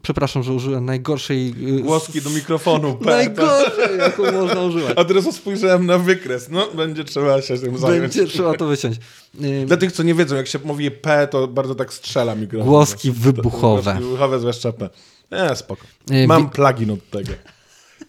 Przepraszam, 0.02 0.42
że 0.42 0.52
użyłem 0.52 0.84
najgorszej. 0.84 1.54
Y, 1.78 1.82
Głoski 1.82 2.22
do 2.22 2.30
mikrofonu. 2.30 2.94
P, 3.04 3.04
najgorszej, 3.04 3.98
jaką 3.98 4.32
można 4.32 4.60
używać. 4.60 4.98
A 4.98 5.04
teraz 5.04 5.34
spojrzałem 5.34 5.86
na 5.86 5.98
wykres. 5.98 6.48
No, 6.50 6.68
będzie 6.74 7.04
trzeba 7.04 7.42
się 7.42 7.58
tym 7.58 7.78
zająć. 7.78 8.00
Będzie 8.00 8.26
trzeba 8.26 8.54
to 8.54 8.66
wyciąć. 8.66 8.96
Y, 9.44 9.66
Dla 9.66 9.76
tych, 9.76 9.92
co 9.92 10.02
nie 10.02 10.14
wiedzą, 10.14 10.36
jak 10.36 10.46
się 10.46 10.58
mówi 10.64 10.90
P, 10.90 11.28
to 11.28 11.48
bardzo 11.48 11.74
tak 11.74 11.92
strzela 11.92 12.34
mikrofon. 12.34 12.68
Głoski 12.68 13.12
wybuchowe. 13.12 13.82
Głoski 13.82 14.02
wybuchowe, 14.02 14.40
zwłaszcza 14.40 14.72
P. 14.72 14.90
E, 15.30 15.56
spoko. 15.56 15.86
Mam 16.26 16.50
plugin 16.50 16.90
od 16.90 17.10
tego. 17.10 17.32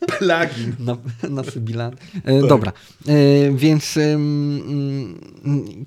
Plugin. 0.07 0.75
Na, 0.87 0.97
na 1.29 1.43
Sybilan. 1.43 1.95
E, 2.23 2.39
tak. 2.39 2.49
Dobra, 2.49 2.71
e, 3.07 3.13
więc 3.51 3.97
e, 3.97 4.19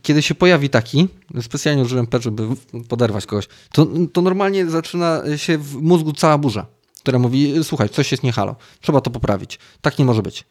kiedy 0.03 0.23
się 0.23 0.35
pojawi 0.35 0.71
taki, 0.71 1.09
specjalnie 1.41 1.83
użyłem 1.83 2.07
P, 2.07 2.21
żeby 2.21 2.49
poderwać 2.89 3.27
kogoś, 3.27 3.49
to, 3.73 3.87
to 4.13 4.23
normalnie 4.23 4.67
zaczyna 4.67 5.23
się 5.37 5.59
w 5.59 5.75
mózgu 5.83 6.13
cała 6.13 6.39
burza, 6.39 6.67
która 7.01 7.19
mówi, 7.19 7.55
słuchaj, 7.63 7.89
coś 7.89 8.13
jest 8.13 8.23
nie 8.23 8.33
halo, 8.33 8.57
trzeba 8.81 9.01
to 9.01 9.11
poprawić. 9.11 9.59
Tak 9.81 9.99
nie 9.99 10.05
może 10.05 10.23
być. 10.23 10.45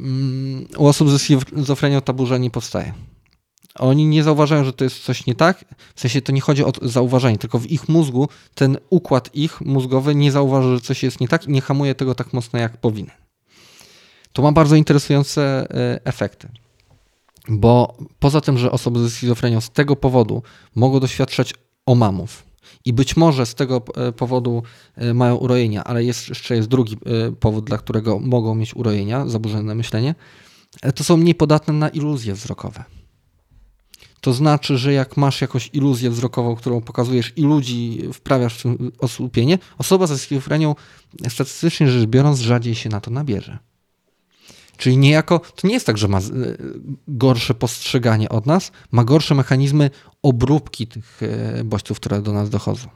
Mm, 0.00 0.66
u 0.76 0.86
osób 0.86 1.10
ze 1.10 1.18
schizofrenią 1.18 2.00
ta 2.00 2.12
burza 2.12 2.38
nie 2.38 2.50
powstaje. 2.50 2.92
Oni 3.78 4.06
nie 4.06 4.22
zauważają, 4.22 4.64
że 4.64 4.72
to 4.72 4.84
jest 4.84 5.04
coś 5.04 5.26
nie 5.26 5.34
tak. 5.34 5.64
W 5.94 6.00
sensie 6.00 6.22
to 6.22 6.32
nie 6.32 6.40
chodzi 6.40 6.64
o 6.64 6.72
zauważenie, 6.82 7.38
tylko 7.38 7.58
w 7.58 7.66
ich 7.66 7.88
mózgu 7.88 8.28
ten 8.54 8.78
układ 8.90 9.30
ich 9.34 9.60
mózgowy 9.60 10.14
nie 10.14 10.32
zauważy, 10.32 10.74
że 10.74 10.80
coś 10.80 11.02
jest 11.02 11.20
nie 11.20 11.28
tak 11.28 11.46
i 11.46 11.50
nie 11.50 11.60
hamuje 11.60 11.94
tego 11.94 12.14
tak 12.14 12.32
mocno, 12.32 12.58
jak 12.58 12.76
powinien. 12.76 13.10
To 14.32 14.42
ma 14.42 14.52
bardzo 14.52 14.76
interesujące 14.76 15.66
e, 15.70 16.00
efekty. 16.04 16.48
Bo 17.48 17.96
poza 18.18 18.40
tym, 18.40 18.58
że 18.58 18.70
osoby 18.70 19.00
ze 19.00 19.10
schizofrenią 19.10 19.60
z 19.60 19.70
tego 19.70 19.96
powodu 19.96 20.42
mogą 20.74 21.00
doświadczać 21.00 21.54
omamów, 21.86 22.44
I 22.84 22.92
być 22.92 23.16
może 23.16 23.46
z 23.46 23.54
tego 23.54 23.82
e, 23.96 24.12
powodu 24.12 24.62
e, 24.96 25.14
mają 25.14 25.36
urojenia, 25.36 25.84
ale 25.84 26.04
jest, 26.04 26.28
jeszcze 26.28 26.56
jest 26.56 26.68
drugi 26.68 26.96
powód, 27.40 27.64
dla 27.64 27.78
którego 27.78 28.18
mogą 28.18 28.54
mieć 28.54 28.76
urojenia, 28.76 29.26
zaburzone 29.26 29.74
myślenie. 29.74 30.14
To 30.94 31.04
są 31.04 31.16
mniej 31.16 31.34
podatne 31.34 31.74
na 31.74 31.88
iluzje 31.88 32.34
wzrokowe. 32.34 32.84
To 34.20 34.32
znaczy, 34.32 34.78
że 34.78 34.92
jak 34.92 35.16
masz 35.16 35.40
jakąś 35.40 35.70
iluzję 35.72 36.10
wzrokową, 36.10 36.56
którą 36.56 36.80
pokazujesz 36.80 37.32
i 37.36 37.42
ludzi 37.42 38.02
wprawiasz 38.12 38.58
w 38.58 38.62
tym 38.62 38.92
osłupienie, 38.98 39.58
osoba 39.78 40.06
ze 40.06 40.18
schizofrenią 40.18 40.74
statystycznie 41.28 41.90
rzecz 41.90 42.06
biorąc 42.06 42.38
rzadziej 42.38 42.74
się 42.74 42.88
na 42.88 43.00
to 43.00 43.10
nabierze. 43.10 43.58
Czyli 44.76 44.96
niejako 44.96 45.38
to 45.38 45.68
nie 45.68 45.74
jest 45.74 45.86
tak, 45.86 45.98
że 45.98 46.08
ma 46.08 46.20
gorsze 47.08 47.54
postrzeganie 47.54 48.28
od 48.28 48.46
nas, 48.46 48.72
ma 48.90 49.04
gorsze 49.04 49.34
mechanizmy 49.34 49.90
obróbki 50.22 50.86
tych 50.86 51.20
e, 51.22 51.64
bodźców, 51.64 52.00
które 52.00 52.22
do 52.22 52.32
nas 52.32 52.50
dochodzą. 52.50 52.88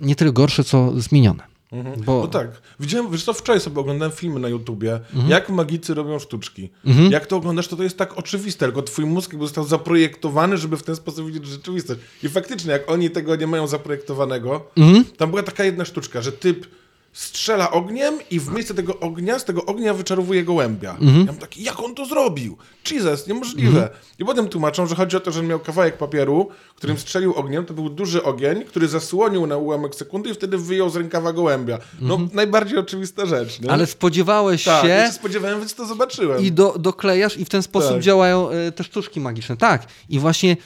Nie 0.00 0.16
tyle 0.16 0.32
gorsze, 0.32 0.64
co 0.64 1.00
zmienione. 1.00 1.53
Mhm. 1.74 2.04
Bo... 2.04 2.20
No 2.20 2.26
tak. 2.26 2.48
Widziałem, 2.80 3.10
wiesz 3.10 3.24
co, 3.24 3.32
wczoraj 3.32 3.60
sobie 3.60 3.80
oglądałem 3.80 4.12
filmy 4.12 4.40
na 4.40 4.48
YouTubie, 4.48 4.94
mhm. 4.94 5.28
jak 5.28 5.48
magicy 5.48 5.94
robią 5.94 6.18
sztuczki. 6.18 6.70
Mhm. 6.86 7.12
Jak 7.12 7.26
to 7.26 7.36
oglądasz, 7.36 7.68
to 7.68 7.76
to 7.76 7.82
jest 7.82 7.98
tak 7.98 8.18
oczywiste, 8.18 8.66
tylko 8.66 8.82
twój 8.82 9.04
mózg 9.04 9.34
został 9.40 9.64
zaprojektowany, 9.64 10.56
żeby 10.56 10.76
w 10.76 10.82
ten 10.82 10.96
sposób 10.96 11.26
widzieć 11.26 11.46
rzeczywistość. 11.46 12.00
I 12.22 12.28
faktycznie, 12.28 12.72
jak 12.72 12.90
oni 12.90 13.10
tego 13.10 13.36
nie 13.36 13.46
mają 13.46 13.66
zaprojektowanego, 13.66 14.70
mhm. 14.76 15.04
tam 15.04 15.30
była 15.30 15.42
taka 15.42 15.64
jedna 15.64 15.84
sztuczka, 15.84 16.22
że 16.22 16.32
typ 16.32 16.66
strzela 17.14 17.70
ogniem 17.70 18.14
i 18.30 18.40
w 18.40 18.52
miejsce 18.52 18.74
tego 18.74 19.00
ognia, 19.00 19.38
z 19.38 19.44
tego 19.44 19.66
ognia 19.66 19.94
wyczarowuje 19.94 20.44
gołębia. 20.44 20.90
Mhm. 20.90 21.18
Ja 21.18 21.24
mam 21.24 21.36
taki, 21.36 21.62
jak 21.62 21.80
on 21.80 21.94
to 21.94 22.06
zrobił? 22.06 22.56
Jesus, 22.90 23.26
niemożliwe. 23.26 23.82
Mhm. 23.82 24.00
I 24.18 24.24
potem 24.24 24.48
tłumaczą, 24.48 24.86
że 24.86 24.94
chodzi 24.94 25.16
o 25.16 25.20
to, 25.20 25.32
że 25.32 25.42
miał 25.42 25.60
kawałek 25.60 25.98
papieru, 25.98 26.48
którym 26.76 26.98
strzelił 26.98 27.34
ogniem, 27.34 27.66
to 27.66 27.74
był 27.74 27.90
duży 27.90 28.22
ogień, 28.22 28.64
który 28.64 28.88
zasłonił 28.88 29.46
na 29.46 29.56
ułamek 29.56 29.94
sekundy 29.94 30.30
i 30.30 30.34
wtedy 30.34 30.58
wyjął 30.58 30.90
z 30.90 30.96
rękawa 30.96 31.32
gołębia. 31.32 31.78
No, 32.00 32.14
mhm. 32.14 32.30
najbardziej 32.36 32.78
oczywista 32.78 33.26
rzecz, 33.26 33.60
nie? 33.60 33.70
Ale 33.70 33.86
spodziewałeś 33.86 34.64
tak, 34.64 34.82
się... 34.82 34.88
Tak, 34.88 35.06
się 35.06 35.12
spodziewałem, 35.12 35.58
więc 35.58 35.74
to 35.74 35.86
zobaczyłem. 35.86 36.42
I 36.42 36.52
do, 36.52 36.74
doklejasz 36.78 37.36
i 37.36 37.44
w 37.44 37.48
ten 37.48 37.62
sposób 37.62 37.92
tak. 37.92 38.00
działają 38.00 38.50
y, 38.50 38.72
te 38.72 38.84
sztuczki 38.84 39.20
magiczne. 39.20 39.56
Tak. 39.56 39.86
I 40.08 40.18
właśnie 40.18 40.56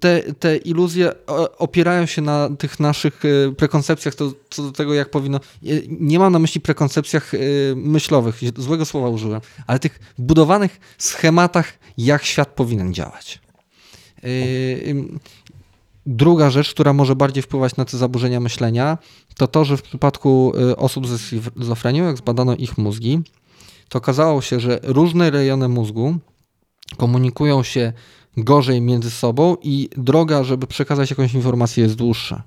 te, 0.00 0.22
te 0.32 0.56
iluzje 0.56 1.12
opierają 1.58 2.06
się 2.06 2.22
na 2.22 2.48
tych 2.58 2.80
naszych 2.80 3.24
y, 3.24 3.54
prekoncepcjach 3.56 4.14
co 4.50 4.62
do 4.62 4.72
tego, 4.72 4.94
jak 4.94 5.10
powinno 5.10 5.40
nie 6.00 6.18
mam 6.18 6.32
na 6.32 6.38
myśli 6.38 6.60
prekoncepcjach 6.60 7.34
y, 7.34 7.74
myślowych, 7.76 8.40
złego 8.56 8.84
słowa 8.84 9.08
użyłem, 9.08 9.40
ale 9.66 9.78
tych 9.78 10.00
budowanych 10.18 10.80
schematach, 10.98 11.78
jak 11.98 12.24
świat 12.24 12.48
powinien 12.48 12.94
działać. 12.94 13.40
Y, 14.24 14.94
druga 16.06 16.50
rzecz, 16.50 16.70
która 16.70 16.92
może 16.92 17.16
bardziej 17.16 17.42
wpływać 17.42 17.76
na 17.76 17.84
te 17.84 17.98
zaburzenia 17.98 18.40
myślenia, 18.40 18.98
to 19.36 19.46
to, 19.46 19.64
że 19.64 19.76
w 19.76 19.82
przypadku 19.82 20.52
y, 20.70 20.76
osób 20.76 21.06
ze 21.06 21.18
schizofrenią, 21.18 22.04
jak 22.04 22.16
zbadano 22.16 22.56
ich 22.56 22.78
mózgi, 22.78 23.20
to 23.88 23.98
okazało 23.98 24.42
się, 24.42 24.60
że 24.60 24.80
różne 24.82 25.30
rejony 25.30 25.68
mózgu 25.68 26.18
komunikują 26.96 27.62
się 27.62 27.92
gorzej 28.36 28.80
między 28.80 29.10
sobą 29.10 29.56
i 29.62 29.88
droga, 29.96 30.44
żeby 30.44 30.66
przekazać 30.66 31.10
jakąś 31.10 31.34
informację 31.34 31.82
jest 31.84 31.96
dłuższa. 31.96 32.42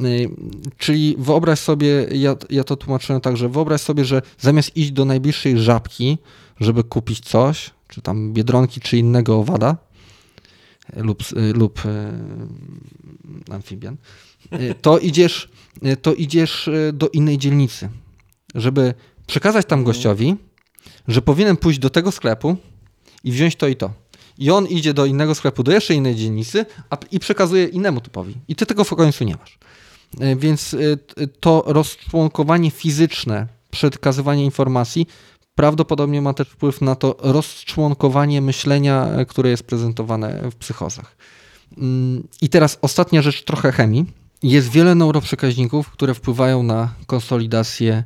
Y, 0.00 0.30
czyli 0.78 1.16
wyobraź 1.18 1.58
sobie, 1.58 2.06
ja, 2.12 2.36
ja 2.50 2.64
to 2.64 2.76
tłumaczyłem 2.76 3.20
tak, 3.20 3.36
że 3.36 3.48
wyobraź 3.48 3.80
sobie, 3.80 4.04
że 4.04 4.22
zamiast 4.38 4.76
iść 4.76 4.90
do 4.92 5.04
najbliższej 5.04 5.58
żabki, 5.58 6.18
żeby 6.60 6.84
kupić 6.84 7.20
coś, 7.20 7.70
czy 7.88 8.02
tam 8.02 8.32
biedronki, 8.32 8.80
czy 8.80 8.98
innego 8.98 9.38
owada, 9.38 9.76
lub, 10.96 11.22
y, 11.32 11.52
lub 11.52 11.84
y, 11.84 12.12
amfibian, 13.50 13.96
to 14.82 14.98
idziesz, 14.98 15.48
to 16.02 16.14
idziesz 16.14 16.70
do 16.92 17.08
innej 17.08 17.38
dzielnicy, 17.38 17.88
żeby 18.54 18.94
przekazać 19.26 19.66
tam 19.66 19.84
gościowi, 19.84 20.36
że 21.08 21.22
powinien 21.22 21.56
pójść 21.56 21.78
do 21.78 21.90
tego 21.90 22.12
sklepu 22.12 22.56
i 23.24 23.32
wziąć 23.32 23.56
to 23.56 23.68
i 23.68 23.76
to. 23.76 23.92
I 24.38 24.50
on 24.50 24.66
idzie 24.66 24.94
do 24.94 25.06
innego 25.06 25.34
sklepu, 25.34 25.62
do 25.62 25.72
jeszcze 25.72 25.94
innej 25.94 26.16
dzielnicy 26.16 26.66
a, 26.90 26.98
i 27.10 27.20
przekazuje 27.20 27.64
innemu 27.64 28.00
typowi. 28.00 28.34
I 28.48 28.56
ty 28.56 28.66
tego 28.66 28.84
w 28.84 28.94
końcu 28.94 29.24
nie 29.24 29.36
masz. 29.36 29.58
E, 30.20 30.36
więc 30.36 30.74
e, 30.74 31.26
to 31.26 31.64
rozczłonkowanie 31.66 32.70
fizyczne, 32.70 33.46
przekazywanie 33.70 34.44
informacji 34.44 35.06
prawdopodobnie 35.54 36.22
ma 36.22 36.34
też 36.34 36.48
wpływ 36.48 36.80
na 36.80 36.94
to 36.94 37.16
rozczłonkowanie 37.18 38.40
myślenia, 38.40 39.06
e, 39.06 39.26
które 39.26 39.50
jest 39.50 39.62
prezentowane 39.62 40.50
w 40.50 40.54
psychozach. 40.54 41.16
Mm, 41.78 42.28
I 42.42 42.48
teraz 42.48 42.78
ostatnia 42.82 43.22
rzecz, 43.22 43.44
trochę 43.44 43.72
chemii. 43.72 44.06
Jest 44.42 44.68
wiele 44.68 44.94
neuroprzekaźników, 44.94 45.90
które 45.90 46.14
wpływają 46.14 46.62
na 46.62 46.94
konsolidację 47.06 48.04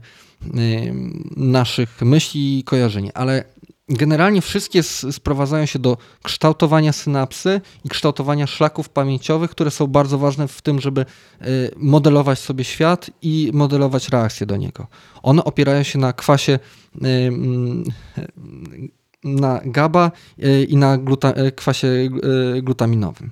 naszych 1.36 2.02
myśli 2.02 2.58
i 2.58 2.64
kojarzeń, 2.64 3.10
ale 3.14 3.44
Generalnie 3.90 4.40
wszystkie 4.40 4.82
sprowadzają 4.82 5.66
się 5.66 5.78
do 5.78 5.96
kształtowania 6.22 6.92
synapsy 6.92 7.60
i 7.84 7.88
kształtowania 7.88 8.46
szlaków 8.46 8.88
pamięciowych, 8.88 9.50
które 9.50 9.70
są 9.70 9.86
bardzo 9.86 10.18
ważne 10.18 10.48
w 10.48 10.62
tym, 10.62 10.80
żeby 10.80 11.00
y, 11.00 11.70
modelować 11.76 12.38
sobie 12.38 12.64
świat 12.64 13.10
i 13.22 13.50
modelować 13.54 14.08
reakcje 14.08 14.46
do 14.46 14.56
niego. 14.56 14.86
One 15.22 15.44
opierają 15.44 15.82
się 15.82 15.98
na 15.98 16.12
kwasie 16.12 16.52
y, 16.52 16.98
mm, 17.06 17.84
na 19.24 19.60
GABA 19.64 20.10
y, 20.44 20.64
i 20.64 20.76
na 20.76 20.98
gluta, 20.98 21.34
kwasie 21.56 21.88
glutaminowym. 22.62 23.30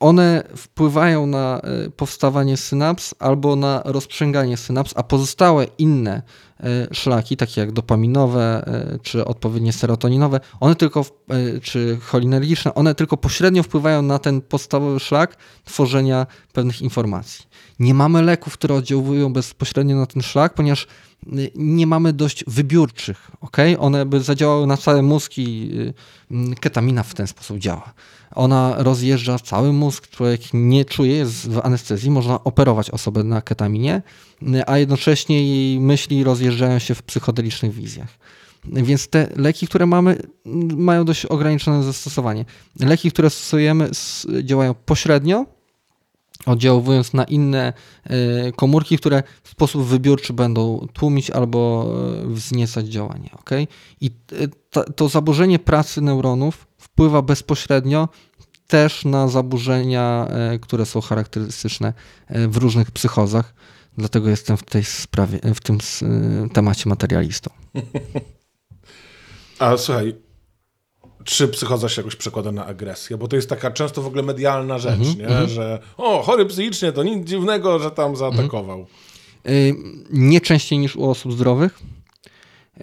One 0.00 0.42
wpływają 0.56 1.26
na 1.26 1.60
powstawanie 1.96 2.56
synaps 2.56 3.14
albo 3.18 3.56
na 3.56 3.82
rozprzęganie 3.84 4.56
synaps, 4.56 4.92
a 4.96 5.02
pozostałe 5.02 5.66
inne 5.78 6.22
szlaki, 6.92 7.36
takie 7.36 7.60
jak 7.60 7.72
dopaminowe 7.72 8.66
e, 8.66 8.98
czy 9.02 9.24
odpowiednie 9.24 9.72
serotoninowe, 9.72 10.40
one 10.60 10.76
tylko, 10.76 11.00
e, 11.00 11.60
czy 11.60 11.98
cholinergiczne, 12.02 12.74
one 12.74 12.94
tylko 12.94 13.16
pośrednio 13.16 13.62
wpływają 13.62 14.02
na 14.02 14.18
ten 14.18 14.40
podstawowy 14.40 15.00
szlak 15.00 15.36
tworzenia 15.64 16.26
pewnych 16.52 16.82
informacji. 16.82 17.46
Nie 17.78 17.94
mamy 17.94 18.22
leków, 18.22 18.52
które 18.52 18.74
oddziałują 18.74 19.32
bezpośrednio 19.32 19.96
na 19.96 20.06
ten 20.06 20.22
szlak, 20.22 20.54
ponieważ 20.54 20.86
nie 21.54 21.86
mamy 21.86 22.12
dość 22.12 22.44
wybiórczych. 22.46 23.30
Okay? 23.40 23.78
One 23.78 24.06
by 24.06 24.20
zadziałały 24.20 24.66
na 24.66 24.76
cały 24.76 25.02
mózg 25.02 25.32
i 25.38 25.70
ketamina 26.60 27.02
w 27.02 27.14
ten 27.14 27.26
sposób 27.26 27.58
działa. 27.58 27.92
Ona 28.34 28.74
rozjeżdża 28.78 29.38
cały 29.38 29.72
mózg, 29.72 30.08
człowiek 30.08 30.40
nie 30.52 30.84
czuje, 30.84 31.16
jest 31.16 31.50
w 31.50 31.58
anestezji, 31.58 32.10
można 32.10 32.44
operować 32.44 32.90
osobę 32.90 33.24
na 33.24 33.42
ketaminie, 33.42 34.02
a 34.66 34.78
jednocześnie 34.78 35.48
jej 35.48 35.80
myśli 35.80 36.24
rozjeżdżają 36.24 36.78
się 36.78 36.94
w 36.94 37.02
psychodelicznych 37.02 37.72
wizjach. 37.72 38.18
Więc 38.64 39.08
te 39.08 39.28
leki, 39.36 39.66
które 39.66 39.86
mamy, 39.86 40.22
mają 40.76 41.04
dość 41.04 41.26
ograniczone 41.26 41.82
zastosowanie. 41.82 42.44
Leki, 42.80 43.10
które 43.10 43.30
stosujemy, 43.30 43.90
działają 44.42 44.74
pośrednio, 44.74 45.46
oddziałując 46.46 47.12
na 47.12 47.24
inne 47.24 47.72
e, 48.04 48.52
komórki, 48.52 48.98
które 48.98 49.22
w 49.42 49.48
sposób 49.48 49.84
wybiórczy 49.84 50.32
będą 50.32 50.86
tłumić 50.92 51.30
albo 51.30 51.90
e, 52.24 52.26
wzniecać 52.26 52.86
działanie. 52.86 53.30
Okay? 53.40 53.66
I 54.00 54.10
e, 54.76 54.82
to 54.96 55.08
zaburzenie 55.08 55.58
pracy 55.58 56.00
neuronów 56.00 56.66
wpływa 56.78 57.22
bezpośrednio 57.22 58.08
też 58.66 59.04
na 59.04 59.28
zaburzenia, 59.28 60.28
które 60.60 60.86
są 60.86 61.00
charakterystyczne 61.00 61.92
w 62.28 62.56
różnych 62.56 62.90
psychozach. 62.90 63.54
Dlatego 63.98 64.30
jestem 64.30 64.56
w 64.56 64.62
tej 64.62 64.84
sprawie, 64.84 65.38
w 65.54 65.60
tym 65.60 65.78
temacie 66.52 66.88
materialistą. 66.88 67.50
A 69.58 69.76
słuchaj, 69.76 70.14
czy 71.24 71.48
psychoza 71.48 71.88
się 71.88 72.00
jakoś 72.00 72.16
przekłada 72.16 72.52
na 72.52 72.66
agresję? 72.66 73.16
Bo 73.16 73.28
to 73.28 73.36
jest 73.36 73.48
taka 73.48 73.70
często 73.70 74.02
w 74.02 74.06
ogóle 74.06 74.22
medialna 74.22 74.78
rzecz, 74.78 74.94
mm 74.94 75.06
-hmm, 75.06 75.18
nie? 75.18 75.26
Mm 75.26 75.46
-hmm. 75.46 75.48
że 75.48 75.78
o, 75.96 76.22
chory 76.22 76.46
psychicznie, 76.46 76.92
to 76.92 77.02
nic 77.02 77.28
dziwnego, 77.28 77.78
że 77.78 77.90
tam 77.90 78.16
zaatakował. 78.16 78.86
Mm 79.44 79.76
-hmm. 79.76 80.04
Nie 80.10 80.40
częściej 80.40 80.78
niż 80.78 80.96
u 80.96 81.10
osób 81.10 81.32
zdrowych. 81.32 81.78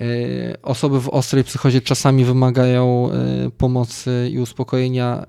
Y, 0.01 0.55
osoby 0.61 1.01
w 1.01 1.09
ostrej 1.09 1.43
psychozie 1.43 1.81
czasami 1.81 2.25
wymagają 2.25 3.09
y, 3.47 3.51
pomocy 3.51 4.29
i 4.31 4.39
uspokojenia 4.39 5.25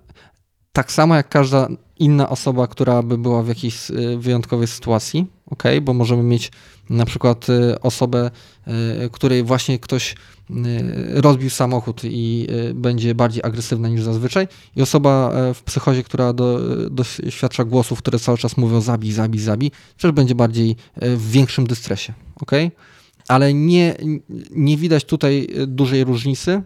tak 0.72 0.92
samo 0.92 1.16
jak 1.16 1.28
każda 1.28 1.68
inna 1.98 2.28
osoba, 2.28 2.66
która 2.66 3.02
by 3.02 3.18
była 3.18 3.42
w 3.42 3.48
jakiejś 3.48 3.90
y, 3.90 4.18
wyjątkowej 4.18 4.66
sytuacji, 4.66 5.26
ok? 5.50 5.62
Bo 5.82 5.94
możemy 5.94 6.22
mieć 6.22 6.52
na 6.90 7.04
przykład 7.04 7.46
osobę, 7.82 8.30
której 9.12 9.42
właśnie 9.42 9.78
ktoś 9.78 10.14
rozbił 11.10 11.50
samochód 11.50 12.00
i 12.04 12.46
będzie 12.74 13.14
bardziej 13.14 13.42
agresywna 13.44 13.88
niż 13.88 14.02
zazwyczaj, 14.02 14.48
i 14.76 14.82
osoba 14.82 15.32
w 15.54 15.62
psychozie, 15.62 16.02
która 16.02 16.32
do, 16.32 16.60
doświadcza 16.90 17.64
głosów, 17.64 17.98
które 17.98 18.18
cały 18.18 18.38
czas 18.38 18.56
mówią 18.56 18.80
zabij, 18.80 19.12
zabij, 19.12 19.40
zabij, 19.40 19.70
też 19.98 20.12
będzie 20.12 20.34
bardziej 20.34 20.76
w 20.96 21.30
większym 21.30 21.66
dystresie, 21.66 22.12
ok? 22.40 22.52
ale 23.30 23.54
nie, 23.54 23.96
nie 24.50 24.76
widać 24.76 25.04
tutaj 25.04 25.48
dużej 25.66 26.04
różnicy. 26.04 26.62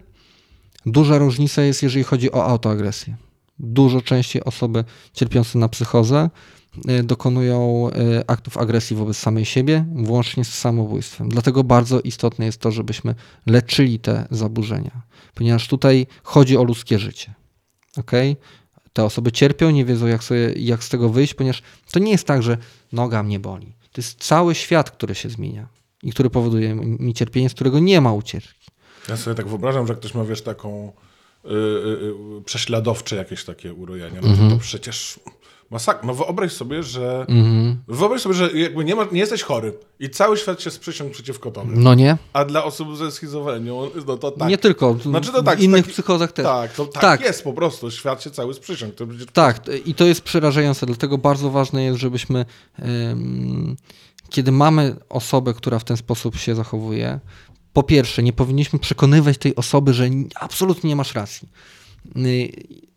Duża 0.85 1.17
różnica 1.17 1.61
jest, 1.61 1.83
jeżeli 1.83 2.03
chodzi 2.03 2.31
o 2.31 2.45
autoagresję. 2.45 3.15
Dużo 3.59 4.01
częściej 4.01 4.43
osoby 4.43 4.83
cierpiące 5.13 5.59
na 5.59 5.69
psychozę 5.69 6.29
y, 6.29 6.64
dokonują 7.03 7.89
y, 8.19 8.27
aktów 8.27 8.57
agresji 8.57 8.95
wobec 8.95 9.17
samej 9.17 9.45
siebie, 9.45 9.85
włącznie 9.95 10.45
z 10.45 10.53
samobójstwem. 10.53 11.29
Dlatego 11.29 11.63
bardzo 11.63 12.01
istotne 12.01 12.45
jest 12.45 12.57
to, 12.57 12.71
żebyśmy 12.71 13.15
leczyli 13.45 13.99
te 13.99 14.27
zaburzenia, 14.31 15.01
ponieważ 15.33 15.67
tutaj 15.67 16.07
chodzi 16.23 16.57
o 16.57 16.63
ludzkie 16.63 16.99
życie. 16.99 17.33
Okay? 17.97 18.35
Te 18.93 19.03
osoby 19.03 19.31
cierpią, 19.31 19.69
nie 19.69 19.85
wiedzą, 19.85 20.07
jak, 20.07 20.23
sobie, 20.23 20.53
jak 20.55 20.83
z 20.83 20.89
tego 20.89 21.09
wyjść, 21.09 21.33
ponieważ 21.33 21.61
to 21.91 21.99
nie 21.99 22.11
jest 22.11 22.27
tak, 22.27 22.43
że 22.43 22.57
noga 22.91 23.23
mnie 23.23 23.39
boli. 23.39 23.73
To 23.91 24.01
jest 24.01 24.23
cały 24.23 24.55
świat, 24.55 24.91
który 24.91 25.15
się 25.15 25.29
zmienia 25.29 25.67
i 26.03 26.11
który 26.11 26.29
powoduje 26.29 26.75
mi 26.75 27.13
cierpienie, 27.13 27.49
z 27.49 27.53
którego 27.53 27.79
nie 27.79 28.01
ma 28.01 28.13
ucieczki. 28.13 28.71
Ja 29.09 29.17
sobie 29.17 29.35
tak 29.35 29.47
wyobrażam, 29.47 29.87
że 29.87 29.95
ktoś 29.95 30.13
ma, 30.13 30.25
wiesz, 30.25 30.41
taką 30.41 30.93
yy, 31.43 31.51
yy, 31.51 32.41
prześladowcze 32.45 33.15
jakieś 33.15 33.43
takie 33.43 33.73
urojenia. 33.73 34.21
No 34.21 34.27
mm 34.27 34.39
-hmm. 34.39 34.49
to 34.49 34.57
przecież 34.57 35.19
masakra. 35.69 36.07
No 36.07 36.13
wyobraź 36.13 36.51
sobie, 36.51 36.83
że 36.83 37.25
-hmm. 37.29 37.75
wyobraź 37.87 38.21
sobie, 38.21 38.35
że 38.35 38.51
jakby 38.51 38.85
nie, 38.85 38.95
ma, 38.95 39.07
nie 39.11 39.19
jesteś 39.19 39.43
chory 39.43 39.73
i 39.99 40.09
cały 40.09 40.37
świat 40.37 40.61
się 40.61 40.71
sprzysiągł 40.71 41.13
przeciwko 41.13 41.51
tobie. 41.51 41.71
No 41.75 41.95
nie. 41.95 42.17
A 42.33 42.45
dla 42.45 42.63
osób 42.63 42.97
ze 42.97 43.11
schizofrenią, 43.11 43.89
no 44.07 44.17
to 44.17 44.31
tak. 44.31 44.49
Nie 44.49 44.57
tylko, 44.57 44.97
znaczy, 45.03 45.31
to 45.31 45.43
tak, 45.43 45.59
w 45.59 45.61
innych 45.61 45.81
taki, 45.81 45.93
psychozach 45.93 46.31
też. 46.31 46.45
Tak, 46.45 46.73
to 46.73 46.85
tak, 46.85 47.01
tak, 47.01 47.21
jest 47.21 47.43
po 47.43 47.53
prostu. 47.53 47.91
Świat 47.91 48.23
się 48.23 48.31
cały 48.31 48.53
sprzysiągł. 48.53 48.95
Tak, 49.33 49.61
i 49.85 49.95
to 49.95 50.05
jest 50.05 50.21
przerażające, 50.21 50.85
dlatego 50.85 51.17
bardzo 51.17 51.49
ważne 51.49 51.83
jest, 51.83 51.99
żebyśmy 51.99 52.45
kiedy 54.29 54.51
mamy 54.51 54.95
osobę, 55.09 55.53
która 55.53 55.79
w 55.79 55.83
ten 55.83 55.97
sposób 55.97 56.35
się 56.35 56.55
zachowuje, 56.55 57.19
po 57.73 57.83
pierwsze, 57.83 58.23
nie 58.23 58.33
powinniśmy 58.33 58.79
przekonywać 58.79 59.37
tej 59.37 59.55
osoby, 59.55 59.93
że 59.93 60.09
absolutnie 60.35 60.87
nie 60.87 60.95
masz 60.95 61.15
racji. 61.15 61.49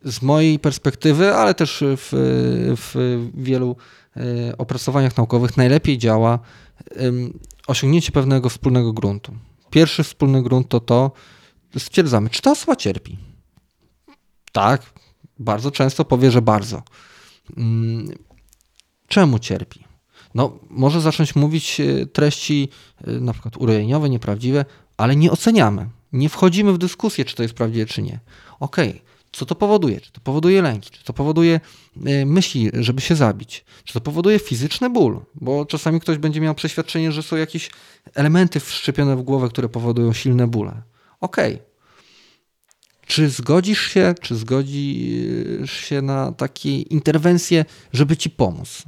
Z 0.03 0.21
mojej 0.21 0.59
perspektywy, 0.59 1.33
ale 1.35 1.53
też 1.53 1.83
w, 1.97 2.09
w 2.77 3.19
wielu 3.33 3.75
e, 4.17 4.57
opracowaniach 4.57 5.17
naukowych 5.17 5.57
najlepiej 5.57 5.97
działa 5.97 6.39
osiągnięcie 7.67 8.11
pewnego 8.11 8.49
wspólnego 8.49 8.93
gruntu. 8.93 9.33
Pierwszy 9.69 10.03
wspólny 10.03 10.43
grunt 10.43 10.69
to 10.69 10.79
to, 10.79 11.11
stwierdzamy, 11.77 12.29
czy 12.29 12.41
ta 12.41 12.51
osoba 12.51 12.75
cierpi. 12.75 13.17
Tak, 14.51 14.81
bardzo 15.39 15.71
często 15.71 16.05
powie, 16.05 16.31
że 16.31 16.41
bardzo. 16.41 16.83
Mm, 17.57 18.09
czemu 19.07 19.39
cierpi? 19.39 19.89
no, 20.33 20.59
może 20.69 21.01
zacząć 21.01 21.35
mówić 21.35 21.79
e, 21.79 22.05
treści 22.05 22.69
na 23.07 23.33
przykład 23.33 23.57
urojeniowe, 23.57 24.09
nieprawdziwe, 24.09 24.65
ale 24.97 25.15
nie 25.15 25.31
oceniamy. 25.31 25.89
Nie 26.13 26.29
wchodzimy 26.29 26.73
w 26.73 26.77
dyskusję, 26.77 27.25
czy 27.25 27.35
to 27.35 27.43
jest 27.43 27.55
prawdziwe, 27.55 27.85
czy 27.85 28.01
nie. 28.01 28.19
Okay. 28.59 28.99
co 29.31 29.45
to 29.45 29.55
powoduje? 29.55 30.01
Czy 30.01 30.11
to 30.11 30.21
powoduje 30.21 30.61
lęki? 30.61 30.89
Czy 30.89 31.03
to 31.03 31.13
powoduje 31.13 31.59
e, 32.05 32.25
myśli, 32.25 32.71
żeby 32.73 33.01
się 33.01 33.15
zabić? 33.15 33.65
Czy 33.83 33.93
to 33.93 34.01
powoduje 34.01 34.39
fizyczny 34.39 34.89
ból? 34.89 35.21
Bo 35.35 35.65
czasami 35.65 35.99
ktoś 35.99 36.17
będzie 36.17 36.41
miał 36.41 36.55
przeświadczenie, 36.55 37.11
że 37.11 37.23
są 37.23 37.35
jakieś 37.35 37.69
elementy 38.15 38.59
wszczepione 38.59 39.15
w 39.15 39.21
głowę, 39.21 39.49
które 39.49 39.69
powodują 39.69 40.13
silne 40.13 40.47
bóle. 40.47 40.81
Okay. 41.19 41.59
Czy 43.09 43.29
zgodzisz 43.29 43.87
się, 43.87 44.15
czy 44.21 44.35
zgodzisz 44.35 45.71
się 45.71 46.01
na 46.01 46.31
takie 46.31 46.81
interwencje, 46.81 47.65
żeby 47.93 48.17
ci 48.17 48.29
pomóc? 48.29 48.83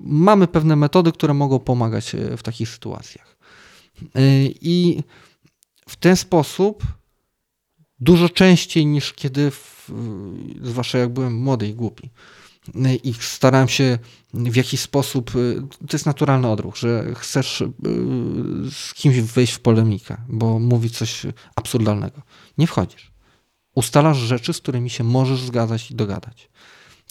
Mamy 0.00 0.46
pewne 0.46 0.76
metody, 0.76 1.12
które 1.12 1.34
mogą 1.34 1.58
pomagać 1.58 2.14
e, 2.14 2.36
w 2.36 2.42
takich 2.42 2.68
sytuacjach. 2.68 3.36
E, 4.14 4.20
I 4.60 5.02
w 5.88 5.96
ten 5.96 6.16
sposób 6.16 6.82
dużo 8.02 8.28
częściej 8.28 8.86
niż 8.86 9.12
kiedy, 9.12 9.50
w, 9.50 9.90
zwłaszcza 10.62 10.98
jak 10.98 11.12
byłem 11.12 11.34
młody 11.34 11.68
i 11.68 11.74
głupi, 11.74 12.10
i 13.04 13.14
starałem 13.20 13.68
się 13.68 13.98
w 14.34 14.56
jakiś 14.56 14.80
sposób, 14.80 15.30
to 15.88 15.92
jest 15.92 16.06
naturalny 16.06 16.48
odruch, 16.48 16.76
że 16.76 17.14
chcesz 17.14 17.62
z 18.70 18.94
kimś 18.94 19.20
wejść 19.20 19.52
w 19.52 19.60
polemikę, 19.60 20.16
bo 20.28 20.58
mówi 20.58 20.90
coś 20.90 21.26
absurdalnego. 21.56 22.22
Nie 22.58 22.66
wchodzisz 22.66 23.12
ustalasz 23.74 24.18
rzeczy, 24.18 24.52
z 24.52 24.58
którymi 24.58 24.90
się 24.90 25.04
możesz 25.04 25.40
zgadzać 25.40 25.90
i 25.90 25.94
dogadać. 25.94 26.50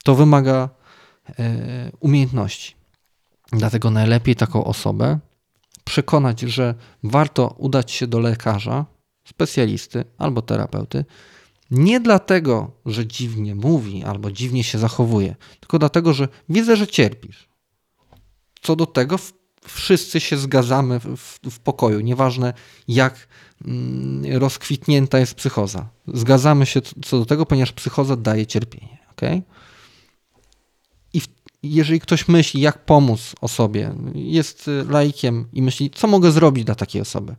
To 0.03 0.15
wymaga 0.15 0.69
e, 1.39 1.91
umiejętności. 1.99 2.76
Dlatego 3.51 3.91
najlepiej 3.91 4.35
taką 4.35 4.63
osobę 4.63 5.19
przekonać, 5.84 6.39
że 6.41 6.76
warto 7.03 7.55
udać 7.57 7.91
się 7.91 8.07
do 8.07 8.19
lekarza, 8.19 8.85
specjalisty 9.23 10.06
albo 10.18 10.41
terapeuty, 10.41 11.06
nie 11.72 11.99
dlatego, 11.99 12.72
że 12.85 13.07
dziwnie 13.07 13.56
mówi 13.56 14.03
albo 14.03 14.31
dziwnie 14.31 14.64
się 14.64 14.77
zachowuje, 14.77 15.35
tylko 15.60 15.80
dlatego, 15.80 16.14
że 16.14 16.27
widzę, 16.49 16.76
że 16.76 16.88
cierpisz. 16.88 17.49
Co 18.61 18.76
do 18.76 18.85
tego 18.85 19.15
wszyscy 19.68 20.19
się 20.19 20.38
zgadzamy 20.38 20.99
w, 20.99 21.39
w 21.52 21.60
pokoju, 21.60 21.99
nieważne 21.99 22.53
jak 22.88 23.27
Mm, 23.65 24.38
rozkwitnięta 24.39 25.19
jest 25.19 25.34
psychoza. 25.34 25.89
Zgadzamy 26.07 26.65
się 26.65 26.81
co 26.81 27.19
do 27.19 27.26
tego, 27.26 27.45
ponieważ 27.45 27.72
psychoza 27.72 28.15
daje 28.15 28.45
cierpienie. 28.48 28.98
Okay? 29.11 29.41
I 31.14 31.19
w, 31.19 31.27
jeżeli 31.64 31.99
ktoś 31.99 32.27
myśli, 32.27 32.61
jak 32.61 32.85
pomóc 32.85 33.35
osobie, 33.41 33.95
jest 34.15 34.69
laikiem 34.89 35.45
i 35.53 35.61
myśli, 35.61 35.89
co 35.89 36.07
mogę 36.07 36.31
zrobić 36.31 36.65
dla 36.65 36.76
takiej 36.76 37.02
osoby, 37.02 37.35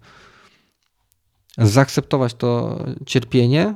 zaakceptować 1.59 2.35
to 2.35 2.79
cierpienie, 3.07 3.75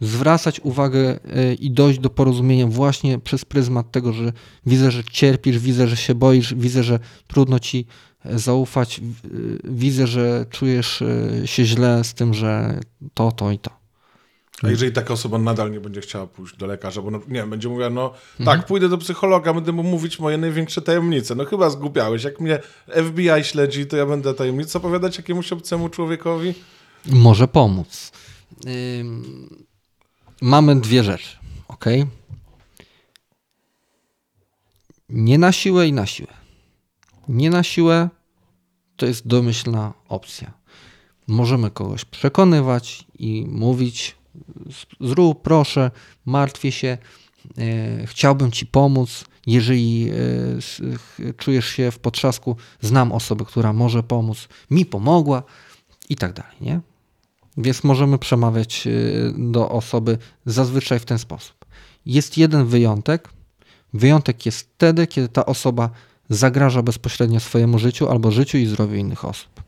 zwracać 0.00 0.60
uwagę 0.60 1.18
e, 1.24 1.54
i 1.54 1.70
dojść 1.70 1.98
do 1.98 2.10
porozumienia 2.10 2.66
właśnie 2.66 3.18
przez 3.18 3.44
pryzmat 3.44 3.90
tego, 3.90 4.12
że 4.12 4.32
widzę, 4.66 4.90
że 4.90 5.04
cierpisz, 5.04 5.58
widzę, 5.58 5.88
że 5.88 5.96
się 5.96 6.14
boisz, 6.14 6.54
widzę, 6.54 6.82
że 6.82 6.98
trudno 7.26 7.58
ci 7.58 7.86
zaufać. 8.24 9.00
Widzę, 9.64 10.06
że 10.06 10.46
czujesz 10.50 11.02
e, 11.02 11.46
się 11.46 11.64
źle 11.64 12.04
z 12.04 12.14
tym, 12.14 12.34
że 12.34 12.80
to, 13.14 13.32
to 13.32 13.50
i 13.50 13.58
to. 13.58 13.80
A 14.62 14.70
jeżeli 14.70 14.92
taka 14.92 15.14
osoba 15.14 15.38
nadal 15.38 15.70
nie 15.70 15.80
będzie 15.80 16.00
chciała 16.00 16.26
pójść 16.26 16.56
do 16.56 16.66
lekarza, 16.66 17.02
bo 17.02 17.10
no, 17.10 17.20
nie 17.28 17.42
będzie 17.42 17.68
mówiła, 17.68 17.90
no 17.90 18.14
mhm. 18.38 18.58
tak, 18.58 18.66
pójdę 18.66 18.88
do 18.88 18.98
psychologa, 18.98 19.54
będę 19.54 19.72
mu 19.72 19.82
mówić 19.82 20.18
moje 20.18 20.38
największe 20.38 20.82
tajemnice. 20.82 21.34
No 21.34 21.44
chyba 21.44 21.70
zgubiałeś. 21.70 22.24
Jak 22.24 22.40
mnie 22.40 22.58
FBI 22.88 23.44
śledzi, 23.44 23.86
to 23.86 23.96
ja 23.96 24.06
będę 24.06 24.34
tajemnice 24.34 24.78
opowiadać 24.78 25.16
jakiemuś 25.16 25.52
obcemu 25.52 25.88
człowiekowi? 25.88 26.54
Może 27.06 27.48
pomóc. 27.48 28.12
mamy 30.42 30.80
dwie 30.80 31.04
rzeczy, 31.04 31.36
ok? 31.68 31.84
Nie 35.08 35.38
na 35.38 35.52
siłę 35.52 35.88
i 35.88 35.92
na 35.92 36.06
siłę. 36.06 36.32
Nie 37.28 37.50
na 37.50 37.62
siłę 37.62 38.08
to 38.96 39.06
jest 39.06 39.26
domyślna 39.26 39.92
opcja. 40.08 40.52
Możemy 41.26 41.70
kogoś 41.70 42.04
przekonywać 42.04 43.06
i 43.18 43.46
mówić: 43.48 44.16
zrób, 45.00 45.42
proszę, 45.42 45.90
martwię 46.26 46.72
się, 46.72 46.98
e, 47.58 48.06
chciałbym 48.06 48.50
ci 48.50 48.66
pomóc. 48.66 49.24
Jeżeli 49.46 50.10
e, 50.10 51.32
czujesz 51.32 51.66
się 51.66 51.90
w 51.90 51.98
potrzasku, 51.98 52.56
znam 52.80 53.12
osobę, 53.12 53.44
która 53.44 53.72
może 53.72 54.02
pomóc, 54.02 54.48
mi 54.70 54.86
pomogła 54.86 55.42
i 56.08 56.16
tak 56.16 56.32
dalej. 56.32 56.56
Nie? 56.60 56.80
Więc 57.56 57.84
możemy 57.84 58.18
przemawiać 58.18 58.86
e, 58.86 58.90
do 59.38 59.68
osoby 59.68 60.18
zazwyczaj 60.46 60.98
w 60.98 61.04
ten 61.04 61.18
sposób. 61.18 61.64
Jest 62.06 62.38
jeden 62.38 62.66
wyjątek. 62.66 63.28
Wyjątek 63.92 64.46
jest 64.46 64.60
wtedy, 64.60 65.06
kiedy 65.06 65.28
ta 65.28 65.46
osoba 65.46 65.90
zagraża 66.28 66.82
bezpośrednio 66.82 67.40
swojemu 67.40 67.78
życiu 67.78 68.08
albo 68.08 68.30
życiu 68.30 68.58
i 68.58 68.66
zdrowiu 68.66 68.94
innych 68.94 69.24
osób. 69.24 69.62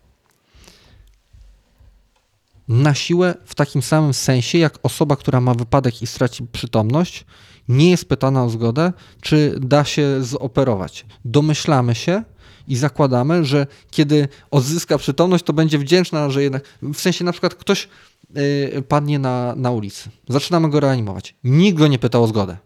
Na 2.68 2.94
siłę 2.94 3.34
w 3.44 3.54
takim 3.54 3.82
samym 3.82 4.14
sensie, 4.14 4.58
jak 4.58 4.78
osoba, 4.82 5.16
która 5.16 5.40
ma 5.40 5.54
wypadek 5.54 6.02
i 6.02 6.06
straci 6.06 6.46
przytomność, 6.52 7.24
nie 7.68 7.90
jest 7.90 8.08
pytana 8.08 8.44
o 8.44 8.50
zgodę, 8.50 8.92
czy 9.20 9.58
da 9.60 9.84
się 9.84 10.24
zoperować. 10.24 11.06
Domyślamy 11.24 11.94
się 11.94 12.22
i 12.68 12.76
zakładamy, 12.76 13.44
że 13.44 13.66
kiedy 13.90 14.28
odzyska 14.50 14.98
przytomność, 14.98 15.44
to 15.44 15.52
będzie 15.52 15.78
wdzięczna, 15.78 16.30
że 16.30 16.42
jednak, 16.42 16.62
w 16.82 17.00
sensie 17.00 17.24
na 17.24 17.32
przykład 17.32 17.54
ktoś 17.54 17.88
yy, 18.34 18.82
padnie 18.88 19.18
na, 19.18 19.54
na 19.56 19.70
ulicy. 19.70 20.10
Zaczynamy 20.28 20.70
go 20.70 20.80
reanimować. 20.80 21.34
Nikt 21.44 21.78
go 21.78 21.88
nie 21.88 21.98
pytał 21.98 22.24
o 22.24 22.26
zgodę 22.26 22.56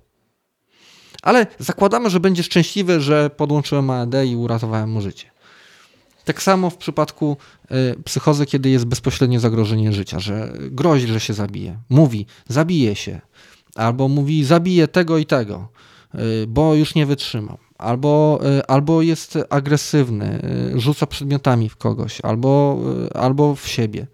ale 1.27 1.47
zakładamy, 1.59 2.11
że 2.11 2.21
będzie 2.21 2.43
szczęśliwy, 2.43 3.01
że 3.01 3.31
podłączyłem 3.31 3.91
AED 3.91 4.15
i 4.27 4.37
uratowałem 4.37 4.91
mu 4.91 5.01
życie. 5.01 5.31
Tak 6.25 6.43
samo 6.43 6.71
w 6.71 6.77
przypadku 6.77 7.37
y, 7.65 8.03
psychozy, 8.03 8.47
kiedy 8.47 8.71
jest 8.71 8.85
bezpośrednie 8.85 9.41
zagrożenie 9.41 9.93
życia, 9.93 10.21
że 10.21 10.53
grozi, 10.71 11.07
że 11.07 11.21
się 11.21 11.35
zabije. 11.35 11.79
Mówi, 11.89 12.27
zabije 12.49 12.97
się. 12.97 13.21
Albo 13.75 14.09
mówi, 14.09 14.45
zabije 14.45 14.89
tego 14.89 15.19
i 15.19 15.27
tego, 15.27 15.69
y, 16.15 16.47
bo 16.49 16.75
już 16.75 16.95
nie 16.95 17.07
wytrzymam. 17.07 17.57
Albo, 17.79 18.41
y, 18.59 18.67
albo 18.67 19.03
jest 19.03 19.39
agresywny, 19.51 20.41
rzuca 20.75 21.07
przedmiotami 21.07 21.69
w 21.69 21.77
kogoś, 21.77 22.21
albo, 22.21 22.81
albo 23.15 23.55
w 23.55 23.69
siebie. 23.69 24.07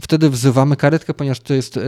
Wtedy 0.00 0.30
wzywamy 0.30 0.76
karetkę, 0.76 1.14
ponieważ 1.14 1.40
to 1.40 1.54
jest 1.54 1.80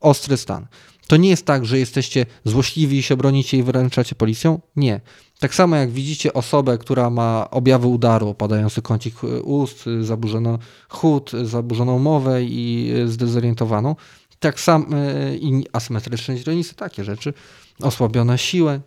ostry 0.00 0.36
stan. 0.36 0.66
To 1.06 1.16
nie 1.16 1.28
jest 1.28 1.46
tak, 1.46 1.66
że 1.66 1.78
jesteście 1.78 2.26
złośliwi 2.44 2.98
i 2.98 3.02
się 3.02 3.16
bronicie 3.16 3.58
i 3.58 3.62
wyręczacie 3.62 4.14
policją. 4.14 4.60
Nie. 4.76 5.00
Tak 5.38 5.54
samo 5.54 5.76
jak 5.76 5.90
widzicie 5.90 6.32
osobę, 6.32 6.78
która 6.78 7.10
ma 7.10 7.50
objawy 7.50 7.86
udaru, 7.86 8.28
opadający 8.28 8.82
kącik 8.82 9.14
ust, 9.42 9.84
zaburzono 10.00 10.58
chód, 10.88 11.30
zaburzoną 11.42 11.98
mowę 11.98 12.44
i 12.44 12.92
zdezorientowaną, 13.06 13.96
tak 14.40 14.60
samo 14.60 14.86
i 15.40 15.64
asymetryczne 15.72 16.36
źrenice, 16.36 16.74
takie 16.74 17.04
rzeczy, 17.04 17.32
osłabione 17.80 18.38
siłę, 18.38 18.80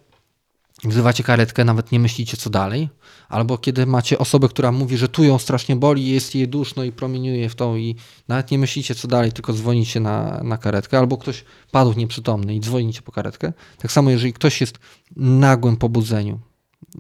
wzywacie 0.85 1.23
karetkę, 1.23 1.65
nawet 1.65 1.91
nie 1.91 1.99
myślicie 1.99 2.37
co 2.37 2.49
dalej, 2.49 2.89
albo 3.29 3.57
kiedy 3.57 3.85
macie 3.85 4.17
osobę, 4.17 4.49
która 4.49 4.71
mówi, 4.71 4.97
że 4.97 5.07
tu 5.07 5.23
ją 5.23 5.39
strasznie 5.39 5.75
boli, 5.75 6.07
jest 6.07 6.35
jej 6.35 6.47
duszno 6.47 6.83
i 6.83 6.91
promieniuje 6.91 7.49
w 7.49 7.55
tą 7.55 7.75
i 7.75 7.95
nawet 8.27 8.51
nie 8.51 8.57
myślicie 8.57 8.95
co 8.95 9.07
dalej, 9.07 9.31
tylko 9.31 9.53
dzwonicie 9.53 9.99
na, 9.99 10.43
na 10.43 10.57
karetkę, 10.57 10.99
albo 10.99 11.17
ktoś 11.17 11.45
padł 11.71 11.93
nieprzytomny 11.93 12.55
i 12.55 12.59
dzwonicie 12.59 13.01
po 13.01 13.11
karetkę. 13.11 13.53
Tak 13.77 13.91
samo 13.91 14.09
jeżeli 14.09 14.33
ktoś 14.33 14.61
jest 14.61 14.79
nagłym 15.15 15.77
pobudzeniu, 15.77 16.39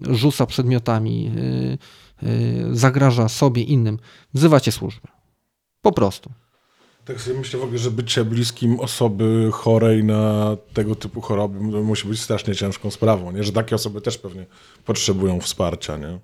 rzuca 0.09 0.45
przedmiotami, 0.45 1.23
yy, 1.23 1.77
yy, 2.21 2.75
zagraża 2.75 3.29
sobie, 3.29 3.63
innym, 3.63 3.99
wzywacie 4.33 4.71
służbę. 4.71 5.07
Po 5.81 5.91
prostu. 5.91 6.31
Tak 7.05 7.21
sobie 7.21 7.39
myślę 7.39 7.59
w 7.59 7.63
ogóle, 7.63 7.77
że 7.77 7.91
bycie 7.91 8.25
bliskim 8.25 8.79
osoby 8.79 9.49
chorej 9.53 10.03
na 10.03 10.57
tego 10.73 10.95
typu 10.95 11.21
choroby 11.21 11.59
musi 11.83 12.07
być 12.07 12.21
strasznie 12.21 12.55
ciężką 12.55 12.91
sprawą, 12.91 13.31
nie? 13.31 13.43
że 13.43 13.51
takie 13.51 13.75
osoby 13.75 14.01
też 14.01 14.17
pewnie 14.17 14.45
potrzebują 14.85 15.39
wsparcia. 15.39 15.97
Nie? 15.97 16.19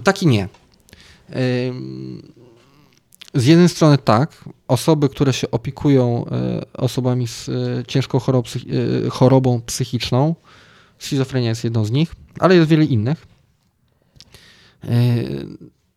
Tak 0.00 0.22
i 0.22 0.26
nie. 0.26 0.48
Z 3.34 3.46
jednej 3.46 3.68
strony 3.68 3.98
tak, 3.98 4.44
osoby, 4.68 5.08
które 5.08 5.32
się 5.32 5.50
opiekują 5.50 6.26
e, 6.26 6.62
osobami 6.72 7.28
z 7.28 7.48
e, 7.48 7.52
ciężką 7.86 8.18
e, 8.18 9.10
chorobą 9.10 9.60
psychiczną, 9.66 10.34
schizofrenia 10.98 11.48
jest 11.48 11.64
jedną 11.64 11.84
z 11.84 11.90
nich, 11.90 12.14
ale 12.38 12.54
jest 12.54 12.68
wiele 12.68 12.84
innych. 12.84 13.26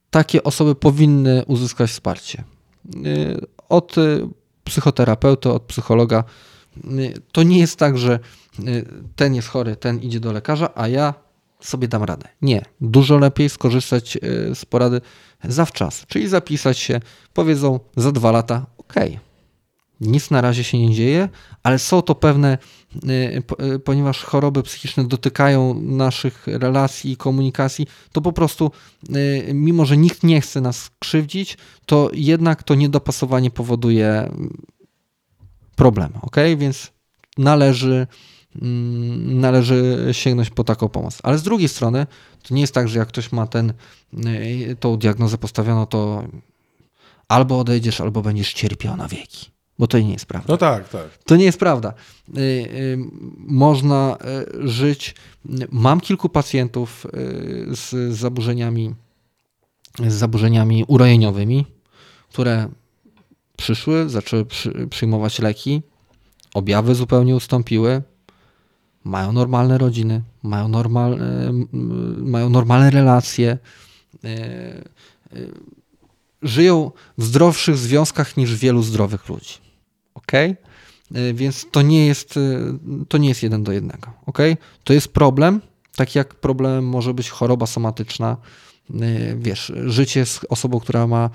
Takie 0.09 0.43
osoby 0.43 0.75
powinny 0.75 1.45
uzyskać 1.45 1.89
wsparcie 1.89 2.43
od 3.71 3.97
y, 3.97 4.27
psychoterapeuty, 4.63 5.49
od 5.49 5.63
psychologa. 5.63 6.23
Y, 6.77 7.13
to 7.31 7.43
nie 7.43 7.59
jest 7.59 7.75
tak, 7.75 7.97
że 7.97 8.19
y, 8.59 8.85
ten 9.15 9.35
jest 9.35 9.47
chory, 9.47 9.75
ten 9.75 9.99
idzie 9.99 10.19
do 10.19 10.31
lekarza, 10.31 10.69
a 10.75 10.87
ja 10.87 11.13
sobie 11.59 11.87
dam 11.87 12.03
radę. 12.03 12.27
Nie. 12.41 12.65
Dużo 12.81 13.17
lepiej 13.17 13.49
skorzystać 13.49 14.17
z 14.53 14.65
porady 14.65 15.01
zawczas, 15.43 16.05
czyli 16.07 16.27
zapisać 16.27 16.77
się, 16.77 16.99
powiedzą 17.33 17.79
za 17.95 18.11
dwa 18.11 18.31
lata, 18.31 18.65
ok, 18.77 18.93
nic 20.01 20.31
na 20.31 20.41
razie 20.41 20.63
się 20.63 20.77
nie 20.77 20.95
dzieje, 20.95 21.29
ale 21.63 21.79
są 21.79 22.01
to 22.01 22.15
pewne, 22.15 22.57
y, 22.95 23.43
y, 23.73 23.79
ponieważ 23.79 24.23
choroby 24.23 24.63
psychiczne 24.63 25.03
dotykają 25.03 25.81
naszych 25.81 26.47
relacji 26.47 27.11
i 27.11 27.17
komunikacji, 27.17 27.87
to 28.11 28.21
po 28.21 28.33
prostu, 28.33 28.71
y, 29.15 29.51
mimo 29.53 29.85
że 29.85 29.97
nikt 29.97 30.23
nie 30.23 30.41
chce 30.41 30.61
nas 30.61 30.91
krzywdzić, 30.99 31.57
to 31.85 32.09
jednak 32.13 32.63
to 32.63 32.75
niedopasowanie 32.75 33.51
powoduje 33.51 34.31
problem, 35.75 36.11
ok? 36.21 36.35
Więc 36.57 36.91
należy, 37.37 38.07
mm, 38.61 39.39
należy 39.39 40.09
sięgnąć 40.11 40.49
po 40.49 40.63
taką 40.63 40.89
pomoc. 40.89 41.19
Ale 41.23 41.37
z 41.37 41.43
drugiej 41.43 41.69
strony, 41.69 42.07
to 42.43 42.55
nie 42.55 42.61
jest 42.61 42.73
tak, 42.73 42.87
że 42.87 42.99
jak 42.99 43.07
ktoś 43.07 43.31
ma 43.31 43.47
ten, 43.47 43.73
tą 44.79 44.97
diagnozę 44.97 45.37
postawioną, 45.37 45.85
to 45.85 46.23
albo 47.27 47.59
odejdziesz, 47.59 48.01
albo 48.01 48.21
będziesz 48.21 48.53
cierpiał 48.53 48.97
na 48.97 49.07
wieki 49.07 49.51
bo 49.81 49.87
to 49.87 49.99
nie 49.99 50.13
jest 50.13 50.25
prawda. 50.25 50.53
No 50.53 50.57
tak, 50.57 50.89
tak. 50.89 51.17
To 51.25 51.35
nie 51.35 51.45
jest 51.45 51.59
prawda. 51.59 51.93
Y, 52.37 52.39
y, 52.39 52.97
można 53.37 54.17
y, 54.61 54.67
żyć. 54.67 55.15
Mam 55.71 56.01
kilku 56.01 56.29
pacjentów 56.29 57.07
z 57.71 58.13
zaburzeniami, 58.13 58.95
z 60.07 60.13
zaburzeniami 60.13 60.85
urojeniowymi, 60.87 61.65
które 62.29 62.69
przyszły, 63.57 64.09
zaczęły 64.09 64.45
przyjmować 64.89 65.39
leki, 65.39 65.81
objawy 66.53 66.95
zupełnie 66.95 67.35
ustąpiły, 67.35 68.01
mają 69.03 69.31
normalne 69.31 69.77
rodziny, 69.77 70.21
mają, 70.43 70.67
normal, 70.67 71.19
mają 72.17 72.49
normalne 72.49 72.89
relacje, 72.91 73.57
żyją 76.41 76.91
w 77.17 77.23
zdrowszych 77.23 77.77
związkach 77.77 78.37
niż 78.37 78.55
wielu 78.55 78.83
zdrowych 78.83 79.29
ludzi. 79.29 79.70
Ok? 80.13 80.31
Więc 81.33 81.67
to 81.71 81.81
nie 81.81 82.05
jest, 82.05 82.37
y, 82.37 82.59
to 83.09 83.17
nie 83.17 83.29
jest 83.29 83.43
jeden 83.43 83.63
do 83.63 83.71
jednego. 83.71 84.13
Ok? 84.25 84.37
To 84.83 84.93
jest 84.93 85.07
problem, 85.07 85.61
tak 85.95 86.15
jak 86.15 86.35
problemem 86.35 86.87
może 86.87 87.13
być 87.13 87.29
choroba 87.29 87.65
somatyczna. 87.65 88.37
Y, 88.89 89.35
wiesz, 89.39 89.71
życie 89.85 90.25
z 90.25 90.39
osobą, 90.49 90.79
która 90.79 91.07
ma 91.07 91.29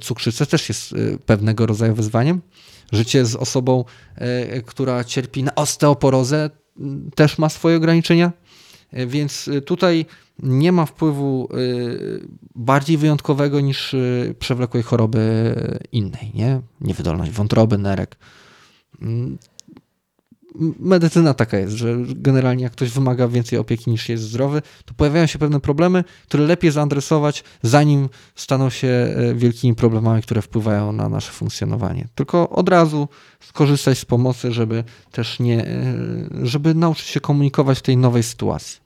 cukrzycę, 0.00 0.46
też 0.46 0.68
jest 0.68 0.94
pewnego 1.26 1.66
rodzaju 1.66 1.94
wyzwaniem. 1.94 2.42
Życie 2.92 3.26
z 3.26 3.36
osobą, 3.36 3.84
która 4.66 5.04
cierpi 5.04 5.42
na 5.42 5.54
osteoporozę, 5.54 6.50
też 7.14 7.38
ma 7.38 7.48
swoje 7.48 7.76
ograniczenia. 7.76 8.32
Więc 9.06 9.50
tutaj 9.66 10.06
nie 10.42 10.72
ma 10.72 10.86
wpływu 10.86 11.48
y, 11.54 12.28
bardziej 12.54 12.96
wyjątkowego 12.96 13.60
niż 13.60 13.96
przewlekłej 14.38 14.82
choroby 14.82 15.54
innej, 15.92 16.32
nie? 16.34 16.60
Niewydolność 16.80 17.30
wątroby, 17.30 17.78
nerek. 17.78 18.16
Mm, 19.02 19.38
medycyna 20.80 21.34
taka 21.34 21.58
jest, 21.58 21.74
że 21.74 21.96
generalnie 22.06 22.64
jak 22.64 22.72
ktoś 22.72 22.90
wymaga 22.90 23.28
więcej 23.28 23.58
opieki 23.58 23.90
niż 23.90 24.08
jest 24.08 24.22
zdrowy, 24.22 24.62
to 24.84 24.94
pojawiają 24.94 25.26
się 25.26 25.38
pewne 25.38 25.60
problemy, 25.60 26.04
które 26.24 26.44
lepiej 26.44 26.70
zaadresować, 26.70 27.44
zanim 27.62 28.08
staną 28.34 28.70
się 28.70 28.88
e, 28.88 29.34
wielkimi 29.34 29.74
problemami, 29.74 30.22
które 30.22 30.42
wpływają 30.42 30.92
na 30.92 31.08
nasze 31.08 31.32
funkcjonowanie. 31.32 32.08
Tylko 32.14 32.50
od 32.50 32.68
razu 32.68 33.08
skorzystać 33.40 33.98
z 33.98 34.04
pomocy, 34.04 34.52
żeby 34.52 34.84
też 35.10 35.38
nie, 35.40 35.66
e, 35.66 35.94
żeby 36.42 36.74
nauczyć 36.74 37.06
się 37.06 37.20
komunikować 37.20 37.78
w 37.78 37.82
tej 37.82 37.96
nowej 37.96 38.22
sytuacji. 38.22 38.85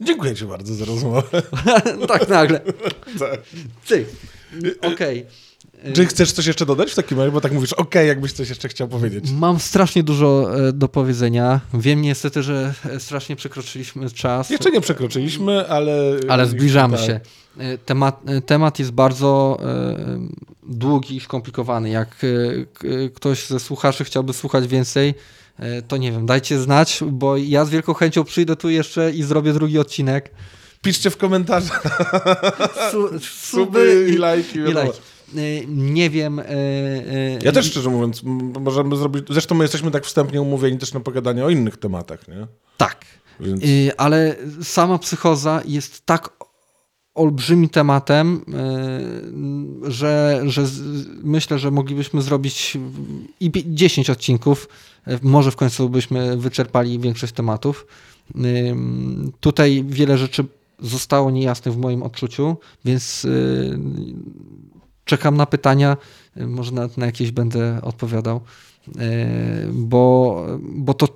Dziękuję 0.00 0.34
Ci 0.34 0.44
bardzo 0.44 0.74
za 0.74 0.84
rozmowę. 0.84 1.42
tak 2.08 2.28
nagle. 2.28 2.60
tak. 3.20 3.40
Ty. 3.86 4.06
Okej. 4.82 5.18
Okay. 5.18 5.92
Czy 5.94 6.06
chcesz 6.06 6.32
coś 6.32 6.46
jeszcze 6.46 6.66
dodać 6.66 6.92
w 6.92 6.94
takim 6.94 7.18
razie? 7.18 7.32
Bo 7.32 7.40
tak 7.40 7.52
mówisz, 7.52 7.72
okej, 7.72 7.84
okay, 7.84 8.06
jakbyś 8.06 8.32
coś 8.32 8.48
jeszcze 8.48 8.68
chciał 8.68 8.88
powiedzieć. 8.88 9.24
Mam 9.32 9.58
strasznie 9.58 10.02
dużo 10.02 10.58
e, 10.68 10.72
do 10.72 10.88
powiedzenia. 10.88 11.60
Wiem 11.74 12.02
niestety, 12.02 12.42
że 12.42 12.74
e, 12.90 13.00
strasznie 13.00 13.36
przekroczyliśmy 13.36 14.10
czas. 14.10 14.50
Jeszcze 14.50 14.70
nie 14.70 14.80
przekroczyliśmy, 14.80 15.68
ale... 15.68 16.16
Ale 16.28 16.46
zbliżamy 16.46 16.96
tak. 16.96 17.06
się. 17.06 17.20
E, 17.58 17.78
temat, 17.78 18.22
temat 18.46 18.78
jest 18.78 18.90
bardzo 18.90 19.58
długi 20.62 21.16
i 21.16 21.20
skomplikowany. 21.20 21.90
Jak 21.90 22.26
ktoś 23.14 23.46
ze 23.46 23.60
słuchaczy 23.60 24.04
chciałby 24.04 24.32
słuchać 24.32 24.68
więcej, 24.68 25.14
E, 25.47 25.47
to 25.88 25.96
nie 25.96 26.12
wiem, 26.12 26.26
dajcie 26.26 26.58
znać, 26.58 27.00
bo 27.06 27.36
ja 27.36 27.64
z 27.64 27.70
wielką 27.70 27.94
chęcią 27.94 28.24
przyjdę 28.24 28.56
tu 28.56 28.68
jeszcze 28.68 29.10
i 29.10 29.22
zrobię 29.22 29.52
drugi 29.52 29.78
odcinek. 29.78 30.30
Piszcie 30.82 31.10
w 31.10 31.16
komentarzach. 31.16 31.82
Su, 32.90 33.20
suby 33.50 34.06
i, 34.08 34.12
i 34.12 34.16
lajki. 34.16 34.58
I 34.58 34.72
lajki. 34.72 34.98
E, 35.36 35.66
nie 35.66 36.10
wiem. 36.10 36.38
E, 36.38 36.44
ja 37.42 37.52
też 37.52 37.66
szczerze 37.66 37.90
mówiąc, 37.90 38.22
możemy 38.60 38.96
zrobić. 38.96 39.24
Zresztą 39.30 39.54
my 39.54 39.64
jesteśmy 39.64 39.90
tak 39.90 40.04
wstępnie 40.04 40.42
umówieni 40.42 40.78
też 40.78 40.92
na 40.92 41.00
pogadanie 41.00 41.44
o 41.44 41.50
innych 41.50 41.76
tematach, 41.76 42.28
nie? 42.28 42.46
Tak. 42.76 43.04
Więc... 43.40 43.62
Ale 43.96 44.36
sama 44.62 44.98
psychoza 44.98 45.62
jest 45.64 46.06
tak 46.06 46.30
olbrzymim 47.18 47.68
tematem, 47.68 48.44
że, 49.82 50.42
że 50.46 50.64
myślę, 51.22 51.58
że 51.58 51.70
moglibyśmy 51.70 52.22
zrobić 52.22 52.78
i 53.40 53.52
10 53.66 54.10
odcinków 54.10 54.68
może 55.22 55.50
w 55.50 55.56
końcu 55.56 55.88
byśmy 55.88 56.36
wyczerpali 56.36 56.98
większość 56.98 57.32
tematów. 57.32 57.86
Tutaj 59.40 59.84
wiele 59.88 60.18
rzeczy 60.18 60.44
zostało 60.80 61.30
niejasnych 61.30 61.74
w 61.74 61.78
moim 61.78 62.02
odczuciu, 62.02 62.56
więc 62.84 63.26
czekam 65.04 65.36
na 65.36 65.46
pytania, 65.46 65.96
może 66.36 66.72
na, 66.72 66.88
na 66.96 67.06
jakieś 67.06 67.30
będę 67.30 67.80
odpowiadał, 67.82 68.40
bo, 69.72 70.46
bo 70.60 70.94
to 70.94 71.08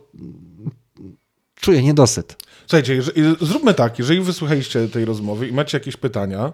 czuję 1.55 1.83
niedosyt. 1.83 2.37
Słuchajcie, 2.73 2.94
jeżeli, 2.94 3.36
zróbmy 3.40 3.74
tak, 3.74 3.99
jeżeli 3.99 4.20
wysłuchaliście 4.20 4.89
tej 4.89 5.05
rozmowy 5.05 5.49
i 5.49 5.53
macie 5.53 5.78
jakieś 5.78 5.97
pytania, 5.97 6.53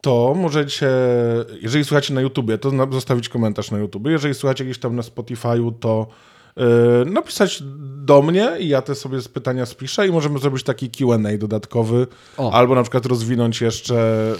to 0.00 0.34
możecie, 0.36 0.88
jeżeli 1.62 1.84
słuchacie 1.84 2.14
na 2.14 2.20
YouTubie, 2.20 2.58
to 2.58 2.70
zostawić 2.92 3.28
komentarz 3.28 3.70
na 3.70 3.78
YouTubie. 3.78 4.10
Jeżeli 4.10 4.34
słuchacie 4.34 4.64
gdzieś 4.64 4.78
tam 4.78 4.96
na 4.96 5.02
Spotify'u, 5.02 5.72
to 5.80 6.06
Yy, 6.56 7.10
napisać 7.10 7.62
do 8.04 8.22
mnie 8.22 8.50
i 8.58 8.68
ja 8.68 8.82
te 8.82 8.94
sobie 8.94 9.18
pytania 9.32 9.66
spiszę 9.66 10.08
i 10.08 10.12
możemy 10.12 10.38
zrobić 10.38 10.62
taki 10.62 10.90
Q&A 10.90 11.38
dodatkowy, 11.38 12.06
o. 12.36 12.52
albo 12.52 12.74
na 12.74 12.82
przykład 12.82 13.06
rozwinąć 13.06 13.60
jeszcze... 13.60 14.32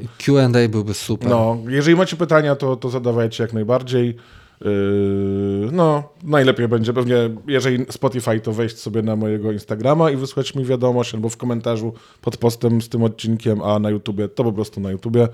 Yy... 0.00 0.08
Q&A 0.18 0.68
byłby 0.68 0.94
super. 0.94 1.30
No, 1.30 1.58
jeżeli 1.68 1.96
macie 1.96 2.16
pytania, 2.16 2.56
to, 2.56 2.76
to 2.76 2.88
zadawajcie 2.90 3.44
jak 3.44 3.52
najbardziej. 3.52 4.16
Yy, 4.64 5.68
no, 5.72 6.02
najlepiej 6.22 6.68
będzie 6.68 6.92
pewnie, 6.92 7.16
jeżeli 7.46 7.86
Spotify, 7.90 8.40
to 8.40 8.52
wejść 8.52 8.78
sobie 8.78 9.02
na 9.02 9.16
mojego 9.16 9.52
Instagrama 9.52 10.10
i 10.10 10.16
wysłać 10.16 10.54
mi 10.54 10.64
wiadomość 10.64 11.14
albo 11.14 11.28
w 11.28 11.36
komentarzu 11.36 11.92
pod 12.20 12.36
postem 12.36 12.82
z 12.82 12.88
tym 12.88 13.02
odcinkiem, 13.02 13.62
a 13.62 13.78
na 13.78 13.90
YouTubie 13.90 14.28
to 14.28 14.44
po 14.44 14.52
prostu 14.52 14.80
na 14.80 14.90
YouTubie. 14.90 15.28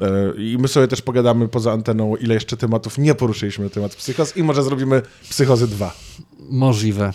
Yy, 0.00 0.44
I 0.44 0.58
my 0.58 0.68
sobie 0.68 0.88
też 0.88 1.02
pogadamy 1.02 1.48
poza 1.48 1.72
anteną, 1.72 2.16
ile 2.16 2.34
jeszcze 2.34 2.56
tematów 2.56 2.98
nie 2.98 3.14
poruszyliśmy 3.14 3.64
na 3.64 3.70
temat 3.70 3.94
psychos 3.94 4.36
i 4.36 4.42
może 4.42 4.62
zrobimy 4.62 5.02
psychozy 5.30 5.68
2. 5.68 5.94
Możliwe. 6.50 7.12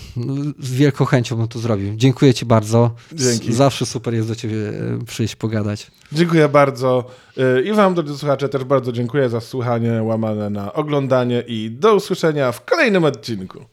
Z 0.60 0.72
wielką 0.72 1.06
chęcią 1.06 1.36
bym 1.36 1.48
to 1.48 1.60
zrobił. 1.60 1.94
Dziękuję 1.96 2.34
Ci 2.34 2.46
bardzo. 2.46 2.92
Dzięki. 3.14 3.54
Zawsze 3.54 3.86
super 3.86 4.14
jest 4.14 4.28
do 4.28 4.36
Ciebie 4.36 4.56
e, 4.56 5.06
przyjść 5.06 5.36
pogadać. 5.36 5.92
Dziękuję 6.12 6.50
bardzo. 6.50 7.06
Yy, 7.38 7.62
I 7.62 7.74
Wam, 7.74 7.94
drodzy 7.94 8.18
słuchacze, 8.18 8.50
też 8.50 8.64
bardzo 8.64 8.92
dziękuję 8.92 9.30
za 9.30 9.42
słuchanie, 9.42 10.04
łamane 10.04 10.50
na 10.50 10.74
oglądanie 10.74 11.44
i 11.48 11.72
do 11.72 11.96
usłyszenia 11.96 12.52
w 12.52 12.66
kolejnym 12.66 13.04
odcinku. 13.04 13.66